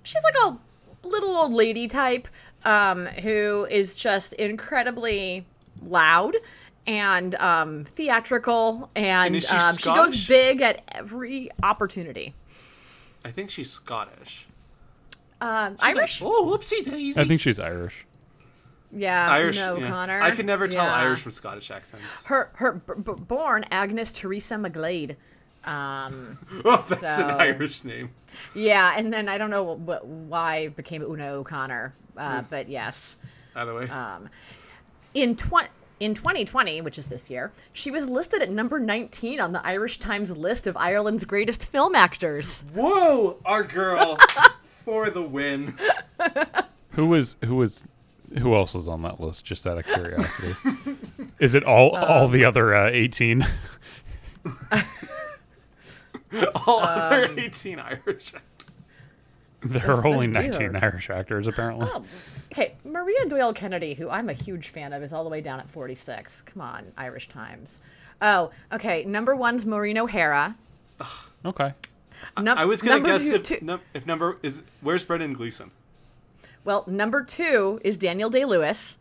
she's 0.03 0.21
like 0.23 0.35
a 0.45 1.07
little 1.07 1.35
old 1.35 1.53
lady 1.53 1.87
type 1.87 2.27
um, 2.65 3.05
who 3.05 3.65
is 3.71 3.95
just 3.95 4.33
incredibly 4.33 5.45
loud 5.87 6.35
and 6.85 7.33
um, 7.35 7.85
theatrical 7.85 8.89
and, 8.95 9.35
And 9.35 9.43
she 9.43 9.55
um, 9.55 9.75
she 9.77 9.83
goes 9.85 10.27
big 10.27 10.61
at 10.61 10.81
every 10.89 11.49
opportunity 11.63 12.35
I 13.23 13.31
think 13.31 13.49
she's 13.51 13.71
Scottish. 13.71 14.47
um, 15.39 15.77
irish 15.79 16.21
oh, 16.23 16.51
whoopsie 16.51 16.83
daisy. 16.83 17.19
I 17.19 17.25
think 17.25 17.39
she's 17.39 17.59
Irish. 17.59 18.05
yeah 18.91 19.31
Irish. 19.31 19.55
no 19.55 19.77
yeah. 19.77 19.87
connor 19.87 20.21
I 20.21 20.31
can 20.31 20.45
never 20.45 20.67
tell 20.67 20.85
Yeah. 20.85 20.95
Irish 20.95 21.21
from 21.21 21.31
Scottish 21.31 21.71
accents. 21.71 22.25
her 22.25 22.49
her 22.55 22.73
b- 22.73 22.93
b- 23.01 23.13
born 23.17 23.63
agnes 23.71 24.11
teresa 24.11 24.55
mcglade 24.55 25.15
um, 25.66 26.38
Oh, 26.66 26.86
that's 26.89 27.16
So- 27.18 27.28
an 27.28 27.32
Irish 27.39 27.84
name. 27.84 28.12
yeah 28.55 28.93
and 28.97 29.14
then 29.14 29.28
i 29.28 29.38
don't 29.38 29.49
know 29.49 29.64
what, 29.64 30.05
why 30.05 30.57
it 30.57 30.76
became 30.76 31.01
una 31.03 31.34
o'connor 31.34 31.93
uh, 32.18 32.41
but 32.49 32.70
yes 32.70 33.18
By 33.53 33.66
the 33.66 33.74
way, 33.76 33.88
Um, 33.89 34.30
in 35.14 35.36
tw- 35.36 35.70
in 35.99 36.16
2020, 36.16 36.82
which 36.82 36.97
is 36.97 37.07
this 37.07 37.30
year, 37.30 37.51
she 37.74 37.91
was 37.91 38.07
listed 38.07 38.41
at 38.41 38.49
number 38.49 38.80
19 38.80 39.39
on 39.39 39.51
the 39.51 39.64
Irish 39.64 39.99
Times 39.99 40.32
list 40.32 40.66
of 40.66 40.76
Ireland's 40.76 41.26
greatest 41.26 41.68
film 41.68 41.93
actors. 41.93 42.64
whoa, 42.74 43.38
our 43.45 43.62
girl 43.64 44.18
for 44.64 45.12
the 45.12 45.22
win. 45.22 45.78
Who 46.91 47.05
was 47.07 47.36
who 47.45 47.55
was 47.57 47.86
who 48.39 48.55
else 48.55 48.74
is 48.74 48.88
on 48.88 49.01
that 49.03 49.20
list? 49.22 49.45
Just 49.45 49.68
out 49.68 49.78
of 49.78 49.86
curiosity, 49.86 50.55
is 51.39 51.53
it 51.55 51.64
all 51.64 51.95
all 51.95 52.28
the 52.28 52.45
other 52.45 52.74
uh, 52.74 52.89
eighteen? 52.91 53.45
All 56.67 56.79
Um, 56.82 56.88
other 56.89 57.39
18 57.39 57.79
Irish. 57.79 58.34
There 59.63 59.91
are 59.91 60.07
only 60.07 60.25
nineteen 60.25 60.71
neither. 60.71 60.86
Irish 60.88 61.09
actors 61.11 61.45
apparently. 61.45 61.88
Oh, 61.91 62.03
okay, 62.51 62.73
Maria 62.84 63.27
Doyle 63.27 63.53
Kennedy, 63.53 63.93
who 63.93 64.09
I'm 64.09 64.29
a 64.29 64.34
huge 64.34 64.69
fan 64.69 64.91
of, 64.91 65.03
is 65.03 65.13
all 65.13 65.23
the 65.23 65.29
way 65.29 65.39
down 65.39 65.59
at 65.59 65.69
46. 65.69 66.41
Come 66.41 66.61
on, 66.63 66.91
Irish 66.97 67.29
Times. 67.29 67.79
Oh, 68.23 68.49
okay. 68.71 69.03
Number 69.03 69.36
one's 69.36 69.65
Maureen 69.65 69.99
O'Hara. 69.99 70.55
Okay, 71.45 71.73
Num- 72.39 72.57
I 72.57 72.65
was 72.65 72.82
gonna 72.82 73.01
guess 73.01 73.29
two- 73.29 73.36
if 73.36 73.43
two- 73.43 73.59
num- 73.61 73.82
if 73.93 74.07
number 74.07 74.38
is 74.41 74.63
where's 74.82 75.03
Brendan 75.03 75.34
Gleeson? 75.34 75.69
well, 76.63 76.84
number 76.88 77.23
two 77.23 77.79
is 77.84 77.97
Daniel 77.99 78.29
Day 78.32 78.45
Lewis. 78.45 78.97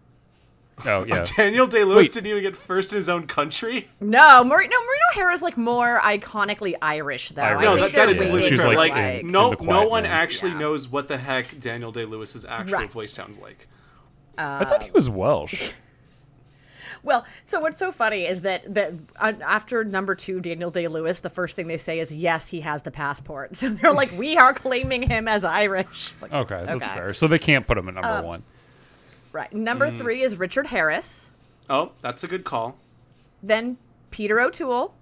Oh 0.87 1.05
yeah, 1.09 1.25
Daniel 1.37 1.67
Day 1.67 1.85
Lewis 1.85 2.07
Wait. 2.09 2.13
didn't 2.15 2.27
even 2.31 2.43
get 2.43 2.57
first 2.57 2.93
in 2.93 2.97
his 2.97 3.09
own 3.09 3.27
country. 3.27 3.89
No, 4.01 4.43
Maureen. 4.45 4.71
No, 4.71 4.81
Maureen 4.81 5.01
O'Hara 5.13 5.33
is 5.35 5.43
like 5.43 5.57
more 5.57 6.01
iconically 6.03 6.75
Irish, 6.83 7.31
though. 7.31 7.43
Irish. 7.43 7.63
No, 7.65 7.77
think 7.77 7.93
that, 7.93 8.07
that 8.07 8.17
they're 8.19 8.29
Yeah, 8.29 8.49
completely 8.49 8.77
like 8.77 8.93
Like, 8.93 8.97
in- 9.21 9.27
in 9.27 9.31
no, 9.33 9.53
no 9.61 9.87
one 9.89 10.03
Man. 10.05 10.13
actually 10.13 10.53
Yeah. 10.53 10.59
knows 10.59 10.89
what 10.89 11.09
the 11.09 11.17
heck 11.19 11.59
Daniel 11.61 11.93
Day 11.93 12.05
Lewis's 12.05 12.45
actual 12.45 12.79
Right. 12.79 12.91
voice 12.91 13.13
sounds 13.13 13.39
like. 13.39 13.67
I 14.39 14.65
thought 14.65 14.83
he 14.83 14.91
was 14.91 15.09
Welsh. 15.11 15.71
Well, 17.03 17.25
so 17.47 17.61
what's 17.61 17.79
so 17.79 17.93
funny 17.93 18.27
is 18.27 18.43
that 18.43 18.75
that 18.75 18.93
uh, 19.17 19.33
after 19.43 19.85
number 19.85 20.15
two, 20.15 20.39
Daniel 20.41 20.71
Day 20.71 20.87
Lewis, 20.87 21.21
the 21.21 21.31
first 21.31 21.57
thing 21.57 21.67
they 21.67 21.79
say 21.79 21.99
is, 21.99 22.15
"Yes, 22.15 22.49
he 22.49 22.61
has 22.61 22.83
the 22.83 22.91
passport." 22.91 23.57
So 23.61 23.71
they're 23.71 23.93
like, 23.95 24.13
"We 24.19 24.37
are 24.37 24.53
claiming 24.53 25.03
him 25.03 25.27
as 25.27 25.43
Irish." 25.43 26.13
Like, 26.21 26.33
Okay, 26.33 26.63
that's 26.67 26.83
Okay. 26.85 26.95
fair. 26.95 27.15
So 27.15 27.27
they 27.27 27.39
can't 27.39 27.67
put 27.67 27.79
him 27.79 27.89
at 27.89 27.95
number 27.95 28.27
one. 28.27 28.43
Right. 29.33 29.53
Number 29.53 29.97
three 29.97 30.23
is 30.23 30.37
Richard 30.37 30.67
Harris. 30.67 31.31
Oh, 31.69 31.93
that's 32.03 32.25
a 32.25 32.27
good 32.27 32.45
call. 32.45 32.77
Then 33.43 33.77
Peter 34.11 34.41
O'Toole. 34.41 34.93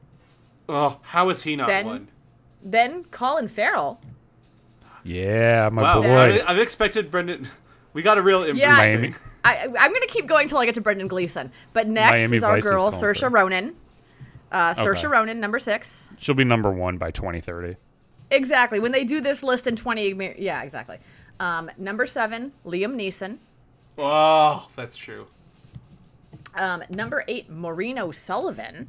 Oh, 0.68 0.98
how 1.02 1.28
is 1.30 1.42
he 1.42 1.56
not 1.56 1.68
Then- 1.68 1.86
one? 1.86 2.08
Then 2.62 3.04
Colin 3.04 3.48
Farrell. 3.48 4.00
Yeah, 5.04 5.68
my 5.72 5.82
Wow, 5.82 6.02
boy. 6.02 6.08
I, 6.08 6.44
I've 6.50 6.58
expected 6.58 7.10
Brendan. 7.10 7.48
We 7.94 8.02
got 8.02 8.18
a 8.18 8.22
real 8.22 8.42
improve 8.42 8.58
Yeah. 8.58 8.76
Miami. 8.76 9.14
I, 9.44 9.62
I'm 9.64 9.90
going 9.90 10.02
to 10.02 10.08
keep 10.08 10.26
going 10.26 10.46
till 10.46 10.58
I 10.58 10.66
get 10.66 10.74
to 10.74 10.80
Brendan 10.80 11.08
Gleeson. 11.08 11.50
But 11.72 11.88
next 11.88 12.16
Miami 12.20 12.36
is 12.36 12.44
our 12.44 12.56
Vice 12.56 12.62
girl 12.64 12.90
Colin 12.92 13.02
Saoirse 13.14 13.32
Ronan. 13.32 13.74
Uh, 14.52 14.74
Saoirse 14.74 14.98
Okay. 14.98 15.06
Ronan, 15.08 15.40
number 15.40 15.58
six. 15.58 16.10
She'll 16.18 16.34
be 16.36 16.44
number 16.44 16.70
one 16.70 16.98
by 16.98 17.10
2030. 17.10 17.76
Exactly. 18.30 18.78
When 18.78 18.92
they 18.92 19.04
do 19.04 19.20
this 19.20 19.42
list 19.42 19.66
in 19.66 19.74
20, 19.74 20.34
yeah, 20.38 20.62
exactly. 20.62 20.98
Um, 21.40 21.70
number 21.78 22.04
seven, 22.06 22.52
Liam 22.66 22.94
Neeson. 22.94 23.38
Oh, 23.98 24.68
that's 24.76 24.96
true. 24.96 25.26
Um, 26.54 26.82
number 26.88 27.24
eight, 27.28 27.50
Maureen 27.50 27.98
O'Sullivan, 27.98 28.88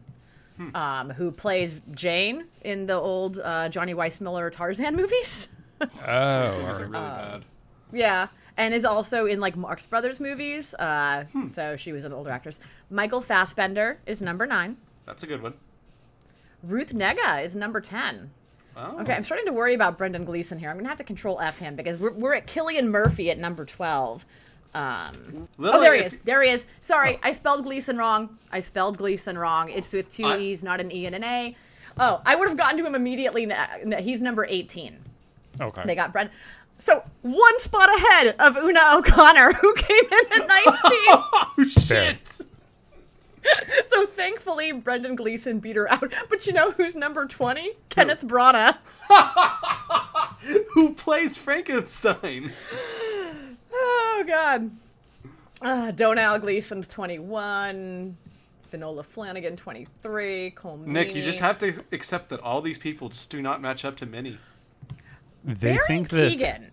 um, 0.76 1.10
who 1.10 1.32
plays 1.32 1.82
Jane 1.94 2.46
in 2.62 2.86
the 2.86 2.94
old 2.96 3.40
uh, 3.40 3.70
Johnny 3.70 3.94
Weissmuller 3.94 4.52
Tarzan 4.52 4.96
movies. 4.96 5.48
Those 5.80 5.90
Oh, 6.06 6.60
movies 6.62 6.80
are 6.80 6.86
alright. 6.86 6.90
really 6.90 6.92
bad. 6.92 7.46
yeah, 7.94 8.28
and 8.58 8.74
is 8.74 8.86
also 8.86 9.26
in 9.26 9.40
like 9.40 9.56
Marx 9.56 9.86
Brothers 9.86 10.20
movies. 10.20 10.74
Uh, 10.76 11.26
So 11.48 11.76
she 11.76 11.92
was 11.92 12.06
an 12.06 12.14
older 12.14 12.30
actress. 12.30 12.60
Michael 12.90 13.22
Fassbender 13.22 14.00
is 14.06 14.22
number 14.22 14.46
nine. 14.46 14.76
That's 15.06 15.24
a 15.24 15.28
good 15.28 15.42
one. 15.42 15.54
Ruth 16.64 16.94
Negga 16.94 17.44
is 17.46 17.56
number 17.56 17.80
ten. 17.80 18.30
Oh. 18.76 19.00
Okay, 19.02 19.14
I'm 19.14 19.24
starting 19.24 19.46
to 19.48 19.54
worry 19.54 19.74
about 19.74 19.98
Brendan 19.98 20.26
Gleeson 20.26 20.60
here. 20.60 20.70
I'm 20.70 20.78
gonna 20.78 20.90
have 20.90 20.98
to 20.98 21.04
control 21.04 21.40
F 21.40 21.58
him 21.60 21.76
because 21.76 21.98
we're, 21.98 22.12
we're 22.12 22.34
at 22.34 22.48
Cillian 22.48 22.88
Murphy 22.88 23.32
at 23.32 23.38
number 23.40 23.64
twelve. 23.66 24.26
Um, 24.74 25.48
oh, 25.60 25.80
there 25.82 25.96
he 25.96 26.02
if- 26.02 26.14
is. 26.14 26.20
There 26.26 26.44
he 26.44 26.52
is. 26.52 26.66
Sorry, 26.82 27.20
I 27.24 27.32
spelled 27.32 27.64
Gleason 27.64 27.98
wrong. 27.98 28.38
I 28.52 28.60
spelled 28.60 28.98
Gleason 28.98 29.38
wrong. 29.38 29.70
It's 29.70 29.92
with 29.94 30.10
two 30.10 30.26
I- 30.26 30.38
e's, 30.38 30.64
not 30.64 30.80
an 30.80 30.92
e 30.92 31.06
and 31.06 31.16
an 31.16 31.24
a. 31.24 31.56
Oh, 32.00 32.22
I 32.26 32.36
would 32.36 32.48
have 32.48 32.58
gotten 32.58 32.78
to 32.78 32.86
him 32.86 32.96
immediately. 32.96 33.46
na- 33.46 33.66
na- 33.84 33.98
He's 33.98 34.22
number 34.22 34.46
18. 34.46 34.98
Okay. 35.60 35.84
They 35.86 35.96
got 35.96 36.14
Brent. 36.14 36.32
So 36.78 37.04
one 37.24 37.60
spot 37.60 37.90
ahead 37.94 38.36
of 38.40 38.56
Una 38.56 38.80
O'Connor, 38.96 39.54
who 39.62 39.74
came 39.74 40.04
in 40.06 40.42
at 40.42 40.48
19. 40.48 40.48
Oh 40.48 41.54
shit! 41.68 42.26
so 43.90 44.06
thankfully, 44.06 44.72
Brendan 44.72 45.16
Gleeson 45.16 45.60
beat 45.60 45.76
her 45.76 45.92
out. 45.92 46.14
But 46.30 46.48
you 46.48 46.54
know 46.54 46.72
who's 46.72 46.96
number 46.96 47.26
20? 47.26 47.72
Kenneth 47.90 48.22
Branagh. 48.24 48.78
Who 50.74 50.94
plays 50.94 51.36
Frankenstein? 51.38 52.52
Oh 53.72 54.24
God. 54.26 54.72
Uh, 55.62 55.92
Domhnall 55.92 56.40
Gleeson's 56.40 56.88
21. 56.88 58.18
Fionnula 58.72 59.04
Flanagan 59.04 59.56
23. 59.56 60.52
Cole 60.52 60.78
Nick, 60.78 61.16
you 61.16 61.22
just 61.24 61.40
have 61.40 61.58
to 61.60 61.84
accept 61.92 62.30
that 62.30 62.40
all 62.42 62.62
these 62.62 62.78
people 62.78 63.10
just 63.10 63.30
do 63.30 63.42
not 63.42 63.62
match 63.62 63.84
up 63.84 63.96
to 63.98 64.06
Minnie. 64.06 64.38
They 65.44 65.74
Barry 65.74 65.88
think 65.88 66.10
that 66.10 66.32
Keoghan. 66.32 66.70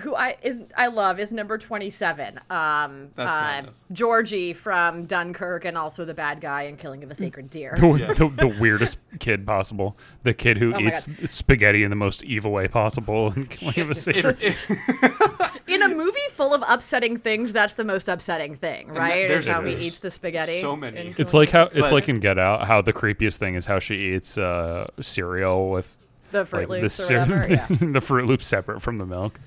Who 0.00 0.14
I 0.16 0.36
is 0.42 0.60
I 0.76 0.88
love 0.88 1.20
is 1.20 1.32
number 1.32 1.56
twenty 1.58 1.88
seven. 1.90 2.38
Um, 2.50 3.10
That's 3.14 3.32
uh, 3.32 3.36
madness. 3.36 3.84
Georgie 3.92 4.52
from 4.52 5.04
Dunkirk, 5.06 5.64
and 5.64 5.78
also 5.78 6.04
the 6.04 6.14
bad 6.14 6.40
guy 6.40 6.62
in 6.62 6.76
Killing 6.76 7.04
of 7.04 7.10
a 7.10 7.14
Sacred 7.14 7.48
Deer. 7.50 7.74
The, 7.78 7.86
Yeah. 7.92 8.12
the, 8.12 8.28
the 8.28 8.56
weirdest 8.60 8.98
kid 9.20 9.46
possible. 9.46 9.96
The 10.24 10.34
kid 10.34 10.58
who 10.58 10.74
Oh 10.74 10.78
eats 10.80 11.08
spaghetti 11.32 11.84
in 11.84 11.90
the 11.90 11.96
most 11.96 12.24
evil 12.24 12.50
way 12.52 12.66
possible. 12.68 13.32
And 13.36 13.48
Killing 13.48 13.78
of 13.80 13.90
a 13.90 13.94
Sacred 13.94 14.42
If- 14.42 14.70
if- 14.70 15.60
in 15.68 15.80
a 15.82 15.88
movie 15.88 16.18
full 16.30 16.52
of 16.54 16.62
upsetting 16.68 17.16
things, 17.16 17.52
that's 17.52 17.74
the 17.74 17.84
most 17.84 18.08
upsetting 18.08 18.54
thing, 18.54 18.88
right? 18.88 19.28
there's- 19.28 19.44
is 19.46 19.50
how 19.50 19.62
he 19.62 19.74
eats 19.74 20.00
the 20.00 20.10
spaghetti. 20.10 20.60
so 20.60 20.74
many. 20.76 21.14
It's 21.16 21.32
like 21.34 21.50
how 21.50 21.64
it's 21.64 21.80
But- 21.80 21.92
like 21.92 22.08
in 22.08 22.20
Get 22.20 22.38
Out, 22.38 22.66
how 22.66 22.82
the 22.82 22.92
creepiest 22.92 23.36
thing 23.36 23.54
is 23.54 23.66
how 23.66 23.78
she 23.78 23.94
eats 24.14 24.36
uh, 24.36 24.88
cereal 25.00 25.70
with 25.70 25.96
the 26.32 26.44
Fruit 26.44 26.68
like 26.68 26.80
the, 26.82 27.02
or 27.14 27.20
whatever. 27.20 27.46
yeah. 27.54 27.66
the 27.92 28.00
Fruit 28.00 28.26
Loops 28.26 28.46
separate 28.46 28.82
from 28.82 28.98
the 28.98 29.06
milk. 29.06 29.38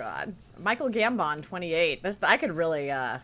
God, 0.00 0.34
Michael 0.58 0.88
Gambon, 0.88 1.42
twenty 1.42 1.74
eight. 1.74 2.02
That's 2.02 2.16
I 2.22 2.38
could 2.38 2.52
really. 2.52 2.90
uh 2.90 3.18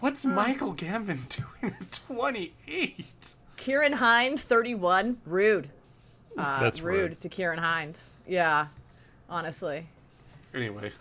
what's 0.00 0.24
Michael 0.26 0.74
Gambon 0.74 1.26
doing 1.60 1.74
at 1.80 1.90
28? 1.92 3.34
Ciarán 3.56 3.94
Hinds, 3.94 4.44
thirty 4.44 4.74
one. 4.74 5.18
Rude. 5.24 5.70
Uh, 6.36 6.60
That's 6.60 6.80
rude, 6.82 7.10
rude. 7.12 7.20
to 7.20 7.28
Ciarán 7.30 7.58
Hinds. 7.58 8.14
Yeah, 8.28 8.66
honestly. 9.30 9.86
Anyway, 10.54 10.92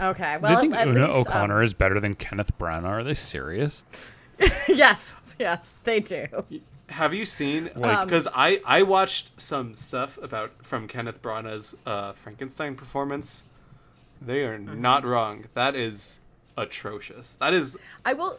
Okay, 0.00 0.38
Well, 0.38 0.40
Do 0.40 0.42
well, 0.42 0.52
you 0.54 0.60
think 0.60 0.74
at 0.74 0.88
Una 0.88 1.00
least, 1.06 1.12
um, 1.14 1.20
O'Connor 1.20 1.62
is 1.62 1.74
better 1.74 2.00
than 2.00 2.14
Kenneth 2.14 2.56
Branagh? 2.58 2.84
Are 2.84 3.04
they 3.04 3.14
serious? 3.14 3.82
yes, 4.68 5.16
yes, 5.38 5.72
they 5.84 6.00
do. 6.00 6.26
have 6.88 7.12
you 7.14 7.24
seen 7.26 7.70
Like- 7.76 7.98
Um, 7.98 8.06
because 8.06 8.26
I 8.34 8.60
I 8.64 8.82
watched 8.84 9.38
some 9.40 9.74
stuff 9.74 10.18
about 10.22 10.64
from 10.64 10.88
Kenneth 10.88 11.20
Branagh's 11.20 11.76
uh, 11.84 12.12
Frankenstein 12.12 12.74
performance. 12.74 13.44
They 14.20 14.44
are 14.44 14.58
Mm-hmm. 14.58 14.80
not 14.80 15.04
wrong. 15.04 15.44
That 15.54 15.74
is 15.74 16.20
atrocious. 16.56 17.34
That 17.40 17.52
is 17.54 17.76
I 18.04 18.12
will. 18.14 18.38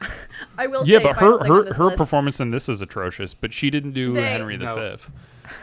I 0.58 0.66
will. 0.66 0.86
Yeah, 0.86 0.98
say 0.98 1.04
but 1.04 1.16
her 1.16 1.38
her 1.46 1.72
her 1.74 1.84
list, 1.86 1.96
performance 1.96 2.40
in 2.40 2.50
this 2.50 2.68
is 2.68 2.80
atrocious. 2.82 3.34
But 3.34 3.52
she 3.52 3.70
didn't 3.70 3.92
do 3.92 4.12
They- 4.12 4.22
Henry 4.22 4.56
No. 4.56 4.96
V. 4.98 5.12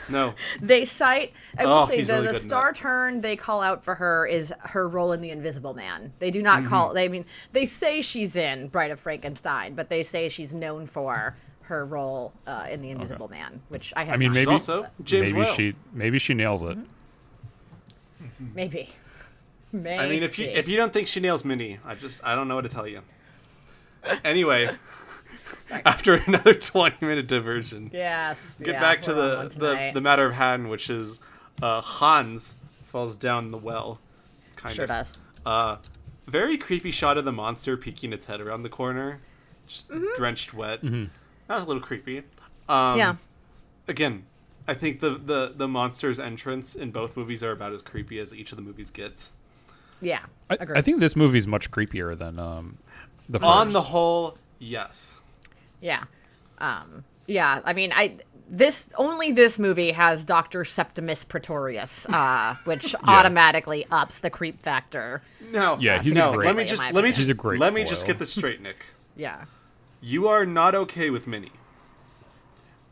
no. 0.09 0.33
They 0.61 0.85
cite. 0.85 1.33
I 1.57 1.65
will 1.65 1.73
Oh, 1.73 1.87
say 1.87 2.01
the, 2.03 2.13
really 2.13 2.27
the 2.27 2.33
good 2.33 2.41
in 2.41 2.47
star 2.47 2.73
turn 2.73 3.21
they 3.21 3.35
call 3.35 3.61
out 3.61 3.83
for 3.83 3.95
her 3.95 4.25
is 4.27 4.53
her 4.59 4.87
role 4.87 5.11
in 5.11 5.21
the 5.21 5.29
Invisible 5.31 5.73
Man. 5.73 6.13
They 6.19 6.31
do 6.31 6.41
not 6.41 6.59
Mm-hmm. 6.59 6.69
call. 6.69 6.93
They 6.93 7.05
I 7.05 7.07
mean 7.07 7.25
they 7.51 7.65
say 7.65 8.01
she's 8.01 8.35
in 8.35 8.67
Bride 8.67 8.91
of 8.91 8.99
Frankenstein, 8.99 9.73
but 9.75 9.89
they 9.89 10.03
say 10.03 10.29
she's 10.29 10.53
known 10.53 10.85
for 10.87 11.35
her 11.63 11.85
role 11.85 12.33
uh, 12.47 12.67
in 12.69 12.81
the 12.81 12.89
Invisible 12.89 13.27
Man, 13.29 13.61
which 13.69 13.93
I 13.95 14.03
have. 14.03 14.13
I 14.15 14.17
mean, 14.17 14.29
not 14.31 14.35
maybe 14.35 14.51
also 14.51 14.87
James 15.03 15.31
maybe 15.31 15.45
Whale. 15.45 15.53
she 15.55 15.73
maybe 15.93 16.19
she 16.19 16.33
nails 16.33 16.61
it. 16.63 16.77
maybe. 18.53 18.89
Maybe. 19.73 19.99
I 20.03 20.07
mean, 20.07 20.23
if 20.23 20.37
you 20.39 20.47
if 20.47 20.67
you 20.67 20.75
don't 20.77 20.91
think 20.93 21.07
she 21.07 21.19
nails 21.19 21.45
Minnie, 21.45 21.79
I 21.85 21.95
just 21.95 22.21
I 22.23 22.35
don't 22.35 22.47
know 22.47 22.55
what 22.55 22.63
to 22.63 22.69
tell 22.69 22.87
you. 22.87 23.01
Anyway, 24.23 24.69
after 25.85 26.15
another 26.15 26.53
20 26.53 27.05
minute 27.05 27.27
diversion, 27.27 27.89
yes, 27.93 28.39
get 28.61 28.73
yeah, 28.73 28.81
back 28.81 29.01
to 29.03 29.13
the, 29.13 29.51
the 29.55 29.91
the 29.93 30.01
matter 30.01 30.25
of 30.25 30.35
Han, 30.35 30.67
which 30.69 30.89
is 30.89 31.19
uh, 31.61 31.81
Hans 31.81 32.55
falls 32.83 33.15
down 33.15 33.51
the 33.51 33.57
well. 33.57 33.99
Kind 34.55 34.75
sure 34.75 34.83
of. 34.85 34.89
does. 34.89 35.17
Uh, 35.45 35.77
very 36.27 36.57
creepy 36.57 36.91
shot 36.91 37.17
of 37.17 37.25
the 37.25 37.31
monster 37.31 37.77
peeking 37.77 38.11
its 38.13 38.25
head 38.25 38.41
around 38.41 38.63
the 38.63 38.69
corner, 38.69 39.19
just 39.67 39.89
Mm-hmm. 39.89 40.05
drenched 40.15 40.53
wet. 40.53 40.81
That 40.81 41.09
was 41.55 41.63
a 41.65 41.67
little 41.67 41.81
creepy. 41.81 42.19
Um, 42.69 42.97
yeah. 42.97 43.15
Again, 43.87 44.25
I 44.67 44.73
think 44.73 44.99
the, 44.99 45.11
the 45.11 45.53
the 45.55 45.67
monster's 45.67 46.19
entrance 46.19 46.75
in 46.75 46.91
both 46.91 47.15
movies 47.17 47.43
are 47.43 47.51
about 47.51 47.73
as 47.73 47.81
creepy 47.81 48.19
as 48.19 48.33
each 48.33 48.51
of 48.51 48.55
the 48.57 48.61
movies 48.63 48.89
gets. 48.89 49.31
Yeah. 50.01 50.25
I, 50.49 50.55
Agreed. 50.59 50.77
I 50.77 50.81
think 50.81 50.99
this 50.99 51.15
movie 51.15 51.37
is 51.37 51.47
much 51.47 51.71
creepier 51.71 52.17
than 52.17 52.39
um 52.39 52.77
the 53.29 53.39
first. 53.39 53.49
On 53.49 53.71
the 53.71 53.81
whole, 53.81 54.37
yes. 54.59 55.17
Yeah. 55.79 56.03
Um, 56.57 57.03
yeah, 57.27 57.61
I 57.63 57.73
mean, 57.73 57.91
I 57.93 58.17
this 58.49 58.89
only 58.97 59.31
this 59.31 59.57
movie 59.57 59.91
has 59.91 60.25
Doctor 60.25 60.65
Septimus 60.65 61.23
Pretorius, 61.23 62.05
uh, 62.07 62.55
which 62.65 62.93
automatically 63.05 63.87
ups 63.89 64.19
the 64.19 64.29
creep 64.29 64.61
factor. 64.61 65.21
No. 65.51 65.77
Yeah, 65.79 66.01
he's 66.03 66.15
a 66.15 66.19
no. 66.19 66.33
great- 66.33 66.47
Let 66.47 66.55
me 66.57 66.65
just 66.65 66.83
let 66.91 67.03
me 67.03 67.09
just 67.11 67.19
He's 67.19 67.29
a 67.29 67.33
great 67.33 67.59
let 67.59 67.73
me 67.73 67.83
just 67.83 68.05
get 68.05 68.19
this 68.19 68.33
straight, 68.33 68.61
Nick. 68.61 68.85
Yeah. 69.15 69.43
You 69.99 70.27
are 70.29 70.45
not 70.45 70.73
okay 70.73 71.09
with 71.09 71.27
Minnie. 71.27 71.51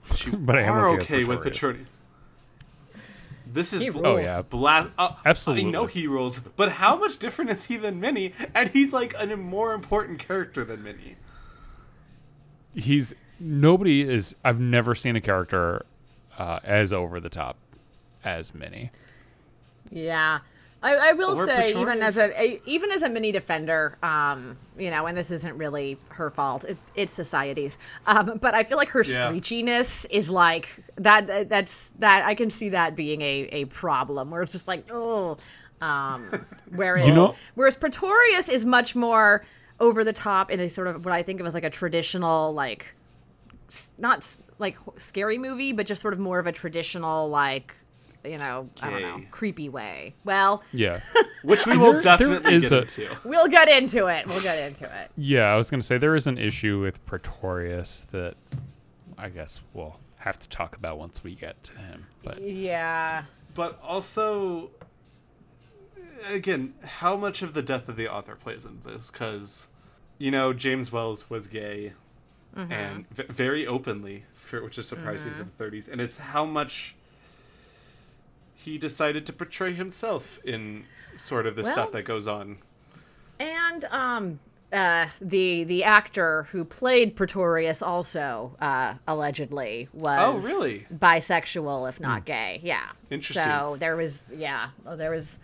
But 0.08 0.26
you 0.26 0.34
But 0.34 0.58
I 0.58 0.62
am 0.64 0.74
are 0.74 0.90
okay 0.90 0.98
with 0.98 1.04
okay 1.04 1.24
with 1.24 1.42
Pretorius. 1.42 1.60
Pretorius. 1.62 1.98
This 3.52 3.74
is 3.74 3.82
He 3.82 3.90
bl- 3.90 4.06
Oh 4.06 4.18
yeah, 4.18 4.42
blast. 4.42 4.90
Uh, 4.98 5.14
Absolutely. 5.26 5.68
I 5.70 5.72
know 5.72 5.86
he 5.86 6.08
rules, 6.08 6.40
but 6.40 6.74
how 6.74 6.96
much 6.98 7.18
different 7.18 7.50
is 7.52 7.66
he 7.66 7.78
than 7.78 8.00
Minnie? 8.00 8.34
And 8.54 8.70
he's 8.70 8.94
like 8.94 9.14
a 9.18 9.36
more 9.36 9.74
important 9.74 10.20
character 10.20 10.64
than 10.64 10.84
Minnie. 10.84 11.16
he's 12.76 13.14
nobody 13.40 14.02
is. 14.02 14.36
I've 14.44 14.60
never 14.60 14.94
seen 14.96 15.16
a 15.16 15.22
character 15.22 15.86
uh, 16.38 16.60
as 16.64 16.94
over 16.94 17.20
the 17.20 17.30
top 17.30 17.58
as 18.24 18.54
Minnie. 18.54 18.92
Yeah. 19.92 20.40
I, 20.82 20.96
I 20.96 21.12
will 21.12 21.36
Or 21.38 21.46
say, 21.46 21.72
even 21.76 22.02
as 22.02 22.18
a, 22.18 22.62
even 22.70 22.90
as 22.92 23.02
a 23.04 23.10
Minnie 23.10 23.34
defender, 23.34 23.98
um, 24.02 24.58
you 24.78 24.90
know, 24.90 25.08
and 25.08 25.18
this 25.18 25.30
isn't 25.30 25.58
really 25.58 25.98
her 26.10 26.30
fault; 26.30 26.64
it, 26.64 26.78
it's 26.96 27.12
society's. 27.12 27.78
Um, 28.08 28.38
but 28.42 28.56
I 28.56 28.64
feel 28.64 28.78
like 28.78 28.88
her 28.90 29.04
Yeah. 29.04 29.30
screechiness 29.32 30.06
is 30.10 30.30
like 30.30 30.70
that. 30.96 31.28
that- 31.28 31.50
That's 31.50 31.90
that 32.00 32.26
I 32.26 32.34
can 32.34 32.50
see 32.50 32.70
that 32.70 32.96
being 32.96 33.22
a, 33.22 33.50
a 33.52 33.66
problem 33.66 34.32
where 34.32 34.42
it's 34.42 34.54
just 34.54 34.68
like 34.70 34.86
oh, 34.90 35.36
um, 35.82 36.46
whereas 36.76 37.06
You 37.08 37.14
know- 37.14 37.36
whereas 37.56 37.76
Pretorius 37.76 38.48
is 38.48 38.64
much 38.66 38.96
more 38.96 39.44
over 39.82 40.04
the 40.06 40.14
top 40.14 40.50
in 40.50 40.60
a 40.62 40.70
sort 40.70 40.88
of 40.88 41.04
what 41.04 41.14
I 41.14 41.24
think 41.24 41.40
of 41.42 41.46
as 41.46 41.54
like 41.54 41.64
a 41.66 41.70
traditional 41.70 42.54
like 42.54 42.94
not 43.98 44.26
like 44.60 44.78
scary 44.98 45.38
movie, 45.38 45.74
but 45.74 45.86
just 45.86 46.02
sort 46.02 46.14
of 46.14 46.20
more 46.20 46.40
of 46.40 46.48
a 46.48 46.52
traditional 46.52 47.30
like 47.30 47.74
you 48.30 48.38
know 48.38 48.70
I 48.82 48.90
don't 48.90 49.02
know 49.02 49.22
creepy 49.32 49.70
way. 49.70 50.14
Well, 50.24 50.64
Yeah, 50.72 51.00
Which 51.44 51.66
we 51.66 51.78
will 51.78 51.94
There- 51.94 52.02
there 52.02 52.18
definitely 52.18 52.56
is 52.56 52.70
get 52.70 52.72
a- 52.72 52.82
into. 52.82 53.18
we'll 53.28 53.48
get 53.48 53.68
into 53.70 54.08
it. 54.08 54.28
We'll 54.28 54.42
get 54.42 54.60
into 54.68 54.84
it. 54.86 55.12
yeah. 55.18 55.46
I 55.54 55.56
was 55.56 55.70
gonna 55.70 55.84
say 55.84 55.98
there 55.98 56.16
is 56.16 56.28
an 56.28 56.38
issue 56.38 56.80
with 56.80 57.04
Pretorius 57.06 58.06
that 58.12 58.36
I 59.18 59.30
guess 59.30 59.62
we'll 59.74 60.00
have 60.20 60.38
to 60.40 60.50
talk 60.50 60.76
about 60.76 60.98
once 61.00 61.24
we 61.24 61.34
get 61.36 61.64
to 61.64 61.74
him. 61.78 62.06
But 62.24 62.42
Yeah. 62.42 63.24
But 63.56 63.80
also, 63.84 64.70
again, 66.32 66.74
how 66.84 67.16
much 67.16 67.42
of 67.42 67.54
the 67.54 67.62
death 67.62 67.90
of 67.90 67.96
the 67.96 68.08
author 68.08 68.36
plays 68.36 68.66
into 68.66 68.88
this? 68.88 69.12
Because, 69.12 69.68
you 70.18 70.32
know, 70.32 70.54
James 70.54 70.92
Wells 70.92 71.30
was 71.30 71.48
gay 71.48 71.94
Mm-hmm. 72.58 72.72
and 72.72 73.10
v- 73.12 73.24
very 73.30 73.68
openly, 73.68 74.26
for, 74.34 74.64
which 74.64 74.80
is 74.80 74.88
surprising 74.88 75.32
for 75.34 75.44
the 75.44 75.64
30s. 75.64 75.88
And 75.88 76.02
it's 76.02 76.18
how 76.18 76.46
much 76.46 76.96
he 78.64 78.78
decided 78.78 79.26
to 79.26 79.34
portray 79.34 79.74
himself 79.74 80.40
in 80.44 80.84
sort 81.16 81.46
of 81.46 81.56
the 81.56 81.64
Well- 81.64 81.72
stuff 81.72 81.92
that 81.94 82.04
goes 82.04 82.28
on. 82.28 82.58
And 83.40 83.86
um 83.86 84.40
uh 84.72 85.08
the 85.22 85.64
the 85.64 85.84
actor 85.84 86.44
who 86.52 86.64
played 86.64 87.16
Pretorius 87.16 87.82
also 87.82 88.56
uh 88.62 88.94
allegedly 89.08 89.88
was 89.94 90.20
Oh, 90.22 90.38
really? 90.38 90.86
bisexual 90.94 91.90
if 91.90 92.00
not 92.00 92.26
gay. 92.26 92.60
Yeah. 92.64 92.90
Interesting. 93.10 93.44
So 93.46 93.78
there 93.80 93.96
was 93.96 94.24
yeah, 94.36 94.70
well, 94.84 94.98
there 94.98 95.12
was 95.12 95.40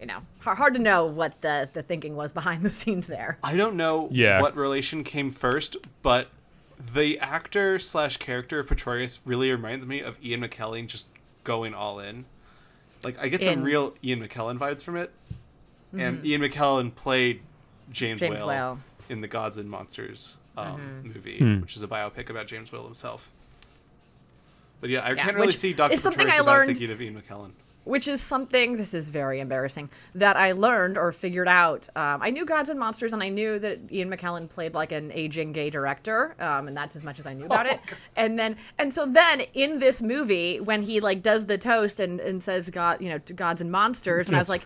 you 0.00 0.06
know, 0.06 0.20
hard, 0.38 0.58
hard 0.58 0.74
to 0.74 0.80
know 0.80 1.06
what 1.06 1.40
the 1.40 1.68
the 1.72 1.82
thinking 1.82 2.14
was 2.14 2.30
behind 2.32 2.62
the 2.64 2.70
scenes 2.80 3.06
there. 3.06 3.38
I 3.42 3.56
don't 3.56 3.76
know 3.76 4.08
Yeah. 4.12 4.40
what 4.40 4.54
relation 4.56 5.02
came 5.02 5.30
first, 5.30 5.76
but 6.02 6.28
the 6.94 7.18
actor 7.18 7.78
slash 7.80 8.18
character 8.18 8.60
of 8.60 8.68
Pretorius 8.68 9.20
really 9.24 9.50
reminds 9.50 9.84
me 9.86 10.00
of 10.00 10.22
Ian 10.24 10.42
McKellen 10.42 10.86
just 10.86 11.06
going 11.42 11.74
all 11.74 11.98
in. 11.98 12.26
Like 13.04 13.18
I 13.18 13.28
get 13.28 13.42
some 13.42 13.52
In- 13.52 13.58
Mm-hmm. 13.60 13.66
real 13.66 13.94
Ian 14.04 14.26
McKellen 14.26 14.58
vibes 14.58 14.82
from 14.82 14.96
it. 14.96 15.10
And 15.96 16.24
Ian 16.26 16.42
McKellen 16.42 16.94
played 16.94 17.40
James, 17.90 18.20
James 18.20 18.38
Whale, 18.40 18.48
Whale. 18.48 18.78
Mm-hmm. 19.02 19.12
in 19.12 19.20
the 19.22 19.28
Gods 19.28 19.56
and 19.56 19.70
Monsters 19.70 20.36
um, 20.56 21.02
movie, 21.04 21.38
Hmm. 21.38 21.60
which 21.60 21.76
is 21.76 21.82
a 21.82 21.88
biopic 21.88 22.28
about 22.28 22.46
James 22.46 22.70
Whale 22.72 22.84
himself. 22.84 23.30
But 24.80 24.90
yeah, 24.90 25.00
I 25.00 25.10
Yeah, 25.10 25.14
can't 25.14 25.36
really 25.36 25.52
see 25.52 25.72
Dr. 25.72 25.94
is 25.94 26.02
something 26.02 26.26
I 26.28 26.40
without 26.40 26.46
learned- 26.46 26.66
thinking 26.76 26.90
of 26.90 27.00
Ian 27.00 27.20
McKellen. 27.22 27.52
Which 27.88 28.06
is 28.06 28.20
something 28.20 28.76
this 28.76 28.92
is 28.94 29.08
very 29.08 29.40
embarrassing 29.40 29.88
that 30.14 30.36
i 30.36 30.52
learned 30.52 30.98
or 30.98 31.10
figured 31.12 31.48
out. 31.48 31.88
Um, 31.96 32.20
i 32.22 32.30
knew 32.30 32.44
gods 32.44 32.68
and 32.68 32.78
monsters 32.78 33.12
and 33.12 33.22
i 33.22 33.28
knew 33.28 33.58
that 33.58 33.78
ian 33.90 34.10
mckellen 34.10 34.48
played 34.48 34.74
like 34.74 34.92
an 34.92 35.10
aging 35.12 35.52
gay 35.52 35.70
director 35.70 36.36
um, 36.38 36.68
and 36.68 36.76
that's 36.76 36.94
as 36.96 37.02
much 37.02 37.18
as 37.18 37.26
i 37.26 37.32
knew 37.32 37.46
about 37.46 37.66
it. 37.66 37.80
And 38.16 38.38
then 38.38 38.56
and 38.78 38.92
so 38.92 39.06
then 39.06 39.40
in 39.54 39.78
this 39.78 40.02
movie 40.02 40.60
when 40.60 40.82
he 40.82 41.00
like 41.00 41.22
does 41.22 41.46
the 41.46 41.56
toast 41.58 41.98
and, 42.00 42.20
and 42.20 42.42
says 42.42 42.68
god 42.70 43.00
you 43.00 43.08
know 43.08 43.18
to 43.18 43.32
gods 43.32 43.60
and 43.60 43.70
monsters 43.72 44.28
and 44.28 44.36
i 44.36 44.38
was 44.40 44.48
like 44.48 44.64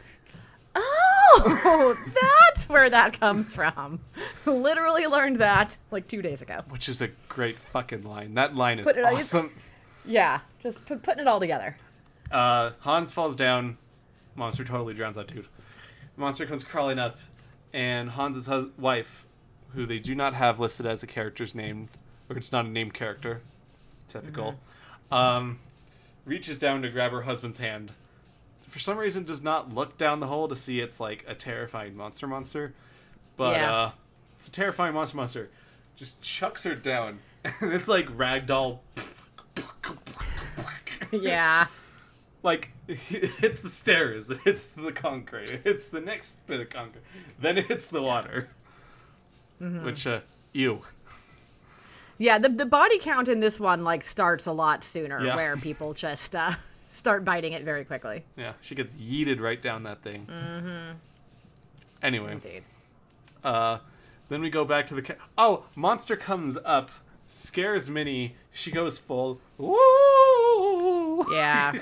oh 0.75 1.95
that's 2.21 2.69
where 2.69 2.89
that 2.91 3.19
comes 3.19 3.55
from. 3.55 4.01
Literally 4.47 5.07
learned 5.07 5.37
that 5.39 5.77
like 5.91 6.07
two 6.09 6.21
days 6.23 6.43
ago. 6.43 6.61
Which 6.69 6.89
is 6.89 7.01
a 7.01 7.09
great 7.29 7.57
fucking 7.57 8.05
line. 8.05 8.35
That 8.35 8.55
line 8.55 8.79
is 8.79 8.85
But 8.85 8.99
it- 8.99 9.05
I- 9.05 9.15
awesome. 9.15 9.51
yeah 10.05 10.41
just 10.63 10.85
pu- 10.87 10.97
putting 10.99 11.21
it 11.23 11.29
all 11.29 11.41
together 11.41 11.77
Uh, 12.33 12.71
Hans 12.81 13.13
falls 13.13 13.37
down. 13.37 13.77
Monster 14.35 14.65
totally 14.65 14.95
drowns 14.95 15.17
that 15.17 15.29
dude. 15.29 15.47
monster 16.17 16.47
comes 16.47 16.65
crawling 16.65 16.99
up, 16.99 17.19
and 17.73 18.11
Hans's 18.11 18.47
hus- 18.47 18.69
wife, 18.79 19.27
who 19.75 19.85
they 19.87 19.99
do 19.99 20.15
not 20.15 20.35
have 20.35 20.59
listed 20.59 20.87
as 20.87 21.03
a 21.03 21.07
character's 21.07 21.55
name, 21.55 21.89
or 22.31 22.37
it's 22.37 22.51
not 22.53 22.65
a 22.65 22.69
named 22.69 22.95
character, 22.95 23.43
typical, 24.09 24.57
um, 25.11 25.59
reaches 26.25 26.57
down 26.57 26.81
to 26.83 26.89
grab 26.89 27.13
her 27.13 27.23
husband's 27.23 27.59
hand. 27.59 27.93
For 28.69 28.79
some 28.79 28.97
reason, 28.97 29.25
does 29.25 29.43
not 29.43 29.75
look 29.75 29.99
down 29.99 30.21
the 30.21 30.27
hole 30.29 30.49
to 30.49 30.57
see 30.57 30.81
it's 30.81 30.99
like 30.99 31.25
a 31.29 31.35
terrifying 31.35 31.95
monster 31.95 32.27
monster, 32.27 32.73
but 33.37 33.57
Yeah. 33.57 33.75
uh, 33.75 33.91
it's 34.37 34.49
a 34.49 34.53
terrifying 34.53 34.95
monster 34.95 35.17
monster. 35.19 35.51
Just 35.95 36.23
chucks 36.23 36.65
her 36.65 36.75
down, 36.75 37.19
and 37.61 37.73
it's 37.73 37.89
like 37.89 38.07
ragdoll. 38.17 38.79
Yeah. 41.11 41.67
Like 42.43 42.71
it 42.89 42.99
hits 42.99 43.61
the 43.61 43.69
stairs, 43.71 44.31
it 44.31 44.39
hits 44.39 44.67
the 44.67 44.93
concrete, 44.93 45.51
it 45.51 45.61
hits 45.65 45.89
the 45.89 46.01
next 46.01 46.45
bit 46.47 46.61
of 46.61 46.71
concrete, 46.71 47.03
then 47.41 47.59
it 47.59 47.67
hits 47.67 47.89
the 47.89 48.03
water. 48.03 48.49
Mm-hmm. 49.61 49.85
Which, 49.85 50.07
uh, 50.07 50.21
ew. 50.53 50.83
Yeah, 52.19 52.39
the 52.39 52.49
the 52.49 52.67
body 52.67 52.99
count 52.99 53.29
in 53.29 53.41
this 53.41 53.59
one 53.59 53.85
like 53.85 54.05
starts 54.05 54.47
a 54.47 54.53
lot 54.53 54.85
sooner, 54.85 55.25
Yeah. 55.25 55.35
where 55.37 55.57
people 55.57 55.95
just 55.95 56.37
uh, 56.37 56.53
start 56.93 57.25
biting 57.25 57.53
it 57.53 57.65
very 57.65 57.85
quickly. 57.85 58.25
Yeah, 58.37 58.53
she 58.61 58.75
gets 58.75 58.95
yeeted 58.95 59.41
right 59.41 59.61
down 59.61 59.83
that 59.85 60.03
thing. 60.03 60.27
Mm-hmm. 60.27 60.97
Anyway, 62.03 62.33
Indeed. 62.33 62.63
uh, 63.45 63.79
then 64.29 64.41
we 64.41 64.51
go 64.51 64.65
back 64.65 64.87
to 64.89 64.95
the. 64.95 65.03
Ca- 65.03 65.15
oh, 65.39 65.65
monster 65.77 66.17
comes 66.17 66.59
up, 66.65 66.91
scares 67.29 67.89
Minnie. 67.89 68.35
She 68.53 68.71
goes 68.71 68.99
full. 68.99 69.41
Woo! 69.59 71.25
Yeah. 71.33 71.73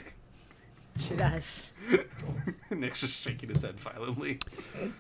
She 0.99 1.15
does. 1.15 1.65
Nick's 2.71 3.01
just 3.01 3.23
shaking 3.23 3.49
his 3.49 3.63
head 3.63 3.79
violently. 3.81 4.39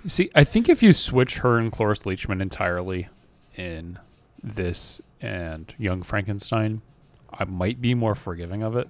See, 0.06 0.30
I 0.34 0.44
think 0.44 0.68
if 0.68 0.82
you 0.82 0.92
switch 0.92 1.38
her 1.38 1.58
and 1.58 1.70
Cloris 1.70 2.00
Leachman 2.00 2.40
entirely 2.40 3.08
in 3.56 3.98
this 4.42 5.00
and 5.20 5.72
Young 5.78 6.02
Frankenstein, 6.02 6.82
I 7.32 7.44
might 7.44 7.80
be 7.80 7.94
more 7.94 8.14
forgiving 8.14 8.62
of 8.62 8.76
it. 8.76 8.88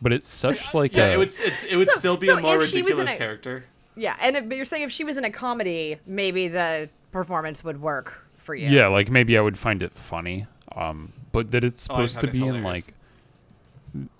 But 0.00 0.12
it's 0.12 0.28
such 0.28 0.74
like 0.74 0.92
Yeah, 0.94 1.06
a 1.08 1.14
it 1.14 1.16
would. 1.18 1.28
It's, 1.28 1.64
it 1.64 1.76
would 1.76 1.88
So- 1.88 1.98
still 1.98 2.16
be 2.16 2.26
so 2.28 2.38
a 2.38 2.40
more 2.40 2.62
if 2.62 2.68
she 2.68 2.82
was 2.82 2.92
in 2.92 2.98
ridiculous 2.98 3.14
a- 3.14 3.18
character. 3.18 3.64
Yeah, 3.96 4.14
and 4.20 4.36
it, 4.36 4.48
but 4.48 4.54
you're 4.56 4.64
saying 4.64 4.84
if 4.84 4.92
she 4.92 5.02
was 5.02 5.16
in 5.16 5.24
a 5.24 5.30
comedy, 5.30 5.96
maybe 6.06 6.46
the 6.46 6.88
performance 7.10 7.64
would 7.64 7.80
work 7.80 8.24
for 8.36 8.54
you. 8.54 8.68
yeah. 8.68 8.86
like 8.86 9.10
maybe 9.10 9.36
I 9.36 9.40
would 9.40 9.58
find 9.58 9.82
it 9.82 9.96
funny. 9.98 10.46
Um, 10.76 11.12
but 11.32 11.50
that 11.50 11.64
it's 11.64 11.88
Oh, 11.90 11.94
supposed 11.94 12.14
found 12.16 12.22
to 12.22 12.28
it 12.28 12.32
be 12.40 12.46
in 12.46 12.62
like 12.62 12.94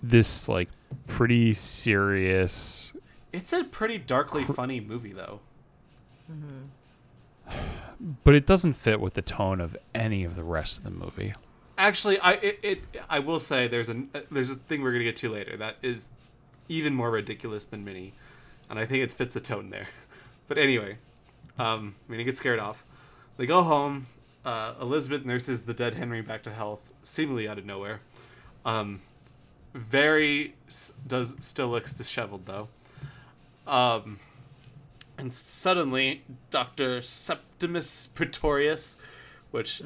this 0.01 0.47
like 0.49 0.69
pretty 1.07 1.53
serious 1.53 2.93
It's 3.31 3.53
a 3.53 3.63
pretty 3.63 3.97
darkly 3.97 4.43
funny 4.43 4.79
movie, 4.79 5.13
though. 5.13 5.39
but 8.23 8.35
it 8.35 8.45
doesn't 8.45 8.73
fit 8.73 8.99
with 8.99 9.13
the 9.13 9.21
tone 9.21 9.61
of 9.61 9.75
any 9.93 10.23
of 10.23 10.35
the 10.35 10.43
rest 10.43 10.79
of 10.79 10.83
the 10.83 10.91
movie. 10.91 11.33
Actually, 11.77 12.19
I 12.19 12.33
it, 12.33 12.59
it 12.61 12.81
I 13.09 13.19
will 13.19 13.39
say 13.39 13.67
there's 13.67 13.89
a 13.89 14.03
there's 14.31 14.49
a 14.49 14.55
thing 14.55 14.81
we're 14.81 14.91
gonna 14.91 15.03
get 15.03 15.15
to 15.17 15.29
later 15.29 15.55
that 15.57 15.77
is 15.81 16.09
even 16.67 16.93
more 16.93 17.09
ridiculous 17.09 17.65
than 17.65 17.83
Minnie, 17.85 18.13
and 18.69 18.77
I 18.77 18.85
think 18.85 19.03
it 19.03 19.13
fits 19.13 19.33
the 19.33 19.39
tone 19.39 19.69
there. 19.69 19.87
But 20.47 20.57
anyway, 20.57 20.97
um, 21.59 21.93
Minnie 22.07 22.23
gets 22.23 22.39
scared 22.39 22.57
off. 22.57 22.83
They 23.37 23.45
go 23.45 23.61
home. 23.61 24.07
Uh, 24.43 24.73
Elizabeth 24.81 25.23
nurses 25.23 25.65
the 25.65 25.75
dead 25.75 25.93
Henry 25.93 26.23
back 26.23 26.41
to 26.41 26.51
health, 26.51 26.91
seemingly 27.03 27.47
out 27.47 27.59
of 27.59 27.67
nowhere. 27.67 28.01
Um, 28.65 29.01
very 29.73 30.55
does 31.07 31.35
still 31.39 31.69
looks 31.69 31.93
disheveled 31.93 32.45
though. 32.45 32.67
Um, 33.67 34.19
and 35.17 35.33
suddenly, 35.33 36.23
Doctor 36.49 37.01
Septimus 37.01 38.07
Pretorius, 38.07 38.97
which 39.51 39.81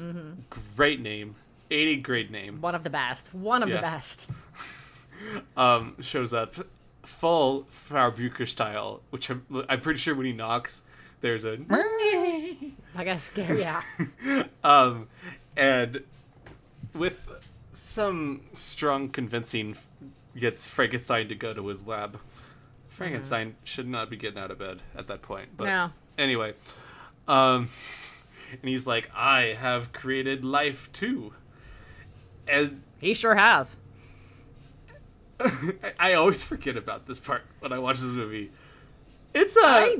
great 0.76 1.00
name, 1.00 1.34
eighty 1.70 1.96
great 1.96 2.30
name, 2.30 2.60
One 2.60 2.74
of 2.74 2.84
the 2.84 2.90
best. 2.90 3.34
One 3.34 3.62
of 3.62 3.68
Yeah. 3.68 3.76
the 3.76 3.82
best. 3.82 4.28
um, 5.56 5.96
shows 6.00 6.32
up 6.32 6.54
full 7.02 7.66
Frau 7.68 8.10
Blücher 8.10 8.48
style, 8.48 9.00
which 9.10 9.28
I'm, 9.30 9.44
I'm 9.68 9.80
pretty 9.80 9.98
sure 9.98 10.14
when 10.14 10.26
he 10.26 10.32
knocks, 10.32 10.82
there's 11.20 11.44
a 11.44 11.58
I 12.96 13.04
guess 13.04 13.24
scary. 13.24 13.58
Yeah. 13.60 13.82
um, 14.62 15.08
and 15.56 16.02
with 16.94 17.28
some 17.74 18.42
strong 18.52 19.08
convincing, 19.08 19.76
gets 20.36 20.68
Frankenstein 20.68 21.28
to 21.28 21.34
go 21.34 21.52
to 21.54 21.66
his 21.68 21.86
lab. 21.86 22.18
Frankenstein 22.88 23.56
should 23.64 23.88
not 23.88 24.08
be 24.08 24.16
getting 24.16 24.38
out 24.38 24.50
of 24.50 24.58
bed 24.58 24.80
at 24.96 25.08
that 25.08 25.20
point, 25.22 25.50
but 25.56 25.64
No. 25.64 25.90
anyway, 26.16 26.54
um, 27.26 27.68
and 28.52 28.68
he's 28.68 28.86
like, 28.86 29.10
"I 29.14 29.56
have 29.58 29.92
created 29.92 30.44
life 30.44 30.90
too," 30.92 31.34
and 32.46 32.82
He 33.00 33.12
sure 33.14 33.34
has. 33.34 33.76
I, 35.40 35.92
I 35.98 36.12
always 36.14 36.42
forget 36.42 36.76
about 36.76 37.06
this 37.06 37.18
part 37.18 37.42
when 37.60 37.72
I 37.72 37.78
watch 37.80 37.98
this 37.98 38.12
movie. 38.12 38.52
It's 39.34 39.56
a. 39.56 39.60
I- 39.60 39.96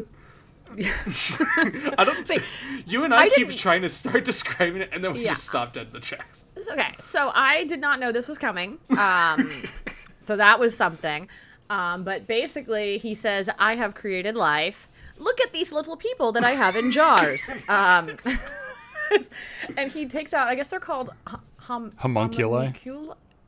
I 1.99 2.05
don't 2.05 2.27
think 2.27 2.43
you 2.87 3.05
and 3.05 3.13
I, 3.15 3.23
I 3.25 3.29
keep 3.29 3.49
didn't- 3.49 3.59
trying 3.59 3.83
to 3.83 3.89
start 3.89 4.25
describing 4.33 4.83
it, 4.83 4.91
and 4.93 5.03
then 5.05 5.13
we 5.13 5.23
Yeah. 5.23 5.31
just 5.31 5.47
stopped 5.47 5.77
at 5.77 5.93
the 5.93 6.01
tracks. 6.01 6.45
Okay, 6.73 6.95
so 7.01 7.31
I 7.35 7.65
did 7.65 7.81
not 7.81 8.01
know 8.01 8.11
this 8.13 8.27
was 8.29 8.39
coming. 8.39 8.79
Um, 8.99 9.63
so 10.21 10.37
that 10.37 10.59
was 10.59 10.77
something. 10.77 11.29
Um, 11.71 12.05
but 12.05 12.27
basically, 12.27 12.99
he 12.99 13.15
says, 13.15 13.49
I 13.59 13.75
have 13.77 13.95
created 13.95 14.37
life. 14.37 14.89
Look 15.19 15.41
at 15.41 15.53
these 15.53 15.73
little 15.73 15.97
people 15.97 16.33
that 16.33 16.45
I 16.45 16.51
have 16.53 16.77
in 16.77 16.91
jars. 16.93 17.49
Um, 17.69 18.17
and 19.77 19.91
he 19.93 20.07
takes 20.07 20.33
out, 20.33 20.49
I 20.49 20.55
guess 20.55 20.69
they're 20.69 20.81
called 20.81 21.11
hum- 21.27 21.41
hum- 21.59 21.93
Homunculi? 21.99 22.75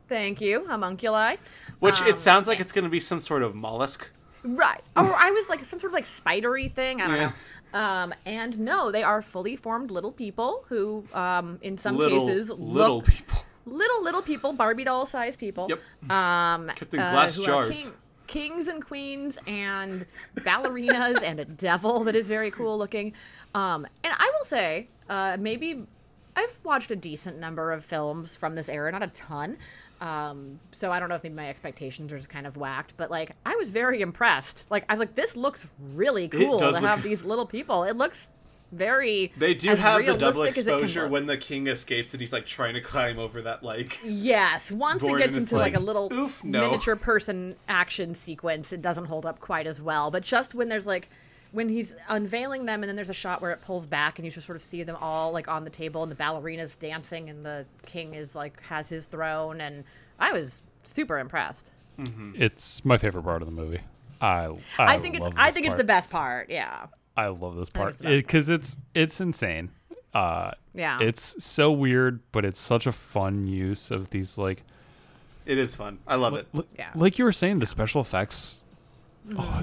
Thank 0.08 0.40
you, 0.40 0.64
homunculi. 0.68 1.36
Which 1.80 2.00
Um, 2.02 2.06
it 2.08 2.18
sounds 2.18 2.46
like 2.46 2.60
it's 2.60 2.70
going 2.72 2.84
to 2.84 2.90
be 2.90 3.00
some 3.00 3.18
sort 3.18 3.42
of 3.42 3.54
mollusk. 3.54 4.10
Right. 4.46 4.82
Or 4.96 5.12
I 5.14 5.30
was 5.30 5.48
like 5.48 5.64
some 5.64 5.78
sort 5.80 5.90
of 5.90 5.94
like 5.94 6.06
spidery 6.06 6.68
thing. 6.68 7.00
I 7.00 7.06
don't 7.06 7.16
Yeah. 7.16 7.32
know. 7.72 7.78
Um, 7.80 8.14
and 8.24 8.58
no, 8.58 8.90
they 8.90 9.02
are 9.02 9.20
fully 9.20 9.56
formed 9.56 9.90
little 9.90 10.12
people 10.12 10.64
who, 10.68 11.04
um, 11.12 11.58
in 11.62 11.76
some 11.76 11.96
little 11.96 12.26
cases, 12.26 12.50
little 12.50 12.96
look 12.98 13.06
people. 13.06 13.38
little 13.66 14.02
little 14.02 14.22
people, 14.22 14.52
Barbie 14.52 14.84
doll 14.84 15.04
sized 15.04 15.38
people. 15.38 15.66
Yep. 15.68 16.10
Um, 16.10 16.70
Kept 16.74 16.94
in 16.94 17.00
glass 17.00 17.34
who 17.36 17.42
are 17.42 17.66
jars. 17.66 17.92
kings 18.28 18.68
and 18.68 18.82
queens 18.84 19.36
and 19.46 20.06
ballerinas 20.36 21.22
and 21.22 21.40
a 21.40 21.44
devil 21.44 22.04
that 22.04 22.14
is 22.14 22.26
very 22.28 22.50
cool 22.50 22.78
looking. 22.78 23.12
Um, 23.54 23.86
and 24.04 24.14
I 24.16 24.30
will 24.38 24.44
say, 24.46 24.88
uh, 25.10 25.36
maybe 25.38 25.84
I've 26.36 26.58
watched 26.62 26.90
a 26.90 26.96
decent 26.96 27.38
number 27.38 27.72
of 27.72 27.84
films 27.84 28.36
from 28.36 28.54
this 28.54 28.68
era, 28.68 28.92
not 28.92 29.02
a 29.02 29.08
ton. 29.08 29.56
Um, 30.00 30.60
so 30.72 30.92
I 30.92 31.00
don't 31.00 31.08
know 31.08 31.14
if 31.14 31.22
maybe 31.22 31.34
my 31.34 31.48
expectations 31.48 32.12
are 32.12 32.18
just 32.18 32.28
kind 32.28 32.46
of 32.46 32.56
whacked, 32.56 32.94
but 32.98 33.10
like 33.10 33.32
I 33.46 33.56
was 33.56 33.70
very 33.70 34.02
impressed. 34.02 34.64
Like 34.68 34.84
I 34.88 34.92
was 34.92 35.00
like, 35.00 35.14
this 35.14 35.36
looks 35.36 35.66
really 35.94 36.28
cool 36.28 36.58
to 36.58 36.70
look- 36.70 36.82
have 36.82 37.02
these 37.02 37.24
little 37.24 37.46
people. 37.46 37.84
It 37.84 37.96
looks 37.96 38.28
very. 38.72 39.32
They 39.38 39.54
do 39.54 39.74
have 39.74 40.04
the 40.04 40.14
double 40.14 40.42
realistic 40.42 40.58
as 40.58 40.66
it 40.66 40.70
can 40.70 40.84
exposure 40.84 41.08
when 41.08 41.26
the 41.26 41.36
king 41.36 41.66
escapes 41.68 42.12
and 42.12 42.20
he's 42.20 42.32
like 42.32 42.46
trying 42.46 42.74
to 42.74 42.80
climb 42.80 43.18
over 43.18 43.42
that 43.42 43.62
like. 43.62 43.98
Yes, 44.04 44.70
once 44.70 45.02
it 45.02 45.18
gets 45.18 45.36
into 45.36 45.56
like, 45.56 45.72
like, 45.72 45.80
a 45.80 45.84
little 45.84 46.12
oof, 46.12 46.44
no. 46.44 46.62
miniature 46.62 46.96
person 46.96 47.56
action 47.68 48.14
sequence, 48.14 48.72
it 48.72 48.82
doesn't 48.82 49.06
hold 49.06 49.24
up 49.24 49.40
quite 49.40 49.66
as 49.66 49.80
well. 49.80 50.10
But 50.10 50.22
just 50.22 50.54
when 50.54 50.68
there's 50.68 50.86
like 50.86 51.08
when 51.56 51.70
he's 51.70 51.94
unveiling 52.10 52.66
them 52.66 52.82
and 52.82 52.88
then 52.88 52.96
there's 52.96 53.08
a 53.08 53.14
shot 53.14 53.40
where 53.40 53.50
it 53.50 53.62
pulls 53.62 53.86
back 53.86 54.18
and 54.18 54.26
you 54.26 54.30
just 54.30 54.46
sort 54.46 54.56
of 54.56 54.62
see 54.62 54.82
them 54.82 54.94
all 55.00 55.32
like 55.32 55.48
on 55.48 55.64
the 55.64 55.70
table 55.70 56.02
and 56.02 56.12
the 56.12 56.16
ballerinas 56.16 56.78
dancing 56.78 57.30
and 57.30 57.46
the 57.46 57.64
king 57.86 58.12
is 58.14 58.34
like 58.34 58.60
has 58.62 58.90
his 58.90 59.06
throne 59.06 59.62
and 59.62 59.82
I 60.18 60.32
was 60.32 60.60
super 60.84 61.18
impressed. 61.18 61.72
It's 62.34 62.84
my 62.84 62.98
favorite 62.98 63.22
part 63.22 63.40
of 63.40 63.46
the 63.46 63.52
movie. 63.54 63.80
I 64.20 64.48
I, 64.78 64.96
I, 64.96 64.98
think 65.00 65.14
it's 65.14 65.24
love 65.24 65.32
I 65.34 65.48
this 65.48 65.54
think 65.54 65.66
it's 65.66 65.76
the 65.76 65.84
best 65.84 66.10
part. 66.10 66.50
Yeah. 66.50 66.88
I 67.16 67.28
love 67.28 67.56
this 67.56 67.70
think 67.70 67.74
part 67.74 67.88
it's 67.94 67.98
the 67.98 68.04
best 68.04 68.16
because 68.26 68.48
it's 68.50 68.76
it's 68.94 69.20
insane. 69.20 69.70
Uh, 70.12 70.50
Yeah. 70.74 70.98
it's 71.00 71.42
so 71.42 71.72
weird, 71.72 72.20
but 72.32 72.44
it's 72.44 72.60
such 72.60 72.86
a 72.86 72.92
fun 72.92 73.46
use 73.46 73.90
of 73.90 74.10
these 74.10 74.36
like 74.36 74.62
It 75.46 75.56
is 75.56 75.74
fun. 75.74 76.00
I 76.06 76.16
love 76.16 76.34
it. 76.34 76.46
li- 76.52 76.64
Yeah. 76.78 76.90
like 76.94 77.18
you 77.18 77.24
were 77.24 77.32
saying, 77.32 77.60
the 77.60 77.66
special 77.66 78.02
effects. 78.02 78.62
oh, 79.38 79.62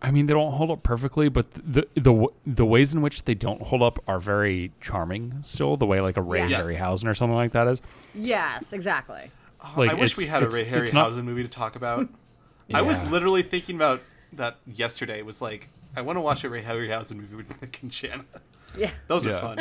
I 0.00 0.10
mean, 0.10 0.26
they 0.26 0.32
don't 0.32 0.52
hold 0.52 0.70
up 0.70 0.82
perfectly, 0.82 1.28
but 1.28 1.46
the 1.52 1.86
the 1.94 2.26
the 2.46 2.64
ways 2.64 2.94
in 2.94 3.00
which 3.02 3.24
they 3.24 3.34
don't 3.34 3.62
hold 3.62 3.82
up 3.82 3.98
are 4.06 4.20
very 4.20 4.72
charming. 4.80 5.40
Still, 5.42 5.76
the 5.76 5.86
way 5.86 6.00
like 6.00 6.16
a 6.16 6.22
Ray 6.22 6.46
Yes. 6.48 6.62
Harryhausen 6.62 7.06
or 7.08 7.14
something 7.14 7.34
like 7.36 7.52
that 7.52 7.66
is. 7.68 7.82
Yes, 8.14 8.72
exactly. 8.72 9.30
Like 9.76 9.90
I 9.90 9.94
wish 9.94 10.16
we 10.16 10.26
had 10.26 10.42
a 10.44 10.48
Ray 10.48 10.60
it's 10.62 10.92
not- 10.92 11.10
Harryhausen 11.10 11.24
movie 11.24 11.42
to 11.42 11.48
talk 11.48 11.74
about. 11.76 12.08
I 12.74 12.82
was 12.82 13.08
literally 13.10 13.42
thinking 13.42 13.76
about 13.76 14.02
that 14.34 14.58
yesterday. 14.66 15.22
Was 15.22 15.40
like, 15.42 15.68
I 15.96 16.02
want 16.02 16.16
to 16.16 16.20
watch 16.20 16.44
a 16.44 16.50
Ray 16.50 16.62
Harryhausen 16.62 17.16
movie 17.16 17.34
with 17.36 17.60
Nick 17.60 17.80
and 17.82 17.92
Shanna. 17.92 18.24
Yeah. 18.76 18.90
Those 19.08 19.26
are 19.26 19.30
Yeah. 19.30 19.40
fun. 19.40 19.58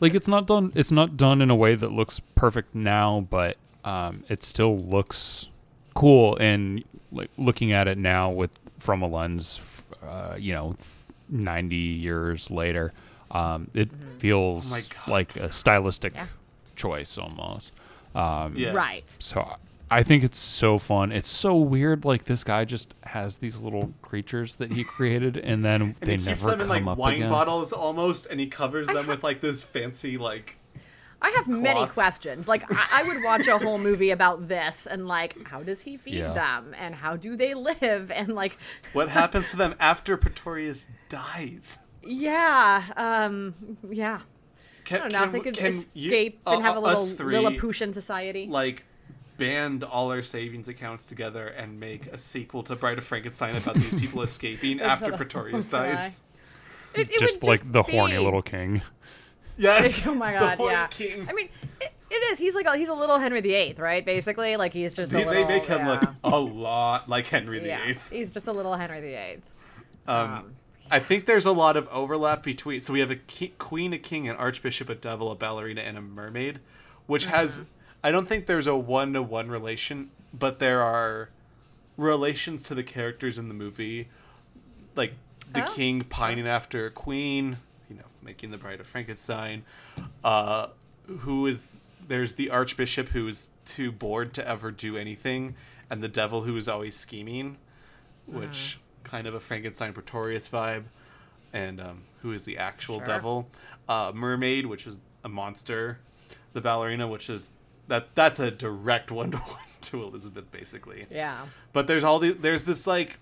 like 0.00 0.14
it's 0.14 0.26
not 0.26 0.46
done 0.46 0.72
it's 0.74 0.90
not 0.90 1.16
done 1.18 1.42
in 1.42 1.50
a 1.50 1.54
way 1.54 1.74
that 1.74 1.92
looks 1.92 2.20
perfect 2.34 2.74
now 2.74 3.26
but 3.28 3.56
um, 3.84 4.24
it 4.28 4.42
still 4.42 4.76
looks 4.78 5.48
cool 5.94 6.34
and 6.38 6.82
like 7.12 7.30
looking 7.36 7.72
at 7.72 7.86
it 7.86 7.98
now 7.98 8.30
with 8.30 8.58
from 8.78 9.02
a 9.02 9.06
lens 9.08 9.60
uh, 10.02 10.36
you 10.38 10.52
know 10.54 10.72
th- 10.72 10.88
90 11.28 11.76
years 11.76 12.50
later. 12.50 12.92
Um, 13.30 13.68
it 13.74 13.90
feels 13.92 14.72
Oh 14.72 15.10
like 15.10 15.34
a 15.36 15.50
stylistic 15.50 16.14
Yeah. 16.14 16.26
choice 16.76 17.18
almost. 17.18 17.72
Um, 18.14 18.54
Yeah. 18.56 18.72
Right. 18.72 19.04
So 19.18 19.56
I 19.90 20.02
think 20.02 20.22
it's 20.24 20.38
so 20.38 20.78
fun. 20.78 21.10
It's 21.12 21.28
so 21.28 21.56
weird. 21.56 22.04
Like 22.04 22.24
this 22.24 22.44
guy 22.44 22.64
just 22.64 22.94
has 23.02 23.38
these 23.38 23.58
little 23.58 23.92
creatures 24.02 24.56
that 24.56 24.72
he 24.72 24.84
created, 24.84 25.36
and 25.36 25.64
then 25.64 25.82
And 25.82 25.94
they 26.00 26.12
he 26.12 26.16
keeps 26.18 26.26
never 26.44 26.50
them 26.50 26.60
in 26.62 26.66
come 26.68 26.84
like 26.86 26.92
up 26.92 26.98
wine 26.98 27.14
again. 27.14 27.30
bottles 27.30 27.72
almost, 27.72 28.26
and 28.26 28.38
he 28.40 28.46
covers 28.46 28.86
them 28.88 29.06
with 29.08 29.22
like 29.24 29.40
this 29.40 29.62
fancy 29.62 30.18
like. 30.18 30.56
I 31.22 31.30
have 31.30 31.48
many 31.48 31.86
questions. 31.86 32.46
Like, 32.46 32.64
I, 32.70 33.00
I 33.02 33.08
would 33.08 33.18
watch 33.24 33.46
a 33.46 33.58
whole 33.58 33.78
movie 33.78 34.10
about 34.10 34.48
this 34.48 34.86
and, 34.86 35.08
like, 35.08 35.46
how 35.46 35.62
does 35.62 35.80
he 35.82 35.96
feed 35.96 36.14
Yeah. 36.16 36.32
them? 36.34 36.74
And 36.78 36.94
how 36.94 37.16
do 37.16 37.36
they 37.36 37.54
live? 37.54 38.10
And, 38.10 38.34
like, 38.34 38.58
What 38.92 39.08
happens 39.08 39.50
to 39.50 39.56
them 39.56 39.74
after 39.80 40.16
Pretorius 40.16 40.88
dies? 41.08 41.78
yeah, 42.02 42.84
um, 42.96 43.54
yeah. 43.90 44.20
Can, 44.84 44.98
I 44.98 45.08
don't 45.08 45.12
know. 45.12 45.24
if 45.24 45.32
they 45.32 45.40
could 45.40 45.56
can 45.56 45.66
escape 45.72 46.38
you, 46.46 46.52
and 46.52 46.62
have 46.62 46.76
a 46.76 46.78
uh, 46.78 46.82
little 46.82 47.02
us 47.04 47.12
three, 47.12 47.34
Lilliputian 47.36 47.92
society. 47.92 48.46
like 48.48 48.84
band 49.36 49.82
all 49.82 50.12
our 50.12 50.22
savings 50.22 50.68
accounts 50.68 51.06
together 51.06 51.48
and 51.48 51.80
make 51.80 52.06
a 52.06 52.16
sequel 52.18 52.62
to 52.62 52.76
Bride 52.76 52.98
of 52.98 53.04
Frankenstein 53.04 53.56
about 53.56 53.74
these 53.74 53.94
people 53.98 54.22
escaping 54.30 54.80
after 54.80 55.12
a- 55.12 55.16
Pretorius 55.16 55.66
oh 55.74 55.78
dies. 55.78 56.22
It, 56.94 57.10
it 57.10 57.18
just 57.18 57.42
would 57.42 57.48
like 57.48 57.72
the 57.72 57.82
horny 57.82 58.16
little 58.18 58.42
king. 58.42 58.80
Yes. 59.56 60.06
Oh 60.06 60.14
my 60.14 60.32
god, 60.38 60.58
yeah. 60.60 60.86
King. 60.88 61.26
I 61.28 61.32
mean, 61.32 61.48
it, 61.80 61.92
it 62.10 62.14
is. 62.14 62.38
He's 62.38 62.54
like 62.54 62.66
a, 62.66 62.76
he's 62.76 62.88
a 62.88 62.94
little 62.94 63.18
Henry 63.18 63.40
VIII, 63.40 63.74
right? 63.78 64.04
Basically, 64.04 64.56
like 64.56 64.72
he's 64.72 64.94
just 64.94 65.12
a 65.12 65.16
they, 65.16 65.24
little. 65.24 65.44
they 65.44 65.48
make 65.48 65.64
him 65.64 65.80
yeah. 65.80 65.90
look 65.90 66.10
a 66.24 66.38
lot 66.38 67.08
like 67.08 67.26
Henry 67.26 67.66
Yeah, 67.66 67.84
VIII. 67.86 67.98
he's 68.10 68.32
just 68.32 68.46
a 68.46 68.52
little 68.52 68.74
Henry 68.74 69.00
VIII. 69.00 69.42
Um, 70.06 70.54
I 70.90 71.00
think 71.00 71.26
there's 71.26 71.46
a 71.46 71.52
lot 71.52 71.76
of 71.76 71.88
overlap 71.88 72.42
between. 72.44 72.80
So 72.80 72.92
we 72.92 73.00
have 73.00 73.10
a 73.10 73.16
ki- 73.16 73.54
queen, 73.58 73.92
a 73.92 73.98
king, 73.98 74.28
an 74.28 74.36
archbishop, 74.36 74.88
a 74.88 74.94
devil, 74.94 75.30
a 75.32 75.34
ballerina, 75.34 75.80
and 75.80 75.98
a 75.98 76.00
mermaid, 76.02 76.60
which 77.06 77.26
has. 77.26 77.64
I 78.04 78.12
don't 78.12 78.28
think 78.28 78.46
there's 78.46 78.68
a 78.68 78.76
one 78.76 79.14
to 79.14 79.22
one 79.22 79.48
relation, 79.48 80.10
but 80.32 80.58
there 80.60 80.80
are 80.82 81.30
relations 81.96 82.62
to 82.64 82.74
the 82.74 82.82
characters 82.84 83.36
in 83.38 83.48
the 83.48 83.54
movie, 83.54 84.08
like 84.94 85.14
the 85.52 85.64
Oh. 85.68 85.72
king 85.74 86.02
pining 86.04 86.46
after 86.46 86.86
a 86.86 86.90
queen, 86.90 87.56
making 88.26 88.50
the 88.50 88.58
Bride 88.58 88.80
of 88.80 88.86
Frankenstein. 88.86 89.64
Uh, 90.22 90.66
who 91.20 91.46
is 91.46 91.80
there's 92.06 92.34
the 92.34 92.50
archbishop 92.50 93.08
who 93.08 93.26
is 93.28 93.50
too 93.64 93.90
bored 93.90 94.34
to 94.34 94.46
ever 94.46 94.70
do 94.70 94.96
anything, 94.96 95.54
and 95.88 96.02
the 96.02 96.08
devil 96.08 96.42
who 96.42 96.56
is 96.56 96.68
always 96.68 96.96
scheming, 96.96 97.56
which 98.26 98.78
kind 99.04 99.26
of 99.26 99.34
a 99.34 99.40
Frankenstein 99.40 99.92
Pretorius 99.92 100.48
vibe, 100.48 100.84
and 101.52 101.80
um, 101.80 102.02
who 102.22 102.32
is 102.32 102.44
the 102.44 102.58
actual 102.58 102.96
Sure. 102.96 103.04
devil. 103.06 103.48
Uh, 103.88 104.10
mermaid, 104.14 104.66
which 104.66 104.86
is 104.86 104.98
a 105.24 105.28
monster. 105.28 105.98
The 106.52 106.60
ballerina, 106.60 107.06
which 107.06 107.30
is 107.30 107.52
that 107.88 108.08
that's 108.16 108.40
a 108.40 108.50
direct 108.50 109.10
one 109.12 109.30
to 109.30 109.36
one 109.38 109.60
to 109.82 110.02
Elizabeth, 110.02 110.50
basically. 110.50 111.06
Yeah. 111.10 111.46
But 111.72 111.86
there's 111.86 112.02
all 112.02 112.18
the 112.18 112.32
there's 112.32 112.64
this 112.66 112.86
like 112.86 113.18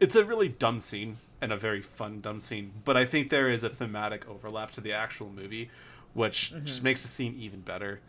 it's 0.00 0.16
a 0.16 0.24
really 0.24 0.48
dumb 0.48 0.80
scene 0.80 1.18
and 1.40 1.52
a 1.52 1.56
very 1.56 1.82
fun 1.82 2.20
dumb 2.20 2.40
scene, 2.40 2.72
but 2.84 2.96
I 2.96 3.04
think 3.04 3.30
there 3.30 3.48
is 3.48 3.62
a 3.62 3.68
thematic 3.68 4.28
overlap 4.28 4.72
to 4.72 4.80
the 4.80 4.92
actual 4.92 5.30
movie, 5.30 5.70
which 6.14 6.52
just 6.64 6.82
makes 6.82 7.02
the 7.02 7.08
scene 7.08 7.36
even 7.38 7.60
better. 7.60 8.00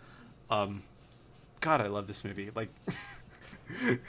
Um 0.50 0.84
God, 1.62 1.82
I 1.82 1.88
love 1.88 2.08
this 2.08 2.24
movie. 2.24 2.52
Like 2.56 2.70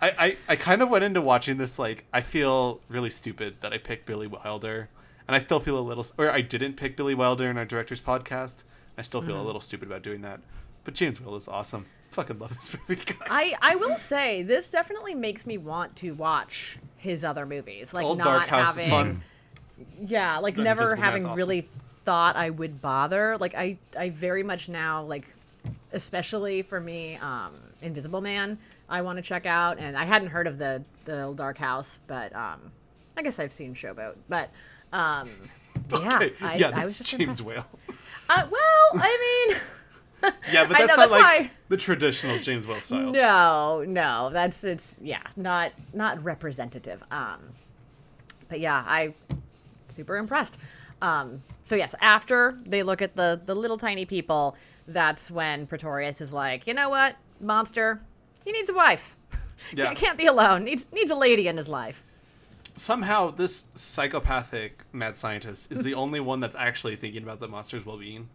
I, 0.00 0.12
I, 0.18 0.36
I 0.48 0.56
kind 0.56 0.82
of 0.82 0.90
went 0.90 1.04
into 1.04 1.20
watching 1.20 1.56
this 1.56 1.78
like 1.78 2.04
I 2.12 2.20
feel 2.20 2.80
really 2.88 3.10
stupid 3.10 3.56
that 3.60 3.72
I 3.72 3.78
picked 3.78 4.06
Billy 4.06 4.26
Wilder, 4.26 4.88
and 5.26 5.34
I 5.34 5.38
still 5.40 5.60
feel 5.60 5.78
a 5.78 5.80
little, 5.80 6.06
or 6.16 6.30
I 6.30 6.40
didn't 6.40 6.74
pick 6.74 6.96
Billy 6.96 7.14
Wilder 7.14 7.50
in 7.50 7.58
our 7.58 7.64
director's 7.64 8.00
podcast. 8.00 8.64
I 8.96 9.02
still 9.02 9.22
feel 9.22 9.40
a 9.40 9.42
little 9.42 9.60
stupid 9.60 9.88
about 9.88 10.02
doing 10.02 10.22
that. 10.22 10.40
But 10.82 10.94
James 10.94 11.20
Whale 11.20 11.36
is 11.36 11.46
awesome. 11.48 11.86
Fucking 12.10 12.38
love 12.38 12.50
this 12.54 12.76
movie. 12.88 13.04
guys. 13.04 13.28
I, 13.30 13.54
I 13.60 13.76
will 13.76 13.96
say 13.96 14.42
this 14.42 14.70
definitely 14.70 15.14
makes 15.14 15.46
me 15.46 15.58
want 15.58 15.94
to 15.96 16.12
watch 16.12 16.78
his 16.96 17.24
other 17.24 17.46
movies. 17.46 17.92
Like 17.94 18.04
Old 18.04 18.18
not 18.18 18.24
Dark 18.24 18.46
House 18.46 18.68
having 18.76 18.84
is 18.84 18.90
fun. 18.90 19.22
Yeah, 20.06 20.38
like 20.38 20.56
The 20.56 20.62
never 20.62 20.96
having 20.96 21.24
awesome. 21.24 21.36
really 21.36 21.68
thought 22.04 22.36
I 22.36 22.50
would 22.50 22.80
bother. 22.80 23.36
Like 23.38 23.54
I 23.54 23.78
I 23.96 24.10
very 24.10 24.42
much 24.42 24.68
now 24.68 25.02
like 25.04 25.24
especially 25.92 26.62
for 26.62 26.80
me 26.80 27.16
um 27.16 27.52
Invisible 27.82 28.20
Man 28.20 28.58
I 28.88 29.02
want 29.02 29.16
to 29.16 29.22
check 29.22 29.46
out 29.46 29.78
and 29.78 29.96
I 29.96 30.04
hadn't 30.04 30.28
heard 30.28 30.46
of 30.46 30.58
the 30.58 30.82
the 31.04 31.22
Old 31.24 31.36
Dark 31.36 31.58
House, 31.58 31.98
but 32.06 32.34
um 32.34 32.72
I 33.16 33.22
guess 33.22 33.38
I've 33.38 33.52
seen 33.52 33.74
Showboat. 33.74 34.16
But 34.28 34.50
um 34.92 35.28
yeah, 35.92 36.16
Okay, 36.16 36.32
I, 36.40 36.54
yeah, 36.56 36.68
I 36.68 36.70
that's 36.70 36.84
was 36.84 36.98
just 36.98 37.10
James 37.10 37.40
impressed. 37.40 37.44
Whale. 37.44 37.66
Uh, 38.30 38.46
well, 38.50 39.02
I 39.02 39.46
mean 39.50 39.58
Yeah, 40.22 40.66
but 40.66 40.68
that's 40.78 40.80
know, 40.80 40.86
not 40.86 40.96
that's 40.96 41.12
like 41.12 41.22
why- 41.22 41.50
the 41.68 41.76
traditional 41.76 42.38
James 42.38 42.66
Whale 42.66 42.80
style. 42.80 43.12
No, 43.12 43.84
no, 43.86 44.30
that's 44.32 44.64
it's 44.64 44.96
yeah, 45.00 45.22
not 45.36 45.72
not 45.92 46.22
representative. 46.24 47.02
Um, 47.10 47.40
but 48.48 48.60
yeah, 48.60 48.82
I 48.86 49.14
super 49.88 50.16
impressed. 50.16 50.58
Um, 51.02 51.42
so 51.64 51.76
yes, 51.76 51.94
after 52.00 52.58
they 52.64 52.82
look 52.82 53.02
at 53.02 53.14
the 53.16 53.40
the 53.44 53.54
little 53.54 53.78
tiny 53.78 54.04
people, 54.06 54.56
that's 54.86 55.30
when 55.30 55.66
Pretorius 55.66 56.20
is 56.20 56.32
like, 56.32 56.66
you 56.66 56.74
know 56.74 56.88
what, 56.88 57.16
monster, 57.40 58.00
he 58.44 58.52
needs 58.52 58.70
a 58.70 58.74
wife. 58.74 59.16
Yeah. 59.74 59.92
Can't- 59.94 60.16
be 60.16 60.26
alone. 60.26 60.62
Needs 60.62 60.86
needs 60.92 61.10
a 61.10 61.16
lady 61.16 61.48
in 61.48 61.56
his 61.56 61.66
life. 61.66 62.04
Somehow, 62.76 63.32
this 63.32 63.64
psychopathic 63.74 64.84
mad 64.92 65.16
scientist 65.16 65.72
is 65.72 65.82
the 65.82 65.94
only 65.94 66.20
one 66.20 66.38
that's 66.38 66.54
actually 66.54 66.94
thinking 66.94 67.24
about 67.24 67.40
the 67.40 67.48
monster's 67.48 67.84
well-being. 67.84 68.20
Which, 68.20 68.28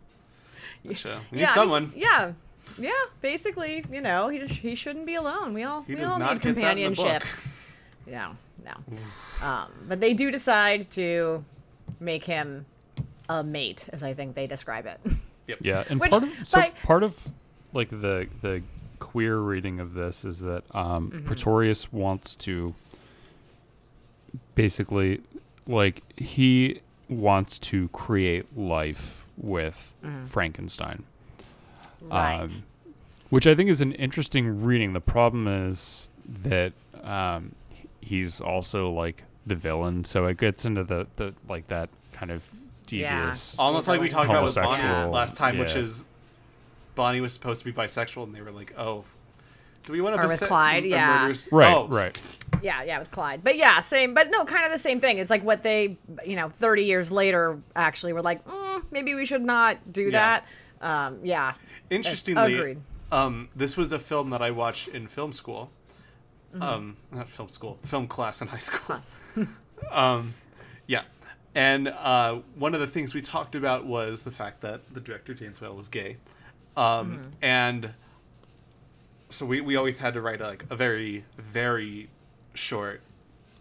uh, 0.85 0.89
we 0.91 0.93
need 0.93 1.05
yeah, 1.05 1.17
I 1.31 1.31
mean, 1.31 1.53
someone. 1.53 1.93
yeah, 1.95 2.33
yeah. 2.77 2.91
Basically, 3.21 3.83
you 3.91 4.01
know, 4.01 4.29
he 4.29 4.39
just, 4.39 4.53
he 4.55 4.75
shouldn't 4.75 5.05
be 5.05 5.15
alone. 5.15 5.53
We 5.53 5.63
all 5.63 5.81
He 5.83 5.95
we 5.95 6.03
all 6.03 6.17
need 6.19 6.25
get 6.25 6.41
that 6.41 6.47
in 6.47 6.55
the 6.55 6.61
companionship. 6.61 7.23
Yeah, 8.05 8.33
No, 8.65 8.73
no. 9.41 9.47
um, 9.47 9.71
but 9.87 9.99
they 10.01 10.13
do 10.13 10.29
decide 10.31 10.91
to 10.91 11.43
make 11.99 12.25
him 12.25 12.65
a 13.29 13.43
mate, 13.43 13.87
as 13.93 14.03
I 14.03 14.13
think 14.13 14.35
they 14.35 14.47
describe 14.47 14.85
it. 14.85 14.99
Yep. 15.45 15.57
Yeah, 15.61 15.83
and 15.89 15.99
Which, 15.99 16.11
part 16.11 16.23
of 16.23 16.29
so 16.47 16.57
by- 16.61 16.69
part 16.83 17.03
of 17.03 17.31
like 17.73 17.89
the 17.89 18.27
the 18.41 18.61
queer 18.99 19.37
reading 19.39 19.81
of 19.81 19.93
this 19.93 20.23
is 20.23 20.39
that 20.39 20.63
um, 20.73 21.11
Mm-hmm. 21.11 21.25
Pretorius 21.27 21.91
wants 21.91 22.37
to 22.37 22.73
basically 24.55 25.21
like 25.67 26.01
he 26.17 26.79
wants 27.09 27.59
to 27.59 27.89
create 27.89 28.57
life 28.57 29.22
with 29.37 29.93
Frankenstein. 30.25 31.03
Mm-hmm. 32.03 32.09
right. 32.11 32.41
Um, 32.41 32.63
which 33.29 33.47
I 33.47 33.55
think 33.55 33.69
is 33.69 33.81
an 33.81 33.93
interesting 33.93 34.63
reading. 34.63 34.93
The 34.93 35.01
problem 35.01 35.47
is 35.47 36.09
that 36.43 36.73
um, 37.03 37.55
he's 37.99 38.39
also 38.39 38.91
like 38.91 39.23
the 39.47 39.55
villain, 39.55 40.05
so 40.05 40.25
it 40.27 40.37
gets 40.37 40.65
into 40.65 40.83
the, 40.83 41.07
the 41.15 41.33
like 41.49 41.67
that 41.69 41.89
kind 42.11 42.29
of 42.31 42.47
Yeah. 42.89 43.21
devious. 43.21 43.57
Almost 43.57 43.87
like 43.87 43.99
we 44.01 44.09
talked 44.09 44.29
about 44.29 44.43
with 44.43 44.53
Bonnie 44.55 44.67
Homosexual, 44.67 45.09
last 45.11 45.35
time, 45.35 45.57
which 45.57 45.75
is 45.75 46.05
Bonnie 46.95 47.21
was 47.21 47.33
supposed 47.33 47.61
to 47.61 47.65
be 47.65 47.73
bisexual, 47.73 48.23
and 48.23 48.35
they 48.35 48.41
were 48.41 48.51
like, 48.51 48.71
"Oh, 48.77 49.03
do 49.85 49.93
we 49.93 50.01
want 50.01 50.15
to?" 50.15 50.21
Or 50.23 50.27
with 50.27 50.41
Clyde, 50.41 50.85
yeah. 50.85 51.27
Right, 51.51 51.73
oh, 51.73 51.87
right. 51.87 52.19
yeah, 52.61 52.83
yeah, 52.83 52.99
with 52.99 53.11
Clyde. 53.11 53.43
But 53.43 53.57
yeah, 53.57 53.79
same. 53.81 54.13
But 54.13 54.29
no, 54.29 54.45
kind 54.45 54.65
of 54.65 54.71
the 54.71 54.79
same 54.79 54.99
thing. 54.99 55.17
It's 55.17 55.29
like 55.29 55.43
what 55.43 55.63
they, 55.63 55.97
you 56.25 56.35
know, 56.35 56.49
30 56.49 56.83
years 56.83 57.11
later 57.11 57.59
actually 57.75 58.13
were 58.13 58.21
like, 58.21 58.45
mm, 58.45 58.83
maybe 58.91 59.15
we 59.15 59.25
should 59.25 59.41
not 59.43 59.77
do 59.91 60.03
Yeah. 60.03 60.11
that. 60.11 60.45
Um, 60.81 61.19
yeah. 61.23 61.53
Interestingly, 61.89 62.53
Agreed. 62.55 62.81
um, 63.11 63.49
this 63.55 63.77
was 63.77 63.91
a 63.91 63.99
film 63.99 64.29
that 64.31 64.41
I 64.41 64.51
watched 64.51 64.87
in 64.89 65.07
film 65.07 65.31
school. 65.33 65.69
Mm-hmm. 66.53 66.61
Um, 66.63 66.97
not 67.11 67.27
film 67.29 67.49
school, 67.49 67.79
film 67.83 68.07
class 68.07 68.41
in 68.41 68.47
high 68.47 68.59
school. 68.59 68.99
um, 69.91 70.33
yeah, 70.87 71.01
and 71.55 71.87
uh, 71.87 72.39
one 72.55 72.73
of 72.75 72.79
the 72.79 72.85
things 72.87 73.13
we 73.15 73.21
talked 73.21 73.55
about 73.55 73.85
was 73.85 74.23
the 74.23 74.31
fact 74.31 74.61
that 74.61 74.93
the 74.93 74.99
director 74.99 75.33
James 75.33 75.59
Whale 75.61 75.75
was 75.75 75.87
gay, 75.87 76.17
um, 76.77 76.83
Mm-hmm. 76.83 77.27
and 77.41 77.93
so 79.33 79.45
we, 79.45 79.61
we 79.61 79.75
always 79.75 79.97
had 79.97 80.13
to 80.13 80.21
write 80.21 80.39
like 80.39 80.65
a 80.69 80.75
very 80.75 81.25
very 81.37 82.09
short, 82.53 83.01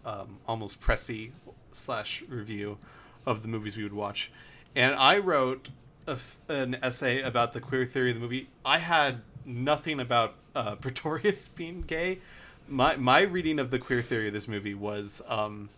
um, 0.05 0.37
almost 0.47 0.79
pressy 0.79 1.31
slash 1.71 2.23
review 2.27 2.77
of 3.25 3.41
the 3.41 3.47
movies 3.47 3.75
we 3.75 3.83
would 3.83 3.93
watch, 3.93 4.31
and 4.75 4.93
I 4.95 5.17
wrote 5.17 5.69
a 6.07 6.17
an 6.47 6.77
essay 6.81 7.21
about 7.21 7.53
the 7.53 7.59
queer 7.59 7.85
theory 7.85 8.11
of 8.11 8.15
the 8.15 8.21
movie. 8.21 8.49
I 8.63 8.77
had 8.79 9.21
nothing 9.45 9.99
about 9.99 10.35
uh, 10.55 10.75
Pretorius 10.81 11.47
being 11.47 11.81
gay. 11.81 12.19
My 12.67 12.95
my 12.95 13.21
reading 13.21 13.59
of 13.59 13.71
the 13.71 13.79
queer 13.79 14.01
theory 14.01 14.27
of 14.27 14.33
this 14.33 14.47
movie 14.47 14.75
was 14.75 15.21
um, 15.27 15.69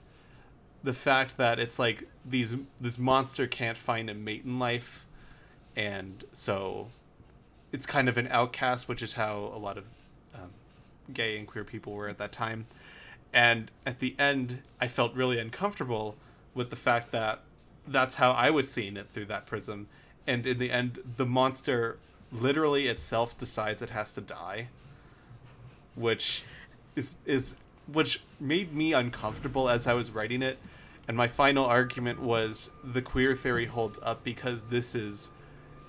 the 0.83 0.93
fact 0.93 1.37
that 1.37 1.59
it's 1.59 1.79
like 1.79 2.07
these 2.25 2.55
this 2.79 2.97
monster 2.97 3.47
can't 3.47 3.77
find 3.77 4.09
a 4.09 4.13
mate 4.13 4.43
in 4.43 4.59
life, 4.59 5.07
and 5.75 6.23
so 6.33 6.89
it's 7.71 7.85
kind 7.85 8.07
of 8.07 8.17
an 8.17 8.27
outcast, 8.29 8.87
which 8.87 9.01
is 9.01 9.13
how 9.13 9.51
a 9.53 9.57
lot 9.57 9.77
of 9.77 9.85
um, 10.33 10.49
gay 11.13 11.37
and 11.37 11.47
queer 11.47 11.63
people 11.63 11.93
were 11.93 12.07
at 12.07 12.17
that 12.17 12.31
time. 12.31 12.65
And 13.33 13.69
at 13.85 13.99
the 13.99 14.15
end, 14.17 14.61
I 14.79 14.87
felt 14.87 15.13
really 15.13 15.39
uncomfortable 15.39 16.15
with 16.53 16.69
the 16.69 16.75
fact 16.75 17.11
that 17.11 17.41
that's 17.87 18.15
how 18.15 18.31
I 18.31 18.49
was 18.49 18.71
seeing 18.71 18.97
it 18.97 19.09
through 19.09 19.25
that 19.25 19.45
prism, 19.45 19.87
and 20.25 20.47
in 20.47 20.57
the 20.57 20.71
end, 20.71 20.99
the 21.17 21.25
monster 21.25 21.97
literally 22.31 22.87
itself 22.87 23.37
decides 23.37 23.81
it 23.81 23.91
has 23.91 24.13
to 24.13 24.21
die, 24.21 24.69
which 25.95 26.43
is 26.95 27.17
is 27.25 27.57
which 27.91 28.23
made 28.39 28.73
me 28.73 28.93
uncomfortable 28.93 29.69
as 29.69 29.85
I 29.85 29.93
was 29.93 30.11
writing 30.11 30.41
it. 30.41 30.57
And 31.07 31.15
my 31.15 31.27
final 31.27 31.65
argument 31.65 32.19
was 32.19 32.71
the 32.83 33.01
queer 33.01 33.35
theory 33.35 33.65
holds 33.65 33.99
up 34.01 34.23
because 34.23 34.63
this 34.65 34.95
is 34.95 35.29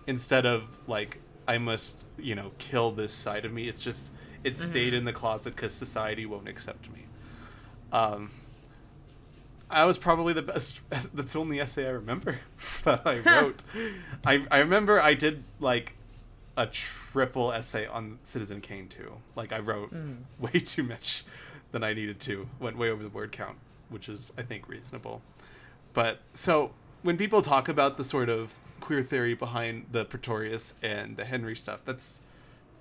instead 0.07 0.44
of 0.44 0.78
like 0.86 1.20
I 1.48 1.59
must, 1.59 2.05
you 2.18 2.35
know, 2.35 2.52
kill 2.59 2.90
this 2.90 3.12
side 3.12 3.44
of 3.44 3.52
me. 3.52 3.68
It's 3.68 3.81
just 3.81 4.12
it 4.44 4.56
stayed 4.56 4.94
in 4.94 5.05
the 5.05 5.12
closet 5.12 5.55
because 5.56 5.73
society 5.74 6.27
won't 6.27 6.48
accept 6.48 6.90
me. 6.90 7.06
Um, 7.93 8.31
I 9.70 9.85
was 9.85 9.98
probably 9.98 10.32
the 10.32 10.43
best. 10.43 10.81
That's 10.90 11.32
the 11.32 11.39
only 11.39 11.60
essay 11.60 11.86
I 11.86 11.90
remember 11.90 12.39
that 12.85 13.06
I 13.06 13.18
wrote. 13.20 13.62
I 14.24 14.47
I 14.51 14.59
remember 14.59 15.01
I 15.01 15.14
did 15.14 15.44
like 15.60 15.94
a 16.56 16.66
triple 16.66 17.52
essay 17.52 17.86
on 17.86 18.18
Citizen 18.23 18.60
Kane 18.60 18.89
too. 18.89 19.14
Like 19.35 19.52
I 19.52 19.59
wrote 19.59 19.93
way 20.39 20.60
too 20.60 20.82
much 20.82 21.24
than 21.73 21.82
I 21.82 21.93
needed 21.93 22.20
to. 22.20 22.48
Went 22.60 22.78
way 22.78 22.90
over 22.90 23.02
the 23.02 23.09
word 23.09 23.32
count, 23.32 23.56
which 23.89 24.09
is 24.09 24.32
I 24.39 24.43
think 24.43 24.68
reasonable. 24.68 25.23
But 25.93 26.20
so 26.35 26.73
when 27.06 27.16
people 27.16 27.40
talk 27.40 27.68
about 27.68 27.96
the 27.96 28.04
sort 28.04 28.28
of 28.28 28.58
queer 28.80 29.02
theory 29.02 29.34
behind 29.34 29.86
the 29.92 30.04
Pretorius 30.04 30.74
and 30.82 31.16
the 31.16 31.24
Henry 31.24 31.54
stuff, 31.54 31.84
that's 31.84 32.20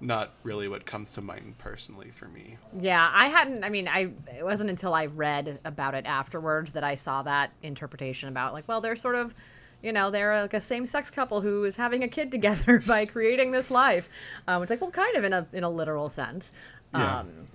not 0.02 0.34
really 0.43 0.68
what 0.68 0.85
comes 0.85 1.14
to 1.14 1.22
mind 1.22 1.57
personally 1.60 2.10
for 2.10 2.27
me. 2.27 2.57
Yeah, 2.80 3.10
I 3.14 3.27
hadn't. 3.27 3.64
I 3.64 3.69
mean, 3.69 3.88
I 3.88 4.10
it 4.35 4.43
wasn't 4.43 4.72
until 4.72 4.93
I 4.93 5.06
read 5.06 5.60
about 5.64 5.93
it 5.93 6.06
afterwards 6.06 6.72
that 6.73 6.84
I 6.84 6.95
saw 6.95 7.22
that 7.23 7.52
interpretation 7.61 8.27
about 8.27 8.53
like, 8.53 8.68
well, 8.68 8.81
they're 8.81 8.95
sort 8.95 9.15
of, 9.15 9.35
you 9.84 9.93
know, 9.93 10.10
they're 10.10 10.41
like 10.41 10.56
a 10.56 10.60
same-sex 10.60 11.11
couple 11.11 11.41
who 11.41 11.64
is 11.64 11.76
having 11.76 12.03
a 12.03 12.07
kid 12.07 12.31
together 12.31 12.81
by 12.88 13.06
creating 13.06 13.52
this 13.52 13.69
life. 13.69 14.10
Um, 14.47 14.64
it's 14.64 14.72
like, 14.72 14.81
well, 14.81 14.91
kind 14.91 15.15
of 15.15 15.23
in 15.23 15.34
a 15.34 15.47
in 15.53 15.64
a 15.64 15.69
literal 15.69 16.10
sense. 16.10 16.52
Yeah. 16.93 17.19
Um, 17.19 17.47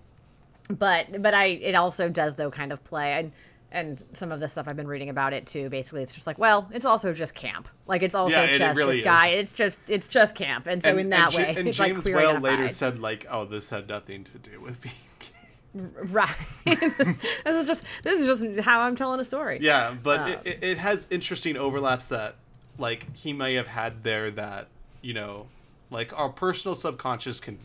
but 0.70 1.20
but 1.20 1.34
I 1.34 1.46
it 1.46 1.74
also 1.74 2.08
does 2.08 2.36
though 2.36 2.50
kind 2.50 2.72
of 2.72 2.82
play 2.84 3.12
and 3.14 3.32
and 3.72 4.02
some 4.12 4.32
of 4.32 4.40
the 4.40 4.48
stuff 4.48 4.66
I've 4.68 4.76
been 4.76 4.88
reading 4.88 5.08
about 5.10 5.32
it 5.32 5.46
too. 5.46 5.68
Basically, 5.70 6.02
it's 6.02 6.12
just 6.12 6.26
like, 6.26 6.38
well, 6.38 6.68
it's 6.72 6.84
also 6.84 7.12
just 7.12 7.34
camp. 7.34 7.68
Like 7.86 8.02
it's 8.02 8.14
also 8.14 8.34
Yeah, 8.36 8.44
it- 8.44 8.54
it 8.54 8.58
just 8.58 8.76
really 8.78 8.96
this 8.96 9.04
guy. 9.04 9.26
is. 9.28 9.40
It's 9.40 9.52
just 9.52 9.80
it's 9.88 10.08
just 10.08 10.34
camp. 10.34 10.66
And 10.66 10.82
so 10.82 10.96
in 10.98 11.10
that 11.10 11.32
Ja- 11.32 11.38
way, 11.38 11.54
and 11.56 11.66
like 11.66 11.74
James 11.74 12.02
queer 12.02 12.16
Whale 12.16 12.40
later 12.40 12.68
said 12.68 12.98
like, 12.98 13.26
"Oh, 13.30 13.44
this 13.44 13.70
had 13.70 13.88
nothing 13.88 14.24
to 14.24 14.38
do 14.38 14.60
with 14.60 14.80
being 14.80 14.94
gay." 15.20 15.28
Right. 15.72 16.28
this 16.64 16.98
is 17.46 17.66
just 17.68 17.84
this 18.02 18.20
is 18.20 18.26
just 18.26 18.60
how 18.66 18.80
I'm 18.80 18.96
telling 18.96 19.20
a 19.20 19.24
story. 19.24 19.58
Yeah, 19.60 19.94
but 20.02 20.20
Um, 20.20 20.28
it, 20.30 20.40
it, 20.44 20.58
it 20.64 20.78
has 20.78 21.06
interesting 21.10 21.56
overlaps 21.56 22.08
that, 22.08 22.34
like, 22.76 23.14
he 23.16 23.32
may 23.32 23.54
have 23.54 23.68
had 23.68 24.02
there 24.02 24.32
that, 24.32 24.66
you 25.00 25.14
know, 25.14 25.46
like 25.90 26.16
our 26.18 26.28
personal 26.28 26.74
subconscious 26.74 27.38
can 27.38 27.58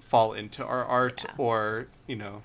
fall 0.00 0.32
into 0.32 0.64
our 0.64 0.84
art 0.84 1.24
Yeah. 1.24 1.34
or, 1.38 1.86
you 2.06 2.16
know, 2.16 2.42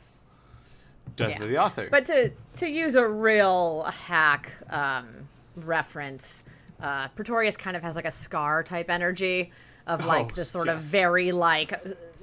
death 1.15 1.31
Yeah. 1.31 1.43
of 1.43 1.49
the 1.49 1.57
author. 1.57 1.87
But 1.91 2.05
to 2.05 2.31
to 2.57 2.67
use 2.67 2.95
a 2.95 3.07
real 3.07 3.83
hack 3.83 4.51
um, 4.69 5.27
reference, 5.55 6.43
uh, 6.81 7.07
Pretorius 7.09 7.57
kind 7.57 7.75
of 7.77 7.83
has 7.83 7.95
like 7.95 8.05
a 8.05 8.11
scar 8.11 8.63
type 8.63 8.89
energy 8.89 9.51
of 9.87 10.05
like 10.05 10.27
Oh, 10.31 10.35
this 10.35 10.49
sort 10.49 10.69
of 10.69 10.79
very 10.83 11.31
like 11.31 11.73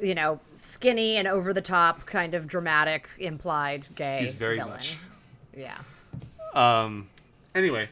you 0.00 0.14
know 0.14 0.40
skinny 0.56 1.16
and 1.16 1.28
over 1.28 1.52
the 1.52 1.60
top 1.60 2.06
kind 2.06 2.34
of 2.34 2.46
dramatic 2.46 3.08
implied 3.18 3.86
gay. 3.94 4.20
He's 4.20 4.32
very 4.32 4.56
villain. 4.56 4.72
much. 4.72 4.98
Yeah. 5.56 5.78
Um, 6.54 7.08
anyway, 7.54 7.88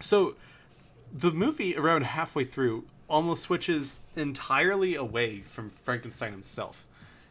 so 0.00 0.34
the 1.12 1.30
movie 1.30 1.76
around 1.76 2.02
halfway 2.02 2.44
through 2.44 2.84
almost 3.08 3.42
switches 3.44 3.94
entirely 4.16 4.94
away 4.96 5.40
from 5.42 5.70
Frankenstein 5.70 6.32
himself, 6.32 6.86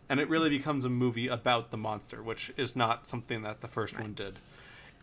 and 0.10 0.20
it 0.20 0.30
really 0.30 0.50
becomes 0.50 0.86
a 0.86 0.90
movie 0.90 1.28
about 1.28 1.72
the 1.72 1.78
monster, 1.78 2.24
which 2.24 2.52
is 2.58 2.76
not 2.76 3.08
something 3.08 3.42
that 3.42 3.62
the 3.62 3.68
first 3.68 4.00
one 4.00 4.14
did. 4.14 4.40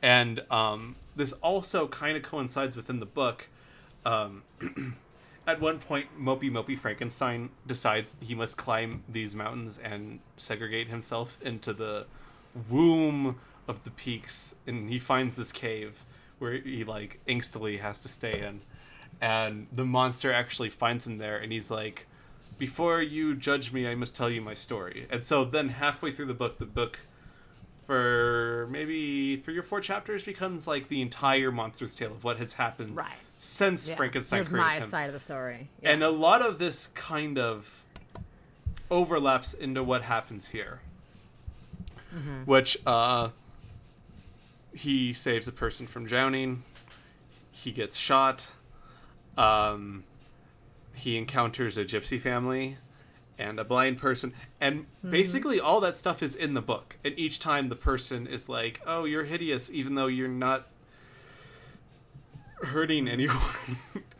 And 0.02 0.42
um, 0.50 0.96
this 1.16 1.32
also 1.34 1.86
kind 1.88 2.16
of 2.16 2.22
coincides 2.22 2.76
within 2.76 3.00
the 3.00 3.06
book. 3.06 3.48
Um, 4.04 4.42
at 5.46 5.60
one 5.60 5.78
point, 5.78 6.08
Mopey 6.18 6.50
Mopey 6.50 6.78
Frankenstein 6.78 7.50
decides 7.66 8.14
he 8.20 8.34
must 8.34 8.56
climb 8.56 9.04
these 9.08 9.34
mountains 9.34 9.78
and 9.78 10.20
segregate 10.36 10.88
himself 10.88 11.40
into 11.42 11.72
the 11.72 12.06
womb 12.70 13.38
of 13.66 13.84
the 13.84 13.90
peaks, 13.90 14.56
and 14.66 14.90
he 14.90 14.98
finds 14.98 15.36
this 15.36 15.52
cave 15.52 16.04
where 16.38 16.52
he 16.52 16.84
like 16.84 17.20
angstily 17.26 17.80
has 17.80 18.02
to 18.02 18.08
stay 18.08 18.40
in, 18.40 18.60
and 19.20 19.66
the 19.72 19.84
monster 19.84 20.32
actually 20.32 20.70
finds 20.70 21.06
him 21.06 21.16
there, 21.16 21.38
and 21.38 21.52
he's 21.52 21.70
like, 21.70 22.06
"Before 22.58 23.02
you 23.02 23.34
judge 23.34 23.72
me, 23.72 23.86
I 23.88 23.94
must 23.94 24.14
tell 24.16 24.30
you 24.30 24.40
my 24.40 24.54
story." 24.54 25.06
And 25.10 25.24
so 25.24 25.44
then 25.44 25.70
halfway 25.70 26.10
through 26.12 26.26
the 26.26 26.34
book, 26.34 26.58
the 26.58 26.66
book 26.66 27.00
for 27.74 28.66
maybe 28.70 29.36
three 29.36 29.58
or 29.58 29.62
four 29.62 29.80
chapters 29.80 30.24
becomes 30.24 30.66
like 30.66 30.88
the 30.88 31.02
entire 31.02 31.52
monster's 31.52 31.94
tale 31.94 32.12
of 32.12 32.24
what 32.24 32.38
has 32.38 32.54
happened 32.54 32.96
Right. 32.96 33.12
since 33.36 33.86
yeah. 33.88 33.94
Frankenstein 33.94 34.38
Here's 34.38 34.48
created 34.48 34.66
my 34.66 34.76
him. 34.76 34.88
side 34.88 35.06
of 35.08 35.12
the 35.12 35.20
story. 35.20 35.68
Yeah. 35.82 35.90
And 35.90 36.02
a 36.02 36.08
lot 36.10 36.40
of 36.40 36.58
this 36.58 36.86
kind 36.94 37.38
of 37.38 37.84
overlaps 38.90 39.52
into 39.52 39.82
what 39.84 40.02
happens 40.04 40.48
here. 40.48 40.80
Which 42.44 42.78
uh 42.86 43.30
he 44.72 45.12
saves 45.12 45.46
a 45.48 45.52
person 45.52 45.86
from 45.86 46.06
drowning. 46.06 46.62
He 47.50 47.70
gets 47.72 47.96
shot. 47.96 48.52
Um 49.36 50.04
he 50.96 51.16
encounters 51.16 51.76
a 51.78 51.84
gypsy 51.84 52.20
family 52.20 52.76
and 53.38 53.58
a 53.58 53.64
blind 53.64 53.98
person 53.98 54.32
and 54.60 54.86
basically 55.08 55.58
all 55.58 55.80
that 55.80 55.96
stuff 55.96 56.22
is 56.22 56.34
in 56.36 56.54
the 56.54 56.62
book 56.62 56.96
and 57.04 57.18
each 57.18 57.38
time 57.40 57.66
the 57.68 57.74
person 57.76 58.26
is 58.26 58.48
like 58.48 58.80
oh 58.86 59.04
you're 59.04 59.24
hideous 59.24 59.70
even 59.72 59.94
though 59.94 60.06
you're 60.06 60.28
not 60.28 60.68
hurting 62.62 63.08
anyone 63.16 63.36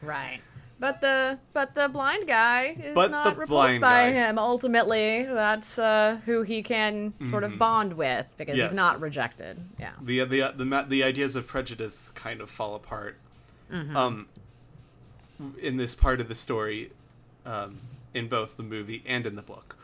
Right. 0.03 0.41
But 0.81 1.01
the 1.01 1.39
but 1.55 1.75
the 1.75 1.89
blind 1.89 2.27
guy 2.27 2.77
is 2.83 2.95
But 2.95 3.11
not 3.13 3.39
repulsed 3.39 3.81
by 3.81 4.09
guy. 4.09 4.11
him. 4.11 4.39
Ultimately, 4.39 5.23
that's 5.23 5.79
uh, 5.79 6.19
who 6.27 6.43
he 6.43 6.63
can 6.63 7.15
sort 7.31 7.45
of 7.45 7.57
bond 7.59 7.93
with 7.95 8.27
because 8.37 8.53
Mm-hmm. 8.55 8.59
Yes. 8.59 8.71
he's 8.73 8.77
not 8.77 9.01
rejected. 9.01 9.65
Yeah. 9.79 9.93
the 10.03 10.25
the 10.25 10.53
the 10.57 10.85
the 10.89 11.05
ideas 11.05 11.37
of 11.37 11.47
prejudice 11.47 12.11
kind 12.15 12.41
of 12.43 12.51
fall 12.51 12.75
apart. 12.75 13.17
Um, 13.73 14.27
in 15.61 15.77
this 15.77 15.95
part 15.95 16.21
of 16.21 16.29
the 16.29 16.35
story, 16.35 16.93
um, 17.45 17.79
in 18.13 18.29
both 18.29 18.57
the 18.57 18.63
movie 18.63 19.03
and 19.07 19.27
in 19.27 19.35
the 19.35 19.43
book, 19.43 19.77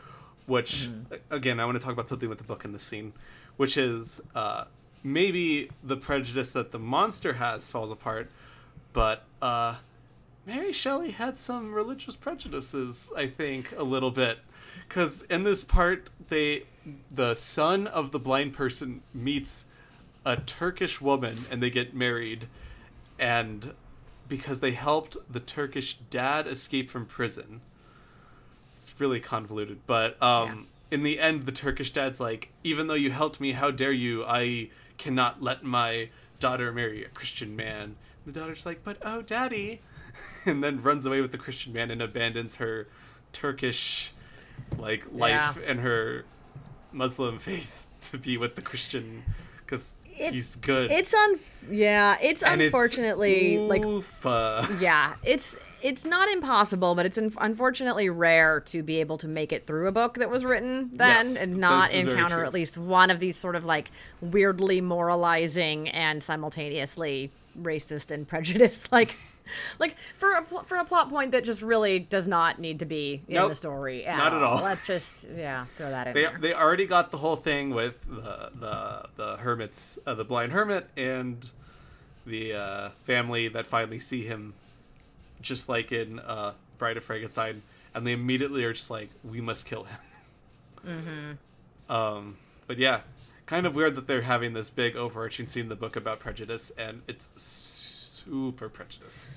which 0.45 0.89
a- 1.11 1.35
again 1.35 1.59
I 1.59 1.65
want 1.65 1.79
to 1.79 1.83
talk 1.83 1.93
about 1.93 2.07
something 2.07 2.29
with 2.29 2.37
the 2.37 2.43
book 2.43 2.63
and 2.65 2.73
the 2.73 2.79
scene, 2.79 3.13
which 3.57 3.77
is 3.77 4.21
uh, 4.35 4.65
maybe 5.03 5.69
the 5.83 5.97
prejudice 5.97 6.51
that 6.51 6.71
the 6.71 6.79
monster 6.79 7.33
has 7.33 7.67
falls 7.67 7.91
apart, 7.91 8.29
but 8.93 9.23
uh, 9.41 9.75
Mary 10.45 10.73
Shelley 10.73 11.11
had 11.11 11.37
some 11.37 11.73
religious 11.73 12.15
prejudices, 12.15 13.11
I 13.15 13.27
think, 13.27 13.73
a 13.77 13.83
little 13.83 14.11
bit. 14.11 14.39
Because 14.87 15.21
in 15.23 15.43
this 15.43 15.63
part, 15.63 16.09
they 16.29 16.63
the 17.09 17.35
son 17.35 17.87
of 17.87 18.11
the 18.11 18.19
blind 18.19 18.53
person 18.53 19.01
meets 19.13 19.65
a 20.25 20.35
Turkish 20.35 20.99
woman 20.99 21.37
and 21.51 21.61
they 21.61 21.69
get 21.69 21.95
married. 21.95 22.47
And 23.19 23.73
because 24.31 24.61
they 24.61 24.71
helped 24.71 25.17
the 25.29 25.41
Turkish 25.41 25.95
dad 26.09 26.47
escape 26.47 26.89
from 26.89 27.05
prison. 27.05 27.59
It's 28.71 28.95
really 28.97 29.19
convoluted. 29.19 29.79
But 29.85 30.23
um, 30.23 30.67
in 30.89 31.03
the 31.03 31.19
end, 31.19 31.45
the 31.45 31.51
Turkish 31.51 31.91
dad's 31.91 32.21
like, 32.21 32.49
even 32.63 32.87
though 32.87 32.93
you 32.93 33.11
helped 33.11 33.41
me, 33.41 33.51
how 33.51 33.71
dare 33.71 33.91
you? 33.91 34.23
I 34.25 34.69
cannot 34.97 35.43
let 35.43 35.65
my 35.65 36.11
daughter 36.39 36.71
marry 36.71 37.03
a 37.03 37.09
Christian 37.09 37.57
man. 37.57 37.97
The 38.25 38.31
daughter's 38.31 38.65
like, 38.65 38.85
but 38.85 38.99
oh, 39.01 39.21
daddy. 39.21 39.81
and 40.45 40.63
then 40.63 40.81
runs 40.81 41.05
away 41.05 41.19
with 41.19 41.33
the 41.33 41.37
Christian 41.37 41.73
man 41.73 41.91
and 41.91 42.01
abandons 42.01 42.55
her 42.55 42.87
Turkish 43.33 44.13
like 44.77 45.03
life 45.11 45.57
Yeah. 45.61 45.69
and 45.71 45.81
her 45.81 46.23
Muslim 46.93 47.37
faith 47.49 47.85
to 48.11 48.17
be 48.17 48.37
with 48.37 48.55
the 48.55 48.61
Christian 48.61 49.23
because 49.57 49.95
It's- 50.17 50.33
he's 50.33 50.55
good. 50.57 50.91
It's 50.91 51.13
un 51.13 51.39
yeah, 51.69 52.17
it's 52.21 52.41
And 52.43 52.61
it's 52.61 52.73
unfortunately 52.73 53.57
like 53.57 53.83
oof, 53.83 54.25
uh, 54.25 54.65
yeah, 54.79 55.13
it's 55.23 55.55
it's 55.81 56.05
not 56.05 56.29
impossible, 56.29 56.93
but 56.95 57.05
it's 57.07 57.17
un- 57.17 57.33
unfortunately 57.39 58.07
rare 58.09 58.59
to 58.67 58.83
be 58.83 58.99
able 58.99 59.17
to 59.19 59.27
make 59.27 59.51
it 59.51 59.65
through 59.65 59.87
a 59.87 59.91
book 59.91 60.15
that 60.15 60.29
was 60.29 60.45
written 60.45 60.91
then 60.93 61.25
Yes, 61.25 61.35
and 61.37 61.57
not 61.57 61.87
this 61.89 61.95
is 61.95 62.05
very 62.05 62.17
encounter 62.17 62.45
at 62.45 62.53
least 62.53 62.77
one 62.77 63.09
of 63.09 63.19
these 63.19 63.35
sort 63.37 63.55
of 63.55 63.65
like 63.65 63.89
weirdly 64.21 64.79
moralizing 64.81 65.89
and 65.89 66.21
simultaneously 66.23 67.31
racist 67.59 68.11
and 68.11 68.27
prejudiced. 68.27 68.91
Like, 68.91 69.15
like 69.79 69.97
for 70.13 70.33
a 70.35 70.43
for 70.43 70.77
a 70.77 70.85
plot 70.85 71.09
point 71.09 71.31
that 71.31 71.43
just 71.43 71.61
really 71.61 71.99
does 71.99 72.27
not 72.27 72.59
need 72.59 72.79
to 72.79 72.85
be 72.85 73.21
in 73.27 73.35
Nope. 73.35 73.49
the 73.49 73.55
story. 73.55 74.03
Not 74.05 74.33
at 74.33 74.41
all. 74.41 74.61
Let's 74.63 74.85
just 74.85 75.27
yeah 75.35 75.65
throw 75.77 75.89
that 75.89 76.07
in 76.07 76.13
They, 76.13 76.21
there. 76.23 76.37
they 76.39 76.53
already 76.53 76.85
got 76.85 77.11
the 77.11 77.17
whole 77.17 77.35
thing 77.35 77.71
with 77.71 78.05
the 78.07 78.51
the 78.53 79.09
the 79.15 79.37
hermits, 79.37 79.99
uh, 80.05 80.13
the 80.13 80.25
blind 80.25 80.51
hermit, 80.51 80.89
and 80.95 81.49
the 82.25 82.53
uh, 82.53 82.89
family 83.03 83.47
that 83.47 83.65
finally 83.67 83.99
see 83.99 84.23
him, 84.25 84.53
just 85.41 85.67
like 85.67 85.91
in 85.91 86.19
uh, 86.19 86.53
Bride 86.77 86.97
of 86.97 87.03
Frankenstein, 87.03 87.63
and 87.95 88.05
they 88.05 88.11
immediately 88.13 88.63
are 88.63 88.73
just 88.73 88.91
like, 88.91 89.09
"We 89.23 89.41
must 89.41 89.65
kill 89.65 89.85
him." 89.85 89.97
Mm-hmm. 90.83 91.93
Um, 91.93 92.37
but 92.65 92.79
yeah, 92.79 93.01
kind 93.45 93.67
of 93.67 93.75
weird 93.75 93.93
that 93.95 94.07
they're 94.07 94.21
having 94.23 94.53
this 94.53 94.71
big 94.71 94.95
overarching 94.95 95.45
scene 95.45 95.63
in 95.63 95.69
the 95.69 95.75
book 95.75 95.95
about 95.95 96.19
prejudice, 96.19 96.71
and 96.75 97.03
it's 97.07 97.29
super 98.25 98.69
prejudice. 98.69 99.27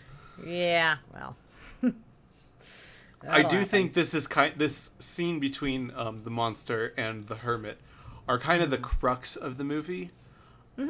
yeah. 0.46 0.96
Well. 1.12 1.36
I 3.26 3.42
do 3.42 3.56
happen. 3.56 3.64
think 3.64 3.94
this 3.94 4.12
is 4.12 4.26
kind 4.26 4.52
this 4.58 4.90
scene 4.98 5.40
between 5.40 5.92
um, 5.96 6.24
the 6.24 6.30
monster 6.30 6.92
and 6.98 7.26
the 7.26 7.36
hermit 7.36 7.78
are 8.28 8.38
kind 8.38 8.62
of 8.62 8.68
the 8.70 8.76
Mm-hmm. 8.76 8.84
crux 9.00 9.36
of 9.36 9.56
the 9.56 9.64
movie. 9.64 10.10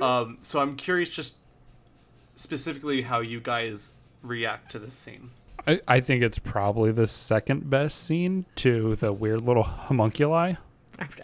Um, 0.01 0.39
so 0.41 0.61
I'm 0.61 0.75
curious, 0.77 1.11
just 1.11 1.37
specifically 2.37 3.03
how 3.03 3.21
you 3.21 3.39
guys 3.41 3.93
react 4.23 4.73
to 4.73 4.79
this 4.79 4.95
scene. 4.95 5.31
I, 5.67 5.81
I 5.87 6.01
think 6.01 6.23
it's 6.23 6.39
probably 6.39 6.91
the 6.91 7.07
second 7.07 7.69
best 7.71 8.03
scene 8.05 8.47
to 8.57 8.97
the 8.97 9.13
weird 9.13 9.43
little 9.43 9.63
homunculi. 9.63 10.57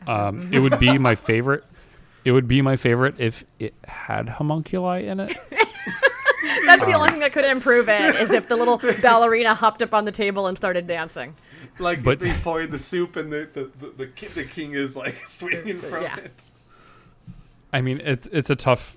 Um, 0.06 0.48
it 0.52 0.58
would 0.58 0.78
be 0.80 0.98
my 0.98 1.14
favorite. 1.14 1.62
It 2.24 2.32
would 2.32 2.48
be 2.48 2.60
my 2.60 2.74
favorite 2.76 3.14
if 3.18 3.44
it 3.60 3.72
had 3.86 4.28
homunculi 4.28 5.06
in 5.06 5.20
it. 5.20 5.36
That's 6.66 6.82
Um, 6.82 6.88
the 6.90 6.94
only 6.96 7.10
thing 7.10 7.20
that 7.20 7.32
could 7.32 7.44
improve 7.44 7.88
it 7.88 8.14
is 8.16 8.30
if 8.30 8.48
the 8.48 8.56
little 8.56 8.78
ballerina 9.02 9.54
hopped 9.54 9.82
up 9.82 9.94
on 9.94 10.04
the 10.04 10.12
table 10.12 10.46
and 10.46 10.56
started 10.56 10.86
dancing. 10.86 11.34
Like 11.78 12.02
But- 12.02 12.20
they 12.20 12.32
pouring 12.38 12.70
the 12.70 12.78
soup, 12.78 13.16
and 13.16 13.32
the 13.32 13.48
the, 13.52 13.70
the, 13.78 13.90
the, 13.98 14.06
ki- 14.06 14.26
the 14.28 14.44
king 14.44 14.72
is 14.72 14.96
like 14.96 15.14
swinging 15.26 15.78
from 15.78 16.02
Yeah. 16.02 16.16
it. 16.16 16.44
I 17.72 17.80
mean, 17.80 18.00
it's 18.04 18.28
it's 18.32 18.50
a 18.50 18.56
tough, 18.56 18.96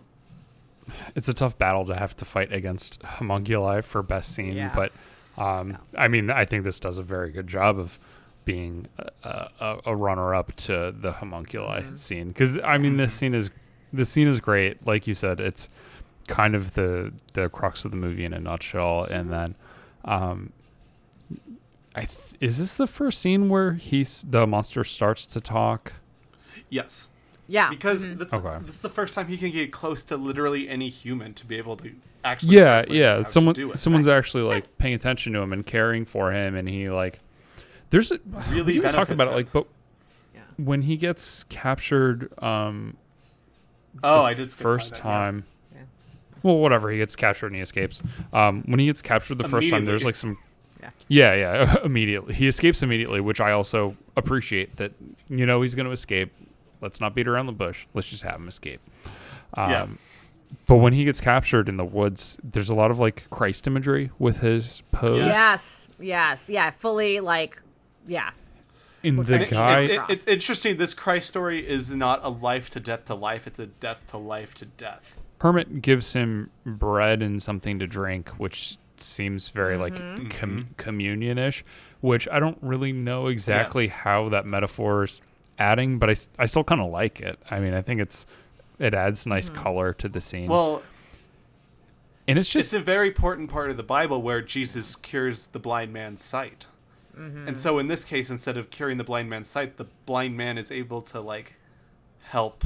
it's 1.15 1.29
a 1.29 1.33
tough 1.33 1.57
battle 1.57 1.85
to 1.85 1.95
have 1.95 2.15
to 2.17 2.25
fight 2.25 2.51
against 2.51 3.01
homunculi 3.03 3.81
for 3.81 4.01
best 4.01 4.33
scene. 4.33 4.53
Yeah. 4.53 4.71
But 4.75 4.91
um, 5.37 5.77
I 5.97 6.07
mean, 6.07 6.29
I 6.29 6.45
think 6.45 6.63
this 6.63 6.79
does 6.79 6.97
a 6.97 7.03
very 7.03 7.31
good 7.31 7.47
job 7.47 7.77
of 7.79 7.99
being 8.45 8.87
a, 9.23 9.29
a, 9.59 9.77
a 9.87 9.95
runner-up 9.95 10.53
to 10.55 10.93
the 10.99 11.13
homunculi 11.13 11.83
scene 11.95 12.27
because 12.29 12.57
I 12.59 12.77
mean, 12.77 12.97
this 12.97 13.13
scene 13.13 13.33
is 13.33 13.49
this 13.93 14.09
scene 14.09 14.27
is 14.27 14.41
great. 14.41 14.85
Like 14.85 15.07
you 15.07 15.13
said, 15.13 15.39
it's 15.39 15.69
kind 16.27 16.55
of 16.55 16.73
the 16.73 17.11
the 17.33 17.49
crux 17.49 17.85
of 17.85 17.91
the 17.91 17.97
movie 17.97 18.25
in 18.25 18.33
a 18.33 18.39
nutshell. 18.39 19.03
And 19.05 19.31
then, 19.31 19.55
um, 20.05 20.51
I 21.95 22.01
th- 22.05 22.33
is 22.39 22.57
this 22.57 22.75
the 22.75 22.87
first 22.87 23.19
scene 23.21 23.49
where 23.49 23.73
he's 23.73 24.25
the 24.27 24.47
monster 24.47 24.83
starts 24.83 25.25
to 25.27 25.39
talk? 25.41 25.93
Yes, 26.69 27.07
Yeah. 27.47 27.69
because 27.69 28.03
Mhm. 28.03 28.17
that's, 28.17 28.33
Okay. 28.33 28.57
that's 28.65 28.77
the 28.77 28.89
first 28.89 29.13
time 29.13 29.27
he 29.27 29.37
can 29.37 29.51
get 29.51 29.71
close 29.71 30.03
to 30.05 30.17
literally 30.17 30.67
any 30.67 30.89
human 30.89 31.33
to 31.35 31.45
be 31.45 31.55
able 31.57 31.77
to 31.77 31.91
actually. 32.23 32.55
yeah 32.55 32.83
yeah 32.89 33.23
someone 33.25 33.53
do 33.53 33.71
it. 33.71 33.77
someone's 33.77 34.07
actually 34.07 34.43
like 34.43 34.77
paying 34.79 34.95
attention 34.95 35.33
to 35.33 35.39
him 35.39 35.51
and 35.53 35.65
caring 35.65 36.05
for 36.05 36.31
him 36.31 36.55
and 36.55 36.67
he 36.69 36.89
like 36.89 37.19
there's 37.91 38.11
a 38.11 38.19
Really 38.49 38.75
we 38.75 38.79
talk 38.79 38.93
benefits 38.93 39.11
about 39.11 39.27
it 39.27 39.35
like 39.35 39.51
but 39.51 39.67
Yeah. 40.33 40.41
when 40.57 40.83
he 40.83 40.95
gets 40.97 41.43
captured 41.43 42.31
um 42.41 42.95
Oh, 44.03 44.19
the 44.19 44.23
I 44.23 44.33
did 44.33 44.51
skip 44.51 44.59
by 44.59 44.63
first 44.63 44.93
that, 44.93 44.99
time 45.01 45.35
Yeah. 45.45 45.52
Well 46.43 46.57
whatever 46.57 46.91
he 46.91 46.97
gets 46.97 47.15
captured 47.15 47.47
and 47.47 47.55
he 47.55 47.61
escapes 47.61 48.03
um 48.33 48.61
when 48.67 48.79
he 48.79 48.85
gets 48.85 49.01
captured 49.01 49.37
the 49.39 49.47
first 49.47 49.69
time 49.69 49.85
there's 49.85 50.05
like 50.05 50.15
some 50.15 50.37
Yeah. 50.81 50.89
yeah 51.07 51.33
yeah 51.33 51.75
immediately 51.85 52.33
he 52.33 52.47
escapes 52.47 52.83
immediately 52.83 53.21
which 53.21 53.39
i 53.41 53.51
also 53.53 53.95
appreciate 54.17 54.75
that 54.77 54.91
you 55.29 55.45
know 55.45 55.61
he's 55.61 55.75
going 55.75 55.85
to 55.85 55.91
escape 55.93 56.31
let's 56.81 56.99
not 56.99 57.15
beat 57.15 57.27
around 57.27 57.45
the 57.45 57.53
bush 57.53 57.85
let's 57.93 58.07
just 58.09 58.23
have 58.23 58.35
him 58.35 58.47
escape 58.49 58.81
um, 59.53 59.69
Yeah. 59.71 59.87
but 60.67 60.75
when 60.77 60.91
he 60.91 61.05
gets 61.05 61.21
captured 61.21 61.69
in 61.69 61.77
the 61.77 61.85
woods 61.85 62.37
there's 62.43 62.69
a 62.69 62.75
lot 62.75 62.91
of 62.91 62.99
like 62.99 63.29
christ 63.29 63.65
imagery 63.65 64.11
with 64.19 64.39
his 64.39 64.81
pose 64.91 65.17
Yes. 65.25 65.79
Yes. 65.99 66.49
Yeah. 66.49 66.71
Fully 66.71 67.19
like, 67.21 67.61
yeah. 68.07 68.31
in 69.03 69.15
the 69.15 69.37
like- 69.37 69.49
guy 69.51 69.75
It's, 69.77 69.85
it- 69.85 70.01
it's 70.09 70.27
interesting. 70.27 70.75
This 70.77 70.93
Christ 70.93 71.29
story 71.29 71.65
is 71.65 71.93
not 71.93 72.19
a 72.23 72.29
life 72.29 72.69
to 72.71 72.79
death 72.81 73.05
to 73.05 73.15
life. 73.15 73.47
It's 73.47 73.59
a 73.59 73.67
death 73.67 73.99
to 74.07 74.17
life 74.17 74.53
to 74.55 74.65
death. 74.65 75.21
Hermit 75.43 75.81
gives 75.81 76.13
him 76.13 76.49
bread 76.65 77.21
and 77.21 77.43
something 77.43 77.77
to 77.79 77.85
drink 77.85 78.29
which 78.31 78.77
seems 78.97 79.49
very 79.49 79.77
like 79.77 79.93
Mm-hmm. 79.93 80.27
com- 80.29 80.69
communion-ish 80.77 81.63
which 82.01 82.27
i 82.29 82.39
don't 82.39 82.57
really 82.61 82.91
know 82.91 83.27
exactly 83.27 83.85
Yes. 83.85 83.93
how 83.93 84.29
that 84.29 84.45
metaphor 84.45 85.03
is 85.03 85.21
adding 85.59 85.99
but 85.99 86.09
I, 86.09 86.15
I 86.39 86.45
still 86.47 86.63
kind 86.63 86.81
of 86.81 86.89
like 86.91 87.19
it 87.21 87.37
i 87.51 87.59
mean 87.59 87.73
i 87.73 87.81
think 87.81 88.01
it's 88.01 88.25
it 88.79 88.93
adds 88.93 89.25
nice 89.27 89.49
Mm-hmm. 89.49 89.61
color 89.63 89.93
to 89.93 90.09
the 90.09 90.19
scene 90.21 90.49
Well, 90.49 90.81
and 92.27 92.39
it's 92.39 92.49
just 92.49 92.73
it's 92.73 92.81
a 92.81 92.83
very 92.83 93.09
important 93.09 93.49
part 93.51 93.69
of 93.69 93.75
the 93.77 93.83
Bible 93.83 94.21
where 94.21 94.41
Jesus 94.41 94.95
cures 94.95 95.47
the 95.47 95.59
blind 95.59 95.91
man's 95.91 96.23
sight. 96.23 96.67
Mm-hmm. 97.19 97.49
And 97.49 97.57
so 97.59 97.79
in 97.79 97.87
this 97.87 98.05
case, 98.05 98.29
instead 98.29 98.55
of 98.55 98.69
curing 98.69 98.97
the 98.97 99.03
blind 99.03 99.29
man's 99.29 99.49
sight, 99.49 99.75
the 99.75 99.87
blind 100.05 100.37
man 100.37 100.57
is 100.57 100.71
able 100.71 101.01
to 101.01 101.19
like 101.19 101.55
help 102.21 102.63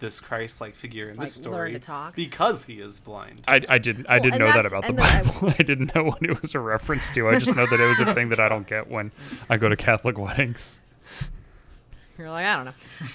this 0.00 0.18
Christ-like 0.20 0.74
figure 0.74 1.10
in 1.10 1.18
this 1.18 1.38
Like, 1.38 1.46
learn 1.46 1.52
story 1.54 1.72
to 1.74 1.78
talk. 1.78 2.14
because 2.16 2.64
he 2.64 2.80
is 2.80 2.98
blind. 2.98 3.42
I, 3.46 3.60
I 3.68 3.78
didn't 3.78 4.06
I 4.08 4.14
Well, 4.14 4.22
didn't 4.24 4.38
know 4.40 4.46
that 4.52 4.66
about 4.66 4.82
the 4.82 4.88
and 4.90 4.98
then 4.98 5.06
I- 5.06 5.22
Bible. 5.22 5.54
I 5.58 5.62
didn't 5.62 5.94
know 5.94 6.04
what 6.04 6.22
it 6.22 6.40
was 6.42 6.54
a 6.54 6.60
reference 6.60 7.10
to. 7.10 7.28
I 7.28 7.38
just 7.38 7.54
know 7.54 7.66
that 7.66 7.80
it 7.80 7.86
was 7.88 8.00
a 8.00 8.14
thing 8.14 8.30
that 8.30 8.40
I 8.40 8.48
don't 8.48 8.66
get 8.66 8.90
when 8.90 9.12
I 9.48 9.56
go 9.56 9.68
to 9.68 9.76
Catholic 9.76 10.18
weddings. 10.18 10.78
You're 12.18 12.28
like, 12.30 12.44
I 12.44 12.56
don't 12.56 12.64
know. 12.66 12.72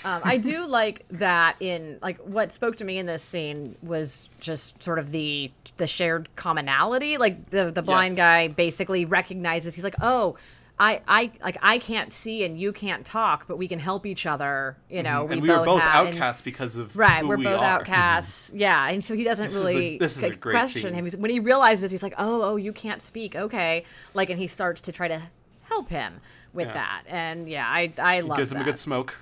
Um, 0.10 0.22
I 0.24 0.38
do 0.38 0.66
like 0.68 1.06
that 1.12 1.58
in 1.60 2.00
like 2.02 2.18
what 2.20 2.52
spoke 2.52 2.78
to 2.78 2.84
me 2.86 2.98
in 2.98 3.06
this 3.06 3.22
scene 3.22 3.76
was 3.84 4.30
just 4.40 4.82
sort 4.82 4.98
of 4.98 5.12
the 5.12 5.52
the 5.78 5.86
shared 5.88 6.28
commonality. 6.36 7.18
Like 7.18 7.52
the 7.52 7.70
the 7.72 7.84
blind 7.84 8.12
Yes. 8.12 8.18
guy 8.18 8.48
basically 8.48 9.06
recognizes 9.06 9.76
he's 9.76 9.84
like, 9.84 9.96
oh. 10.02 10.38
I, 10.78 11.02
I 11.08 11.32
like 11.42 11.58
I 11.62 11.78
can't 11.78 12.12
see 12.12 12.44
and 12.44 12.60
you 12.60 12.74
can't 12.74 13.06
talk, 13.06 13.48
but 13.48 13.58
we 13.58 13.68
can 13.68 13.80
help 13.80 14.06
each 14.06 14.26
other. 14.26 14.76
You 14.90 15.04
know, 15.04 15.24
Mm-hmm. 15.24 15.32
and 15.34 15.42
we 15.42 15.50
were 15.50 15.64
both 15.64 15.82
have- 15.82 16.08
and- 16.08 16.16
outcasts 16.16 16.42
because 16.42 16.76
of 16.76 16.98
Right, 16.98 17.22
who 17.22 17.30
we're 17.30 17.38
we 17.38 17.46
both 17.46 17.62
are. 17.62 17.80
outcasts. 17.80 18.52
Yeah, 18.54 18.90
and 18.90 19.04
so 19.04 19.16
he 19.16 19.24
doesn't 19.24 19.46
This 19.46 19.56
is 19.56 19.62
a- 19.62 19.66
really 19.66 19.98
this 19.98 20.18
is 20.18 20.24
a 20.24 20.30
great 20.36 20.54
question 20.58 20.82
scene. 20.82 20.94
him. 20.94 21.06
He's, 21.06 21.16
when 21.16 21.32
he 21.32 21.40
realizes, 21.40 21.92
he's 21.92 22.04
like, 22.04 22.16
"Oh, 22.18 22.42
oh, 22.42 22.56
you 22.58 22.74
can't 22.74 23.02
speak. 23.02 23.36
Okay." 23.36 23.86
Like, 24.14 24.30
and 24.30 24.38
he 24.38 24.48
starts 24.48 24.82
to 24.82 24.92
try 24.92 25.08
to 25.08 25.22
help 25.64 25.90
him 25.90 26.20
with 26.54 26.68
Yeah. 26.68 26.74
that. 26.74 27.04
And 27.08 27.48
yeah, 27.48 27.68
I 27.68 27.92
I 27.98 28.20
love 28.20 28.38
Gives 28.38 28.52
him 28.52 28.60
a 28.62 28.64
good 28.66 28.80
smoke. 28.80 29.18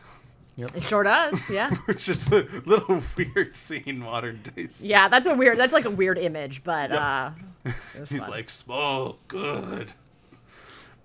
It 0.58 0.84
sure 0.84 1.04
does. 1.04 1.50
Yeah. 1.52 1.72
It's 1.88 2.06
just 2.06 2.32
a 2.32 2.48
little 2.66 3.02
weird 3.18 3.56
scene 3.56 4.00
modern 4.00 4.42
days. 4.56 4.86
yeah, 4.86 5.08
that's 5.08 5.26
a 5.28 5.36
weird. 5.36 5.58
That's 5.60 5.74
like 5.74 5.86
a 5.86 5.90
weird 5.92 6.18
image, 6.18 6.64
but 6.64 6.92
uh, 6.92 7.30
He's 8.08 8.22
fun. 8.22 8.30
like, 8.32 8.50
smoke, 8.50 9.20
good. 9.28 9.94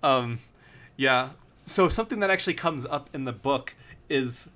Um, 0.03 0.41
yeah. 0.97 1.31
So 1.65 1.89
something 1.89 2.21
that 2.21 2.31
actually 2.31 2.55
comes 2.55 2.87
up 2.87 3.11
in 3.13 3.25
the 3.25 3.33
book 3.33 3.75
is 4.09 4.49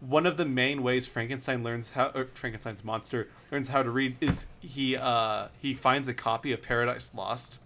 one 0.00 0.26
of 0.26 0.36
the 0.36 0.44
main 0.44 0.82
ways 0.82 1.06
Frankenstein 1.06 1.62
learns 1.62 1.90
how, 1.90 2.12
Frankenstein's 2.32 2.84
monster 2.84 3.28
learns 3.50 3.68
how 3.68 3.82
to 3.82 3.90
read 3.90 4.16
is 4.20 4.46
he 4.60 4.96
uh 4.96 5.48
he 5.60 5.74
finds 5.74 6.08
a 6.08 6.14
copy 6.14 6.52
of 6.52 6.62
Paradise 6.62 7.12
Lost, 7.14 7.60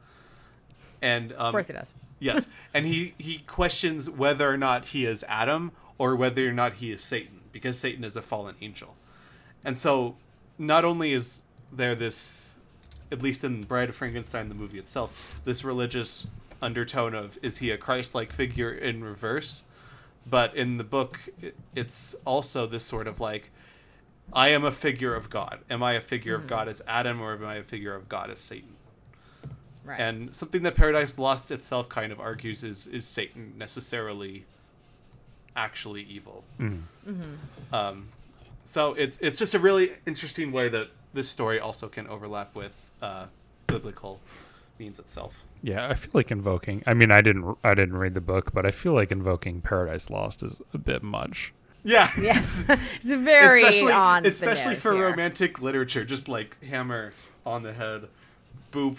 and 1.00 1.32
um, 1.32 1.38
of 1.38 1.52
course 1.52 1.66
he 1.66 1.72
does. 1.72 1.94
yes, 2.18 2.48
and 2.74 2.86
he 2.86 3.14
he 3.18 3.38
questions 3.38 4.08
whether 4.08 4.48
or 4.48 4.56
not 4.56 4.86
he 4.86 5.04
is 5.04 5.24
Adam 5.28 5.72
or 5.98 6.16
whether 6.16 6.48
or 6.48 6.52
not 6.52 6.74
he 6.74 6.90
is 6.90 7.02
Satan 7.02 7.40
because 7.52 7.78
Satan 7.78 8.04
is 8.04 8.16
a 8.16 8.22
fallen 8.22 8.54
angel, 8.60 8.94
and 9.64 9.76
so 9.76 10.16
not 10.58 10.84
only 10.84 11.12
is 11.12 11.42
there 11.70 11.94
this, 11.94 12.56
at 13.10 13.22
least 13.22 13.44
in 13.44 13.64
Bride 13.64 13.88
of 13.88 13.96
Frankenstein, 13.96 14.48
the 14.48 14.54
movie 14.54 14.78
itself, 14.78 15.40
this 15.44 15.64
religious 15.64 16.28
undertone 16.62 17.14
of 17.14 17.38
is 17.42 17.58
he 17.58 17.70
a 17.70 17.76
Christ-like 17.76 18.32
figure 18.32 18.70
in 18.70 19.04
reverse, 19.04 19.64
but 20.24 20.54
in 20.56 20.78
the 20.78 20.84
book 20.84 21.28
it's 21.74 22.14
also 22.24 22.66
this 22.66 22.84
sort 22.84 23.06
of 23.06 23.20
like. 23.20 23.50
I 24.32 24.48
am 24.48 24.64
a 24.64 24.70
figure 24.70 25.14
of 25.14 25.28
God. 25.28 25.58
Am 25.68 25.82
I 25.82 25.92
a 25.92 26.00
figure 26.00 26.34
of 26.34 26.46
God 26.46 26.66
as 26.68 26.80
Adam, 26.86 27.20
or 27.20 27.34
am 27.34 27.44
I 27.44 27.56
a 27.56 27.62
figure 27.62 27.94
of 27.94 28.08
God 28.08 28.30
as 28.30 28.38
Satan? 28.38 28.76
Right. 29.84 30.00
And 30.00 30.34
something 30.34 30.62
that 30.62 30.74
Paradise 30.74 31.18
Lost 31.18 31.50
itself 31.50 31.88
kind 31.88 32.12
of 32.12 32.20
argues 32.20 32.62
is 32.64 32.86
is 32.86 33.04
Satan 33.04 33.54
necessarily 33.58 34.44
actually 35.54 36.02
evil? 36.04 36.44
Um, 37.72 38.08
so 38.64 38.94
it's 38.94 39.18
it's 39.18 39.36
just 39.36 39.54
a 39.54 39.58
really 39.58 39.92
interesting 40.06 40.52
way 40.52 40.68
that 40.68 40.88
this 41.12 41.28
story 41.28 41.58
also 41.60 41.88
can 41.88 42.06
overlap 42.06 42.54
with 42.54 42.92
uh, 43.02 43.26
biblical 43.66 44.20
means 44.82 44.98
itself. 44.98 45.44
Yeah, 45.62 45.88
I 45.88 45.94
feel 45.94 46.10
like 46.14 46.30
invoking. 46.32 46.82
I 46.86 46.92
mean, 46.94 47.10
I 47.12 47.20
didn't 47.20 47.56
I 47.62 47.74
didn't 47.74 47.96
read 47.96 48.14
the 48.14 48.20
book, 48.20 48.52
but 48.52 48.66
I 48.66 48.70
feel 48.72 48.92
like 48.94 49.12
invoking 49.12 49.60
Paradise 49.60 50.10
Lost 50.10 50.42
is 50.42 50.60
a 50.74 50.78
bit 50.78 51.02
much. 51.02 51.52
Yeah. 51.84 52.08
Yes, 52.20 52.64
it's 52.68 53.06
very 53.06 53.62
especially 53.62 53.92
on 53.92 54.22
the 54.24 54.28
especially 54.28 54.74
nose 54.74 54.82
for 54.82 54.92
here. 54.94 55.08
romantic 55.10 55.62
literature, 55.62 56.04
just 56.04 56.28
like 56.28 56.62
hammer 56.64 57.12
on 57.46 57.62
the 57.62 57.72
head, 57.72 58.08
boop. 58.72 58.98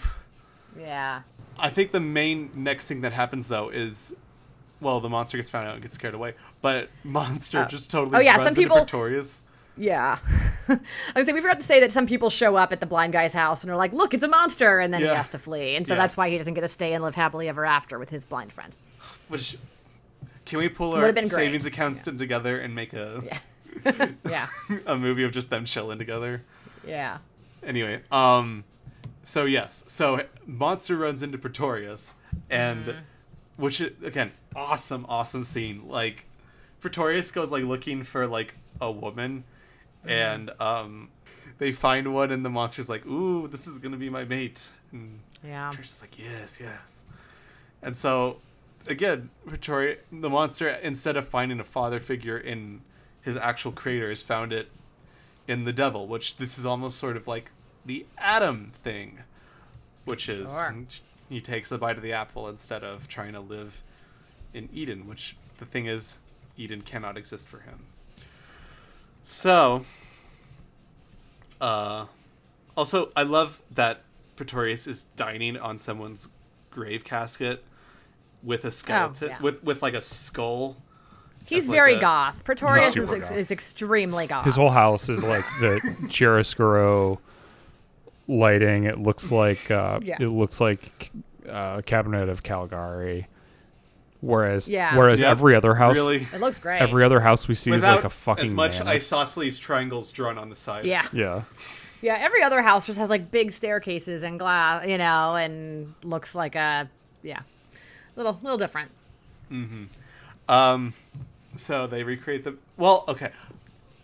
Yeah. 0.78 1.22
I 1.58 1.70
think 1.70 1.92
the 1.92 2.00
main 2.00 2.50
next 2.54 2.86
thing 2.88 3.02
that 3.02 3.12
happens 3.12 3.48
though 3.48 3.68
is, 3.68 4.14
well, 4.80 5.00
the 5.00 5.08
monster 5.10 5.36
gets 5.36 5.50
found 5.50 5.68
out 5.68 5.74
and 5.74 5.82
gets 5.82 5.94
scared 5.96 6.14
away, 6.14 6.34
but 6.62 6.88
monster 7.04 7.60
Oh. 7.60 7.68
just 7.68 7.90
totally 7.90 8.16
Oh, 8.16 8.20
yeah, 8.20 8.36
runs 8.38 8.56
some 8.56 8.62
people- 8.64 8.78
Victorious. 8.78 9.42
Yeah. 9.76 10.18
I 10.68 10.78
was 11.16 11.26
saying 11.26 11.34
we 11.34 11.40
forgot 11.40 11.60
to 11.60 11.66
say 11.66 11.80
that 11.80 11.92
some 11.92 12.06
people 12.06 12.30
show 12.30 12.56
up 12.56 12.72
at 12.72 12.80
the 12.80 12.86
blind 12.86 13.12
guy's 13.12 13.32
house 13.32 13.62
and 13.62 13.70
are 13.70 13.76
like, 13.76 13.92
"Look, 13.92 14.14
it's 14.14 14.22
a 14.22 14.28
monster," 14.28 14.80
and 14.80 14.92
then 14.92 15.00
he 15.00 15.06
has 15.06 15.30
to 15.30 15.38
flee, 15.38 15.76
and 15.76 15.86
so 15.86 15.94
Yeah. 15.94 16.00
that's 16.00 16.16
why 16.16 16.30
he 16.30 16.38
doesn't 16.38 16.54
get 16.54 16.60
to 16.62 16.68
stay 16.68 16.92
and 16.94 17.02
live 17.04 17.14
happily 17.14 17.48
ever 17.48 17.64
after 17.64 17.98
with 17.98 18.10
his 18.10 18.24
blind 18.24 18.52
friend. 18.52 18.74
Which 19.28 19.56
can 20.44 20.58
we 20.58 20.68
pull 20.68 20.92
our 20.94 21.00
Would've 21.00 21.14
been 21.14 21.24
great. 21.24 21.32
savings 21.32 21.66
accounts 21.66 22.02
together 22.02 22.58
and 22.58 22.74
make 22.74 22.92
a 22.92 23.22
Yeah. 24.28 24.46
a 24.86 24.96
movie 24.96 25.24
of 25.24 25.32
just 25.32 25.50
them 25.50 25.64
chilling 25.64 25.98
together? 25.98 26.42
Yeah. 26.86 27.18
Anyway, 27.62 28.02
um, 28.12 28.64
so 29.22 29.44
yes, 29.44 29.84
so 29.86 30.24
monster 30.46 30.96
runs 30.96 31.22
into 31.22 31.38
Pretorius, 31.38 32.14
and 32.50 32.86
Mm-hmm. 32.86 32.98
which 33.62 33.80
again, 33.80 34.32
awesome, 34.54 35.06
awesome 35.08 35.44
scene. 35.44 35.88
Like 35.88 36.26
Pretorius 36.80 37.30
goes 37.30 37.50
like 37.52 37.64
looking 37.64 38.02
for 38.02 38.26
like 38.26 38.54
a 38.80 38.90
woman. 38.90 39.44
And 40.06 40.50
um, 40.60 41.08
they 41.58 41.72
find 41.72 42.12
one, 42.14 42.30
and 42.30 42.44
the 42.44 42.50
monster's 42.50 42.88
like, 42.88 43.06
"Ooh, 43.06 43.48
this 43.48 43.66
is 43.66 43.78
gonna 43.78 43.96
be 43.96 44.10
my 44.10 44.24
mate." 44.24 44.70
And 44.92 45.20
Yeah. 45.42 45.68
Pretorius 45.68 45.96
is 45.96 46.00
like, 46.02 46.18
"Yes, 46.18 46.60
yes," 46.60 47.04
and 47.82 47.96
so 47.96 48.38
again, 48.86 49.30
Pretorius, 49.46 49.98
the 50.12 50.30
monster, 50.30 50.68
instead 50.68 51.16
of 51.16 51.26
finding 51.28 51.60
a 51.60 51.64
father 51.64 52.00
figure 52.00 52.38
in 52.38 52.82
his 53.22 53.36
actual 53.36 53.72
creator, 53.72 54.08
has 54.10 54.22
found 54.22 54.52
it 54.52 54.70
in 55.48 55.64
the 55.64 55.72
devil, 55.72 56.06
which 56.06 56.36
this 56.36 56.58
is 56.58 56.66
almost 56.66 56.98
sort 56.98 57.16
of 57.16 57.26
like 57.26 57.50
the 57.84 58.06
Adam 58.18 58.70
thing, 58.72 59.20
which 60.04 60.28
is 60.28 60.52
Sure. 60.54 60.74
he 61.28 61.40
takes 61.40 61.70
a 61.72 61.78
bite 61.78 61.96
of 61.96 62.02
the 62.02 62.12
apple 62.12 62.48
instead 62.48 62.82
of 62.84 63.08
trying 63.08 63.32
to 63.32 63.40
live 63.40 63.82
in 64.52 64.68
Eden, 64.72 65.06
which 65.06 65.36
the 65.58 65.64
thing 65.66 65.86
is, 65.86 66.18
Eden 66.56 66.80
cannot 66.82 67.16
exist 67.18 67.48
for 67.48 67.60
him. 67.60 67.86
So, 69.24 69.84
uh, 71.60 72.06
also, 72.76 73.10
I 73.16 73.22
love 73.22 73.62
that 73.70 74.02
Pretorius 74.36 74.86
is 74.86 75.04
dining 75.16 75.56
on 75.56 75.78
someone's 75.78 76.28
grave 76.70 77.04
casket 77.04 77.64
with 78.42 78.64
a 78.64 78.70
skeleton, 78.70 79.30
yeah. 79.30 79.40
with 79.40 79.64
with 79.64 79.82
like 79.82 79.94
a 79.94 80.02
skull. 80.02 80.76
He's 81.46 81.68
like 81.68 81.74
very 81.76 81.94
a- 81.96 82.00
goth. 82.00 82.44
Pretorius 82.44 82.96
is, 82.96 83.10
goth. 83.10 83.32
is 83.32 83.50
extremely 83.50 84.26
goth. 84.26 84.44
His 84.44 84.56
whole 84.56 84.70
house 84.70 85.08
is 85.08 85.22
like 85.22 85.44
the 85.60 85.80
chiaroscuro 86.08 87.18
lighting. 88.28 88.84
It 88.84 88.98
looks 88.98 89.30
like 89.32 89.70
uh, 89.70 90.00
Yeah. 90.02 90.16
it 90.20 90.28
looks 90.30 90.60
like 90.60 91.10
uh, 91.48 91.76
a 91.78 91.82
Cabinet 91.82 92.28
of 92.28 92.42
Caligari. 92.42 93.26
Whereas 94.24 94.68
Yeah. 94.68 94.96
whereas 94.96 95.20
Yeah, 95.20 95.30
every 95.30 95.54
other 95.54 95.74
house 95.74 95.94
really 95.96 96.26
it 96.32 96.40
looks 96.40 96.58
great. 96.58 96.80
every 96.80 97.04
other 97.04 97.20
house 97.20 97.46
we 97.46 97.54
see 97.54 97.70
is 97.70 97.82
like 97.82 98.04
a 98.04 98.10
fucking 98.10 98.44
as 98.44 98.54
much 98.54 98.78
manor. 98.78 98.92
isosceles 98.92 99.58
triangles 99.58 100.10
drawn 100.12 100.38
on 100.38 100.48
the 100.48 100.56
side. 100.56 100.84
yeah. 100.86 101.06
Yeah. 101.12 101.42
Yeah, 102.00 102.16
every 102.20 102.42
other 102.42 102.60
house 102.60 102.84
just 102.86 102.98
has 102.98 103.08
like 103.08 103.30
big 103.30 103.50
staircases 103.52 104.22
and 104.24 104.38
glass, 104.38 104.86
you 104.86 104.98
know, 104.98 105.36
and 105.36 105.94
looks 106.02 106.34
like 106.34 106.54
a 106.54 106.88
yeah, 107.22 107.40
little 108.16 108.38
little 108.42 108.58
different. 108.58 108.90
Mm-hmm. 109.50 109.84
Um, 110.48 110.92
so 111.56 111.86
they 111.86 112.02
recreate 112.02 112.44
the 112.44 112.56
well. 112.76 113.04
Okay, 113.08 113.30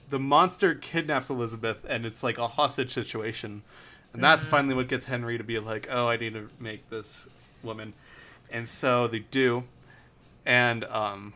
the 0.08 0.18
monster 0.18 0.74
kidnaps 0.74 1.28
Elizabeth, 1.28 1.84
and 1.88 2.06
it's 2.06 2.22
like 2.22 2.38
a 2.38 2.48
hostage 2.48 2.90
situation, 2.90 3.62
and 4.14 4.24
that's 4.24 4.46
finally 4.46 4.74
what 4.74 4.88
gets 4.88 5.04
Henry 5.06 5.36
to 5.36 5.44
be 5.44 5.58
like, 5.58 5.86
"Oh, 5.90 6.08
I 6.08 6.16
need 6.16 6.32
to 6.32 6.48
make 6.58 6.88
this 6.88 7.28
woman," 7.62 7.92
and 8.50 8.66
so 8.66 9.06
they 9.08 9.18
do, 9.18 9.64
and 10.50 10.82
um, 10.86 11.32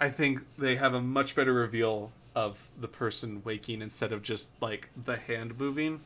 I 0.00 0.08
think 0.08 0.38
they 0.56 0.76
have 0.76 0.94
a 0.94 1.00
much 1.00 1.34
better 1.34 1.52
reveal 1.52 2.12
of 2.36 2.70
the 2.80 2.86
person 2.86 3.42
waking 3.44 3.82
instead 3.82 4.12
of 4.12 4.22
just 4.22 4.52
like 4.62 4.88
the 5.04 5.16
hand 5.16 5.58
moving, 5.58 6.00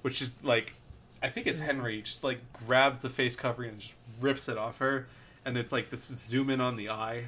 which 0.00 0.22
is 0.22 0.32
like, 0.42 0.74
I 1.22 1.28
think 1.28 1.46
it's 1.46 1.60
Henry 1.60 2.00
just 2.00 2.24
like 2.24 2.38
grabs 2.66 3.02
the 3.02 3.10
face 3.10 3.36
covering 3.36 3.68
and 3.72 3.78
just 3.78 3.96
rips 4.20 4.48
it 4.48 4.56
off 4.56 4.78
her, 4.78 5.06
and 5.44 5.58
it's 5.58 5.70
like 5.70 5.90
this 5.90 6.06
zoom 6.06 6.48
in 6.48 6.62
on 6.62 6.76
the 6.76 6.88
eye. 6.88 7.24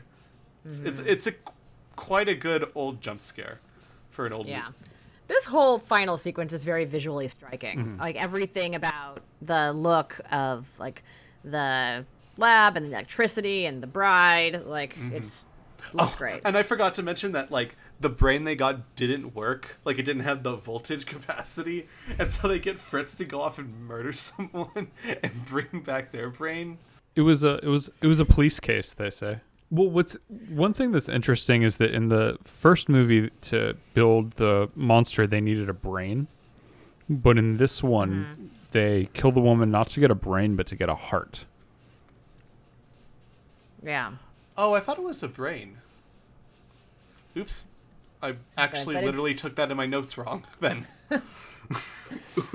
It's 0.65 0.79
it's, 0.79 0.99
it's 1.01 1.27
a 1.27 1.33
quite 1.95 2.29
a 2.31 2.35
good 2.35 2.65
old 2.75 3.03
jump 3.03 3.21
scare 3.21 3.61
for 4.09 4.25
an 4.25 4.33
old 4.33 4.47
Yeah. 4.47 4.63
movie. 4.65 4.75
This 5.27 5.45
whole 5.45 5.79
final 5.79 6.17
sequence 6.17 6.55
is 6.55 6.65
very 6.65 6.87
visually 6.87 7.29
striking. 7.29 7.99
Like 7.99 8.17
everything 8.17 8.75
about 8.75 9.21
the 9.43 9.75
look 9.75 10.19
of 10.33 10.67
like 10.79 11.03
the 11.45 12.07
lab 12.39 12.77
and 12.77 12.87
the 12.87 12.91
electricity 12.91 13.67
and 13.67 13.83
the 13.83 13.87
bride, 13.87 14.65
like 14.65 14.95
mm-hmm. 14.95 15.17
it's 15.17 15.47
oh, 15.95 16.05
looks 16.05 16.15
great. 16.15 16.41
And 16.45 16.57
I 16.57 16.63
forgot 16.63 16.95
to 16.95 17.03
mention 17.03 17.33
that 17.33 17.51
like 17.51 17.77
the 18.01 18.09
brain 18.09 18.45
they 18.45 18.57
got 18.57 18.95
didn't 18.97 19.35
work. 19.35 19.79
Like 19.85 19.99
it 19.99 20.05
didn't 20.05 20.23
have 20.23 20.43
the 20.43 20.57
voltage 20.57 21.07
capacity, 21.07 21.87
and 22.19 22.31
so 22.31 22.49
they 22.49 22.59
get 22.59 22.79
Fritz 22.79 23.15
to 23.17 23.25
go 23.25 23.41
off 23.43 23.59
and 23.59 23.87
murder 23.87 24.13
someone 24.13 24.89
and 25.23 25.45
bring 25.45 25.83
back 25.85 26.13
their 26.13 26.31
brain. 26.31 26.79
It 27.15 27.23
was 27.23 27.45
a 27.45 27.57
it 27.63 27.69
was 27.69 27.91
it 28.01 28.07
was 28.07 28.21
a 28.21 28.25
police 28.25 28.61
case, 28.61 28.95
they 28.95 29.11
say. 29.11 29.41
Well, 29.71 29.91
what's 29.91 30.17
one 30.49 30.73
thing 30.73 30.93
that's 30.93 31.11
interesting 31.11 31.63
is 31.63 31.77
that 31.77 31.91
in 31.91 32.09
the 32.09 32.39
first 32.43 32.89
movie 32.89 33.31
to 33.43 33.75
build 33.93 34.33
the 34.33 34.71
monster, 34.75 35.27
they 35.27 35.43
needed 35.43 35.69
a 35.69 35.75
brain, 35.75 36.27
but 37.11 37.37
in 37.37 37.59
this 37.59 37.83
one, 37.83 38.29
mm-hmm. 38.33 38.47
they 38.71 39.11
kill 39.13 39.31
the 39.31 39.43
woman 39.43 39.71
not 39.71 39.89
to 39.89 40.01
get 40.01 40.11
a 40.11 40.15
brain, 40.15 40.57
but 40.57 40.67
to 40.69 40.77
get 40.77 40.89
a 40.89 40.95
heart. 40.95 41.45
Yeah. 43.83 44.13
Oh, 44.57 44.75
I 44.75 44.81
thought 44.81 44.99
it 44.99 45.05
was 45.05 45.23
a 45.23 45.29
brain. 45.29 45.79
Oops. 47.37 47.65
I 48.21 48.35
actually 48.57 48.97
but 48.97 49.05
literally 49.05 49.31
it's- 49.31 49.43
took 49.43 49.55
that 49.57 49.71
in 49.71 49.77
my 49.77 49.87
notes 49.87 50.19
wrong 50.19 50.45
then. 50.61 50.87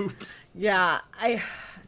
Oops. 0.00 0.44
Yeah, 0.54 1.00
I, 1.18 1.42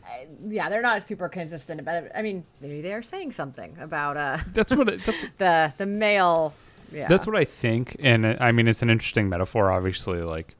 I 0.04 0.26
yeah, 0.48 0.68
they're 0.68 0.80
not 0.82 1.06
super 1.06 1.28
consistent 1.28 1.80
about 1.80 2.04
it. 2.04 2.12
I 2.14 2.22
mean, 2.22 2.44
maybe 2.60 2.80
they 2.80 2.92
are 2.92 3.02
saying 3.02 3.32
something 3.32 3.76
about 3.80 4.16
uh 4.16 4.38
That's 4.52 4.74
what 4.74 4.88
it, 4.88 5.00
that's 5.04 5.24
the 5.38 5.72
the 5.76 5.86
male 5.86 6.54
yeah. 6.92 7.08
that's 7.08 7.26
what 7.26 7.34
I 7.36 7.44
think, 7.44 7.96
and 7.98 8.24
uh, 8.24 8.36
I 8.40 8.52
mean 8.52 8.68
it's 8.68 8.82
an 8.82 8.90
interesting 8.90 9.28
metaphor. 9.28 9.70
Obviously, 9.72 10.22
like 10.22 10.54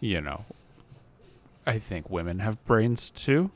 you 0.00 0.20
know, 0.20 0.44
I 1.66 1.78
think 1.78 2.10
women 2.10 2.40
have 2.40 2.62
brains 2.66 3.08
too. 3.10 3.50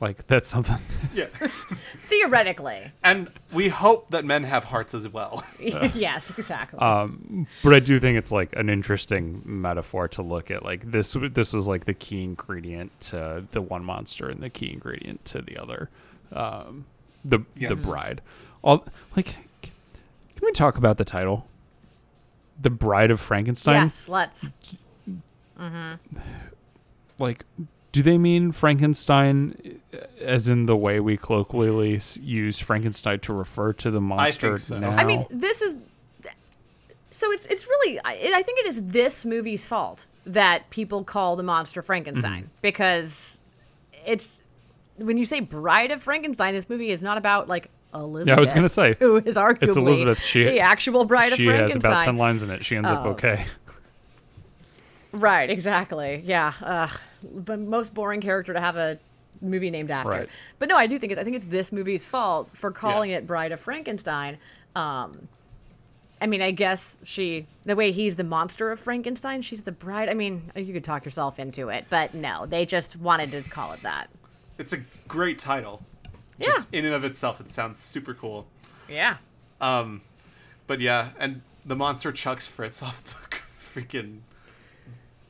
Like 0.00 0.26
that's 0.26 0.48
something. 0.48 0.78
Yeah. 1.14 1.26
theoretically. 2.06 2.92
And 3.02 3.28
we 3.52 3.68
hope 3.68 4.10
that 4.10 4.24
men 4.24 4.44
have 4.44 4.64
hearts 4.64 4.94
as 4.94 5.08
well. 5.08 5.44
yes, 5.58 6.38
exactly. 6.38 6.78
Um, 6.78 7.48
but 7.64 7.74
I 7.74 7.80
do 7.80 7.98
think 7.98 8.16
it's 8.16 8.30
like 8.30 8.54
an 8.54 8.68
interesting 8.70 9.42
metaphor 9.44 10.06
to 10.08 10.22
look 10.22 10.50
at. 10.50 10.64
Like 10.64 10.90
this, 10.92 11.16
this 11.32 11.52
was 11.52 11.66
like 11.66 11.86
the 11.86 11.94
key 11.94 12.22
ingredient 12.22 12.98
to 13.00 13.44
the 13.50 13.60
one 13.60 13.84
monster 13.84 14.28
and 14.28 14.40
the 14.40 14.50
key 14.50 14.70
ingredient 14.72 15.24
to 15.26 15.42
the 15.42 15.58
other, 15.58 15.90
um, 16.32 16.86
the 17.24 17.40
the 17.56 17.74
bride. 17.74 18.20
All 18.62 18.84
like, 19.16 19.26
can 19.62 20.42
we 20.42 20.52
talk 20.52 20.76
about 20.76 20.98
the 20.98 21.04
title? 21.04 21.48
The 22.60 22.70
Bride 22.70 23.10
of 23.10 23.20
Frankenstein. 23.20 23.82
yes, 23.82 24.08
let's. 24.08 24.52
Like, 27.18 27.44
do 27.92 28.02
they 28.02 28.18
mean 28.18 28.52
Frankenstein, 28.52 29.80
uh, 29.94 29.98
as 30.20 30.48
in 30.48 30.66
the 30.66 30.76
way 30.76 31.00
we 31.00 31.16
colloquially 31.16 32.00
use 32.20 32.58
Frankenstein 32.60 33.20
to 33.20 33.32
refer 33.32 33.72
to 33.74 33.90
the 33.90 34.00
monster 34.00 34.54
I 34.54 34.56
so. 34.58 34.78
now? 34.78 34.90
I 34.96 35.04
mean, 35.04 35.26
this 35.30 35.62
is 35.62 35.74
so 37.10 37.32
it's 37.32 37.46
it's 37.46 37.66
really 37.66 37.98
I, 38.04 38.12
I 38.34 38.42
think 38.42 38.60
it 38.60 38.66
is 38.66 38.82
this 38.84 39.24
movie's 39.24 39.66
fault 39.66 40.06
that 40.26 40.68
people 40.70 41.02
call 41.04 41.36
the 41.36 41.42
monster 41.42 41.82
Frankenstein 41.82 42.42
Mm-hmm. 42.42 42.50
because 42.62 43.40
it's 44.06 44.40
when 44.98 45.16
you 45.16 45.24
say 45.24 45.40
Bride 45.40 45.90
of 45.90 46.02
Frankenstein, 46.02 46.54
this 46.54 46.68
movie 46.68 46.90
is 46.90 47.02
not 47.02 47.16
about 47.18 47.48
like 47.48 47.70
Elizabeth. 47.94 48.28
Yeah, 48.28 48.36
I 48.36 48.40
was 48.40 48.52
gonna 48.52 48.68
say, 48.68 48.96
who 48.98 49.16
is 49.16 49.34
arguably 49.36 49.76
Elizabeth. 49.78 50.20
She- 50.22 50.44
the 50.44 50.60
actual 50.60 51.04
Bride 51.06 51.32
of 51.32 51.38
Frankenstein. 51.38 51.66
she 51.68 51.72
has 51.72 51.76
about 51.76 52.04
ten 52.04 52.16
lines 52.18 52.42
in 52.42 52.50
it. 52.50 52.64
She 52.64 52.76
ends 52.76 52.90
up 52.90 53.04
Oh. 53.06 53.10
okay. 53.10 53.46
Right, 55.12 55.48
exactly. 55.50 56.22
Yeah. 56.24 56.52
Uh, 56.62 56.88
the 57.22 57.56
most 57.56 57.94
boring 57.94 58.20
character 58.20 58.52
to 58.52 58.60
have 58.60 58.76
a 58.76 58.98
movie 59.40 59.70
named 59.70 59.90
after. 59.90 60.10
Right. 60.10 60.28
But 60.58 60.68
no, 60.68 60.76
I 60.76 60.86
do 60.86 60.98
think 60.98 61.12
it's 61.12 61.20
I 61.20 61.24
think 61.24 61.36
it's 61.36 61.44
this 61.44 61.70
movie's 61.72 62.04
fault 62.04 62.50
for 62.54 62.70
calling 62.70 63.10
Yeah. 63.10 63.18
it 63.18 63.26
Bride 63.26 63.52
of 63.52 63.60
Frankenstein. 63.60 64.38
Um 64.74 65.28
I 66.20 66.26
mean, 66.26 66.42
I 66.42 66.50
guess 66.50 66.98
she 67.04 67.46
the 67.64 67.76
way 67.76 67.92
he's 67.92 68.16
the 68.16 68.24
monster 68.24 68.72
of 68.72 68.80
Frankenstein, 68.80 69.40
she's 69.42 69.62
the 69.62 69.70
bride. 69.72 70.08
I 70.08 70.14
mean, 70.14 70.50
you 70.56 70.72
could 70.72 70.82
talk 70.84 71.04
yourself 71.04 71.38
into 71.38 71.68
it, 71.68 71.86
but 71.88 72.14
no, 72.14 72.46
they 72.46 72.66
just 72.66 72.96
wanted 72.96 73.30
to 73.30 73.42
call 73.48 73.72
it 73.72 73.82
that. 73.82 74.10
It's 74.58 74.72
a 74.72 74.78
great 75.06 75.38
title. 75.38 75.82
Just 76.40 76.68
in 76.72 76.84
and 76.84 76.94
of 76.94 77.04
itself, 77.04 77.40
it 77.40 77.48
sounds 77.48 77.80
super 77.80 78.14
cool. 78.14 78.46
Yeah. 78.88 79.16
Um, 79.60 80.02
but 80.66 80.80
yeah, 80.80 81.10
and 81.18 81.42
the 81.64 81.76
monster 81.76 82.10
chucks 82.12 82.46
Fritz 82.48 82.82
off 82.82 83.02
the 83.04 83.36
freaking 83.60 84.18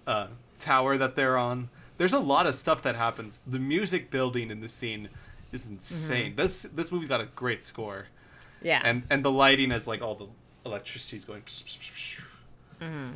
uh, 0.09 0.27
tower 0.59 0.99
that 0.99 1.15
they're 1.15 1.37
on. 1.39 1.69
There's 1.99 2.13
a 2.13 2.19
lot 2.19 2.47
of 2.47 2.55
stuff 2.57 2.83
that 2.83 2.97
happens. 2.97 3.41
The 3.47 3.59
music 3.61 4.11
building 4.11 4.51
in 4.51 4.61
the 4.61 4.69
scene 4.69 5.09
is 5.53 5.67
insane. 5.69 6.35
This 6.37 6.63
this 6.63 6.91
movie's 6.91 7.09
got 7.09 7.21
a 7.21 7.27
great 7.37 7.63
score, 7.63 8.07
Yeah. 8.63 8.81
and 8.85 9.03
and 9.11 9.25
the 9.25 9.31
lighting 9.31 9.71
is 9.71 9.87
like 9.87 10.03
all 10.03 10.15
the 10.15 10.27
electricity's 10.67 11.25
going. 11.25 11.43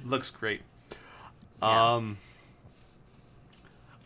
Looks 0.05 0.31
great. 0.31 0.63
Yeah. 1.63 1.93
Um. 1.95 2.19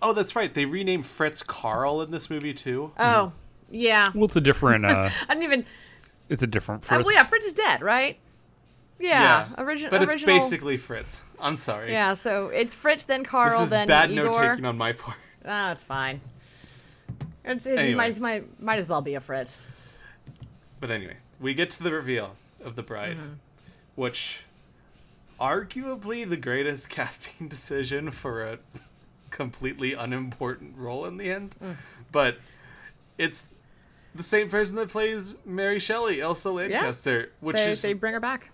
Oh, 0.02 0.12
that's 0.12 0.36
right. 0.36 0.52
They 0.52 0.66
renamed 0.66 1.06
Fritz 1.06 1.42
Carl 1.42 2.02
in 2.02 2.10
this 2.10 2.28
movie 2.28 2.52
too. 2.52 2.92
oh, 2.98 3.32
yeah. 3.70 4.08
Well, 4.14 4.26
it's 4.26 4.36
a 4.36 4.40
different. 4.42 4.84
Uh, 4.84 5.08
I 5.28 5.34
didn't 5.34 5.42
even. 5.44 5.66
it's 6.28 6.42
a 6.42 6.46
different 6.46 6.82
Uh, 6.84 6.86
Fritz. 6.86 7.04
well, 7.06 7.14
yeah, 7.14 7.24
Fritz 7.24 7.46
is 7.46 7.54
dead, 7.54 7.80
right? 7.80 8.18
Yeah. 8.98 9.48
Origi- 9.58 9.90
but 9.90 10.00
original. 10.00 10.12
it's 10.14 10.24
basically 10.24 10.76
Fritz. 10.76 11.22
I'm 11.40 11.56
sorry. 11.56 11.92
Yeah, 11.92 12.14
so 12.14 12.48
it's 12.48 12.74
Fritz, 12.74 13.04
then 13.04 13.24
Carl, 13.24 13.50
This 13.52 13.64
is 13.64 13.70
then 13.70 13.86
bad 13.88 14.10
Igor. 14.10 14.24
note 14.24 14.32
taking 14.50 14.64
on 14.64 14.78
my 14.78 14.92
part. 14.92 15.16
Oh, 15.44 15.70
it's 15.72 15.82
fine. 15.82 16.20
It's, 17.44 17.66
it 17.66 17.78
Anyway. 17.78 17.94
might, 17.94 18.18
might, 18.20 18.60
might 18.62 18.78
as 18.78 18.88
well 18.88 19.02
be 19.02 19.14
a 19.14 19.20
Fritz. 19.20 19.56
But 20.80 20.90
anyway, 20.90 21.16
we 21.40 21.54
get 21.54 21.70
to 21.70 21.82
the 21.82 21.92
reveal 21.92 22.36
of 22.64 22.74
the 22.76 22.82
bride, 22.82 23.16
Mm-hmm. 23.18 23.32
which 23.94 24.44
arguably 25.40 26.28
the 26.28 26.36
greatest 26.36 26.88
casting 26.90 27.48
decision 27.48 28.10
for 28.10 28.42
a 28.44 28.58
completely 29.30 29.92
unimportant 29.92 30.74
role 30.76 31.04
in 31.04 31.16
the 31.18 31.30
end. 31.30 31.54
Mm. 31.62 31.76
But 32.12 32.38
it's 33.18 33.48
the 34.14 34.22
same 34.22 34.48
person 34.48 34.76
that 34.76 34.88
plays 34.88 35.34
Mary 35.44 35.78
Shelley, 35.78 36.20
Elsa 36.20 36.50
Lanchester, 36.50 37.20
yeah. 37.20 37.26
which 37.40 37.56
They, 37.56 37.70
is 37.70 37.82
they 37.82 37.92
bring 37.92 38.14
her 38.14 38.20
back. 38.20 38.50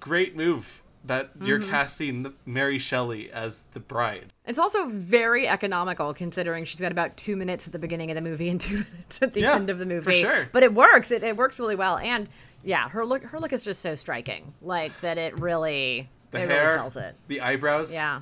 Great 0.00 0.34
move 0.36 0.82
that 1.04 1.30
you're 1.42 1.58
Mm-hmm. 1.60 1.70
casting 1.70 2.22
the, 2.24 2.32
Mary 2.44 2.78
Shelley 2.78 3.30
as 3.30 3.64
the 3.72 3.80
bride. 3.80 4.32
It's 4.46 4.58
also 4.58 4.86
very 4.86 5.48
economical 5.48 6.12
considering 6.12 6.64
she's 6.66 6.80
got 6.80 6.92
about 6.92 7.16
two 7.16 7.36
minutes 7.36 7.66
at 7.66 7.72
the 7.72 7.78
beginning 7.78 8.10
of 8.10 8.16
the 8.16 8.20
movie 8.20 8.50
and 8.50 8.60
two 8.60 8.74
minutes 8.90 9.18
at 9.22 9.32
the 9.32 9.40
Yeah, 9.40 9.54
end 9.54 9.70
of 9.70 9.78
the 9.78 9.86
movie. 9.86 10.04
for 10.04 10.12
sure. 10.12 10.48
But 10.52 10.62
it 10.62 10.74
works. 10.74 11.10
It, 11.10 11.22
it 11.22 11.36
works 11.36 11.58
really 11.58 11.76
well. 11.76 11.96
And 11.96 12.28
yeah, 12.62 12.88
her 12.90 13.06
look 13.06 13.22
her 13.22 13.40
look 13.40 13.52
is 13.54 13.62
just 13.62 13.80
so 13.80 13.94
striking. 13.94 14.52
Like 14.60 14.98
that 15.00 15.16
it 15.16 15.38
really 15.40 16.10
The 16.32 16.42
it 16.42 16.48
hair, 16.50 16.64
really 16.64 16.76
sells 16.78 16.96
it. 16.96 17.14
the 17.28 17.40
eyebrows. 17.40 17.92
Yeah. 17.94 18.20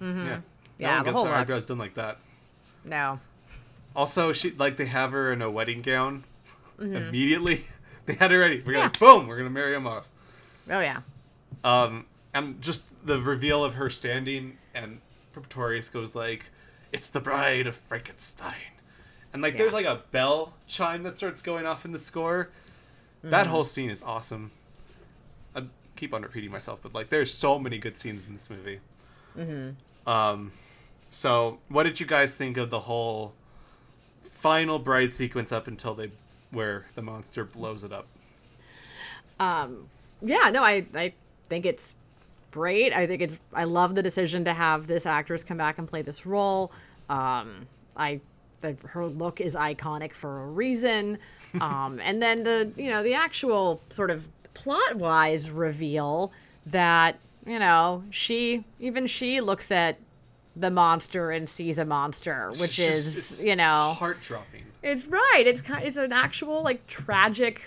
yeah. 0.00 0.40
Yeah, 0.78 0.98
no 0.98 1.04
the 1.04 1.12
whole 1.12 1.28
eyebrows 1.28 1.66
done 1.66 1.78
like 1.78 1.94
that. 1.94 2.18
No. 2.84 3.20
Also, 3.94 4.32
she 4.32 4.50
like 4.52 4.76
they 4.78 4.86
have 4.86 5.12
her 5.12 5.30
in 5.32 5.42
a 5.42 5.50
wedding 5.50 5.82
gown 5.82 6.24
immediately. 6.78 7.66
They 8.06 8.12
had 8.14 8.30
her 8.32 8.38
ready. 8.38 8.62
We're 8.66 8.74
gonna 8.74 8.90
Mm-hmm. 8.90 9.02
Boom. 9.04 9.26
We're 9.28 9.38
gonna 9.38 9.48
marry 9.50 9.74
him 9.74 9.86
off. 9.86 10.06
Oh 10.68 10.80
yeah. 10.80 11.00
Um, 11.64 12.06
and 12.32 12.60
just 12.60 12.84
the 13.04 13.18
reveal 13.20 13.64
of 13.64 13.74
her 13.74 13.90
standing 13.90 14.58
and 14.74 15.00
Pretorius 15.32 15.88
goes 15.88 16.14
like, 16.14 16.50
"It's 16.92 17.08
the 17.08 17.20
bride 17.20 17.66
of 17.66 17.74
Frankenstein," 17.74 18.54
and 19.32 19.42
like 19.42 19.56
there's 19.56 19.72
like 19.72 19.86
a 19.86 20.02
bell 20.12 20.54
chime 20.66 21.02
that 21.02 21.16
starts 21.16 21.42
going 21.42 21.66
off 21.66 21.84
in 21.84 21.92
the 21.92 21.98
score. 21.98 22.50
Mm-hmm. 23.18 23.30
That 23.30 23.46
whole 23.46 23.64
scene 23.64 23.90
is 23.90 24.02
awesome. 24.02 24.52
I 25.56 25.64
keep 25.96 26.12
on 26.12 26.22
repeating 26.22 26.50
myself, 26.50 26.80
but 26.82 26.94
like 26.94 27.08
there's 27.08 27.32
so 27.32 27.58
many 27.58 27.78
good 27.78 27.96
scenes 27.96 28.22
in 28.26 28.34
this 28.34 28.50
movie. 28.50 28.80
Mm-hmm. 29.36 30.08
Um, 30.08 30.52
so 31.10 31.60
what 31.68 31.84
did 31.84 31.98
you 31.98 32.06
guys 32.06 32.34
think 32.34 32.56
of 32.56 32.70
the 32.70 32.80
whole 32.80 33.32
final 34.22 34.78
bride 34.78 35.14
sequence 35.14 35.50
up 35.50 35.66
until 35.66 35.94
they 35.94 36.10
where 36.50 36.86
the 36.94 37.02
monster 37.02 37.44
blows 37.44 37.84
it 37.84 37.92
up? 37.92 38.06
Um, 39.40 39.88
yeah, 40.22 40.50
no, 40.52 40.62
I 40.62 40.86
I 40.94 41.14
think 41.48 41.66
it's 41.66 41.94
great. 42.50 42.92
I 42.92 43.06
think 43.06 43.22
it's 43.22 43.36
I 43.52 43.64
love 43.64 43.94
the 43.94 44.02
decision 44.02 44.44
to 44.44 44.52
have 44.52 44.86
this 44.86 45.06
actress 45.06 45.42
come 45.44 45.56
back 45.56 45.78
and 45.78 45.86
play 45.88 46.02
this 46.02 46.24
role. 46.26 46.72
Um, 47.08 47.66
I 47.96 48.20
the, 48.60 48.76
her 48.86 49.06
look 49.06 49.40
is 49.40 49.54
iconic 49.54 50.12
for 50.12 50.42
a 50.42 50.46
reason. 50.46 51.18
Um, 51.60 52.00
and 52.02 52.20
then 52.20 52.42
the 52.42 52.72
you 52.76 52.90
know 52.90 53.04
the 53.04 53.14
actual 53.14 53.80
sort 53.90 54.10
of 54.10 54.26
plot 54.54 54.96
wise 54.96 55.50
reveal 55.50 56.32
that 56.66 57.16
you 57.46 57.60
know 57.60 58.02
she 58.10 58.64
even 58.80 59.06
she 59.06 59.40
looks 59.40 59.70
at 59.70 59.98
the 60.56 60.68
monster 60.70 61.30
and 61.30 61.48
sees 61.48 61.78
a 61.78 61.84
monster, 61.84 62.50
which 62.58 62.78
It's 62.80 63.04
just- 63.04 63.06
is 63.06 63.16
it's 63.16 63.44
you 63.44 63.54
know 63.54 63.94
heart 63.96 64.20
dropping. 64.20 64.64
it's 64.82 65.06
right. 65.06 65.44
It's 65.46 65.60
kind. 65.60 65.84
It's 65.84 65.96
an 65.96 66.12
actual 66.12 66.64
like 66.64 66.84
tragic 66.88 67.62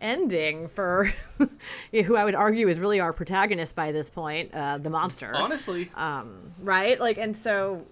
ending 0.00 0.68
for 0.68 1.12
who 1.92 2.16
I 2.16 2.24
would 2.24 2.34
argue 2.34 2.68
is 2.68 2.80
really 2.80 3.00
our 3.00 3.12
protagonist 3.12 3.74
by 3.74 3.92
this 3.92 4.08
point, 4.08 4.54
uh, 4.54 4.78
the 4.78 4.90
monster. 4.90 5.32
Honestly, 5.34 5.90
Um, 5.94 6.52
right? 6.60 6.98
Like, 7.00 7.18
and 7.18 7.36
so 7.36 7.84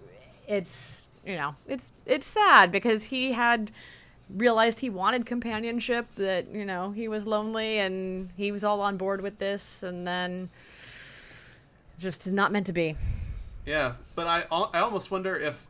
it's 0.47 1.07
you 1.25 1.35
know 1.35 1.55
it's 1.67 1.91
it's 2.05 2.25
sad 2.25 2.71
because 2.71 3.03
he 3.03 3.31
had 3.33 3.71
realized 4.35 4.79
he 4.79 4.89
wanted 4.89 5.25
companionship 5.25 6.07
that 6.15 6.47
you 6.53 6.63
know 6.65 6.91
he 6.91 7.07
was 7.07 7.25
lonely 7.25 7.79
and 7.79 8.29
he 8.37 8.51
was 8.51 8.63
all 8.63 8.79
on 8.81 8.95
board 8.97 9.21
with 9.21 9.37
this 9.39 9.83
and 9.83 10.07
then 10.07 10.49
just 11.97 12.25
is 12.27 12.31
not 12.31 12.51
meant 12.51 12.65
to 12.67 12.73
be 12.73 12.95
Yeah, 13.65 13.93
but 14.15 14.27
I 14.27 14.45
al- 14.51 14.69
I 14.73 14.79
almost 14.79 15.11
wonder 15.11 15.35
if 15.35 15.67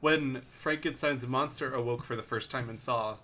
when 0.00 0.42
Frankenstein's 0.50 1.26
monster 1.26 1.72
awoke 1.72 2.02
for 2.04 2.16
the 2.16 2.22
first 2.22 2.50
time 2.50 2.68
and 2.68 2.78
saw 2.78 3.16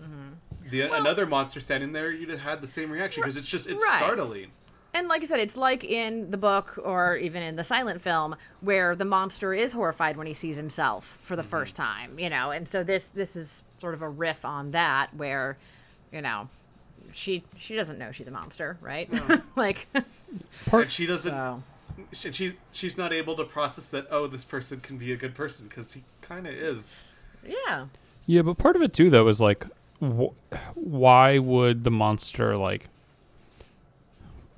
Mm-hmm. 0.00 0.47
The 0.70 0.82
another 0.82 1.26
monster 1.26 1.60
standing 1.60 1.92
there, 1.92 2.10
you'd 2.10 2.30
have 2.30 2.40
had 2.40 2.60
the 2.60 2.66
same 2.66 2.90
reaction 2.90 3.22
because 3.22 3.36
it's 3.36 3.48
just 3.48 3.68
it's 3.68 3.82
Right. 3.90 3.98
startling. 3.98 4.50
And 4.94 5.06
like 5.06 5.22
I 5.22 5.26
said, 5.26 5.38
it's 5.38 5.56
like 5.56 5.84
in 5.84 6.30
the 6.30 6.38
book 6.38 6.78
or 6.82 7.16
even 7.16 7.42
in 7.42 7.56
the 7.56 7.64
silent 7.64 8.00
film 8.00 8.34
where 8.60 8.96
the 8.96 9.04
monster 9.04 9.52
is 9.52 9.72
horrified 9.72 10.16
when 10.16 10.26
he 10.26 10.34
sees 10.34 10.56
himself 10.56 11.18
for 11.20 11.36
the 11.36 11.42
mm-hmm. 11.42 11.50
first 11.50 11.76
time, 11.76 12.18
you 12.18 12.30
know. 12.30 12.50
And 12.50 12.66
so 12.66 12.82
this 12.82 13.08
this 13.14 13.36
is 13.36 13.62
sort 13.76 13.94
of 13.94 14.02
a 14.02 14.08
riff 14.08 14.44
on 14.44 14.70
that 14.72 15.14
where, 15.14 15.58
you 16.10 16.22
know, 16.22 16.48
she 17.12 17.44
she 17.58 17.76
doesn't 17.76 17.98
know 17.98 18.12
she's 18.12 18.28
a 18.28 18.30
monster, 18.30 18.76
right? 18.80 19.08
like 19.56 19.86
And 20.72 20.90
she 20.90 21.06
doesn't. 21.06 21.32
so 21.32 21.62
She, 22.12 22.32
she 22.32 22.52
she's 22.72 22.96
not 22.96 23.12
able 23.12 23.34
to 23.36 23.44
process 23.44 23.88
that. 23.88 24.06
Oh, 24.10 24.26
this 24.26 24.44
person 24.44 24.80
can 24.80 24.98
be 24.98 25.12
a 25.12 25.16
good 25.16 25.34
person 25.34 25.68
because 25.68 25.92
he 25.92 26.02
kind 26.22 26.46
of 26.46 26.54
is. 26.54 27.08
yeah. 27.46 27.86
Yeah, 28.26 28.42
but 28.42 28.58
part 28.58 28.76
of 28.76 28.82
it 28.82 28.92
too, 28.92 29.08
though, 29.08 29.26
is 29.28 29.40
like, 29.40 29.64
wh- 30.00 30.34
why 30.76 31.38
would 31.38 31.84
the 31.84 31.90
monster 31.90 32.56
like? 32.56 32.88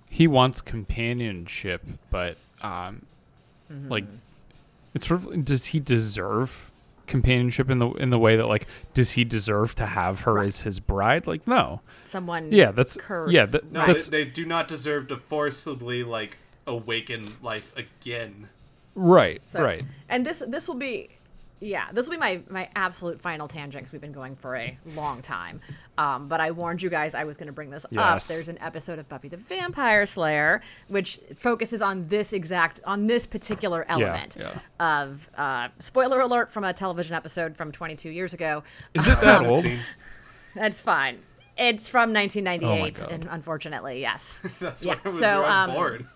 He 0.08 0.26
wants 0.26 0.60
companionship, 0.60 1.82
but 2.10 2.36
um, 2.62 3.06
like, 3.88 4.04
it's 4.94 5.06
sort 5.06 5.24
of 5.24 5.44
does 5.44 5.66
he 5.66 5.78
deserve 5.80 6.70
companionship 7.06 7.70
in 7.70 7.78
the 7.78 7.90
in 7.92 8.10
the 8.10 8.18
way 8.18 8.36
that 8.36 8.46
like 8.46 8.66
does 8.94 9.12
he 9.12 9.24
deserve 9.24 9.74
to 9.76 9.86
have 9.86 10.22
her 10.22 10.40
as 10.40 10.62
his 10.62 10.80
bride? 10.80 11.26
Like, 11.28 11.46
no. 11.46 11.80
Someone 12.04 12.50
Yeah, 12.50 12.72
that's 12.72 12.96
cursed. 12.96 13.32
yeah, 13.32 13.46
that, 13.46 13.70
No, 13.70 13.86
that's 13.86 14.08
they, 14.08 14.24
they 14.24 14.30
do 14.30 14.44
not 14.44 14.66
deserve 14.66 15.06
to 15.08 15.16
forcibly 15.16 16.02
like 16.02 16.38
awaken 16.66 17.28
life 17.40 17.72
again. 17.76 18.48
right, 18.96 19.40
So- 19.44 19.62
right. 19.62 19.84
And 20.08 20.26
this 20.26 20.42
this 20.48 20.66
will 20.66 20.74
be, 20.74 21.10
yeah, 21.60 21.92
this 21.92 22.06
will 22.06 22.12
be 22.12 22.18
my 22.18 22.40
my 22.48 22.68
absolute 22.74 23.20
final 23.20 23.46
tangent 23.46 23.82
because 23.82 23.92
we've 23.92 24.00
been 24.00 24.12
going 24.12 24.34
for 24.34 24.56
a 24.56 24.78
long 24.94 25.20
time. 25.20 25.60
Um, 25.98 26.26
but 26.28 26.40
I 26.40 26.50
warned 26.50 26.80
you 26.80 26.88
guys 26.88 27.14
I 27.14 27.24
was 27.24 27.36
going 27.36 27.48
to 27.48 27.52
bring 27.52 27.68
this 27.68 27.84
up. 27.96 28.22
There's 28.22 28.48
an 28.48 28.58
episode 28.60 28.98
of 28.98 29.08
Buffy 29.08 29.28
the 29.28 29.36
Vampire 29.36 30.06
Slayer 30.06 30.62
which 30.88 31.20
focuses 31.36 31.82
on 31.82 32.08
this 32.08 32.32
exact 32.32 32.80
on 32.84 33.06
this 33.06 33.26
particular 33.26 33.84
element 33.88 34.38
yeah. 34.40 34.58
of 34.80 35.28
uh, 35.36 35.68
spoiler 35.78 36.20
alert 36.20 36.50
from 36.50 36.64
a 36.64 36.72
television 36.72 37.14
episode 37.14 37.56
from 37.56 37.70
22 37.72 38.08
years 38.08 38.32
ago. 38.32 38.62
Is 38.94 39.06
it 39.06 39.20
that 39.20 39.24
Haven't 39.42 39.46
old? 39.50 39.66
That's 40.54 40.80
fine. 40.80 41.18
It's 41.58 41.90
from 41.90 42.14
1998, 42.14 43.02
Oh 43.02 43.14
and 43.14 43.28
unfortunately, 43.30 44.00
yes. 44.00 44.40
That's 44.60 44.82
Yeah, 44.84 44.94
why 44.94 45.00
I 45.04 45.08
was 45.08 45.18
so, 45.18 45.44
um, 45.44 45.70
bored. 45.70 46.06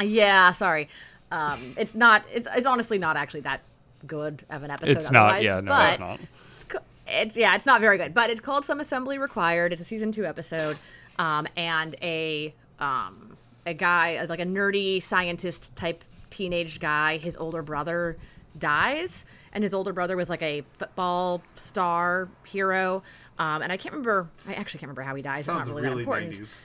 Yeah, 0.00 0.52
sorry. 0.52 0.88
Um, 1.32 1.74
it's 1.76 1.94
not. 1.96 2.24
It's 2.32 2.46
it's 2.54 2.66
honestly 2.66 2.98
not 2.98 3.16
actually 3.16 3.40
that 3.40 3.62
good 4.06 4.44
of 4.50 4.62
an 4.62 4.70
episode. 4.70 4.96
It's 4.96 5.10
not. 5.10 5.42
Yeah, 5.42 5.60
no, 5.60 5.70
but 5.70 5.90
it's 5.90 6.00
not. 6.00 6.20
It's, 6.56 6.64
co- 6.64 6.78
it's 7.06 7.36
yeah, 7.36 7.54
it's 7.54 7.66
not 7.66 7.80
very 7.80 7.98
good. 7.98 8.14
But 8.14 8.30
it's 8.30 8.40
called 8.40 8.64
Some 8.64 8.80
Assembly 8.80 9.18
Required. 9.18 9.72
It's 9.72 9.82
a 9.82 9.84
season 9.84 10.12
two 10.12 10.24
episode, 10.24 10.76
um, 11.18 11.46
and 11.56 11.96
a 12.02 12.54
um, 12.78 13.36
a 13.66 13.74
guy 13.74 14.24
like 14.24 14.40
a 14.40 14.46
nerdy 14.46 15.02
scientist 15.02 15.74
type 15.76 16.04
teenage 16.30 16.80
guy. 16.80 17.18
His 17.18 17.36
older 17.36 17.62
brother 17.62 18.16
dies, 18.58 19.24
and 19.52 19.62
his 19.64 19.74
older 19.74 19.92
brother 19.92 20.16
was 20.16 20.28
like 20.28 20.42
a 20.42 20.62
football 20.74 21.42
star 21.54 22.28
hero. 22.46 23.02
Um, 23.38 23.62
and 23.62 23.72
I 23.72 23.76
can't 23.76 23.92
remember. 23.92 24.28
I 24.46 24.54
actually 24.54 24.80
can't 24.80 24.88
remember 24.88 25.02
how 25.02 25.14
he 25.14 25.22
dies. 25.22 25.46
Sounds 25.46 25.60
it's 25.60 25.68
not 25.68 25.76
really, 25.76 25.88
really 25.88 26.04
that 26.04 26.28
important. 26.28 26.32
90s. 26.32 26.60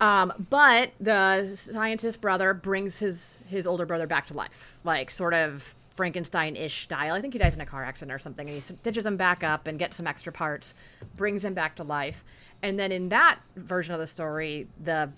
Um, 0.00 0.32
but 0.48 0.92
the 0.98 1.44
scientist 1.56 2.20
brother 2.20 2.54
brings 2.54 2.98
his 2.98 3.40
his 3.46 3.66
older 3.66 3.84
brother 3.84 4.06
back 4.06 4.26
to 4.28 4.34
life, 4.34 4.78
like 4.82 5.10
sort 5.10 5.34
of 5.34 5.74
Frankenstein-ish 6.00 6.84
style. 6.84 7.12
I 7.12 7.20
think 7.20 7.34
he 7.34 7.38
dies 7.38 7.54
in 7.54 7.60
a 7.60 7.66
car 7.66 7.84
accident 7.84 8.14
or 8.14 8.18
something, 8.18 8.48
and 8.48 8.54
he 8.54 8.62
stitches 8.62 9.04
him 9.04 9.18
back 9.18 9.44
up 9.44 9.66
and 9.66 9.78
gets 9.78 9.98
some 9.98 10.06
extra 10.06 10.32
parts, 10.32 10.72
brings 11.14 11.44
him 11.44 11.52
back 11.52 11.76
to 11.76 11.84
life. 11.84 12.24
And 12.62 12.78
then 12.78 12.90
in 12.90 13.10
that 13.10 13.38
version 13.56 13.92
of 13.92 14.00
the 14.00 14.06
story, 14.06 14.66
the 14.82 15.10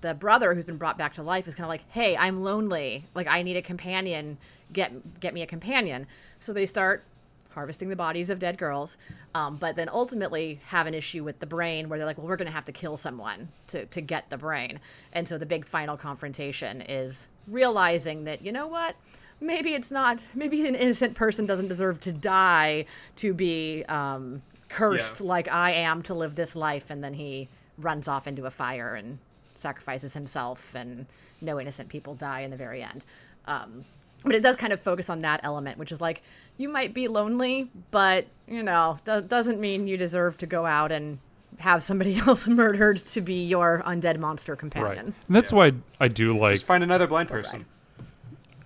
the 0.00 0.14
brother 0.14 0.54
who's 0.54 0.64
been 0.64 0.76
brought 0.76 0.96
back 0.96 1.14
to 1.14 1.24
life 1.24 1.48
is 1.48 1.56
kind 1.56 1.64
of 1.64 1.70
like, 1.70 1.82
"Hey, 1.88 2.16
I'm 2.16 2.44
lonely. 2.44 3.04
Like 3.16 3.26
I 3.26 3.42
need 3.42 3.56
a 3.56 3.62
companion. 3.62 4.38
Get 4.72 5.18
get 5.18 5.34
me 5.34 5.42
a 5.42 5.46
companion." 5.46 6.06
So 6.38 6.52
they 6.52 6.66
start 6.66 7.02
harvesting 7.50 7.88
the 7.88 7.96
bodies 7.96 8.30
of 8.30 8.38
dead 8.38 8.58
girls, 8.58 8.96
um, 9.34 9.56
but 9.56 9.74
then 9.74 9.88
ultimately 9.88 10.60
have 10.66 10.86
an 10.86 10.94
issue 10.94 11.24
with 11.24 11.40
the 11.40 11.46
brain 11.46 11.88
where 11.88 11.98
they're 11.98 12.06
like, 12.06 12.16
"Well, 12.16 12.28
we're 12.28 12.36
going 12.36 12.46
to 12.46 12.52
have 12.52 12.66
to 12.66 12.72
kill 12.72 12.96
someone 12.96 13.48
to 13.68 13.86
to 13.86 14.00
get 14.00 14.30
the 14.30 14.38
brain." 14.38 14.78
And 15.12 15.26
so 15.26 15.36
the 15.36 15.46
big 15.46 15.66
final 15.66 15.96
confrontation 15.96 16.80
is 16.82 17.26
realizing 17.48 18.22
that 18.22 18.42
you 18.42 18.52
know 18.52 18.68
what. 18.68 18.94
Maybe 19.40 19.74
it's 19.74 19.90
not. 19.90 20.20
Maybe 20.34 20.66
an 20.66 20.74
innocent 20.74 21.14
person 21.14 21.46
doesn't 21.46 21.68
deserve 21.68 22.00
to 22.00 22.12
die 22.12 22.86
to 23.16 23.32
be 23.32 23.84
um, 23.88 24.42
cursed 24.68 25.20
Yeah. 25.20 25.26
like 25.28 25.48
I 25.48 25.72
am 25.72 26.02
to 26.04 26.14
live 26.14 26.34
this 26.34 26.56
life. 26.56 26.90
And 26.90 27.02
then 27.04 27.14
he 27.14 27.48
runs 27.78 28.08
off 28.08 28.26
into 28.26 28.46
a 28.46 28.50
fire 28.50 28.94
and 28.94 29.18
sacrifices 29.54 30.14
himself, 30.14 30.72
and 30.74 31.06
no 31.40 31.60
innocent 31.60 31.88
people 31.88 32.14
die 32.14 32.40
in 32.40 32.50
the 32.50 32.56
very 32.56 32.82
end. 32.82 33.04
Um, 33.46 33.84
but 34.24 34.34
it 34.34 34.40
does 34.42 34.56
kind 34.56 34.72
of 34.72 34.80
focus 34.80 35.08
on 35.10 35.20
that 35.22 35.40
element, 35.44 35.78
which 35.78 35.92
is 35.92 36.00
like 36.00 36.22
you 36.56 36.68
might 36.68 36.92
be 36.92 37.06
lonely, 37.08 37.70
but 37.92 38.26
you 38.48 38.62
know, 38.64 38.98
do- 39.04 39.20
doesn't 39.22 39.60
mean 39.60 39.86
you 39.86 39.96
deserve 39.96 40.36
to 40.38 40.46
go 40.46 40.66
out 40.66 40.90
and 40.90 41.18
have 41.58 41.82
somebody 41.82 42.16
else 42.26 42.46
murdered 42.48 42.98
to 43.06 43.20
be 43.20 43.44
your 43.46 43.82
undead 43.86 44.18
monster 44.18 44.56
companion. 44.56 44.88
Right. 44.88 44.96
companion. 44.96 45.14
And 45.28 45.36
that's 45.36 45.52
why 45.52 45.72
I 46.00 46.08
do 46.08 46.36
like 46.36 46.54
Just 46.54 46.64
find 46.66 46.82
another 46.82 47.06
blind 47.06 47.28
person. 47.28 47.64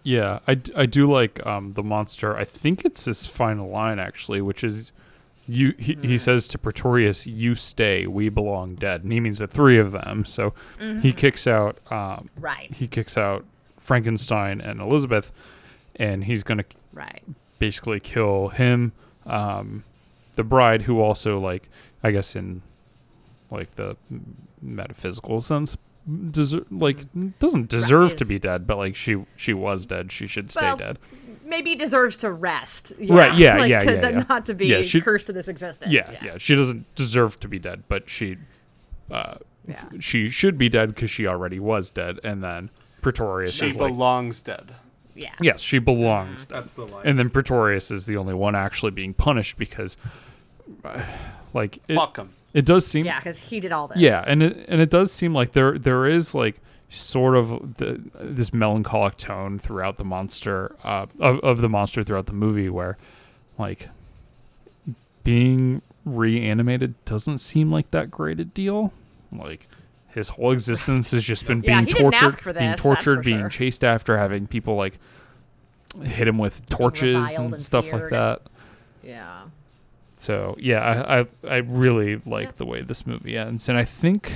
Yeah, 0.05 0.41
I, 0.49 0.61
I 0.77 0.87
do 0.87 1.11
like 1.11 1.45
um, 1.47 1.75
the 1.75 1.83
monster. 1.83 2.37
I 2.37 2.45
think 2.45 2.85
it's 2.85 3.05
his 3.05 3.27
final 3.27 3.69
line 3.71 3.99
actually, 3.99 4.41
which 4.41 4.65
is 4.65 4.93
you. 5.47 5.75
He, 5.79 5.95
he 6.03 6.19
says 6.19 6.49
to 6.49 6.59
Pretorius, 6.59 7.27
"You 7.27 7.55
stay. 7.55 8.07
We 8.07 8.29
belong 8.29 8.75
dead." 8.75 9.05
And 9.05 9.13
he 9.13 9.21
means 9.21 9.39
the 9.39 9.47
three 9.47 9.79
of 9.79 9.93
them. 9.93 10.25
So 10.25 10.55
he 11.01 11.13
kicks 11.13 11.47
out. 11.47 11.79
Um, 11.93 12.29
Right. 12.39 12.73
he 12.75 12.89
kicks 12.89 13.17
out 13.17 13.45
Frankenstein 13.79 14.61
and 14.61 14.81
Elizabeth, 14.81 15.31
and 15.97 16.25
he's 16.25 16.43
gonna 16.43 16.65
Right. 16.93 17.23
basically 17.61 18.01
kill 18.01 18.49
him, 18.49 18.93
um, 19.27 19.85
the 20.37 20.43
bride, 20.45 20.83
who 20.83 21.01
also 21.01 21.39
like 21.39 21.69
I 22.03 22.11
guess 22.11 22.35
in 22.35 22.63
like 23.53 23.75
the 23.77 23.97
metaphysical 24.61 25.41
sense 25.41 25.77
deser- 26.09 26.67
like 26.71 27.07
doesn't 27.39 27.69
deserve 27.69 28.17
to 28.17 28.25
be 28.25 28.39
dead, 28.39 28.67
but 28.67 28.77
like 28.79 28.97
she 28.97 29.25
she 29.37 29.53
was 29.55 29.87
dead. 29.87 30.11
She 30.13 30.27
should 30.27 30.51
stay 30.51 30.63
Well, 30.63 30.77
dead. 30.77 30.99
Maybe 31.45 31.75
deserves 31.75 32.17
to 32.19 32.33
rest. 32.33 32.93
Yeah. 32.99 33.15
Right, 33.15 33.35
yeah, 33.39 33.59
like, 33.59 33.71
yeah, 33.71 33.79
to, 33.85 33.93
yeah, 33.95 34.01
to 34.01 34.11
yeah. 34.13 34.25
Not 34.29 34.47
to 34.47 34.55
be 34.55 34.67
Yeah, 34.67 34.83
she- 34.83 35.01
cursed 35.01 35.27
to 35.27 35.33
this 35.33 35.49
existence. 35.49 35.93
Yeah, 35.93 36.11
yeah, 36.23 36.39
She 36.39 36.55
doesn't 36.55 36.93
deserve 36.95 37.39
to 37.41 37.49
be 37.49 37.59
dead, 37.59 37.85
but 37.89 38.09
she 38.09 38.37
uh, 39.11 39.35
Yeah. 39.69 39.85
she 40.01 40.29
should 40.29 40.57
be 40.57 40.69
dead 40.69 40.95
because 40.95 41.11
she 41.11 41.27
already 41.27 41.59
was 41.61 41.91
dead. 41.91 42.21
And 42.25 42.43
then 42.43 42.71
Pretorius 43.03 43.55
She 43.55 43.67
is 43.67 43.77
like, 43.77 43.93
belongs 43.93 44.43
dead. 44.43 44.75
Yeah. 45.15 45.35
yes, 45.43 45.61
she 45.61 45.79
belongs 45.79 46.47
dead. 46.47 46.57
That's 46.59 46.73
the 46.75 46.87
line. 46.87 47.07
And 47.07 47.19
then 47.19 47.29
Pretorius 47.29 47.91
is 47.91 48.07
the 48.07 48.17
only 48.17 48.33
one 48.33 48.55
actually 48.55 48.93
being 48.93 49.13
punished 49.13 49.59
because, 49.59 49.99
uh, 50.85 51.03
like, 51.53 51.81
it, 51.87 51.97
Fuck 51.97 52.17
him. 52.17 52.31
It 52.55 52.65
does 52.67 52.87
seem 52.87 53.05
Yeah, 53.05 53.19
because 53.19 53.41
he 53.41 53.61
did 53.61 53.73
all 53.73 53.89
this. 53.89 53.99
Yeah, 53.99 54.23
and 54.27 54.43
it 54.43 54.67
and 54.69 54.81
it 54.81 54.91
does 54.91 55.13
seem 55.13 55.35
like 55.35 55.53
there 55.53 55.79
there 55.79 56.07
is 56.07 56.35
like 56.35 56.61
sort 56.89 57.37
of 57.37 57.77
the 57.77 58.01
this 58.21 58.53
melancholic 58.53 59.17
tone 59.17 59.59
throughout 59.59 59.99
the 59.99 60.05
monster 60.05 60.77
uh, 60.85 61.07
of 61.21 61.39
of 61.41 61.61
the 61.61 61.69
monster 61.69 62.03
throughout 62.03 62.27
the 62.27 62.33
movie 62.33 62.69
where 62.69 62.99
like 63.59 63.89
being 65.25 65.81
reanimated 66.05 67.03
doesn't 67.05 67.39
seem 67.39 67.71
like 67.71 67.91
that 67.93 68.11
great 68.11 68.41
a 68.41 68.45
deal. 68.45 68.93
Like 69.31 69.69
his 70.09 70.31
whole 70.31 70.53
existence 70.53 71.13
has 71.13 71.25
just 71.25 71.47
been 71.47 71.63
Yeah, 71.65 71.81
being 71.81 71.87
he 71.87 71.93
didn't 71.93 72.13
tortured, 72.13 72.55
being 72.59 72.75
tortured, 72.75 73.25
being 73.25 73.49
chased 73.49 73.83
after, 73.85 74.19
having 74.19 74.47
people 74.47 74.77
like 74.77 74.99
hit 76.03 76.29
him 76.29 76.39
with 76.39 76.67
torches 76.69 77.39
and 77.39 77.53
and 77.53 77.57
stuff 77.57 77.85
like 77.93 78.03
feared. 78.03 78.13
that. 78.13 78.43
Yeah. 79.03 79.42
So 80.23 80.55
yeah, 80.59 80.81
I 80.81 81.21
I, 81.21 81.27
I 81.49 81.57
really 81.57 82.21
like 82.25 82.57
the 82.57 82.65
way 82.67 82.83
this 82.83 83.07
movie 83.07 83.37
ends, 83.37 83.69
and 83.69 83.77
I 83.79 83.85
think 83.85 84.33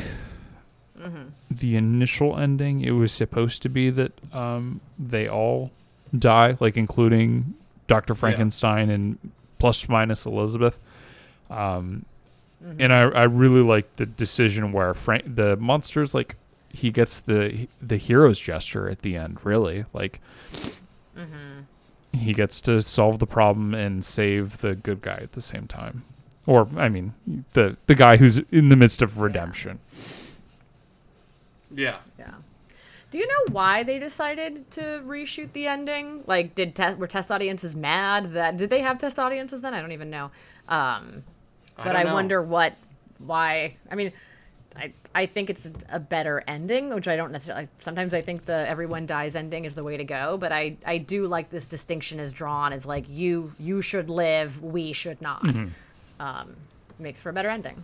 Mm-hmm. 0.99 1.29
the 1.51 1.77
initial 1.77 2.39
ending 2.39 2.81
it 2.81 2.93
was 2.93 3.13
supposed 3.13 3.61
to 3.63 3.69
be 3.69 3.91
that 3.91 4.13
um, 4.35 4.81
they 4.99 5.29
all 5.29 5.71
die, 6.19 6.57
like 6.59 6.77
including 6.79 7.53
Doctor 7.87 8.15
Frankenstein 8.15 8.89
and 8.89 9.19
plus 9.59 9.89
minus 9.89 10.27
Elizabeth. 10.27 10.79
Um, 11.51 12.05
Mm-hmm. 12.65 12.81
And 12.81 12.93
I 12.93 13.01
I 13.03 13.23
really 13.25 13.61
like 13.61 13.97
the 13.97 14.07
decision 14.07 14.73
where 14.73 14.95
Frank 14.95 15.37
the 15.37 15.57
monsters 15.59 16.15
like 16.15 16.35
he 16.71 16.91
gets 16.91 17.21
the 17.21 17.69
the 17.83 17.99
hero's 17.99 18.41
gesture 18.41 18.89
at 18.89 19.01
the 19.03 19.15
end. 19.17 19.39
Really 19.45 19.85
like. 19.93 20.21
Mm-hmm. 21.17 21.61
He 22.17 22.33
gets 22.33 22.61
to 22.63 22.83
solve 22.83 23.19
the 23.19 23.27
problem 23.27 23.75
and 23.75 24.05
save 24.05 24.59
the 24.59 24.75
good 24.75 25.03
guy 25.03 25.19
at 25.23 25.33
the 25.33 25.41
same 25.41 25.67
time, 25.67 26.05
or 26.47 26.69
I 26.77 26.89
mean, 26.89 27.15
the 27.53 27.77
the 27.87 27.95
guy 27.95 28.17
who's 28.17 28.39
in 28.51 28.69
the 28.69 28.77
midst 28.77 29.03
of 29.03 29.21
redemption. 29.21 29.79
Yeah. 31.75 31.99
Yeah. 32.19 32.35
Do 33.11 33.19
you 33.19 33.27
know 33.27 33.53
why 33.53 33.83
they 33.83 33.99
decided 33.99 34.71
to 34.73 35.03
reshoot 35.07 35.53
the 35.53 35.67
ending? 35.67 36.25
Like, 36.27 36.55
did 36.55 36.75
te- 36.75 36.95
were 36.95 37.07
test 37.07 37.31
audiences 37.31 37.77
mad 37.77 38.33
that 38.33 38.57
did 38.57 38.71
they 38.71 38.81
have 38.81 38.99
test 38.99 39.19
audiences 39.19 39.61
then? 39.61 39.75
I 39.75 39.81
don't 39.81 39.93
even 39.93 40.11
know. 40.11 40.31
Um, 40.69 41.23
but 41.77 41.85
don't 41.85 41.97
I, 41.97 42.03
know. 42.03 42.15
wonder 42.15 42.43
what, 42.43 42.75
why. 43.19 43.77
I 43.91 43.95
mean, 43.95 44.13
I 44.77 44.93
I 45.15 45.27
think 45.27 45.51
it's 45.51 45.71
a 45.91 45.99
better 46.01 46.45
ending, 46.47 46.95
which 46.95 47.09
I 47.09 47.17
don't 47.17 47.33
necessarily. 47.33 47.69
Sometimes 47.81 48.13
I 48.15 48.21
think 48.21 48.45
the 48.45 48.69
everyone 48.69 49.07
dies 49.07 49.35
ending 49.37 49.65
is 49.65 49.75
the 49.75 49.83
way 49.83 49.97
to 49.97 50.05
go, 50.05 50.37
but 50.37 50.53
I 50.53 50.77
I 50.85 50.99
do 50.99 51.27
like 51.27 51.51
this 51.51 51.67
distinction 51.67 52.21
is 52.21 52.33
drawn 52.33 52.73
as 52.73 52.85
like 52.87 53.09
you 53.09 53.53
you 53.59 53.81
should 53.83 54.11
live, 54.11 54.63
we 54.63 54.93
should 54.93 55.21
not. 55.23 55.43
Mm-hmm. 55.43 55.69
Um, 56.23 56.57
makes 56.99 57.21
for 57.21 57.31
a 57.31 57.33
better 57.33 57.49
ending. 57.49 57.83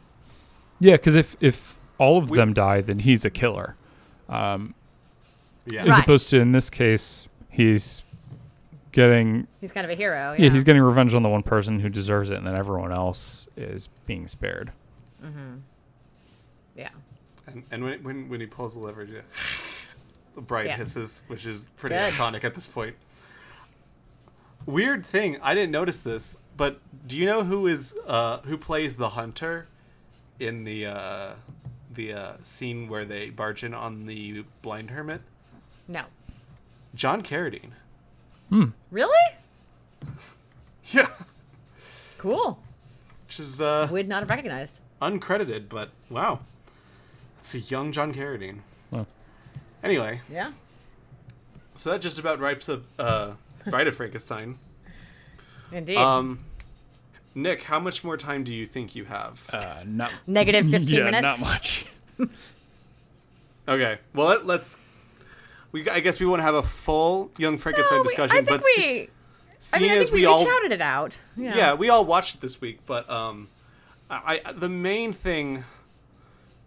Yeah, 0.81 0.93
because 0.93 1.15
if 1.17 1.37
if 1.41 1.77
all 1.99 2.19
of 2.19 2.31
We- 2.31 2.37
them 2.39 2.53
die, 2.53 2.81
then 2.81 2.99
he's 3.01 3.25
a 3.25 3.31
killer. 3.31 3.77
Um, 4.29 4.75
Yeah. 5.67 5.83
As 5.83 5.89
Right. 5.91 6.01
opposed 6.01 6.29
to 6.31 6.41
in 6.41 6.51
this 6.53 6.69
case, 6.71 7.29
he's 7.49 8.03
getting 8.91 9.47
He's 9.61 9.71
kind 9.73 9.85
of 9.85 9.91
a 9.91 9.95
hero. 9.95 10.33
yeah. 10.37 10.47
Yeah, 10.47 10.51
he's 10.51 10.65
getting 10.65 10.83
revenge 10.83 11.15
on 11.15 11.23
the 11.23 11.29
one 11.29 11.43
person 11.45 11.79
who 11.79 11.89
deserves 11.89 12.31
it, 12.31 12.37
and 12.39 12.47
then 12.47 12.57
everyone 12.57 12.93
else 12.93 13.47
is 13.57 13.89
being 14.07 14.27
spared. 14.29 14.73
Yeah. 16.77 16.89
And, 17.47 17.65
and 17.71 17.85
when, 17.85 18.03
when 18.03 18.29
when 18.29 18.41
he 18.41 18.47
pulls 18.47 18.75
the 18.75 18.81
lever, 18.81 19.05
yeah, 19.05 19.21
the 20.35 20.41
bride 20.41 20.67
Yeah. 20.67 20.77
hisses, 20.77 21.23
which 21.27 21.45
is 21.47 21.65
pretty 21.77 21.97
Good. 21.97 22.13
iconic 22.15 22.45
at 22.45 22.55
this 22.55 22.67
point. 22.67 22.95
Weird 24.65 25.05
thing, 25.05 25.39
I 25.43 25.55
didn't 25.55 25.73
notice 25.73 26.01
this, 26.03 26.37
but 26.57 26.81
do 27.07 27.17
you 27.19 27.27
know 27.27 27.43
who 27.43 27.67
is 27.67 27.95
uh, 28.07 28.39
who 28.43 28.57
plays 28.57 28.97
the 28.97 29.11
hunter 29.11 29.67
in 30.39 30.63
the 30.63 30.87
uh, 30.87 31.31
the 31.93 32.13
uh, 32.13 32.33
scene 32.45 32.89
where 32.89 33.05
they 33.05 33.31
barge 33.31 33.65
in 33.65 33.75
on 33.75 34.07
the 34.07 34.45
blind 34.63 34.91
hermit? 34.91 35.21
No. 35.89 36.05
John 36.95 37.23
Carradine. 37.23 37.71
Really? 38.91 39.35
Yeah, 40.93 41.07
Cool. 42.19 42.59
which 43.27 43.39
is 43.41 43.61
uh, 43.63 43.89
Would 43.91 44.09
not 44.09 44.21
have 44.23 44.29
recognized. 44.31 44.81
uncredited, 45.01 45.69
but 45.69 45.91
wow, 46.11 46.41
that's 47.43 47.55
a 47.57 47.59
young 47.59 47.91
John 47.91 48.15
Carradine. 48.15 48.59
Wow. 48.93 49.05
Anyway, 49.83 50.21
Yeah. 50.31 50.53
so 51.75 51.91
that 51.91 52.01
just 52.01 52.21
about 52.21 52.39
writes 52.39 52.69
up 52.69 52.83
uh, 53.01 53.33
Bride 53.67 53.89
of 53.89 53.97
Frankenstein. 53.97 54.59
Indeed. 55.73 55.97
Um, 55.97 56.39
Nick, 57.35 57.65
how 57.65 57.81
much 57.81 58.05
more 58.05 58.17
time 58.17 58.45
do 58.45 58.53
you 58.55 58.65
think 58.65 58.95
you 58.95 59.07
have? 59.07 59.45
Uh, 59.53 59.83
not 59.85 60.13
Negative 60.29 60.65
15 60.71 60.97
yeah, 60.97 61.05
minutes. 61.05 61.23
not 61.23 61.41
much. 61.41 61.87
Okay, 63.69 63.99
well 64.15 64.29
let, 64.29 64.47
let's. 64.47 64.77
We 65.73 65.89
I 65.89 65.99
guess 66.01 66.21
we 66.21 66.27
want 66.27 66.41
to 66.41 66.45
have 66.45 66.55
a 66.55 66.63
full 66.63 67.31
Young 67.39 67.59
Frankenstein 67.59 67.99
No, 67.99 68.03
we- 68.03 68.09
discussion, 68.09 68.37
I 68.37 68.41
think 68.41 68.49
but 68.49 68.65
se- 68.65 68.73
we. 68.77 69.03
I 69.03 69.09
seeing 69.59 69.83
mean, 69.83 69.93
I 69.93 69.97
as 69.97 70.03
think 70.11 70.13
we, 70.15 70.21
we 70.21 70.23
we 70.23 70.27
all 70.33 70.45
shouted 70.45 70.73
it 70.73 70.81
out. 70.83 71.19
Yeah. 71.37 71.57
yeah 71.57 71.75
we 71.75 71.89
all 71.89 72.05
watched 72.05 72.37
it 72.37 72.41
this 72.41 72.61
week, 72.61 72.81
but 72.87 73.09
um, 73.11 73.49
I, 74.11 74.41
I 74.45 74.53
the 74.53 74.69
main 74.69 75.13
thing, 75.13 75.65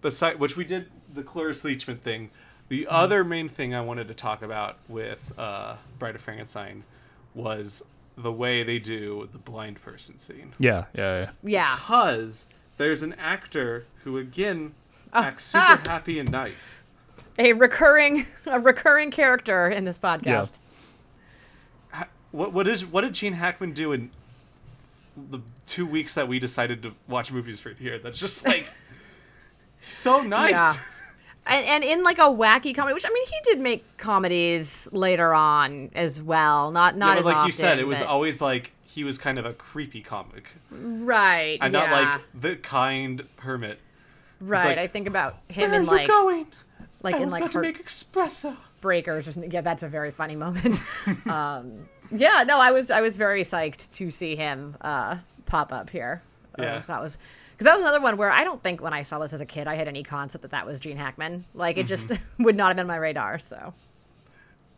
beside 0.02 0.40
which 0.40 0.56
we 0.58 0.64
did 0.66 0.88
the 1.14 1.24
Cloris 1.24 1.62
Leachman 1.64 2.00
thing, 2.00 2.30
the 2.70 2.82
Mm-hmm. 2.86 2.96
other 2.96 3.24
main 3.24 3.48
thing 3.48 3.74
I 3.76 3.82
wanted 3.82 4.08
to 4.08 4.14
talk 4.14 4.42
about 4.42 4.78
with 4.88 5.32
uh, 5.38 5.76
Bride 6.00 6.16
of 6.16 6.22
Frankenstein 6.22 6.84
was 7.34 7.84
the 8.18 8.32
way 8.32 8.64
they 8.64 8.80
do 8.80 9.28
the 9.32 9.38
blind 9.38 9.82
person 9.82 10.18
scene. 10.18 10.54
Yeah, 10.58 10.86
yeah, 10.96 11.20
yeah. 11.20 11.30
Yeah. 11.44 11.76
because 11.76 12.46
there's 12.78 13.02
an 13.04 13.14
actor 13.20 13.86
who 14.04 14.18
again 14.18 14.74
Oh, 15.14 15.20
acts 15.22 15.46
super 15.46 15.64
ah. 15.66 15.82
happy 15.86 16.18
and 16.20 16.32
nice. 16.32 16.82
A 17.38 17.54
recurring, 17.54 18.26
a 18.48 18.60
recurring 18.60 19.12
character 19.12 19.68
in 19.70 19.86
this 19.86 20.00
podcast. 20.00 20.58
Ha- 21.92 22.08
What 22.32 22.52
what 22.54 22.68
is 22.68 22.86
what 22.86 23.02
did 23.02 23.14
Gene 23.14 23.34
Hackman 23.34 23.74
do 23.74 23.92
in 23.94 24.10
the 25.30 25.40
two 25.66 25.86
weeks 25.86 26.14
that 26.16 26.28
we 26.28 26.40
decided 26.40 26.82
to 26.84 26.94
watch 27.08 27.32
movies 27.32 27.60
for 27.60 27.70
here? 27.72 28.00
That's 28.00 28.18
just 28.20 28.46
like 28.46 28.66
he's 28.66 28.85
so 29.86 30.22
nice. 30.22 30.52
Yeah. 30.52 30.74
and, 31.48 31.66
and 31.66 31.84
in 31.84 32.04
like 32.04 32.18
a 32.18 32.24
wacky 32.24 32.76
comedy, 32.76 32.94
which 32.94 33.06
I 33.06 33.10
mean, 33.10 33.26
he 33.28 33.36
did 33.44 33.60
make 33.60 33.98
comedies 33.98 34.88
later 34.92 35.34
on 35.34 35.92
as 35.96 36.22
well. 36.22 36.72
Not 36.72 36.98
not 36.98 37.14
Yeah, 37.16 37.20
as 37.20 37.26
like 37.26 37.36
often, 37.38 37.48
you 37.48 37.52
said, 37.54 37.80
it 37.80 37.88
was 37.88 38.00
but- 38.00 38.08
always 38.08 38.42
like 38.42 38.72
he 38.84 39.04
was 39.04 39.18
kind 39.18 39.38
of 39.38 39.46
a 39.46 39.54
creepy 39.54 40.02
comic, 40.02 40.46
right, 40.72 41.58
and 41.62 41.74
yeah, 41.74 41.80
not 41.88 41.92
like 41.92 42.22
the 42.40 42.56
kind 42.56 43.28
hermit. 43.40 43.80
right. 44.40 44.66
like, 44.70 44.78
I 44.78 44.88
think 44.88 45.08
about 45.08 45.38
him 45.50 45.72
Where 45.72 45.80
in 45.82 45.86
like 45.86 46.08
going? 46.08 46.48
like 47.04 47.16
I 47.16 47.20
in 47.22 47.30
like 47.30 47.42
about 47.42 47.52
to 47.52 47.62
make 47.62 47.86
espresso. 47.86 48.56
breakers 48.82 49.28
or 49.28 49.34
something. 49.34 49.52
Yeah, 49.52 49.62
that's 49.62 49.84
a 49.84 49.88
very 49.90 50.12
funny 50.12 50.36
moment. 50.36 50.80
um, 51.28 51.88
yeah, 52.10 52.44
no, 52.48 52.60
I 52.60 52.72
was 52.72 52.90
I 52.90 53.02
was 53.02 53.18
very 53.18 53.44
psyched 53.44 53.92
to 53.98 54.10
see 54.10 54.36
him 54.38 54.76
uh, 54.82 55.18
pop 55.46 55.74
up 55.74 55.90
here. 55.90 56.22
Uh, 56.58 56.64
Yeah. 56.64 56.82
that 56.88 57.02
was 57.02 57.18
because 57.58 57.66
that 57.66 57.74
was 57.74 57.82
another 57.82 58.02
one 58.02 58.18
where 58.18 58.32
I 58.32 58.44
don't 58.44 58.62
think 58.62 58.82
when 58.82 58.94
I 58.94 59.04
saw 59.04 59.20
this 59.20 59.32
as 59.34 59.42
a 59.42 59.46
kid 59.46 59.68
I 59.68 59.76
had 59.76 59.88
any 59.88 60.04
concept 60.04 60.42
that 60.42 60.52
that 60.52 60.66
was 60.66 60.80
Gene 60.80 60.98
Hackman. 60.98 61.46
Like 61.54 61.78
it 61.78 61.88
just 61.88 62.12
would 62.40 62.56
not 62.56 62.68
have 62.68 62.76
been 62.78 62.82
on 62.82 62.88
my 62.88 62.98
radar. 62.98 63.40
So 63.40 63.74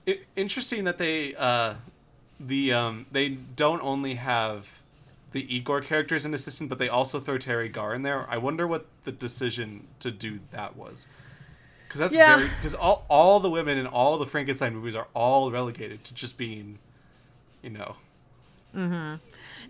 I 0.07 0.19
interesting 0.35 0.83
that 0.85 0.97
they 0.97 1.35
uh, 1.35 1.75
the 2.39 2.73
um, 2.73 3.05
they 3.11 3.29
don't 3.29 3.81
only 3.81 4.15
have 4.15 4.81
the 5.31 5.53
Igor 5.53 5.81
characters 5.81 6.25
in 6.25 6.33
Assistant, 6.33 6.69
but 6.69 6.79
they 6.79 6.87
also 6.89 7.19
throw 7.19 7.37
Teri 7.37 7.71
Garr 7.71 7.93
in 7.93 8.03
there. 8.03 8.25
I 8.29 8.37
wonder 8.37 8.65
what 8.65 8.85
the 9.03 9.11
decision 9.11 9.87
to 9.99 10.09
do 10.11 10.39
that 10.51 10.75
was. 10.77 11.07
Because 11.87 11.99
that's 11.99 12.15
Yeah. 12.15 12.37
very 12.37 12.49
because 12.49 12.75
all 12.75 13.05
all 13.09 13.39
the 13.39 13.49
women 13.49 13.77
in 13.77 13.87
all 13.87 14.17
the 14.17 14.25
Frankenstein 14.25 14.73
movies 14.75 14.95
are 14.95 15.07
all 15.13 15.51
relegated 15.51 16.03
to 16.05 16.13
just 16.13 16.37
being, 16.37 16.79
you 17.61 17.69
know, 17.69 17.95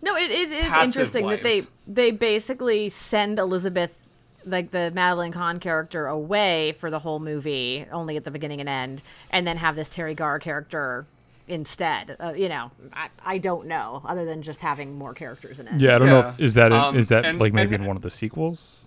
no, 0.02 0.16
it, 0.16 0.30
it 0.32 0.52
is 0.52 0.68
Passive 0.68 0.86
interesting 0.88 1.28
that 1.30 1.44
they 1.44 1.62
they 1.88 2.12
basically 2.12 2.90
send 2.90 3.40
Elizabeth. 3.40 3.98
Like 4.46 4.72
the 4.72 4.92
Madeline 4.92 5.34
Kahn 5.34 5.60
character 5.60 6.08
away 6.08 6.72
for 6.80 6.90
the 6.90 7.00
whole 7.00 7.20
movie, 7.20 7.86
only 7.92 8.16
at 8.16 8.24
the 8.24 8.32
beginning 8.32 8.62
and 8.62 8.70
end, 8.70 9.02
and 9.30 9.46
then 9.46 9.58
have 9.58 9.76
this 9.76 9.90
Teri 9.90 10.16
Garr 10.16 10.40
character 10.40 11.06
instead. 11.50 12.16
Uh, 12.18 12.32
you 12.32 12.48
know, 12.48 12.72
I, 12.94 13.10
I 13.26 13.38
don't 13.40 13.68
know, 13.68 14.02
other 14.06 14.24
than 14.24 14.42
just 14.42 14.62
having 14.62 14.98
more 14.98 15.14
characters 15.14 15.60
in 15.60 15.68
it. 15.68 15.82
Yeah, 15.82 15.96
I 15.96 15.98
don't 15.98 16.08
know 16.08 16.30
if 16.30 16.40
is 16.40 16.54
that 16.54 16.72
Um, 16.72 16.98
is 16.98 17.10
that 17.10 17.26
and- 17.26 17.40
like 17.40 17.52
maybe 17.52 17.76
and- 17.76 17.84
in 17.84 17.88
one 17.90 17.98
of 17.98 18.04
the 18.04 18.10
sequels? 18.10 18.86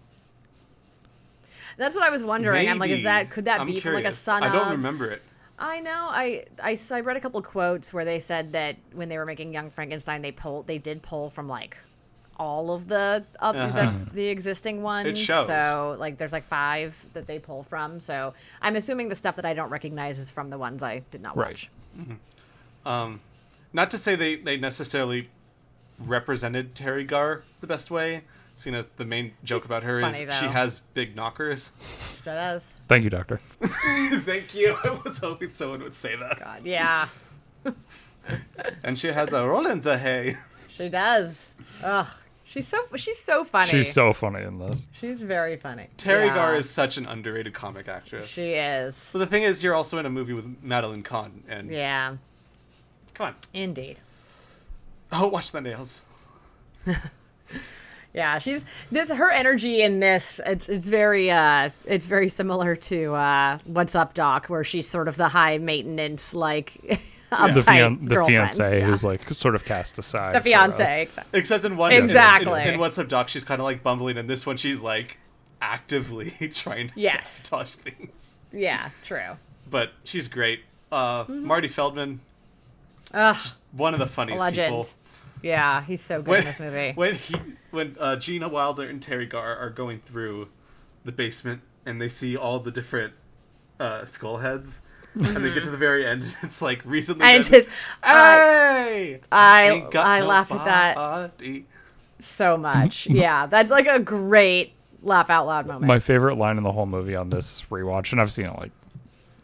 That's 1.76 1.94
what 1.94 2.04
I 2.04 2.10
was 2.10 2.22
wondering. 2.24 2.66
I'm 2.68 2.78
like, 2.78 2.90
is 2.90 3.02
that 3.04 3.30
could 3.30 3.44
that 3.44 3.60
I'm 3.60 3.66
be 3.66 3.80
from 3.80 3.92
like 3.94 4.00
a 4.00 4.02
curious. 4.04 4.18
son 4.18 4.42
I 4.42 4.50
don't 4.50 4.70
remember 4.70 5.10
it. 5.10 5.22
I 5.60 5.80
know. 5.80 6.08
I 6.10 6.44
I 6.62 7.00
read 7.00 7.16
a 7.16 7.20
couple 7.20 7.40
quotes 7.42 7.92
where 7.92 8.04
they 8.04 8.18
said 8.18 8.52
that 8.52 8.76
when 8.94 9.08
they 9.08 9.18
were 9.18 9.26
making 9.26 9.52
Young 9.52 9.70
Frankenstein, 9.70 10.22
they 10.22 10.32
pulled 10.32 10.66
they 10.66 10.78
did 10.78 11.02
pull 11.02 11.28
from 11.30 11.48
like 11.48 11.76
all 12.38 12.70
of 12.72 12.88
the 12.88 13.22
up 13.40 13.54
Uh-huh. 13.54 13.92
the, 14.08 14.14
the 14.14 14.26
existing 14.28 14.82
ones. 14.82 15.06
It 15.06 15.18
shows. 15.18 15.46
So 15.46 15.96
like 16.00 16.16
there's 16.16 16.32
like 16.32 16.44
five 16.44 16.96
that 17.12 17.26
they 17.26 17.38
pull 17.38 17.62
from. 17.62 18.00
So 18.00 18.32
I'm 18.62 18.76
assuming 18.76 19.10
the 19.10 19.14
stuff 19.16 19.36
that 19.36 19.44
I 19.44 19.52
don't 19.52 19.68
recognize 19.68 20.18
is 20.18 20.30
from 20.30 20.48
the 20.48 20.56
ones 20.56 20.82
I 20.82 21.00
did 21.10 21.20
not 21.20 21.36
Right. 21.36 21.48
watch. 21.48 21.70
Um, 22.86 23.20
not 23.74 23.90
to 23.90 23.98
say 23.98 24.16
they, 24.16 24.36
they 24.36 24.56
necessarily 24.56 25.28
represented 25.98 26.74
Teri 26.74 27.06
Garr 27.06 27.42
the 27.60 27.66
best 27.66 27.90
way, 27.90 28.22
seeing 28.60 28.76
as 28.76 28.88
the 28.88 29.04
main 29.04 29.32
joke 29.42 29.64
about 29.64 29.82
her 29.82 30.00
funny, 30.00 30.24
is 30.24 30.34
she 30.38 30.46
has 30.46 30.80
big 30.94 31.16
knockers. 31.16 31.72
That 32.24 32.34
does. 32.34 32.74
Thank 32.88 33.04
you, 33.04 33.10
Doctor. 33.10 33.40
Thank 33.60 34.54
you. 34.54 34.76
I 34.84 35.00
was 35.04 35.18
hoping 35.18 35.48
someone 35.48 35.82
would 35.82 35.94
say 35.94 36.16
that. 36.16 36.38
God, 36.38 36.64
yeah, 36.64 37.08
And 38.84 38.98
she 38.98 39.08
has 39.08 39.32
a 39.32 39.46
Roland 39.46 39.84
hay. 39.84 40.36
she 40.68 40.88
does. 40.88 41.48
Ugh, 41.82 42.06
she's 42.44 42.68
so 42.68 42.78
she's 42.96 43.18
so 43.18 43.44
funny. 43.44 43.70
She's 43.70 43.92
so 43.92 44.12
funny 44.12 44.42
in 44.44 44.58
this. 44.58 44.86
She's 44.92 45.22
very 45.22 45.56
funny. 45.56 45.88
Terry 45.96 46.26
Yeah, 46.26 46.34
Gar 46.34 46.54
is 46.56 46.68
such 46.70 46.96
an 46.98 47.06
underrated 47.06 47.54
comic 47.54 47.88
actress. 47.88 48.28
She 48.30 48.52
is. 48.52 49.08
but 49.12 49.18
the 49.20 49.26
thing 49.26 49.42
is, 49.42 49.64
you're 49.64 49.74
also 49.74 49.98
in 49.98 50.06
a 50.06 50.10
movie 50.10 50.34
with 50.34 50.62
Madeline 50.62 51.02
Kahn, 51.02 51.42
and 51.48 51.70
Yeah, 51.70 52.16
come 53.14 53.28
on, 53.28 53.34
indeed. 53.54 53.98
oh, 55.10 55.28
watch 55.28 55.50
the 55.50 55.60
nails. 55.60 56.02
Yeah, 58.12 58.38
she's 58.38 58.64
this 58.90 59.08
her 59.10 59.30
energy 59.30 59.82
in 59.82 60.00
this 60.00 60.40
it's 60.44 60.68
it's 60.68 60.88
very 60.88 61.30
uh 61.30 61.70
it's 61.86 62.06
very 62.06 62.28
similar 62.28 62.74
to 62.76 63.14
uh 63.14 63.58
What's 63.66 63.94
Up 63.94 64.14
Doc 64.14 64.46
where 64.46 64.64
she's 64.64 64.88
sort 64.88 65.06
of 65.06 65.16
the 65.16 65.28
high 65.28 65.58
maintenance 65.58 66.34
like 66.34 66.74
The, 67.30 67.36
uptight 67.36 67.64
fian- 67.64 68.04
the 68.06 68.24
fiance 68.24 68.78
Yeah. 68.80 68.86
who's 68.86 69.04
like 69.04 69.32
sort 69.32 69.54
of 69.54 69.64
cast 69.64 70.00
aside. 70.00 70.34
the 70.34 70.38
for, 70.40 70.40
uh, 70.40 70.42
fiance. 70.42 71.02
exactly. 71.02 71.38
Except 71.38 71.64
in 71.64 71.76
one, 71.76 71.92
in- 71.92 71.98
in- 71.98 72.04
Exactly. 72.06 72.62
In, 72.62 72.68
in 72.74 72.80
What's 72.80 72.98
Up, 72.98 73.06
Doc, 73.06 73.28
she's 73.28 73.44
kind 73.44 73.60
of 73.60 73.64
like 73.64 73.84
bumbling, 73.84 74.18
and 74.18 74.28
this 74.28 74.44
one, 74.44 74.56
she's 74.56 74.80
like 74.80 75.18
actively 75.62 76.30
trying 76.52 76.88
to 76.88 76.94
Yes. 76.96 77.30
sabotage 77.44 77.74
things. 77.76 78.38
Yeah, 78.50 78.88
true. 79.04 79.36
But 79.70 79.92
she's 80.02 80.26
great. 80.26 80.62
Uh, 80.90 81.24
Marty 81.28 81.68
Feldman, 81.68 82.18
Ugh, 83.14 83.34
just 83.36 83.58
one 83.70 83.94
of 83.94 84.00
the 84.00 84.08
funniest 84.08 84.40
legend. 84.40 84.72
people. 84.74 84.88
Yeah, 85.42 85.82
he's 85.82 86.00
so 86.00 86.20
good 86.22 86.28
When, 86.28 86.40
in 86.40 86.44
this 86.46 86.60
movie. 86.60 86.92
when 86.94 87.14
he, 87.14 87.34
when 87.70 87.96
uh, 87.98 88.16
Gene 88.16 88.48
Wilder 88.50 88.82
and 88.88 89.00
Teri 89.00 89.28
Garr 89.28 89.56
are 89.56 89.70
going 89.70 90.00
through 90.00 90.48
the 91.04 91.12
basement, 91.12 91.62
and 91.86 92.00
they 92.00 92.08
see 92.08 92.36
all 92.36 92.60
the 92.60 92.70
different 92.70 93.14
uh, 93.78 94.04
skull 94.04 94.38
heads, 94.38 94.80
and 95.14 95.24
they 95.44 95.52
get 95.52 95.64
to 95.64 95.70
the 95.70 95.76
very 95.76 96.06
end, 96.06 96.22
and 96.22 96.34
it's 96.42 96.60
like 96.62 96.82
recently. 96.84 97.24
And 97.24 97.42
dead- 97.44 97.64
his- 97.64 97.66
hey, 98.04 99.20
I 99.32 99.70
Ain't 99.70 99.90
got 99.90 100.06
I 100.06 100.20
no 100.20 100.26
laughed 100.26 100.52
at 100.52 100.64
that 100.64 101.32
so 102.18 102.56
much. 102.56 103.06
Yeah, 103.10 103.46
that's 103.46 103.70
like 103.70 103.86
a 103.86 103.98
great 103.98 104.74
laugh 105.02 105.30
out 105.30 105.46
loud 105.46 105.66
moment. 105.66 105.86
My 105.86 105.98
favorite 105.98 106.36
line 106.36 106.58
in 106.58 106.62
the 106.62 106.72
whole 106.72 106.86
movie 106.86 107.16
on 107.16 107.30
this 107.30 107.62
rewatch, 107.70 108.12
and 108.12 108.20
I've 108.20 108.30
seen 108.30 108.46
it 108.46 108.58
like 108.58 108.72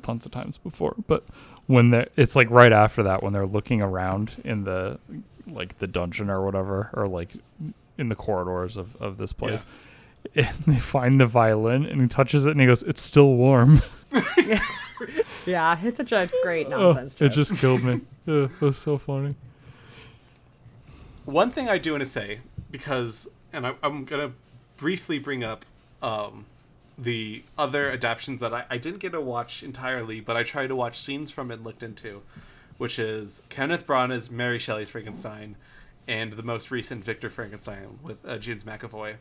tons 0.02 0.26
of 0.26 0.32
times 0.32 0.58
before, 0.58 0.94
but 1.06 1.24
when 1.66 1.90
they 1.90 2.06
it's 2.16 2.36
like 2.36 2.48
right 2.50 2.72
after 2.72 3.02
that 3.02 3.22
when 3.22 3.32
they're 3.32 3.46
looking 3.46 3.80
around 3.82 4.40
in 4.44 4.62
the 4.64 4.98
like 5.46 5.78
the 5.78 5.86
dungeon 5.86 6.28
or 6.30 6.44
whatever, 6.44 6.90
or 6.92 7.06
like 7.06 7.30
in 7.98 8.08
the 8.08 8.14
corridors 8.16 8.76
of, 8.76 8.96
of 8.96 9.18
this 9.18 9.32
place. 9.32 9.64
And 10.34 10.48
they 10.66 10.78
find 10.78 11.20
the 11.20 11.26
violin 11.26 11.86
and 11.86 12.00
he 12.02 12.08
touches 12.08 12.46
it 12.46 12.50
and 12.50 12.60
he 12.60 12.66
goes, 12.66 12.82
It's 12.82 13.00
still 13.00 13.34
warm. 13.34 13.80
yeah, 15.46 15.78
it's 15.80 15.96
such 15.96 16.10
a 16.10 16.28
great 16.42 16.66
Oh, 16.66 16.92
nonsense. 16.94 17.20
it 17.20 17.28
just 17.28 17.54
killed 17.58 17.84
me. 17.84 18.00
Yeah, 18.26 18.44
it 18.46 18.60
was 18.60 18.76
so 18.76 18.98
funny. 18.98 19.36
One 21.26 21.50
thing 21.50 21.68
I 21.68 21.78
do 21.78 21.92
want 21.92 22.02
to 22.02 22.08
say, 22.08 22.40
because, 22.72 23.28
and 23.52 23.66
I, 23.66 23.74
I'm 23.84 24.04
going 24.04 24.28
to 24.30 24.34
briefly 24.76 25.18
bring 25.20 25.44
up 25.44 25.64
um, 26.02 26.46
the 26.98 27.44
other 27.56 27.90
adaptations 27.90 28.40
that 28.40 28.52
I, 28.52 28.64
I 28.70 28.78
didn't 28.78 28.98
get 28.98 29.12
to 29.12 29.20
watch 29.20 29.62
entirely, 29.62 30.20
but 30.20 30.36
I 30.36 30.42
tried 30.42 30.68
to 30.68 30.76
watch 30.76 30.98
scenes 30.98 31.30
from 31.30 31.50
it 31.50 31.54
and 31.54 31.64
looked 31.64 31.82
into, 31.84 32.22
which 32.78 32.98
is 32.98 33.42
Kenneth 33.48 33.86
Branagh's 33.86 34.30
Mary 34.30 34.58
Shelley's 34.58 34.88
Frankenstein 34.90 35.56
and 36.08 36.32
the 36.32 36.42
most 36.42 36.70
recent 36.70 37.04
Victor 37.04 37.30
Frankenstein 37.30 37.98
with 38.02 38.24
uh, 38.26 38.38
James 38.38 38.64
McAvoy. 38.64 39.16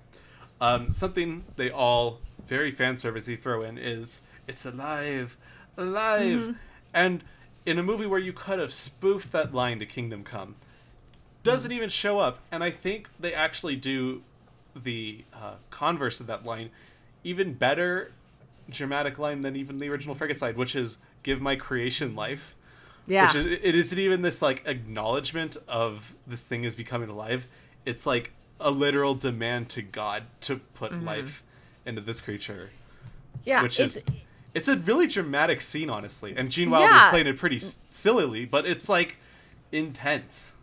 Um, 0.61 0.91
something 0.91 1.43
they 1.55 1.69
all 1.69 2.19
very 2.45 2.71
fan 2.71 2.95
servicey 2.95 3.37
throw 3.39 3.63
in 3.63 3.77
is 3.77 4.21
it's 4.47 4.65
alive, 4.65 5.37
alive, 5.77 6.55
and 6.93 7.23
in 7.65 7.79
a 7.79 7.83
movie 7.83 8.05
where 8.05 8.19
you 8.19 8.31
could 8.31 8.59
have 8.59 8.71
spoofed 8.71 9.31
that 9.31 9.53
line 9.53 9.79
to 9.79 9.85
Kingdom 9.85 10.23
Come, 10.23 10.55
doesn't 11.43 11.71
even 11.71 11.89
show 11.89 12.19
up, 12.19 12.39
and 12.51 12.63
I 12.63 12.71
think 12.71 13.09
they 13.19 13.33
actually 13.33 13.75
do 13.75 14.21
the 14.75 15.23
uh, 15.33 15.55
converse 15.71 16.19
of 16.19 16.27
that 16.27 16.45
line, 16.45 16.69
even 17.23 17.53
better 17.53 18.11
dramatic 18.69 19.19
line 19.19 19.41
than 19.41 19.55
even 19.55 19.77
the 19.77 19.89
original 19.89 20.15
Frankenstein, 20.15 20.55
which 20.55 20.75
is 20.75 20.97
"Give 21.23 21.41
my 21.41 21.55
creation 21.55 22.15
life." 22.15 22.55
Yeah. 23.07 23.27
Which 23.27 23.35
is 23.35 23.45
it 23.45 23.75
isn't 23.75 23.99
even 23.99 24.21
this 24.21 24.41
like 24.41 24.63
acknowledgement 24.65 25.57
of 25.67 26.15
this 26.25 26.43
thing 26.43 26.63
is 26.63 26.75
becoming 26.75 27.09
alive. 27.09 27.47
It's 27.85 28.05
like 28.05 28.31
a 28.59 28.71
literal 28.71 29.15
demand 29.15 29.69
to 29.69 29.81
God 29.81 30.23
to 30.41 30.57
put 30.57 30.91
mm-hmm. 30.91 31.05
life 31.05 31.43
into 31.85 32.01
this 32.01 32.21
creature, 32.21 32.71
yeah, 33.43 33.61
which 33.61 33.79
is 33.79 34.03
it's 34.53 34.67
a 34.67 34.77
really 34.77 35.07
dramatic 35.07 35.61
scene, 35.61 35.89
honestly. 35.89 36.33
And 36.35 36.49
Gene 36.49 36.69
Wilder's 36.69 36.89
Yeah. 36.89 37.09
playing 37.09 37.27
it 37.27 37.37
pretty 37.37 37.57
s- 37.57 37.79
sillily, 37.89 38.45
but 38.45 38.65
it's 38.65 38.89
like 38.89 39.17
intense. 39.71 40.53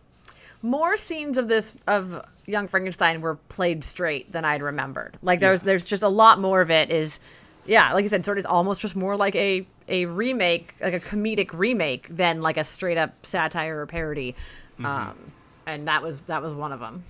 more 0.63 0.97
scenes 0.97 1.39
of 1.39 1.49
this 1.49 1.75
of 1.87 2.25
Young 2.47 2.69
Frankenstein 2.69 3.21
were 3.21 3.35
played 3.35 3.85
straight 3.85 4.33
than 4.33 4.45
I'd 4.45 4.63
remembered. 4.63 5.19
Like 5.23 5.41
there's 5.41 5.61
Yeah. 5.61 5.67
there's 5.67 5.85
just 5.85 6.03
a 6.03 6.09
lot 6.09 6.41
more 6.41 6.61
of 6.61 6.71
it 6.71 6.91
is 6.91 7.21
yeah, 7.67 7.93
like 7.93 8.03
you 8.03 8.09
said, 8.09 8.25
sort 8.25 8.39
of 8.39 8.47
almost 8.47 8.81
just 8.81 8.97
more 8.97 9.17
like 9.17 9.37
a 9.37 9.67
a 9.89 10.07
remake, 10.07 10.75
like 10.81 10.95
a 10.95 11.01
comedic 11.01 11.51
remake 11.53 12.07
than 12.09 12.41
like 12.43 12.57
a 12.57 12.65
straight 12.65 12.99
up 12.99 13.25
satire 13.25 13.81
or 13.81 13.87
parody. 13.87 14.35
Mm-hmm. 14.75 14.87
Um, 14.87 15.33
and 15.67 15.89
that 15.89 16.03
was 16.03 16.21
that 16.23 16.43
was 16.43 16.53
one 16.53 16.73
of 16.73 16.81
them. 16.81 17.05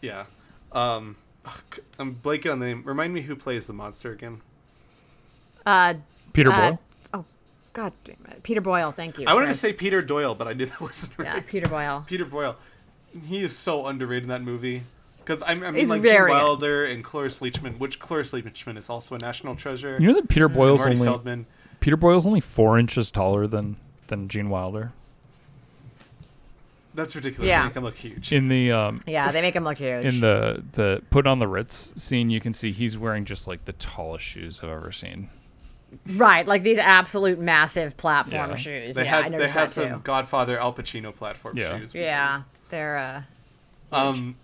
Yeah. 0.00 0.24
Um, 0.72 1.16
ugh, 1.44 1.62
c- 1.74 1.82
I'm 1.98 2.14
blanking 2.16 2.52
on 2.52 2.58
the 2.60 2.66
name. 2.66 2.82
Remind 2.84 3.14
me 3.14 3.22
who 3.22 3.34
plays 3.36 3.66
the 3.66 3.72
monster 3.72 4.12
again. 4.12 4.40
Uh, 5.66 5.94
Peter 6.32 6.50
uh, 6.50 6.70
Boyle? 6.70 6.80
oh, 7.14 7.24
god 7.72 7.92
damn 8.04 8.16
it, 8.30 8.42
Peter 8.42 8.60
Boyle. 8.60 8.90
Thank 8.92 9.18
you. 9.18 9.26
I 9.26 9.34
wanted 9.34 9.48
to 9.48 9.54
say 9.54 9.72
Peter 9.72 10.00
Doyle, 10.02 10.34
but 10.34 10.46
I 10.48 10.52
knew 10.52 10.66
that 10.66 10.80
wasn't 10.80 11.18
right. 11.18 11.26
yeah, 11.26 11.40
Peter 11.40 11.68
Boyle. 11.68 12.04
Peter 12.06 12.24
Boyle. 12.24 12.56
He 13.26 13.42
is 13.42 13.56
so 13.56 13.86
underrated 13.86 14.24
in 14.24 14.28
that 14.28 14.42
movie 14.42 14.82
Because 15.18 15.42
I, 15.42 15.52
I 15.52 15.54
mean, 15.54 15.74
He's 15.76 15.88
like 15.88 16.02
very 16.02 16.30
Gene. 16.30 16.38
Wilder 16.38 16.84
and 16.84 17.02
Cloris 17.02 17.40
Leachman, 17.40 17.78
which 17.78 17.98
Cloris 17.98 18.32
Leachman 18.32 18.76
is 18.76 18.90
also 18.90 19.14
a 19.14 19.18
national 19.18 19.56
treasure. 19.56 19.96
You 19.98 20.08
know 20.08 20.14
that 20.14 20.28
Peter 20.28 20.48
Boyle's 20.48 20.80
Marty 20.80 20.94
only 20.96 21.06
Feldman. 21.06 21.46
Peter 21.80 21.96
Boyle's 21.96 22.26
only 22.26 22.40
four 22.40 22.78
inches 22.78 23.10
taller 23.10 23.46
than 23.46 23.76
than 24.08 24.28
Gene 24.28 24.48
Wilder. 24.50 24.92
That's 26.94 27.14
ridiculous. 27.14 27.48
Yeah. 27.48 27.60
They 27.60 27.66
make 27.68 27.76
him 27.76 27.84
look 27.84 27.96
huge. 27.96 28.32
In 28.32 28.48
the 28.48 28.72
um 28.72 29.00
Yeah, 29.06 29.30
they 29.30 29.42
make 29.42 29.54
him 29.54 29.64
look 29.64 29.78
huge. 29.78 30.04
in 30.06 30.20
the 30.20 30.62
the 30.72 31.02
put 31.10 31.26
on 31.26 31.38
the 31.38 31.46
Ritz 31.48 31.92
scene, 32.02 32.30
you 32.30 32.40
can 32.40 32.54
see 32.54 32.72
he's 32.72 32.98
wearing 32.98 33.24
just 33.24 33.46
like 33.46 33.64
the 33.66 33.72
tallest 33.74 34.24
shoes 34.24 34.60
I've 34.62 34.70
ever 34.70 34.90
seen. 34.90 35.30
right, 36.16 36.46
like 36.46 36.64
these 36.64 36.78
absolute 36.78 37.38
massive 37.38 37.96
platform 37.96 38.50
Yeah. 38.50 38.56
shoes. 38.56 38.94
They 38.96 39.04
yeah, 39.04 39.18
I 39.18 39.22
had 39.22 39.32
they 39.32 39.48
had 39.48 39.68
that 39.68 39.70
some 39.70 39.88
too. 39.88 40.00
Godfather 40.02 40.58
Al 40.58 40.72
Pacino 40.72 41.14
platform 41.14 41.56
Yeah. 41.56 41.78
shoes. 41.78 41.94
Yeah, 41.94 42.42
they're 42.70 42.98
uh, 42.98 43.96
Um, 43.96 44.36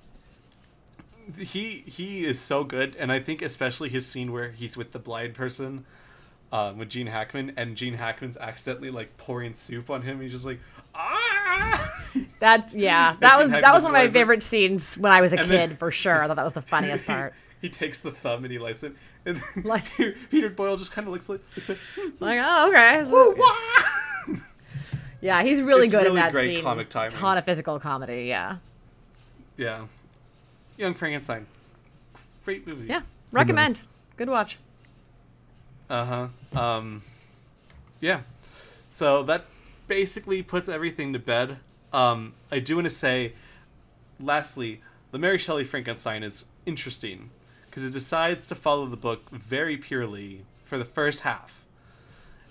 he 1.39 1.83
he 1.87 2.25
is 2.25 2.39
so 2.41 2.65
good, 2.65 2.95
and 2.99 3.11
I 3.11 3.19
think 3.19 3.43
especially 3.43 3.89
his 3.89 4.07
scene 4.07 4.31
where 4.33 4.51
he's 4.53 4.77
with 4.77 4.93
the 4.93 4.99
blind 4.99 5.35
person, 5.35 5.85
um, 6.55 6.79
with 6.79 6.89
Gene 6.89 7.07
Hackman, 7.09 7.53
and 7.57 7.77
Gene 7.77 7.95
Hackman's 7.95 8.37
accidentally 8.37 8.91
like 8.91 9.17
pouring 9.17 9.53
soup 9.55 9.91
on 9.91 10.03
him. 10.03 10.21
He's 10.21 10.31
just 10.33 10.47
like, 10.47 10.61
ah. 10.95 12.03
that's 12.39 12.75
yeah. 12.75 13.17
That 13.21 13.39
was 13.39 13.49
Hackman 13.51 13.63
that 13.63 13.75
was 13.75 13.83
one 13.83 13.91
of 13.91 13.95
my 14.01 14.07
favorite 14.09 14.43
scenes 14.43 14.95
when 14.97 15.11
I 15.11 15.21
was 15.21 15.33
a 15.33 15.39
And 15.39 15.49
kid 15.49 15.71
then- 15.71 15.77
for 15.77 15.91
sure. 15.91 16.23
I 16.23 16.27
thought 16.29 16.37
that 16.37 16.45
was 16.45 16.53
the 16.53 16.63
funniest 16.75 17.07
part. 17.07 17.35
he 17.61 17.69
takes 17.69 18.01
the 18.01 18.13
thumb 18.13 18.45
and 18.45 18.53
he 18.53 18.59
lights 18.59 18.83
it, 18.85 18.95
and 19.27 19.41
Like- 19.65 19.85
Peter 20.31 20.49
Boyle 20.51 20.77
just 20.77 20.93
kind 20.93 21.09
of 21.09 21.13
looks 21.13 21.29
like, 21.29 21.41
looks 21.57 21.69
like 21.71 21.79
"Hmm, 21.97 22.11
Like, 22.25 22.41
oh 22.45 22.69
okay. 22.69 23.05
So- 23.05 23.35
yeah, 25.21 25.43
he's 25.43 25.61
really 25.63 25.85
It's 25.85 25.93
good 25.93 26.03
really 26.05 26.11
in 26.11 26.17
that 26.17 26.33
great 26.33 26.47
scene. 26.57 26.63
comic 26.63 26.89
timing. 26.91 27.11
Ton 27.13 27.39
of 27.39 27.45
physical 27.45 27.81
comedy. 27.81 28.25
Yeah, 28.27 28.59
yeah, 29.57 29.87
Young 30.77 30.95
Frankenstein, 30.95 31.47
great 32.45 32.67
movie. 32.67 32.87
yeah. 32.87 33.03
Recommend. 33.33 33.83
Good 34.17 34.29
watch. 34.29 34.59
Uh 35.95 36.29
huh. 36.55 36.61
Um, 36.61 37.03
yeah. 38.01 38.21
So 38.91 39.23
that 39.25 39.45
basically 39.87 40.43
puts 40.43 40.69
everything 40.69 41.13
to 41.13 41.19
bed. 41.21 41.59
Um, 41.93 42.35
I 42.51 42.59
do 42.59 42.75
want 42.77 42.87
to 42.87 42.91
say, 42.91 43.35
lastly, 44.19 44.81
the 45.13 45.19
Mary 45.19 45.39
Shelley 45.39 45.65
Frankenstein 45.65 46.25
is 46.25 46.47
interesting 46.67 47.31
because 47.67 47.85
it 47.85 47.93
decides 47.93 48.47
to 48.49 48.57
follow 48.57 48.87
the 48.87 48.97
book 48.97 49.31
very 49.31 49.77
purely 49.77 50.45
for 50.65 50.79
the 50.79 50.85
first 50.85 51.21
half, 51.21 51.65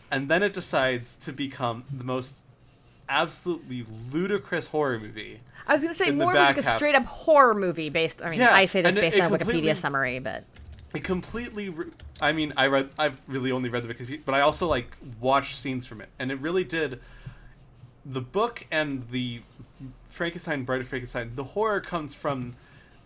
and 0.10 0.30
then 0.30 0.42
it 0.44 0.54
decides 0.54 1.16
to 1.18 1.34
become 1.34 1.84
the 1.92 2.04
most 2.06 2.38
absolutely 3.10 3.86
ludicrous 4.14 4.68
horror 4.68 5.00
movie. 5.00 5.42
I 5.68 5.74
was 5.74 5.84
gonna 5.84 5.94
say 5.96 6.12
more 6.12 6.34
like 6.34 6.58
a 6.58 6.62
half- 6.62 6.78
straight 6.78 6.96
up 6.96 7.06
horror 7.06 7.56
movie 7.56 7.90
based. 7.90 8.22
I 8.22 8.30
mean, 8.30 8.40
Yeah, 8.40 8.54
I 8.54 8.66
say 8.66 8.82
this 8.82 8.96
it- 8.96 9.02
based 9.02 9.18
it 9.18 9.22
on 9.22 9.32
Wikipedia 9.32 9.76
summary, 9.76 10.20
but 10.20 10.46
it 10.94 11.04
completely 11.04 11.70
re- 11.70 11.92
i 12.22 12.32
mean 12.32 12.54
i 12.56 12.68
read 12.68 12.90
i've 13.00 13.20
really 13.28 13.52
only 13.52 13.70
read 13.70 13.84
the 13.84 13.94
wikipedia 13.94 14.22
but 14.24 14.36
i 14.36 14.42
also 14.42 14.68
like 14.68 14.98
watched 15.20 15.56
scenes 15.56 15.86
from 15.86 16.02
it. 16.02 16.10
And 16.20 16.32
it 16.32 16.40
really 16.40 16.64
did 16.64 17.00
the 18.06 18.22
book 18.22 18.68
and 18.72 19.10
the 19.10 19.42
frankenstein 20.06 20.64
bride 20.64 20.82
of 20.82 20.88
frankenstein 20.88 21.32
the 21.36 21.44
horror 21.44 21.82
comes 21.82 22.14
from 22.14 22.56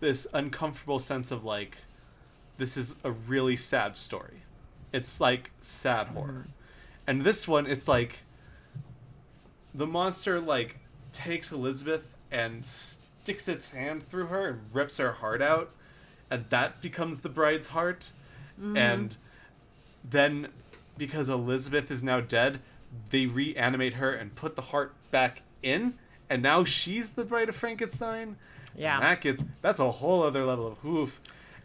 this 0.00 0.26
uncomfortable 0.32 0.98
sense 0.98 1.30
of 1.30 1.44
like 1.44 1.78
this 2.58 2.76
is 2.76 2.96
a 3.04 3.10
really 3.10 3.56
sad 3.56 3.96
story. 3.96 4.42
It's 4.92 5.20
like 5.20 5.52
sad 5.62 6.08
horror. 6.08 6.46
Mm-hmm. 6.48 6.50
And 7.06 7.24
this 7.24 7.48
one 7.48 7.66
it's 7.66 7.88
like 7.88 8.24
the 9.74 9.86
monster 9.86 10.40
like 10.40 10.78
takes 11.12 11.52
elizabeth 11.52 12.16
and 12.30 12.64
sticks 12.66 13.48
its 13.48 13.70
hand 13.70 14.06
through 14.06 14.26
her 14.26 14.48
and 14.48 14.74
rips 14.74 14.98
her 14.98 15.12
heart 15.12 15.40
out 15.40 15.70
and 16.30 16.44
that 16.50 16.80
becomes 16.80 17.20
the 17.22 17.28
bride's 17.28 17.68
heart. 17.68 18.12
And 18.60 19.16
then 20.08 20.48
because 20.96 21.28
elizabeth 21.28 21.90
is 21.92 22.02
now 22.02 22.20
dead 22.20 22.58
they 23.10 23.26
reanimate 23.26 23.94
her 23.94 24.12
and 24.12 24.34
put 24.34 24.56
the 24.56 24.62
heart 24.62 24.92
back 25.12 25.42
in 25.62 25.94
and 26.28 26.42
now 26.42 26.64
she's 26.64 27.10
the 27.10 27.24
bride 27.24 27.48
of 27.48 27.54
frankenstein? 27.54 28.36
Yeah. 28.76 28.96
and 28.96 29.04
that 29.04 29.20
gets 29.20 29.44
that's 29.62 29.78
a 29.80 29.90
whole 29.92 30.22
other 30.24 30.44
level 30.44 30.66
of 30.66 30.78
hoof 30.78 31.20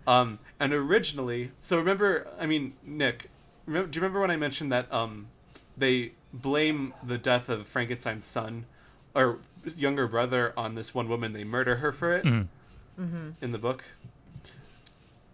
um 0.06 0.38
and 0.60 0.72
originally 0.73 1.52
so 1.60 1.77
remember 1.77 2.27
i 2.40 2.45
mean 2.45 2.73
nick 2.84 3.30
remember, 3.65 3.90
do 3.90 3.98
you 3.98 4.02
remember 4.02 4.19
when 4.22 4.30
i 4.31 4.35
mentioned 4.38 4.72
that 4.72 4.91
um 4.94 5.27
they 5.76 6.11
blame 6.31 6.94
the 7.03 7.18
death 7.18 7.49
of 7.49 7.68
frankenstein's 7.68 8.26
son 8.26 8.65
or 9.15 9.40
younger 9.76 10.07
brother 10.07 10.53
on 10.57 10.76
this 10.76 10.94
one 10.94 11.07
woman 11.10 11.34
they 11.34 11.44
murder 11.44 11.77
her 11.77 11.91
for 11.91 12.14
it? 12.14 12.23
In 13.41 13.52
the 13.52 13.57
book 13.57 13.84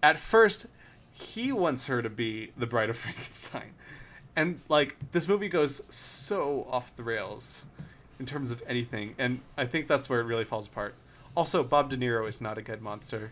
at 0.01 0.17
first 0.17 0.65
he 1.11 1.51
wants 1.51 1.85
her 1.85 2.01
to 2.01 2.09
be 2.09 2.51
the 2.57 2.65
bride 2.67 2.89
of 2.89 2.97
frankenstein 2.97 3.71
and 4.35 4.59
like 4.69 4.95
this 5.11 5.27
movie 5.27 5.49
goes 5.49 5.81
so 5.93 6.65
off 6.69 6.95
the 6.95 7.03
rails 7.03 7.65
in 8.19 8.25
terms 8.25 8.51
of 8.51 8.61
anything 8.67 9.15
and 9.17 9.39
i 9.57 9.65
think 9.65 9.87
that's 9.87 10.09
where 10.09 10.19
it 10.21 10.25
really 10.25 10.45
falls 10.45 10.67
apart 10.67 10.95
also 11.35 11.63
bob 11.63 11.89
de 11.89 11.97
niro 11.97 12.27
is 12.27 12.41
not 12.41 12.57
a 12.57 12.61
good 12.61 12.81
monster 12.81 13.31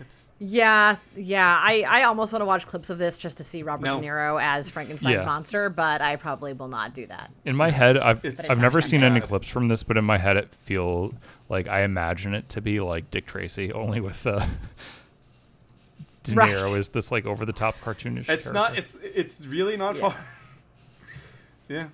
it's 0.00 0.30
yeah, 0.40 0.96
yeah. 1.16 1.60
I 1.62 1.84
I 1.88 2.02
almost 2.04 2.32
want 2.32 2.40
to 2.40 2.46
watch 2.46 2.66
clips 2.66 2.90
of 2.90 2.98
this 2.98 3.16
just 3.16 3.36
to 3.36 3.44
see 3.44 3.62
Robert 3.62 3.86
No. 3.86 4.00
De 4.00 4.06
Niro 4.08 4.42
as 4.42 4.68
Frankenstein's 4.68 5.14
Yeah. 5.20 5.24
monster, 5.24 5.68
but 5.70 6.00
I 6.00 6.16
probably 6.16 6.54
will 6.54 6.66
not 6.66 6.92
do 6.92 7.06
that. 7.06 7.30
In 7.44 7.54
my 7.54 7.70
head, 7.70 7.96
I've 7.98 8.24
It's- 8.24 8.50
I've 8.50 8.58
never 8.58 8.80
it's 8.80 8.88
seen 8.88 9.04
any 9.04 9.20
clips 9.20 9.46
from 9.46 9.68
this, 9.68 9.84
but 9.84 9.96
in 9.96 10.04
my 10.04 10.18
head, 10.18 10.36
it 10.36 10.52
feel 10.52 11.14
like 11.48 11.68
I 11.68 11.82
imagine 11.82 12.34
it 12.34 12.48
to 12.48 12.60
be 12.60 12.80
like 12.80 13.12
Dick 13.12 13.26
Tracy, 13.26 13.72
only 13.72 14.00
with 14.00 14.26
uh, 14.26 14.44
De 16.22 16.34
Right. 16.34 16.54
Niro 16.54 16.78
is 16.78 16.90
this 16.90 17.10
like 17.10 17.26
over 17.26 17.44
the 17.44 17.52
top 17.52 17.76
cartoonish. 17.80 18.28
it's 18.28 18.50
not 18.52 18.76
it's 18.78 18.96
it's 19.02 19.46
really 19.46 19.76
not 19.76 19.96
Yeah. 19.96 20.00
far 20.10 20.24
yeah 21.68 21.86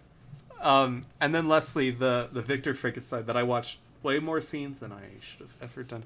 um 0.61 1.05
and 1.21 1.35
then 1.35 1.47
leslie 1.49 1.91
the 1.91 2.29
the 2.33 2.43
victor 2.43 2.75
frankenstein 2.75 3.25
that 3.27 3.37
i 3.37 3.43
watched 3.43 3.79
way 4.03 4.19
more 4.19 4.41
scenes 4.41 4.81
than 4.81 4.91
i 4.93 5.03
should 5.21 5.41
have 5.41 5.55
ever 5.63 5.83
done 5.83 6.03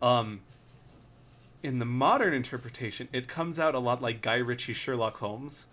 um 0.00 0.40
in 1.62 1.78
the 1.80 1.84
modern 1.84 2.32
interpretation 2.32 3.08
it 3.12 3.26
comes 3.26 3.58
out 3.58 3.74
a 3.74 3.78
lot 3.78 4.00
like 4.00 4.20
guy 4.22 4.36
ritchie's 4.36 4.76
sherlock 4.76 5.16
holmes 5.18 5.66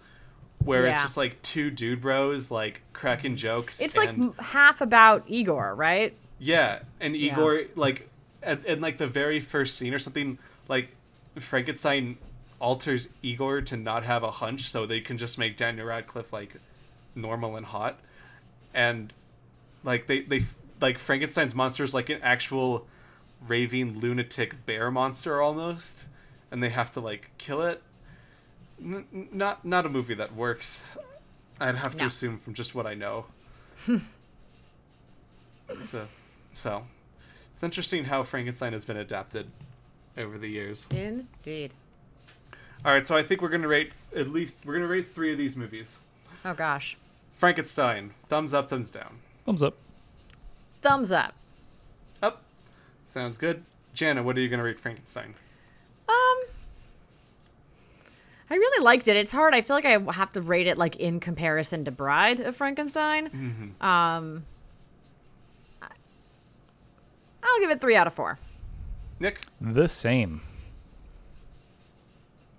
where 0.63 0.85
it's 0.87 1.01
just 1.01 1.17
like 1.17 1.39
two 1.43 1.69
dude 1.69 2.01
bros 2.01 2.49
like 2.49 2.81
cracking 2.93 3.35
jokes 3.35 3.79
It's 3.79 3.95
like 3.95 4.09
and, 4.09 4.23
m- 4.23 4.33
half 4.39 4.81
about 4.81 5.23
Igor, 5.27 5.75
right? 5.75 6.15
yeah 6.39 6.79
and 6.99 7.15
Yeah. 7.15 7.33
igor 7.33 7.61
like 7.75 8.09
and, 8.41 8.63
in 8.65 8.81
like 8.81 8.97
the 8.97 9.05
very 9.07 9.39
first 9.39 9.75
scene 9.77 9.93
or 9.93 9.99
something 9.99 10.39
like 10.67 10.94
frankenstein 11.39 12.17
alters 12.59 13.09
igor 13.21 13.61
to 13.61 13.75
not 13.75 14.03
have 14.03 14.23
a 14.23 14.31
hunch 14.31 14.69
so 14.69 14.85
they 14.85 15.01
can 15.01 15.17
just 15.17 15.37
make 15.37 15.57
daniel 15.57 15.85
radcliffe 15.87 16.31
like 16.31 16.55
normal 17.15 17.55
and 17.55 17.65
hot. 17.67 17.99
And 18.73 19.13
like 19.83 20.07
they 20.07 20.21
they 20.21 20.41
like 20.81 20.97
frankenstein's 20.97 21.55
monster 21.55 21.83
is 21.83 21.93
like 21.93 22.09
an 22.09 22.19
actual 22.21 22.87
raving 23.47 23.99
lunatic 23.99 24.65
bear 24.65 24.89
monster 24.91 25.41
almost 25.41 26.07
and 26.51 26.61
they 26.63 26.69
have 26.69 26.91
to 26.93 26.99
like 26.99 27.31
kill 27.37 27.61
it. 27.61 27.81
N- 28.81 29.05
not 29.31 29.63
not 29.63 29.85
a 29.85 29.89
movie 29.89 30.13
that 30.15 30.35
works. 30.35 30.83
I'd 31.59 31.75
have 31.75 31.93
to 31.93 31.99
No. 32.03 32.07
assume 32.07 32.37
from 32.37 32.53
just 32.53 32.75
what 32.75 32.85
i 32.85 32.93
know. 32.93 33.25
So 35.81 36.07
so 36.53 36.85
it's 37.53 37.63
interesting 37.63 38.05
how 38.05 38.23
frankenstein 38.23 38.73
has 38.73 38.85
been 38.85 38.97
adapted 38.97 39.47
over 40.23 40.37
the 40.37 40.47
years 40.49 40.87
Indeed. 40.91 41.71
all 42.85 42.93
right 42.93 43.05
so 43.05 43.15
i 43.15 43.23
think 43.23 43.41
we're 43.41 43.49
gonna 43.49 43.67
rate 43.67 43.93
at 44.15 44.29
least 44.29 44.57
we're 44.65 44.73
gonna 44.75 44.87
rate 44.87 45.07
three 45.07 45.31
of 45.31 45.37
these 45.37 45.55
movies 45.55 45.99
Oh 46.45 46.53
gosh. 46.53 46.95
frankenstein 47.33 48.11
thumbs 48.29 48.53
up 48.53 48.69
thumbs 48.69 48.91
down 48.91 49.17
thumbs 49.45 49.61
up. 49.63 49.75
Thumbs 50.81 51.11
up. 51.11 51.33
up 52.21 52.43
sounds 53.05 53.37
good 53.37 53.63
jana 53.93 54.21
what 54.23 54.37
are 54.37 54.41
you 54.41 54.49
gonna 54.49 54.63
rate 54.63 54.79
frankenstein 54.79 55.33
Um, 56.07 56.37
I 58.47 58.53
really 58.55 58.83
liked 58.83 59.07
it. 59.07 59.15
It's 59.17 59.31
hard. 59.31 59.55
I 59.55 59.61
feel 59.61 59.75
like 59.75 59.85
I 59.85 59.97
have 60.13 60.31
to 60.33 60.41
rate 60.41 60.67
it 60.67 60.77
like 60.77 60.97
in 60.97 61.19
comparison 61.19 61.83
to 61.85 61.91
Bride 61.91 62.39
of 62.39 62.55
Frankenstein. 62.55 63.27
Mm-hmm. 63.29 63.83
Um, 63.85 64.45
I- 65.81 65.87
I'll 67.43 67.59
give 67.59 67.71
it 67.71 67.81
three 67.81 67.95
out 67.95 68.05
of 68.05 68.13
four. 68.13 68.37
Nick 69.25 69.41
The 69.59 69.87
same. 69.87 70.41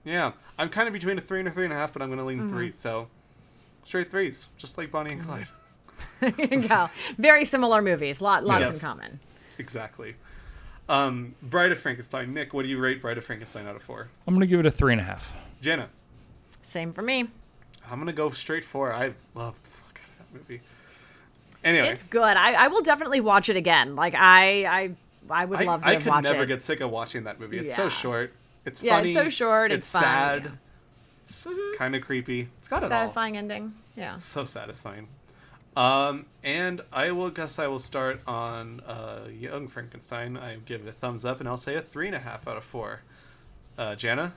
yeah 0.04 0.32
i'm 0.58 0.68
kind 0.68 0.86
of 0.86 0.92
between 0.92 1.18
a 1.18 1.20
three 1.20 1.38
and 1.40 1.48
a 1.48 1.50
three 1.50 1.64
and 1.64 1.72
a 1.72 1.76
half 1.76 1.92
but 1.92 2.02
i'm 2.02 2.08
gonna 2.10 2.24
lean 2.24 2.38
Mm-hmm. 2.38 2.48
three 2.50 2.72
so 2.72 3.08
straight 3.84 4.10
threes 4.10 4.48
just 4.58 4.76
like 4.78 4.90
bonnie 4.90 5.14
and 5.14 5.24
clyde 5.24 5.46
There 6.20 6.32
you 6.38 6.66
go. 6.68 6.88
Very 7.18 7.44
similar 7.44 7.80
movies. 7.82 8.20
Lot, 8.20 8.44
lots 8.44 8.60
Yes. 8.60 8.74
in 8.74 8.80
common. 8.88 9.20
exactly 9.58 10.16
um 10.88 11.34
bride 11.42 11.72
of 11.72 11.78
frankenstein 11.78 12.32
nick 12.34 12.52
what 12.54 12.62
do 12.62 12.68
you 12.68 12.78
rate 12.78 13.00
bride 13.02 13.18
of 13.18 13.24
frankenstein 13.24 13.66
out 13.66 13.74
of 13.76 13.82
four 13.82 14.08
I'm 14.26 14.34
gonna 14.34 14.46
give 14.46 14.60
it 14.60 14.66
a 14.66 14.70
three 14.70 14.92
and 14.92 15.00
a 15.00 15.04
half. 15.04 15.34
jana 15.60 15.88
Same 16.62 16.92
for 16.92 17.02
me. 17.02 17.28
i'm 17.90 17.98
gonna 17.98 18.12
go 18.12 18.30
straight 18.30 18.64
four 18.64 18.92
i 18.92 19.12
love 19.34 19.60
the 19.62 19.70
fuck 19.70 20.00
out 20.00 20.10
of 20.26 20.32
that 20.32 20.38
movie 20.40 20.60
anyway 21.64 21.88
It's 21.88 22.02
good. 22.04 22.36
I, 22.36 22.52
I 22.64 22.68
will 22.68 22.82
definitely 22.82 23.20
watch 23.20 23.48
it 23.48 23.56
again. 23.56 23.96
Like 23.96 24.14
I, 24.14 24.64
I 24.66 24.90
I 25.30 25.44
would 25.44 25.60
I, 25.60 25.64
love 25.64 25.82
to 25.82 25.88
I 25.88 25.96
could 25.96 26.06
watch 26.06 26.24
never 26.24 26.42
it. 26.42 26.46
get 26.46 26.62
sick 26.62 26.80
of 26.80 26.90
watching 26.90 27.24
that 27.24 27.38
movie. 27.40 27.58
It's 27.58 27.74
so 27.74 27.88
short. 27.88 28.32
It's 28.64 28.82
Yeah, 28.82 28.96
funny. 28.96 29.12
it's 29.14 29.20
so 29.22 29.28
short, 29.28 29.70
It's, 29.72 29.86
it's 29.86 29.92
fun, 29.92 30.02
sad. 30.02 30.44
yeah. 30.44 30.50
It's 31.22 31.46
kind 31.76 31.94
of 31.96 32.02
creepy. 32.02 32.48
It's 32.58 32.68
got 32.68 32.78
it 32.82 32.84
all. 32.84 32.90
Satisfying 32.90 33.36
ending. 33.36 33.74
Yeah. 33.96 34.16
So 34.18 34.44
satisfying. 34.44 35.08
Um, 35.76 36.26
and 36.42 36.80
I 36.92 37.10
will 37.10 37.30
guess 37.30 37.58
I 37.58 37.66
will 37.66 37.78
start 37.78 38.20
on 38.26 38.80
uh, 38.86 39.28
Young 39.30 39.68
Frankenstein. 39.68 40.36
I 40.36 40.56
give 40.64 40.82
it 40.82 40.88
a 40.88 40.92
thumbs 40.92 41.24
up, 41.24 41.40
and 41.40 41.48
I'll 41.48 41.56
say 41.56 41.74
a 41.74 41.80
three 41.80 42.06
and 42.06 42.14
a 42.16 42.20
half 42.20 42.46
out 42.48 42.56
of 42.56 42.64
four. 42.64 43.02
Uh, 43.76 43.94
Jana, 43.94 44.32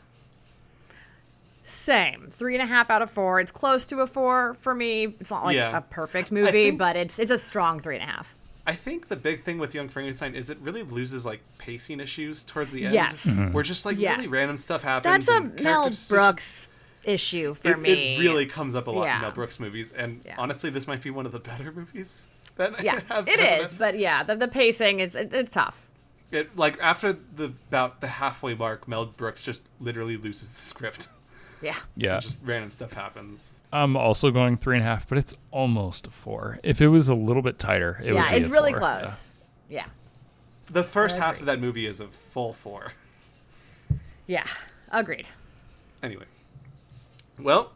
Same. 1.64 2.28
Three 2.32 2.56
and 2.56 2.64
a 2.64 2.66
half 2.66 2.90
out 2.90 3.02
of 3.02 3.12
four. 3.12 3.40
It's 3.40 3.52
close 3.52 3.86
to 3.88 4.02
a 4.02 4.08
four 4.08 4.56
for 4.56 4.74
me. 4.74 5.16
It's 5.20 5.30
not 5.32 5.46
like 5.46 5.56
Yeah. 5.56 5.78
a 5.78 5.82
perfect 5.82 6.32
movie, 6.32 6.52
think- 6.70 6.80
but 6.80 6.96
it's 6.96 7.20
it's 7.20 7.32
a 7.32 7.38
strong 7.38 7.80
three 7.80 7.96
and 7.96 8.04
a 8.04 8.08
half. 8.08 8.36
I 8.70 8.74
think 8.74 9.08
the 9.08 9.16
big 9.16 9.42
thing 9.42 9.58
with 9.58 9.74
Young 9.74 9.90
Frankenstein 9.90 10.36
is 10.36 10.52
it 10.52 10.60
really 10.62 10.84
loses 10.84 11.26
like 11.26 11.42
pacing 11.58 12.00
issues 12.00 12.46
towards 12.46 12.72
the 12.72 12.86
end. 12.86 12.94
Yes. 12.94 13.26
Mhm. 13.26 13.52
where 13.52 13.64
just 13.64 13.84
like 13.84 13.98
Yes. 13.98 14.18
really 14.18 14.28
random 14.30 14.58
stuff 14.58 14.84
happens. 14.84 15.26
That's 15.26 15.28
a 15.28 15.42
Mel 15.42 15.56
character 15.64 15.90
decisions- 15.90 16.10
Brooks 16.10 16.70
issue 17.04 17.54
for 17.56 17.68
It, 17.72 17.80
me. 17.80 18.16
it 18.16 18.20
really 18.20 18.46
comes 18.46 18.76
up 18.76 18.86
a 18.86 18.92
lot 18.92 19.08
in 19.16 19.22
Mel 19.22 19.32
Brooks 19.32 19.60
movies, 19.60 19.92
and 19.92 20.22
Yeah. 20.24 20.36
honestly, 20.38 20.70
this 20.70 20.86
might 20.86 21.02
be 21.02 21.10
one 21.10 21.26
of 21.26 21.32
the 21.32 21.40
better 21.40 21.72
movies 21.72 22.28
that 22.58 22.80
I 22.80 22.84
Yeah, 22.84 23.00
have. 23.10 23.28
it 23.28 23.40
ever- 23.40 23.74
but 23.80 23.98
yeah, 23.98 24.22
the, 24.22 24.36
the 24.36 24.48
pacing 24.48 25.00
is 25.00 25.16
it, 25.16 25.34
it's 25.34 25.50
tough. 25.52 25.88
It, 26.32 26.56
like 26.56 26.78
after 26.80 27.14
the 27.14 27.46
about 27.70 28.02
the 28.02 28.08
halfway 28.08 28.54
mark, 28.54 28.88
Mel 28.88 29.08
Brooks 29.08 29.42
just 29.42 29.68
literally 29.80 30.16
loses 30.18 30.54
the 30.54 30.62
script. 30.62 31.08
Yeah. 31.60 31.76
Yeah. 31.96 32.20
Just 32.20 32.38
random 32.44 32.70
stuff 32.70 32.94
happens. 32.94 33.54
I'm 33.72 33.96
also 33.96 34.32
going 34.32 34.58
three 34.58 34.78
and 34.78 34.86
a 34.86 34.88
half, 34.88 35.08
but 35.08 35.18
it's 35.18 35.36
almost 35.52 36.08
a 36.08 36.10
four. 36.10 36.60
If 36.64 36.82
it 36.82 36.88
was 36.88 37.08
a 37.08 37.14
little 37.14 37.44
bit 37.44 37.60
tighter, 37.60 38.00
it 38.04 38.08
would 38.08 38.16
yeah, 38.16 38.32
be 38.32 38.38
it's 38.38 38.48
a 38.48 38.50
really 38.50 38.72
four. 38.72 38.80
close. 38.80 39.36
Yeah. 39.70 39.86
The 40.66 40.84
first 40.84 41.18
half 41.18 41.40
of 41.40 41.46
that 41.46 41.60
movie 41.60 41.86
is 41.86 42.00
a 42.00 42.08
full 42.08 42.54
four. 42.54 42.94
Yeah. 44.26 44.46
Agreed. 44.92 45.28
Anyway, 46.02 46.26
well, 47.38 47.74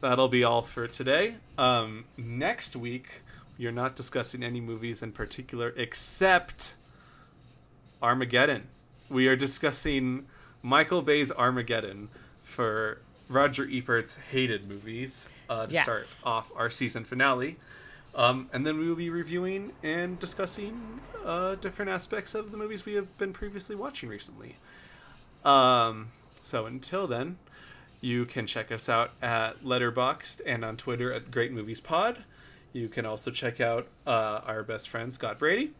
that'll 0.00 0.28
be 0.28 0.44
all 0.44 0.62
for 0.62 0.86
today. 0.86 1.36
Um, 1.58 2.04
next 2.16 2.76
week, 2.76 3.22
you're 3.58 3.72
not 3.72 3.96
discussing 3.96 4.42
any 4.42 4.60
movies 4.60 5.02
in 5.02 5.12
particular 5.12 5.74
except 5.76 6.74
Armageddon. 8.02 8.68
We 9.10 9.28
are 9.28 9.36
discussing 9.36 10.26
Michael 10.62 11.02
Bay's 11.02 11.30
Armageddon 11.32 12.08
for 12.42 13.00
Roger 13.28 13.68
Ebert's 13.70 14.16
hated 14.30 14.68
movies 14.68 15.26
uh, 15.48 15.66
to 15.66 15.72
Yes. 15.72 15.84
start 15.84 16.06
off 16.24 16.50
our 16.56 16.70
season 16.70 17.04
finale. 17.04 17.56
Um, 18.14 18.48
and 18.52 18.64
then 18.64 18.78
we 18.78 18.88
will 18.88 18.94
be 18.94 19.10
reviewing 19.10 19.72
and 19.82 20.18
discussing 20.20 21.00
uh, 21.24 21.56
different 21.56 21.90
aspects 21.90 22.34
of 22.34 22.52
the 22.52 22.56
movies 22.56 22.86
we 22.86 22.94
have 22.94 23.18
been 23.18 23.32
previously 23.32 23.74
watching 23.74 24.08
recently. 24.08 24.56
Um, 25.44 26.12
so 26.42 26.66
until 26.66 27.06
then, 27.06 27.38
you 28.00 28.24
can 28.24 28.46
check 28.46 28.70
us 28.70 28.88
out 28.88 29.12
at 29.20 29.62
Letterboxd 29.64 30.42
and 30.46 30.64
on 30.64 30.76
Twitter 30.76 31.12
at 31.12 31.30
Great 31.30 31.52
Movies 31.52 31.80
Pod. 31.80 32.24
You 32.72 32.88
can 32.88 33.06
also 33.06 33.30
check 33.30 33.60
out 33.60 33.88
uh, 34.06 34.40
our 34.46 34.62
best 34.62 34.88
friend 34.88 35.12
Scott 35.12 35.38
Brady, 35.38 35.72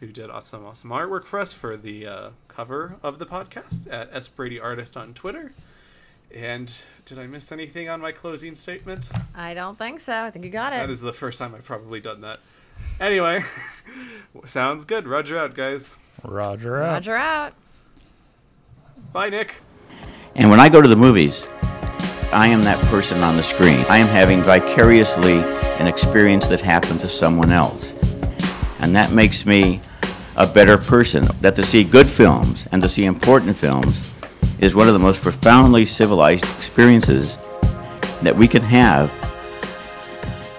who 0.00 0.06
did 0.08 0.30
awesome, 0.30 0.64
awesome 0.64 0.90
artwork 0.90 1.24
for 1.24 1.38
us 1.38 1.52
for 1.52 1.76
the 1.76 2.06
uh, 2.06 2.30
cover 2.48 2.96
of 3.02 3.18
the 3.18 3.26
podcast 3.26 3.90
at 3.92 4.08
S 4.12 4.28
Brady 4.28 4.60
Artist 4.60 4.96
on 4.96 5.14
Twitter. 5.14 5.52
And 6.34 6.82
did 7.04 7.18
I 7.18 7.28
miss 7.28 7.52
anything 7.52 7.88
on 7.88 8.00
my 8.00 8.10
closing 8.10 8.56
statement? 8.56 9.08
I 9.36 9.54
don't 9.54 9.78
think 9.78 10.00
so. 10.00 10.12
I 10.12 10.30
think 10.32 10.44
you 10.44 10.50
got 10.50 10.72
it. 10.72 10.76
That 10.76 10.90
is 10.90 11.00
the 11.00 11.12
first 11.12 11.38
time 11.38 11.54
I've 11.54 11.64
probably 11.64 12.00
done 12.00 12.22
that. 12.22 12.38
Anyway, 12.98 13.40
sounds 14.44 14.84
good. 14.84 15.06
Roger 15.06 15.38
out, 15.38 15.54
guys. 15.54 15.94
Roger 16.24 16.82
out. 16.82 16.92
Roger 16.92 17.16
out. 17.16 17.52
Bye, 19.12 19.30
Nick. 19.30 19.60
And 20.34 20.50
when 20.50 20.58
I 20.58 20.68
go 20.68 20.82
to 20.82 20.88
the 20.88 20.96
movies, 20.96 21.46
I 22.32 22.48
am 22.48 22.62
that 22.62 22.84
person 22.86 23.22
on 23.22 23.36
the 23.36 23.42
screen. 23.44 23.84
I 23.88 23.98
am 23.98 24.08
having 24.08 24.42
vicariously 24.42 25.34
an 25.78 25.86
experience 25.86 26.48
that 26.48 26.60
happened 26.60 26.98
to 27.00 27.08
someone 27.08 27.52
else. 27.52 27.92
And 28.80 28.96
that 28.96 29.12
makes 29.12 29.46
me 29.46 29.80
a 30.34 30.48
better 30.48 30.78
person. 30.78 31.28
That 31.42 31.54
to 31.54 31.62
see 31.62 31.84
good 31.84 32.10
films 32.10 32.66
and 32.72 32.82
to 32.82 32.88
see 32.88 33.04
important 33.04 33.56
films 33.56 34.10
is 34.60 34.74
one 34.74 34.86
of 34.88 34.92
the 34.94 34.98
most 35.00 35.22
profoundly 35.22 35.84
civilized 35.84 36.44
experiences 36.56 37.36
that 38.22 38.34
we 38.36 38.48
can 38.48 38.62
have 38.62 39.10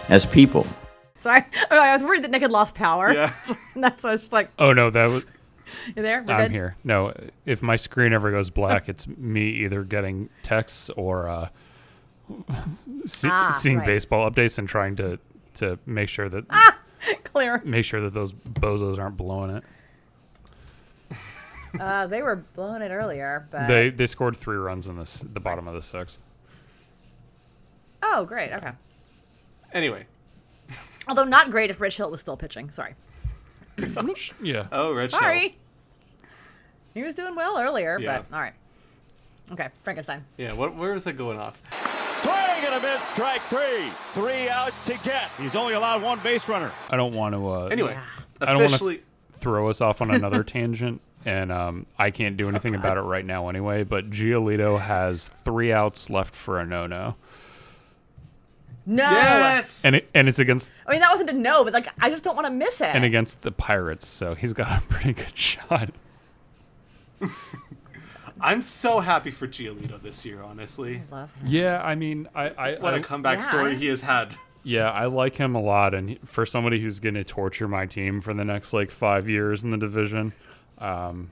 as 0.09 0.25
people. 0.25 0.65
Sorry. 1.17 1.43
I 1.71 1.95
was 1.95 2.03
worried 2.03 2.23
that 2.23 2.31
Nick 2.31 2.41
had 2.41 2.51
lost 2.51 2.75
power. 2.75 3.11
Yeah. 3.13 3.33
That's 3.75 4.03
why 4.03 4.09
I 4.09 4.13
was 4.13 4.21
just 4.21 4.33
like, 4.33 4.51
Oh 4.59 4.73
no, 4.73 4.89
that 4.89 5.07
was. 5.07 5.23
you 5.95 6.01
there? 6.03 6.21
We're 6.23 6.33
I'm 6.33 6.41
good? 6.43 6.51
here. 6.51 6.75
No, 6.83 7.13
if 7.45 7.61
my 7.63 7.75
screen 7.77 8.13
ever 8.13 8.29
goes 8.31 8.49
black, 8.49 8.87
it's 8.89 9.07
me 9.07 9.47
either 9.63 9.83
getting 9.83 10.29
texts 10.43 10.89
or 10.91 11.27
uh, 11.27 11.49
see, 13.05 13.27
Ah, 13.31 13.49
seeing 13.49 13.77
right. 13.79 13.87
baseball 13.87 14.29
updates 14.29 14.57
and 14.59 14.67
trying 14.67 14.95
to 14.97 15.19
to 15.55 15.79
make 15.85 16.09
sure 16.09 16.27
that 16.29 16.43
Clear. 17.23 17.61
make 17.63 17.85
sure 17.85 18.01
that 18.01 18.13
those 18.13 18.33
bozos 18.33 18.99
aren't 18.99 19.15
blowing 19.17 19.55
it. 19.55 19.63
Uh, 21.79 22.07
they 22.07 22.21
were 22.21 22.37
blowing 22.55 22.81
it 22.81 22.91
earlier, 22.91 23.47
but. 23.51 23.67
They 23.67 23.89
they 23.89 24.05
scored 24.05 24.37
three 24.37 24.57
runs 24.57 24.87
in 24.87 24.97
this 24.97 25.25
the 25.33 25.39
bottom 25.39 25.67
of 25.67 25.73
the 25.73 25.81
sixth. 25.81 26.19
Oh, 28.03 28.25
great. 28.25 28.51
Okay. 28.51 28.71
Anyway. 29.73 30.05
Although 31.07 31.23
not 31.25 31.51
great 31.51 31.69
if 31.69 31.81
Rich 31.81 31.97
Hill 31.97 32.11
was 32.11 32.21
still 32.21 32.37
pitching. 32.37 32.71
Sorry. 32.71 32.95
Yeah. 34.41 34.67
Oh, 34.71 34.91
Rich 34.93 35.11
Hill. 35.11 35.19
Sorry. 35.19 35.57
He 36.93 37.03
was 37.03 37.13
doing 37.13 37.35
well 37.35 37.57
earlier, 37.57 37.99
Yeah. 37.99 38.19
but 38.29 38.35
all 38.35 38.41
right. 38.41 38.53
Okay, 39.51 39.67
Frankenstein. 39.83 40.23
Yeah, 40.37 40.53
what, 40.53 40.75
where 40.75 40.93
was 40.93 41.05
it 41.05 41.17
going 41.17 41.37
off? 41.37 41.61
Swing 42.17 42.33
and 42.33 42.73
a 42.75 42.79
miss, 42.81 43.03
strike 43.03 43.41
three. 43.43 43.89
Three 44.13 44.49
outs 44.49 44.81
to 44.83 44.97
get. 45.03 45.29
He's 45.37 45.55
only 45.55 45.73
allowed 45.73 46.01
one 46.01 46.19
base 46.21 46.47
runner. 46.49 46.71
I 46.89 46.95
don't 46.97 47.13
want 47.13 47.35
to. 47.35 47.47
Uh, 47.49 47.65
Anyway, 47.67 47.95
I 48.41 48.45
don't 48.45 48.55
wanna- 48.55 48.65
officially. 48.67 49.01
throw 49.33 49.69
us 49.69 49.81
off 49.81 50.01
on 50.01 50.09
another 50.09 50.43
tangent, 50.55 50.99
and 51.25 51.51
um, 51.51 51.85
I 51.97 52.11
can't 52.11 52.37
do 52.37 52.47
anything 52.47 52.75
about 52.75 52.97
it 52.97 53.01
right 53.01 53.25
now 53.25 53.49
anyway. 53.49 53.83
But 53.83 54.09
Giolito 54.11 54.79
has 54.79 55.27
three 55.27 55.71
outs 55.73 56.09
left 56.09 56.35
for 56.35 56.59
a 56.59 56.65
no-no, 56.65 57.15
No. 58.85 59.03
Yes! 59.09 59.83
and 59.83 59.95
it, 59.95 60.09
and 60.13 60.27
it's 60.29 60.39
against 60.39 60.69
I 60.87 60.91
mean, 60.91 60.99
that 61.01 61.09
wasn't 61.09 61.31
a 61.31 61.33
no, 61.33 61.63
but 61.63 61.73
like, 61.73 61.87
I 61.99 62.09
just 62.09 62.23
don't 62.23 62.35
want 62.35 62.45
to 62.47 62.51
miss 62.53 62.79
it. 62.81 62.85
and 62.93 63.03
against 63.03 63.41
the 63.41 63.51
Pirates, 63.51 64.07
so 64.07 64.35
he's 64.35 64.53
got 64.53 64.77
a 64.77 64.81
pretty 64.89 65.13
good 65.13 65.37
shot. 65.37 65.89
I'm 68.41 68.61
so 68.61 68.99
happy 68.99 69.31
for 69.31 69.47
Giolito 69.47 70.01
this 70.01 70.25
year, 70.25 70.41
honestly. 70.43 71.01
Love 71.09 71.33
him. 71.35 71.47
Yeah, 71.47 71.81
I 71.81 71.95
mean, 71.95 72.27
I, 72.35 72.49
I, 72.49 72.75
What 72.79 72.93
I 72.93 72.97
a 72.97 73.01
comeback 73.01 73.39
Yeah. 73.39 73.43
story 73.49 73.75
he 73.77 73.87
has 73.87 74.01
had. 74.01 74.35
yeah, 74.63 74.91
I 74.91 75.05
like 75.05 75.37
him 75.37 75.55
a 75.55 75.61
lot, 75.61 75.93
and 75.93 76.09
he- 76.09 76.19
for 76.25 76.45
somebody 76.45 76.81
who's 76.81 76.99
going 76.99 77.15
to 77.15 77.23
torture 77.23 77.67
my 77.67 77.85
team 77.85 78.19
for 78.21 78.33
the 78.33 78.43
next 78.43 78.73
like 78.73 78.91
five 78.91 79.29
years 79.29 79.63
in 79.63 79.69
the 79.69 79.77
division, 79.77 80.33
um, 80.79 81.31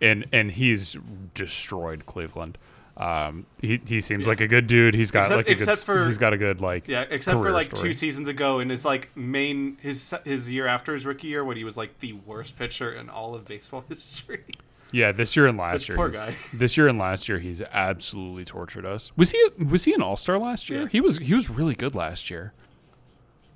and 0.00 0.26
and 0.32 0.50
he's 0.52 0.96
destroyed 1.34 2.06
Cleveland. 2.06 2.58
Um, 2.96 3.46
he 3.60 3.80
he 3.86 4.00
seems 4.02 4.26
like 4.26 4.40
a 4.40 4.46
good 4.46 4.66
dude. 4.66 4.94
He's 4.94 5.10
got 5.10 5.22
Except- 5.22 5.36
like 5.36 5.48
a 5.48 5.52
except 5.52 5.78
good, 5.80 5.84
for- 5.84 6.06
he's 6.06 6.18
got 6.18 6.32
a 6.34 6.36
good 6.36 6.60
like 6.60 6.88
Yeah, 6.88 7.04
except 7.08 7.38
for 7.38 7.50
like 7.50 7.74
story. 7.74 7.88
two 7.88 7.94
seasons 7.94 8.28
ago 8.28 8.58
in 8.58 8.68
his 8.68 8.84
like 8.84 9.16
main 9.16 9.78
his 9.80 10.14
his 10.24 10.48
year 10.50 10.66
after 10.66 10.92
his 10.92 11.06
rookie 11.06 11.28
year 11.28 11.42
when 11.44 11.56
he 11.56 11.64
was 11.64 11.76
like 11.76 12.00
the 12.00 12.12
worst 12.12 12.58
pitcher 12.58 12.92
in 12.92 13.08
all 13.08 13.34
of 13.34 13.46
baseball 13.46 13.84
history. 13.88 14.44
Yeah, 14.94 15.10
this 15.10 15.34
year 15.36 15.46
and 15.46 15.56
last 15.56 15.88
year. 15.88 15.96
poor 15.96 16.10
guy. 16.10 16.34
This 16.52 16.76
year 16.76 16.86
and 16.86 16.98
last 16.98 17.26
year, 17.26 17.38
he's 17.38 17.62
absolutely 17.62 18.44
tortured 18.44 18.84
us. 18.84 19.10
Was 19.16 19.30
he? 19.30 19.42
Was 19.70 19.84
he 19.86 19.94
an 19.94 20.02
All 20.02 20.18
Star 20.18 20.38
last 20.38 20.68
year? 20.68 20.82
Yeah. 20.82 20.88
He 20.88 21.00
was. 21.00 21.16
He 21.16 21.32
was 21.32 21.48
really 21.48 21.74
good 21.74 21.94
last 21.94 22.28
year. 22.28 22.52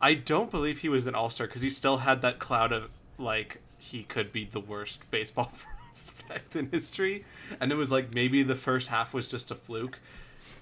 I 0.00 0.14
don't 0.14 0.50
believe 0.50 0.78
he 0.78 0.88
was 0.88 1.06
an 1.06 1.14
all 1.14 1.28
star 1.30 1.46
because 1.46 1.62
he 1.62 1.70
still 1.70 1.98
had 1.98 2.20
that 2.22 2.38
cloud 2.38 2.70
of 2.72 2.90
like 3.18 3.60
he 3.78 4.02
could 4.02 4.32
be 4.32 4.44
the 4.44 4.60
worst 4.60 5.02
baseball 5.10 5.52
prospect 5.90 6.56
in 6.56 6.70
history, 6.70 7.24
and 7.60 7.70
it 7.72 7.76
was 7.76 7.90
like 7.92 8.14
maybe 8.14 8.42
the 8.42 8.54
first 8.56 8.88
half 8.88 9.12
was 9.14 9.28
just 9.28 9.50
a 9.50 9.54
fluke. 9.54 9.98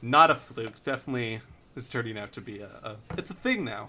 Not 0.03 0.31
a 0.31 0.35
fluke. 0.35 0.83
Definitely 0.83 1.41
is 1.77 1.89
turning 1.89 2.19
out 2.19 2.33
to 2.33 2.41
be 2.41 2.61
a. 2.61 2.69
a 2.83 2.97
it's 3.17 3.31
a 3.31 3.35
thing 3.35 3.65
now. 3.65 3.89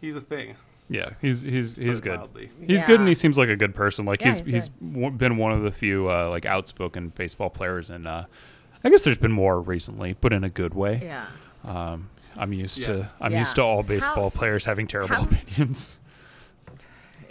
He's 0.00 0.16
a 0.16 0.20
thing. 0.20 0.56
Yeah, 0.88 1.10
he's 1.20 1.40
he's 1.42 1.76
he's 1.76 2.00
good. 2.00 2.18
mildly. 2.18 2.50
He's 2.66 2.82
good, 2.84 3.00
and 3.00 3.08
he 3.08 3.14
seems 3.14 3.38
like 3.38 3.48
a 3.48 3.56
good 3.56 3.74
person. 3.74 4.04
Like 4.04 4.20
Yeah, 4.20 4.28
he's 4.28 4.38
he's 4.40 4.46
he's 4.46 4.68
w- 4.68 5.10
been 5.10 5.36
one 5.36 5.52
of 5.52 5.62
the 5.62 5.70
few 5.70 6.10
uh, 6.10 6.28
like 6.28 6.44
outspoken 6.46 7.08
baseball 7.10 7.50
players, 7.50 7.88
and 7.90 8.06
uh, 8.06 8.24
I 8.84 8.90
guess 8.90 9.02
there's 9.02 9.18
been 9.18 9.32
more 9.32 9.60
recently, 9.60 10.16
but 10.20 10.32
in 10.32 10.44
a 10.44 10.50
good 10.50 10.74
way. 10.74 11.00
Yeah. 11.02 11.26
Um, 11.64 12.10
I'm 12.36 12.52
used 12.52 12.78
Yes. 12.80 13.12
to 13.12 13.24
I'm 13.24 13.32
Yeah. 13.32 13.38
used 13.40 13.54
to 13.56 13.62
all 13.62 13.76
How- 13.82 13.88
baseball 13.88 14.30
players 14.30 14.64
having 14.64 14.86
terrible 14.86 15.14
how- 15.16 15.22
opinions. 15.30 15.98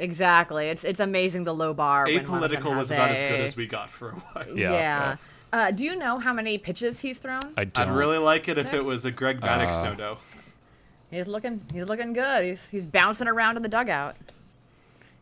Exactly. 0.01 0.67
It's 0.67 0.83
it's 0.83 0.99
amazing 0.99 1.43
the 1.43 1.53
low 1.53 1.73
bar. 1.73 2.05
when 2.05 2.25
one 2.29 2.43
of 2.43 2.49
them 2.49 2.61
Apolitical 2.61 2.75
was 2.75 2.89
has 2.89 2.91
about 2.91 3.11
as 3.11 3.21
good 3.21 3.39
as 3.39 3.55
we 3.55 3.67
got 3.67 3.89
for 3.89 4.09
a 4.09 4.13
while. 4.13 4.57
Yeah, 4.57 4.71
Yeah. 4.71 5.15
Uh, 5.53 5.69
do 5.69 5.83
you 5.83 5.95
know 5.95 6.17
how 6.17 6.33
many 6.33 6.57
pitches 6.57 7.01
he's 7.01 7.19
thrown? 7.19 7.41
I 7.57 7.65
don't. 7.65 7.89
I'd 7.89 7.93
really 7.93 8.17
like 8.17 8.47
it 8.47 8.57
if 8.57 8.73
it 8.73 8.83
was 8.83 9.05
a 9.05 9.11
Greg 9.11 9.41
Maddux 9.41 9.75
Uh, 9.75 9.83
no 9.83 9.93
no. 9.93 10.17
He's 11.11 11.27
looking. 11.27 11.61
He's 11.73 11.87
looking 11.87 12.13
good. 12.13 12.45
He's 12.45 12.69
he's 12.69 12.85
bouncing 12.85 13.27
around 13.27 13.57
in 13.57 13.63
the 13.63 13.69
dugout. 13.69 14.15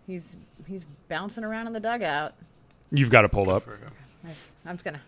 He's 0.05 0.35
he's 0.67 0.85
bouncing 1.07 1.43
around 1.43 1.67
in 1.67 1.73
the 1.73 1.79
dugout. 1.79 2.35
You've 2.91 3.09
got 3.09 3.25
it 3.25 3.31
pulled 3.31 3.49
up. 3.49 3.67
I'm 4.65 4.75
just 4.75 4.83
gonna. 4.83 5.01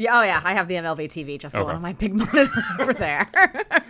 Yeah, 0.00 0.20
oh 0.20 0.22
yeah, 0.22 0.40
I 0.44 0.54
have 0.54 0.68
the 0.68 0.74
MLB 0.76 1.06
TV 1.08 1.40
just 1.40 1.56
Okay. 1.56 1.64
below 1.64 1.78
my 1.80 1.92
big 1.92 2.14
monitor 2.16 2.48
over 2.80 2.94
there. 2.94 3.28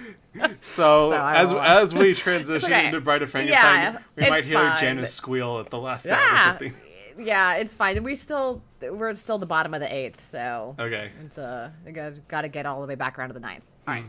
So, 0.60 1.10
So 1.10 1.12
as 1.26 1.52
will- 1.52 1.60
as 1.60 1.94
we 1.94 2.14
transition 2.26 2.72
okay. 2.72 2.86
into 2.86 3.01
Bride 3.01 3.22
of 3.22 3.30
Frankenstein, 3.30 3.80
Yeah, 3.94 3.98
we 4.16 4.30
might 4.30 4.44
hear 4.44 4.56
fine, 4.59 4.78
Janice 4.78 5.02
but- 5.02 5.09
squeal 5.10 5.59
at 5.59 5.68
the 5.70 5.78
last 5.78 6.06
out 6.06 6.32
or 6.32 6.39
something. 6.39 6.74
yeah, 7.18 7.55
it's 7.55 7.74
fine. 7.74 8.02
We 8.05 8.14
still 8.16 8.62
we're 8.80 9.14
still 9.16 9.39
the 9.39 9.47
bottom 9.47 9.74
of 9.74 9.80
the 9.80 9.93
eighth, 9.93 10.20
so 10.20 10.76
Okay. 10.78 11.10
it's 11.24 11.39
uh, 11.39 11.70
we 11.85 11.90
got 11.93 12.26
got 12.28 12.43
to 12.43 12.48
get 12.48 12.66
all 12.66 12.80
the 12.80 12.86
way 12.86 12.94
back 12.94 13.18
around 13.18 13.28
to 13.28 13.35
the 13.35 13.40
ninth. 13.40 13.64
All 13.89 13.94
right. 13.94 14.05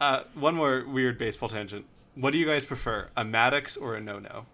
Uh, 0.00 0.24
one 0.34 0.54
more 0.56 0.84
weird 0.86 1.18
baseball 1.18 1.48
tangent. 1.48 1.86
What 2.16 2.32
do 2.32 2.38
you 2.38 2.46
guys 2.46 2.64
prefer, 2.64 3.08
a 3.16 3.24
Maddux 3.24 3.80
or 3.80 3.94
a 3.94 4.00
no-no? 4.00 4.46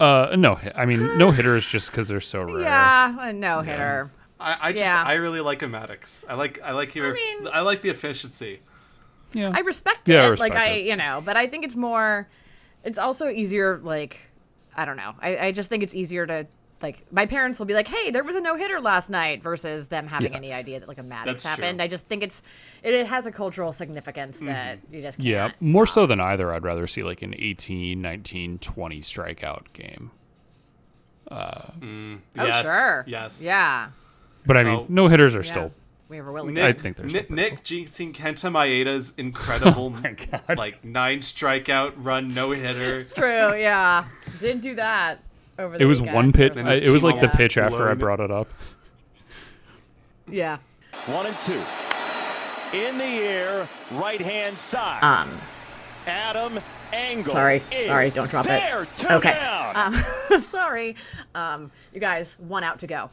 Uh, 0.00 0.34
no, 0.36 0.58
I 0.74 0.86
mean 0.86 1.18
no 1.18 1.30
hitters 1.32 1.64
just 1.66 1.90
because 1.90 2.08
they're 2.08 2.20
so 2.20 2.42
rare. 2.42 2.60
Yeah, 2.60 3.28
a 3.28 3.32
no 3.32 3.62
hitter. 3.62 4.10
I, 4.40 4.56
I 4.68 4.72
just 4.72 4.84
Yeah. 4.84 5.02
I 5.06 5.14
really 5.14 5.40
like 5.40 5.62
a 5.62 5.66
Maddux. 5.66 6.24
I 6.28 6.34
like 6.34 6.60
I 6.62 6.72
like 6.72 6.94
your 6.94 7.14
mean- 7.14 7.48
I 7.52 7.60
like 7.60 7.82
the 7.82 7.90
efficiency. 7.90 8.60
Yeah. 9.32 9.52
I 9.54 9.60
respect 9.60 10.08
Yeah, 10.08 10.22
I 10.22 10.26
it. 10.26 10.30
respect 10.30 10.54
like 10.54 10.60
I, 10.62 10.68
it. 10.74 10.86
you 10.86 10.96
know, 10.96 11.22
but 11.24 11.36
I 11.36 11.46
think 11.46 11.64
it's 11.64 11.76
more. 11.76 12.28
It's 12.84 12.98
also 12.98 13.28
easier. 13.28 13.78
Like, 13.78 14.20
I 14.76 14.84
don't 14.84 14.96
know. 14.96 15.14
I, 15.20 15.38
I 15.46 15.52
just 15.52 15.68
think 15.68 15.82
it's 15.82 15.94
easier 15.94 16.26
to 16.26 16.46
like. 16.84 17.10
My 17.12 17.26
parents 17.26 17.58
will 17.58 17.66
be 17.66 17.74
like, 17.74 17.88
"Hey, 17.88 18.10
there 18.10 18.22
was 18.22 18.36
a 18.36 18.40
no 18.40 18.54
hitter 18.56 18.80
last 18.80 19.10
night," 19.10 19.42
versus 19.42 19.88
them 19.88 20.06
having 20.06 20.30
Yeah. 20.32 20.36
any 20.38 20.52
idea 20.52 20.78
that 20.80 20.88
like 20.88 20.98
a 20.98 21.02
Maddux 21.02 21.24
That's 21.24 21.42
true. 21.42 21.50
happened. 21.50 21.82
I 21.82 21.88
just 21.88 22.06
think 22.06 22.22
it's 22.22 22.42
it, 22.82 22.94
it 22.94 23.06
has 23.06 23.26
a 23.26 23.32
cultural 23.32 23.72
significance 23.72 24.36
mm-hmm. 24.36 24.46
that 24.46 24.78
you 24.92 25.02
just 25.02 25.18
can't. 25.18 25.26
yeah, 25.28 25.50
more 25.60 25.86
so 25.86 26.06
than 26.06 26.20
either. 26.20 26.52
I'd 26.52 26.62
rather 26.62 26.86
see 26.86 27.02
like 27.02 27.22
an 27.22 27.34
18, 27.36 28.00
19, 28.00 28.58
20 28.58 29.00
strikeout 29.00 29.72
game. 29.72 30.10
Uh, 31.30 31.70
mm, 31.80 32.18
oh 32.38 32.44
yes, 32.44 32.64
sure. 32.66 33.04
Yes. 33.08 33.42
Yeah. 33.42 33.88
But 34.46 34.56
I 34.58 34.62
mean, 34.62 34.74
Oh. 34.80 34.86
no 34.88 35.08
hitters 35.08 35.34
are 35.34 35.42
Yeah. 35.42 35.50
still. 35.50 35.72
We 36.10 36.20
were 36.20 36.32
willing. 36.32 36.54
Nick, 36.54 36.64
I 36.78 36.78
think 36.78 36.96
they're 36.98 37.06
Nick, 37.06 37.24
still 37.24 37.36
Nick 37.36 37.64
jinxing 37.64 38.12
Kenta 38.14 38.52
Maeda's 38.52 39.14
incredible, 39.18 39.86
oh 39.86 39.90
my 39.90 40.12
God. 40.12 40.58
like 40.58 40.84
nine 40.84 41.20
strikeout 41.20 41.94
run 41.96 42.34
no 42.34 42.50
hitter. 42.50 43.04
True. 43.04 43.56
Yeah. 43.58 44.04
Didn't 44.38 44.60
do 44.60 44.74
that 44.74 45.20
over 45.58 45.76
the. 45.78 45.84
It 45.84 45.86
was 45.86 46.00
weekend. 46.00 46.14
one 46.16 46.32
pitch. 46.32 46.54
Then 46.54 46.66
I- 46.66 46.74
It 46.74 46.88
was 46.88 47.02
like 47.04 47.16
the 47.16 47.22
almost 47.22 47.36
pitch 47.36 47.56
after 47.58 47.88
I 47.90 47.94
brought 47.94 48.20
it 48.20 48.30
up. 48.30 48.48
Yeah. 50.30 50.58
One 51.06 51.26
and 51.26 51.38
two. 51.38 51.62
In 52.72 52.98
the 52.98 53.04
air, 53.04 53.68
right 53.92 54.20
hand 54.20 54.58
side. 54.58 55.02
Um. 55.02 55.38
Adam 56.06 56.60
Engel. 56.92 57.32
Sorry. 57.32 57.62
Sorry, 57.86 58.10
don't 58.10 58.30
drop 58.30 58.44
it. 58.46 58.48
there, 58.48 58.86
Two 58.96 59.08
Okay. 59.08 59.32
Um, 59.74 59.94
sorry. 60.50 60.96
Um, 61.34 61.70
you 61.92 62.00
guys, 62.00 62.36
one 62.38 62.62
out 62.64 62.78
to 62.80 62.86
go. 62.86 63.10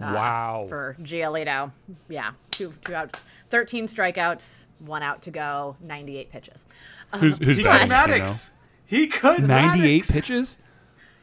Uh, 0.00 0.12
wow. 0.14 0.66
For 0.68 0.96
Giolito. 1.02 1.70
Yeah, 2.08 2.30
two 2.50 2.72
two 2.82 2.94
outs, 2.94 3.20
thirteen 3.50 3.86
strikeouts, 3.88 4.66
one 4.78 5.02
out 5.02 5.20
to 5.22 5.30
go, 5.30 5.76
ninety-eight 5.82 6.30
pitches. 6.32 6.64
who's 7.16 7.36
who's 7.38 7.58
He 7.58 7.62
batting? 7.64 7.88
could 7.88 7.96
Maddux. 8.22 8.50
He 8.86 9.06
could 9.06 9.46
Ninety-eight 9.46 10.04
Maddux. 10.04 10.12
pitches. 10.14 10.58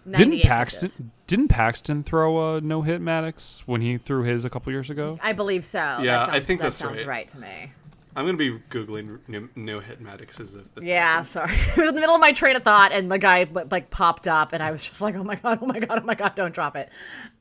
98 0.07 0.17
Didn't 0.17 0.47
Paxton? 0.47 0.89
pitches. 0.89 1.01
Didn't 1.27 1.47
Paxton 1.49 2.03
throw 2.03 2.55
a 2.55 2.61
no 2.61 2.81
hit 2.81 3.01
Maddux 3.01 3.59
when 3.65 3.81
he 3.81 3.97
threw 3.97 4.23
his 4.23 4.45
a 4.45 4.49
couple 4.49 4.71
years 4.71 4.89
ago? 4.89 5.19
I 5.21 5.33
believe 5.33 5.65
so. 5.65 5.79
Yeah, 5.79 6.25
that 6.25 6.29
I 6.29 6.39
think 6.39 6.61
that 6.61 6.67
that's 6.67 6.77
sounds 6.77 7.05
right. 7.05 7.27
to 7.27 7.37
me. 7.39 7.71
I'm 8.15 8.25
gonna 8.25 8.37
be 8.37 8.57
googling 8.71 9.19
no, 9.27 9.47
no 9.55 9.77
hit 9.77 10.01
Madduxes 10.01 10.59
if 10.59 10.73
this. 10.73 10.85
Yeah, 10.85 11.21
sorry. 11.21 11.53
it 11.53 11.77
was 11.77 11.89
in 11.89 11.95
the 11.95 12.01
middle 12.01 12.15
of 12.15 12.21
my 12.21 12.31
train 12.31 12.55
of 12.55 12.63
thought, 12.63 12.91
and 12.91 13.11
the 13.11 13.19
guy 13.19 13.45
like 13.69 13.91
popped 13.91 14.27
up, 14.27 14.53
and 14.53 14.63
I 14.63 14.71
was 14.71 14.83
just 14.83 15.01
like, 15.01 15.15
"Oh 15.15 15.23
my 15.23 15.35
god! 15.35 15.59
Oh 15.61 15.67
my 15.67 15.79
god! 15.79 15.99
Oh 16.01 16.05
my 16.05 16.15
god! 16.15 16.33
Don't 16.33 16.53
drop 16.53 16.75
it." 16.75 16.89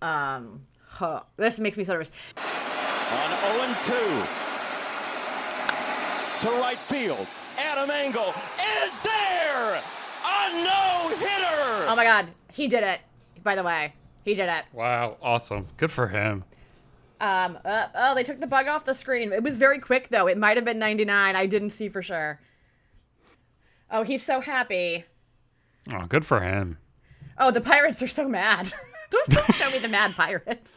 Um, 0.03 0.67
huh. 0.87 1.23
this 1.39 1.59
makes 1.59 1.79
me 1.79 1.85
so 1.85 1.95
nervous. 1.95 2.11
On 2.37 3.31
0 3.53 3.63
and 3.63 3.81
2. 3.81 3.93
To 6.41 6.51
right 6.61 6.79
field. 6.79 7.27
Adam 7.57 7.91
Engel 7.91 8.35
is 8.85 8.99
there. 8.99 9.81
A 10.27 10.51
no 10.63 11.09
hitter. 11.17 11.87
Oh 11.89 11.95
my 11.97 12.05
god, 12.05 12.29
he 12.57 12.69
did 12.69 12.83
it. 12.83 13.01
By 13.43 13.55
the 13.55 13.63
way, 13.63 13.93
he 14.25 14.35
did 14.35 14.49
it. 14.49 14.65
Wow, 14.73 15.19
awesome. 15.21 15.69
Good 15.77 15.91
for 15.91 16.09
him. 16.09 16.45
Um, 17.21 17.59
uh, 17.65 17.89
oh, 17.95 18.15
they 18.15 18.25
took 18.25 18.41
the 18.41 18.47
bug 18.47 18.67
off 18.67 18.85
the 18.85 18.95
screen. 18.95 19.33
It 19.33 19.43
was 19.43 19.57
very 19.57 19.79
quick 19.79 20.09
though. 20.09 20.27
It 20.27 20.39
might 20.39 20.57
have 20.57 20.65
been 20.65 20.79
99. 20.79 21.37
I 21.37 21.47
didn't 21.47 21.71
see 21.71 21.89
for 21.89 22.03
sure. 22.03 22.41
Oh, 23.91 24.03
he's 24.03 24.25
so 24.25 24.41
happy. 24.41 25.05
Oh, 25.93 26.07
good 26.07 26.25
for 26.25 26.41
him. 26.41 26.79
Oh, 27.39 27.51
the 27.51 27.61
pirates 27.61 28.03
are 28.03 28.09
so 28.09 28.27
mad. 28.27 28.73
don't, 29.11 29.29
don't 29.29 29.55
show 29.55 29.71
me 29.71 29.79
the 29.79 29.89
mad 29.89 30.15
pirates. 30.15 30.75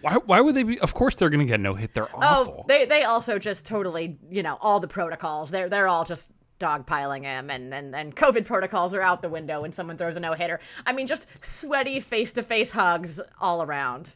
Why? 0.00 0.14
Why 0.14 0.40
would 0.40 0.54
they 0.54 0.62
be? 0.62 0.80
Of 0.80 0.94
course, 0.94 1.14
they're 1.16 1.30
gonna 1.30 1.44
get 1.44 1.60
no 1.60 1.74
hit. 1.74 1.92
They're 1.92 2.08
awful. 2.14 2.60
Oh, 2.60 2.64
they 2.68 2.84
they 2.84 3.02
also 3.02 3.38
just 3.38 3.66
totally, 3.66 4.18
you 4.30 4.42
know, 4.42 4.56
all 4.60 4.80
the 4.80 4.88
protocols. 4.88 5.50
They're 5.50 5.68
they're 5.68 5.88
all 5.88 6.04
just 6.04 6.30
dogpiling 6.58 7.22
him, 7.22 7.50
and 7.50 7.72
and 7.72 7.94
and 7.94 8.14
COVID 8.14 8.44
protocols 8.44 8.94
are 8.94 9.02
out 9.02 9.22
the 9.22 9.28
window 9.28 9.62
when 9.62 9.72
someone 9.72 9.96
throws 9.96 10.16
a 10.16 10.20
no 10.20 10.32
hitter. 10.32 10.60
I 10.86 10.92
mean, 10.92 11.06
just 11.06 11.26
sweaty 11.40 12.00
face 12.00 12.32
to 12.34 12.42
face 12.42 12.72
hugs 12.72 13.20
all 13.40 13.62
around. 13.62 14.14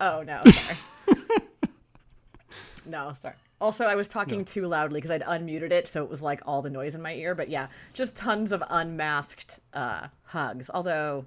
Oh 0.00 0.22
no, 0.22 0.42
sorry. 0.44 0.78
no, 2.86 3.12
sorry. 3.12 3.34
Also, 3.60 3.86
I 3.86 3.94
was 3.94 4.08
talking 4.08 4.44
too 4.44 4.66
loudly 4.66 5.00
because 5.00 5.10
I'd 5.10 5.22
unmuted 5.22 5.70
it, 5.70 5.88
so 5.88 6.02
it 6.02 6.10
was 6.10 6.20
like 6.20 6.42
all 6.44 6.60
the 6.60 6.70
noise 6.70 6.94
in 6.94 7.00
my 7.00 7.14
ear. 7.14 7.34
But 7.34 7.48
yeah, 7.48 7.68
just 7.92 8.14
tons 8.14 8.52
of 8.52 8.62
unmasked 8.68 9.60
uh, 9.72 10.08
hugs. 10.24 10.70
Although, 10.74 11.24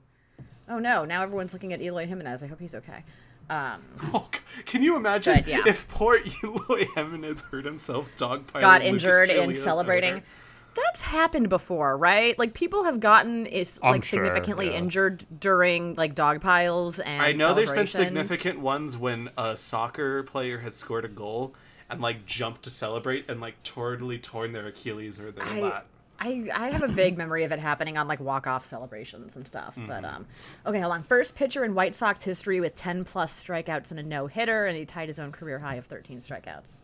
oh 0.69 0.77
no, 0.77 1.05
now 1.05 1.23
everyone's 1.23 1.53
looking 1.53 1.73
at 1.73 1.81
Eloy 1.81 2.05
Jimenez. 2.05 2.43
I 2.43 2.47
hope 2.47 2.59
he's 2.59 2.75
okay. 2.75 3.03
Um, 3.49 3.83
Oh, 4.13 4.29
can 4.65 4.83
you 4.83 4.97
imagine 4.97 5.35
But, 5.35 5.47
yeah. 5.47 5.61
if 5.65 5.87
poor 5.87 6.17
Eloy 6.43 6.85
Jimenez 6.95 7.41
hurt 7.41 7.65
himself 7.65 8.09
dogpiling? 8.17 8.61
got 8.61 8.81
Lucas 8.81 9.03
injured 9.03 9.29
in 9.29 9.49
Giolito's 9.49 9.63
celebrating. 9.63 10.09
no-hitter? 10.11 10.27
That's 10.75 11.01
happened 11.01 11.49
before, 11.49 11.97
right? 11.97 12.37
Like 12.37 12.53
people 12.53 12.83
have 12.83 12.99
gotten 12.99 13.47
is 13.47 13.79
I'm 13.81 13.93
like 13.93 14.03
sure, 14.03 14.23
significantly 14.23 14.67
yeah. 14.71 14.77
injured 14.77 15.25
during 15.39 15.95
like 15.95 16.13
dog 16.13 16.39
piles 16.41 16.99
and 16.99 17.19
I 17.21 17.31
know 17.31 17.55
there's 17.55 17.71
been 17.71 17.87
significant 17.87 18.59
ones 18.59 18.95
when 18.95 19.29
a 19.37 19.57
soccer 19.57 20.21
player 20.23 20.59
has 20.59 20.75
scored 20.75 21.03
a 21.05 21.07
goal 21.07 21.55
and 21.89 21.99
like 21.99 22.25
jumped 22.27 22.61
to 22.63 22.69
celebrate 22.69 23.27
and 23.27 23.41
like 23.41 23.63
totally 23.63 24.19
torn 24.19 24.51
their 24.51 24.67
Achilles 24.67 25.19
or 25.19 25.31
their 25.31 25.45
I, 25.45 25.59
lat. 25.59 25.85
I, 26.19 26.49
I 26.53 26.69
have 26.69 26.81
a 26.83 26.87
vague 26.87 27.17
memory 27.17 27.43
of 27.43 27.51
it 27.51 27.59
happening 27.59 27.97
on 27.97 28.07
like 28.07 28.19
walk 28.19 28.47
off 28.47 28.65
celebrations 28.65 29.35
and 29.35 29.45
stuff. 29.45 29.77
But 29.87 30.03
um, 30.03 30.25
okay, 30.65 30.79
hold 30.79 30.93
on. 30.93 31.03
First 31.03 31.35
pitcher 31.35 31.63
in 31.63 31.75
White 31.75 31.93
Sox 31.95 32.23
history 32.23 32.59
with 32.59 32.75
10 32.75 33.03
plus 33.05 33.43
strikeouts 33.43 33.91
and 33.91 33.99
a 33.99 34.03
no 34.03 34.27
hitter, 34.27 34.65
and 34.65 34.77
he 34.77 34.85
tied 34.85 35.07
his 35.09 35.19
own 35.19 35.31
career 35.31 35.59
high 35.59 35.75
of 35.75 35.85
13 35.85 36.19
strikeouts. 36.19 36.79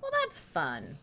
Well, 0.00 0.10
that's 0.22 0.38
fun. 0.38 0.98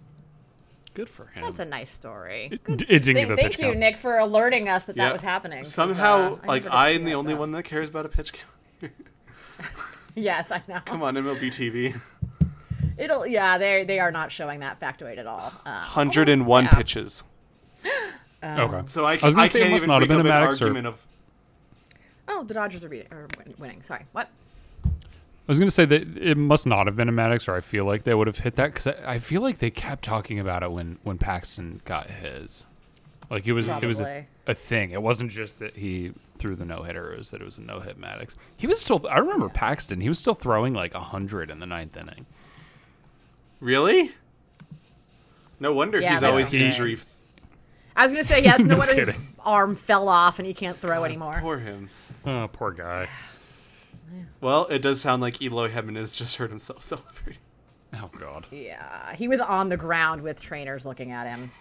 Good 0.96 1.10
for 1.10 1.26
him. 1.28 1.44
That's 1.44 1.60
a 1.60 1.66
nice 1.66 1.92
story. 1.92 2.50
It, 2.52 2.62
it 2.68 2.78
didn't 2.78 3.04
Thank, 3.04 3.18
give 3.18 3.32
a 3.32 3.36
thank 3.36 3.52
pitch 3.52 3.60
you, 3.60 3.66
count. 3.66 3.78
Nick, 3.78 3.98
for 3.98 4.18
alerting 4.18 4.70
us 4.70 4.84
that 4.86 4.96
Yeah. 4.96 5.06
that 5.06 5.14
was 5.14 5.22
happening. 5.24 5.64
Somehow, 5.64 6.36
uh, 6.36 6.48
like 6.48 6.66
I 6.68 6.90
am 6.90 7.04
the 7.04 7.14
only 7.16 7.32
stuff. 7.32 7.40
one 7.40 7.52
that 7.52 7.64
cares 7.64 7.90
about 7.90 8.06
a 8.06 8.10
pitch 8.10 8.34
count. 8.34 8.94
Yes, 10.16 10.52
I 10.52 10.62
know. 10.68 10.80
Come 10.86 11.02
on, 11.02 11.16
MLB 11.16 11.48
TV. 11.48 12.00
It'll 12.98 13.26
yeah, 13.26 13.58
they 13.58 13.84
they 13.84 14.00
are 14.00 14.12
not 14.12 14.32
showing 14.32 14.60
that 14.60 14.80
factoid 14.80 15.18
at 15.18 15.26
all. 15.26 15.52
Um, 15.66 15.74
101 15.82 16.64
yeah. 16.66 16.70
pitches. 16.70 17.24
Um, 18.42 18.60
okay. 18.60 18.88
So 18.88 19.06
I, 19.06 19.14
I 19.22 19.26
was 19.26 19.36
gonna 19.36 19.48
say 19.48 19.66
it 19.66 19.72
must 19.72 19.88
not 19.88 20.02
have 20.02 20.10
been 20.10 20.20
a 20.20 20.24
Maddux 20.24 20.62
or- 20.62 20.66
argument 20.66 20.88
of 20.88 21.06
oh, 22.28 22.44
the 22.44 22.54
Dodgers 22.54 22.84
are, 22.84 22.90
beating, 22.90 23.08
are 23.12 23.28
winning. 23.58 23.82
Sorry, 23.82 24.06
what? 24.12 24.30
I 24.86 24.90
was 25.52 25.60
gonna 25.60 25.72
say 25.72 25.86
that 25.86 26.18
it 26.18 26.38
must 26.38 26.66
not 26.68 26.88
have 26.88 26.96
been 26.96 27.10
a 27.10 27.14
Maddux, 27.14 27.48
or 27.48 27.56
I 27.56 27.62
feel 27.62 27.86
like 27.86 28.04
they 28.04 28.14
would 28.14 28.28
have 28.28 28.40
hit 28.40 28.56
that 28.56 28.74
because 28.74 28.88
I, 28.88 29.14
I 29.14 29.18
feel 29.18 29.42
like 29.42 29.60
they 29.60 29.70
kept 29.70 30.04
talking 30.04 30.40
about 30.40 30.64
it 30.64 30.72
when 30.72 30.98
when 31.04 31.18
Paxton 31.18 31.82
got 31.86 32.10
his. 32.10 32.66
Like 33.30 33.48
it 33.48 33.54
was 33.54 33.68
it 33.68 33.86
was 33.86 34.00
a, 34.00 34.26
a 34.46 34.54
thing. 34.54 34.92
It 34.92 35.02
wasn't 35.02 35.32
just 35.32 35.60
that 35.60 35.78
he 35.78 36.12
threw 36.38 36.56
the 36.56 36.66
no 36.66 36.84
hitter; 36.84 37.14
it 37.14 37.18
was 37.18 37.32
that 37.32 37.42
it 37.42 37.46
was 37.46 37.58
a 37.58 37.62
no 37.62 37.80
hit 37.80 38.00
Maddux. 38.00 38.36
He 38.58 38.68
was 38.68 38.80
still. 38.80 39.06
I 39.10 39.20
remember 39.20 39.50
Paxton. 39.50 40.02
He 40.02 40.10
was 40.10 40.20
still 40.20 40.36
throwing 40.36 40.74
like 40.74 40.94
hundred 40.94 41.50
in 41.50 41.60
the 41.60 41.66
ninth 41.66 41.96
inning. 41.98 42.26
really. 43.60 44.12
No 45.60 45.74
wonder 45.74 46.00
Yeah, 46.00 46.14
he's 46.14 46.24
always 46.24 46.54
okay. 46.54 46.66
injury. 46.66 46.98
F- 47.96 47.98
I 47.98 48.04
was 48.04 48.12
gonna 48.12 48.24
say 48.24 48.44
yes. 48.44 48.60
No, 48.60 48.66
No 48.76 48.78
wonder 48.78 49.06
his 49.12 49.16
arm 49.40 49.76
fell 49.76 50.10
off 50.10 50.40
and 50.40 50.48
he 50.48 50.54
can't 50.54 50.80
throw 50.80 51.04
anymore. 51.04 51.38
Poor 51.42 51.58
him. 51.60 51.90
Oh, 52.26 52.50
poor 52.52 52.72
guy. 52.72 53.08
Well, 54.42 54.68
it 54.68 54.82
does 54.82 55.02
sound 55.02 55.22
like 55.22 55.42
Eloy 55.42 55.70
Jimenez 55.70 56.14
just 56.16 56.36
hurt 56.38 56.50
himself 56.50 56.82
celebrating. 56.84 57.42
Oh 57.94 58.10
God. 58.20 58.46
Yeah, 58.52 59.16
he 59.16 59.28
was 59.28 59.40
on 59.40 59.70
the 59.70 59.78
ground 59.78 60.22
with 60.22 60.42
trainers 60.42 60.86
looking 60.86 61.12
at 61.12 61.28
him. 61.36 61.52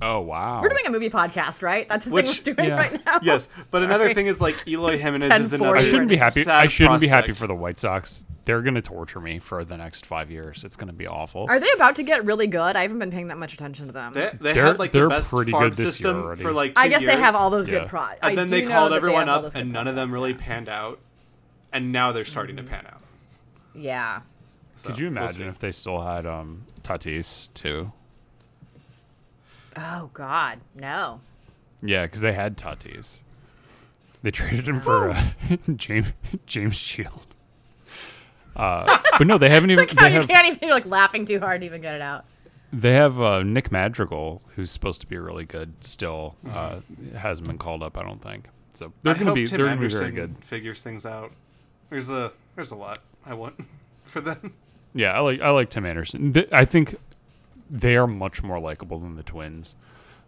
Oh 0.00 0.20
wow. 0.20 0.60
We're 0.62 0.68
doing 0.68 0.86
a 0.86 0.90
movie 0.90 1.10
podcast, 1.10 1.62
right? 1.62 1.88
That's 1.88 2.04
the 2.04 2.10
Which- 2.12 2.40
thing 2.40 2.54
we're 2.56 2.62
doing 2.64 2.68
yeah. 2.70 2.76
right 2.76 3.04
now. 3.06 3.18
Yes, 3.22 3.48
but 3.70 3.82
another 3.82 4.04
Sorry. 4.04 4.14
thing 4.14 4.26
is 4.28 4.40
like 4.40 4.56
Eloy 4.66 4.96
Jimenez 4.98 5.40
is 5.40 5.52
another. 5.52 5.76
I 5.76 5.82
shouldn't 5.84 6.08
be 6.08 6.16
happy. 6.16 6.46
I 6.46 6.66
shouldn't 6.68 7.00
be 7.00 7.08
happy 7.08 7.32
for 7.32 7.46
the 7.46 7.54
White 7.54 7.78
Sox 7.78 8.24
they're 8.44 8.62
gonna 8.62 8.80
torture 8.80 9.20
me 9.20 9.38
for 9.38 9.62
the 9.62 9.76
next 9.76 10.06
five 10.06 10.30
years. 10.30 10.64
It's 10.64 10.74
gonna 10.74 10.94
be 10.94 11.06
awful. 11.06 11.44
Are 11.50 11.60
they 11.60 11.70
about 11.72 11.96
to 11.96 12.02
get 12.02 12.24
really 12.24 12.46
good? 12.46 12.76
I 12.76 12.80
haven't 12.80 12.98
been 12.98 13.10
paying 13.10 13.28
that 13.28 13.36
much 13.36 13.52
attention 13.52 13.88
to 13.88 13.92
them. 13.92 14.14
They, 14.14 14.30
they 14.40 14.54
They're- 14.54 14.64
had 14.64 14.78
like 14.78 14.90
the 14.90 15.00
they're 15.00 15.08
best 15.10 15.28
pretty 15.30 15.50
farm 15.50 15.64
good 15.64 15.74
this 15.74 15.96
system 15.96 16.16
already. 16.16 16.40
for 16.40 16.50
like 16.52 16.74
two 16.74 16.80
I 16.80 16.88
guess 16.88 17.02
they 17.04 17.12
have 17.14 17.34
all 17.36 17.50
those 17.50 17.66
Yeah. 17.66 17.80
good 17.80 17.88
pros. 17.88 18.14
and 18.22 18.38
then 18.38 18.48
they 18.48 18.62
called 18.62 18.94
everyone 18.94 19.28
up, 19.28 19.54
and 19.54 19.70
none 19.70 19.86
of 19.86 19.96
them 19.96 20.10
really 20.10 20.32
Pan- 20.32 20.64
panned 20.64 20.68
out, 20.70 20.98
and 21.74 21.92
now 21.92 22.12
they're 22.12 22.24
starting 22.24 22.56
to 22.56 22.62
pan 22.62 22.86
out. 22.86 23.02
yeah. 23.74 24.20
So, 24.76 24.88
Could 24.88 24.98
you 24.98 25.10
we'll 25.10 25.18
imagine 25.18 25.46
if 25.48 25.58
they 25.58 25.72
still 25.72 26.00
had 26.00 26.24
um, 26.24 26.64
Tatis 26.82 27.48
too? 27.52 27.92
Oh 29.80 30.10
God, 30.12 30.58
no. 30.74 31.20
Yeah, 31.82 32.02
because 32.02 32.20
they 32.20 32.32
had 32.32 32.56
Tatis. 32.56 33.20
They 34.22 34.32
traded 34.32 34.66
him 34.66 34.80
for 34.80 35.10
uh, 35.10 35.30
James 35.76 36.12
James 36.46 36.74
Shield. 36.74 37.26
Uh, 38.56 38.98
but 39.18 39.26
no, 39.26 39.38
they 39.38 39.48
haven't 39.48 39.70
even. 39.72 39.86
God, 39.86 39.96
They 39.98 40.08
you 40.14 40.20
have 40.20 40.28
can't 40.28 40.46
even. 40.48 40.58
You're 40.62 40.72
like 40.72 40.86
laughing 40.86 41.24
too 41.24 41.38
hard 41.38 41.60
to 41.60 41.66
even 41.66 41.80
get 41.80 41.94
it 41.94 42.00
out. 42.02 42.24
they 42.72 42.94
have 42.94 43.20
uh, 43.20 43.42
Nick 43.44 43.70
Madrigal, 43.70 44.42
who's 44.56 44.70
supposed 44.72 45.00
to 45.02 45.06
be 45.06 45.16
really 45.16 45.44
good. 45.44 45.74
Still, 45.84 46.34
uh, 46.48 46.80
Mm-hmm. 46.90 47.16
hasn't 47.16 47.46
been 47.46 47.58
called 47.58 47.82
up. 47.84 47.96
I 47.96 48.02
don't 48.02 48.20
think. 48.22 48.46
So 48.74 48.86
I 48.86 48.90
they're 49.04 49.14
going 49.14 49.26
to 49.28 49.34
be. 49.34 49.46
Tim 49.46 49.58
They're 49.58 49.66
going 49.66 49.80
to 49.80 49.88
be 49.88 49.94
very 49.94 50.10
good. 50.10 50.36
figures 50.42 50.82
things 50.82 51.06
out. 51.06 51.30
There's 51.90 52.10
a 52.10 52.32
there's 52.56 52.72
a 52.72 52.76
lot 52.76 52.98
I 53.24 53.34
want 53.34 53.54
for 54.04 54.20
them. 54.20 54.54
Yeah, 54.94 55.12
I 55.12 55.20
like 55.20 55.40
I 55.40 55.50
like 55.50 55.70
Tim 55.70 55.86
Anderson. 55.86 56.34
I 56.50 56.64
think 56.64 56.96
they 57.70 57.96
are 57.96 58.06
much 58.06 58.42
more 58.42 58.58
likable 58.58 58.98
than 58.98 59.14
the 59.16 59.22
Twins, 59.22 59.74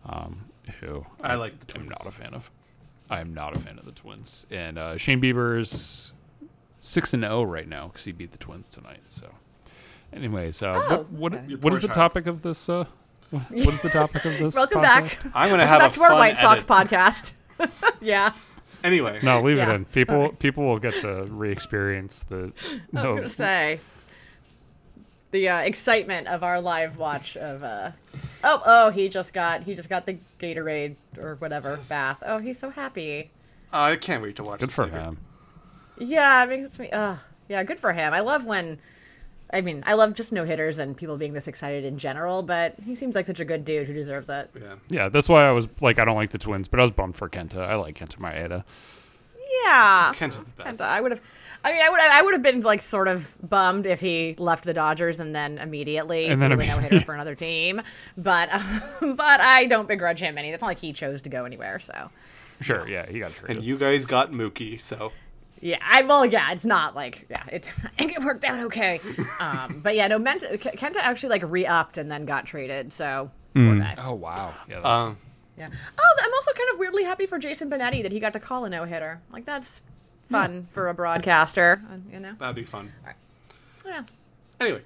um, 0.07 0.47
who 0.81 1.05
I 1.23 1.35
like 1.35 1.59
the 1.67 1.79
am 1.79 1.89
not 1.89 2.07
a 2.07 2.11
fan 2.11 2.35
of. 2.35 2.51
I 3.09 3.21
am 3.21 3.35
not 3.35 3.57
a 3.57 3.59
fan 3.59 3.79
of 3.79 3.85
the 3.85 3.93
Twins. 3.93 4.47
And 4.51 4.79
uh, 4.79 4.97
Shane 4.97 5.21
Bieber's 5.21 6.13
six 6.81 7.13
and 7.13 7.23
zero 7.23 7.43
right 7.43 7.69
now 7.69 7.89
because 7.89 8.05
he 8.05 8.13
beat 8.13 8.33
the 8.33 8.39
Twins 8.39 8.69
tonight. 8.69 9.01
So, 9.09 9.29
anyways, 10.13 10.63
uh, 10.63 10.75
Oh, 10.89 10.97
what 10.97 11.11
what, 11.11 11.35
okay. 11.35 11.55
What 11.57 11.73
is 11.73 11.81
the 11.81 11.89
topic 11.89 12.27
of 12.27 12.43
this? 12.43 12.69
Uh, 12.69 12.85
what 13.31 13.75
is 13.75 13.81
the 13.83 13.91
topic 13.91 14.25
of 14.25 14.39
this? 14.39 14.55
Welcome 14.55 14.81
podcast? 14.83 14.83
back. 14.83 15.19
I'm 15.35 15.51
gonna 15.51 15.67
have 15.67 15.81
back 15.81 15.93
a 15.93 15.95
to 15.95 16.03
our 16.03 16.09
fun 16.09 16.19
White 16.19 16.37
Sox 16.39 16.65
edit. 16.65 16.91
podcast. 16.91 17.33
yeah. 18.01 18.33
Anyway, 18.83 19.19
No, 19.23 19.43
leave 19.43 19.59
Yeah, 19.59 19.71
it 19.73 19.75
in. 19.75 19.85
People 19.85 20.31
people 20.31 20.65
will 20.65 20.79
get 20.79 20.95
to 21.03 21.25
re-experience 21.25 22.23
the. 22.25 22.37
I 22.37 22.81
was 22.93 23.05
no, 23.05 23.17
gonna 23.17 23.29
say 23.29 23.81
the 25.31 25.49
uh, 25.49 25.59
excitement 25.61 26.27
of 26.27 26.43
our 26.43 26.61
live 26.61 26.97
watch 26.97 27.37
of 27.37 27.63
uh 27.63 27.93
oh 28.45 28.63
oh 28.67 28.91
he 28.91 29.09
just 29.09 29.33
got 29.33 29.63
he 29.63 29.75
just 29.75 29.89
got 29.89 30.07
the 30.07 30.19
Gatorade 30.39 30.97
or 31.19 31.37
whatever 31.37 31.79
bath. 31.89 32.23
Oh, 32.27 32.39
he's 32.39 32.59
so 32.59 32.71
happy. 32.71 33.31
I 33.73 33.97
can't 33.97 34.23
wait 34.23 34.37
to 34.37 34.45
watch. 34.45 34.61
good 34.61 34.69
this 34.69 34.75
for 34.75 34.85
later. 34.87 34.99
him. 34.99 35.19
Yeah, 35.99 36.43
it 36.45 36.49
makes 36.49 36.79
me. 36.79 36.91
Uh, 36.91 37.17
yeah, 37.49 37.63
good 37.63 37.79
for 37.79 37.93
him. 37.93 38.13
I 38.13 38.21
love 38.21 38.45
when. 38.45 38.79
I 39.53 39.61
mean, 39.61 39.83
I 39.85 39.95
love 39.95 40.15
just 40.15 40.33
no 40.33 40.45
hitters 40.45 40.79
and 40.79 40.97
people 40.97 41.17
being 41.17 41.33
this 41.33 41.49
excited 41.49 41.85
in 41.85 41.99
general, 41.99 42.43
but 42.43 42.75
he 42.85 42.95
seems 42.95 43.17
like 43.17 43.27
such 43.27 43.41
a 43.41 43.45
good 43.45 43.65
dude 43.65 43.89
who 43.89 43.93
deserves 43.93 44.29
it. 44.31 44.49
Yeah. 44.55 44.75
Yeah, 44.89 45.09
that's 45.09 45.29
why 45.29 45.45
I 45.47 45.51
was 45.51 45.67
like, 45.81 45.99
I 45.99 46.05
don't 46.05 46.15
like 46.15 46.31
the 46.31 46.39
Twins, 46.39 46.69
but 46.69 46.79
I 46.79 46.83
was 46.83 46.93
bummed 46.93 47.17
for 47.17 47.29
Kenta. 47.29 47.59
I 47.59 47.75
like 47.75 47.99
Kenta 47.99 48.17
Maeda. 48.19 48.63
Yeah, 49.65 50.13
Kenta's 50.15 50.45
the 50.45 50.51
best. 50.53 50.81
And 50.81 50.89
I 50.89 51.01
would 51.01 51.11
have. 51.11 51.21
I 51.63 51.73
mean, 51.73 51.83
I 51.83 51.89
would. 51.91 52.01
I 52.01 52.23
would 52.23 52.35
have 52.35 52.43
been 52.43 52.61
like 52.61 52.81
sort 52.83 53.07
of 53.09 53.35
bummed 53.49 53.87
if 53.87 54.01
he 54.01 54.35
left 54.39 54.65
the 54.65 54.73
Dodgers 54.75 55.21
and 55.21 55.35
then 55.35 55.59
immediately 55.59 56.27
And 56.27 56.41
then 56.41 56.51
threw 56.51 56.61
a 56.61 56.67
no 56.67 56.73
immediately- 56.73 56.97
hitter 56.99 57.05
for 57.07 57.15
another 57.15 57.35
team. 57.35 57.83
But, 58.17 58.49
but 59.01 59.41
I 59.41 59.67
don't 59.67 59.87
begrudge 59.89 60.21
him 60.21 60.39
any. 60.39 60.51
That's 60.51 60.63
not 60.63 60.69
like 60.69 60.79
he 60.79 60.93
chose 60.93 61.23
to 61.23 61.29
go 61.29 61.45
anywhere. 61.45 61.79
So, 61.79 62.11
Sure, 62.63 62.87
yeah, 62.89 63.07
he 63.07 63.21
got 63.21 63.33
traded. 63.33 63.57
And 63.59 63.65
you 63.67 63.77
guys 63.79 64.05
got 64.07 64.33
Mookie, 64.33 64.79
so 64.81 65.13
yeah. 65.61 65.79
I 65.87 66.03
well, 66.03 66.25
yeah. 66.27 66.51
It's 66.53 66.65
not 66.65 66.95
like 66.97 67.27
yeah. 67.31 67.43
It 67.53 67.67
it 67.99 68.23
worked 68.23 68.45
out 68.45 68.59
okay. 68.65 69.01
Um, 69.39 69.81
but 69.83 69.95
yeah, 69.97 70.09
no. 70.09 70.19
Meant 70.19 70.43
Kenta 70.43 70.97
actually 70.99 71.31
like 71.31 71.43
re-upped 71.45 71.99
and 71.99 72.11
then 72.11 72.25
got 72.25 72.47
traded. 72.47 72.93
So. 72.93 73.31
poor 73.55 73.79
guy. 73.79 73.95
oh 73.99 74.15
wow, 74.15 74.55
yeah, 74.69 74.77
that's, 74.77 74.87
um, 74.87 75.19
Yeah. 75.59 75.69
Oh, 75.99 76.17
I'm 76.23 76.33
also 76.35 76.53
kind 76.53 76.71
of 76.73 76.79
weirdly 76.79 77.05
happy 77.05 77.27
for 77.27 77.39
Jason 77.39 77.69
Benetti 77.71 78.03
that 78.03 78.13
he 78.13 78.21
got 78.21 78.33
to 78.33 78.41
call 78.41 78.65
a 78.65 78.71
no 78.71 78.85
hitter. 78.85 79.21
Like 79.33 79.45
that's 79.45 79.83
fun 80.31 80.69
for 80.73 80.89
a 80.89 80.95
broadcaster. 80.95 81.83
You 82.13 82.21
know. 82.21 82.35
that'd 82.39 82.57
be 82.57 82.65
fun. 82.65 82.93
Yeah. 83.85 84.05
Anyway, 84.61 84.83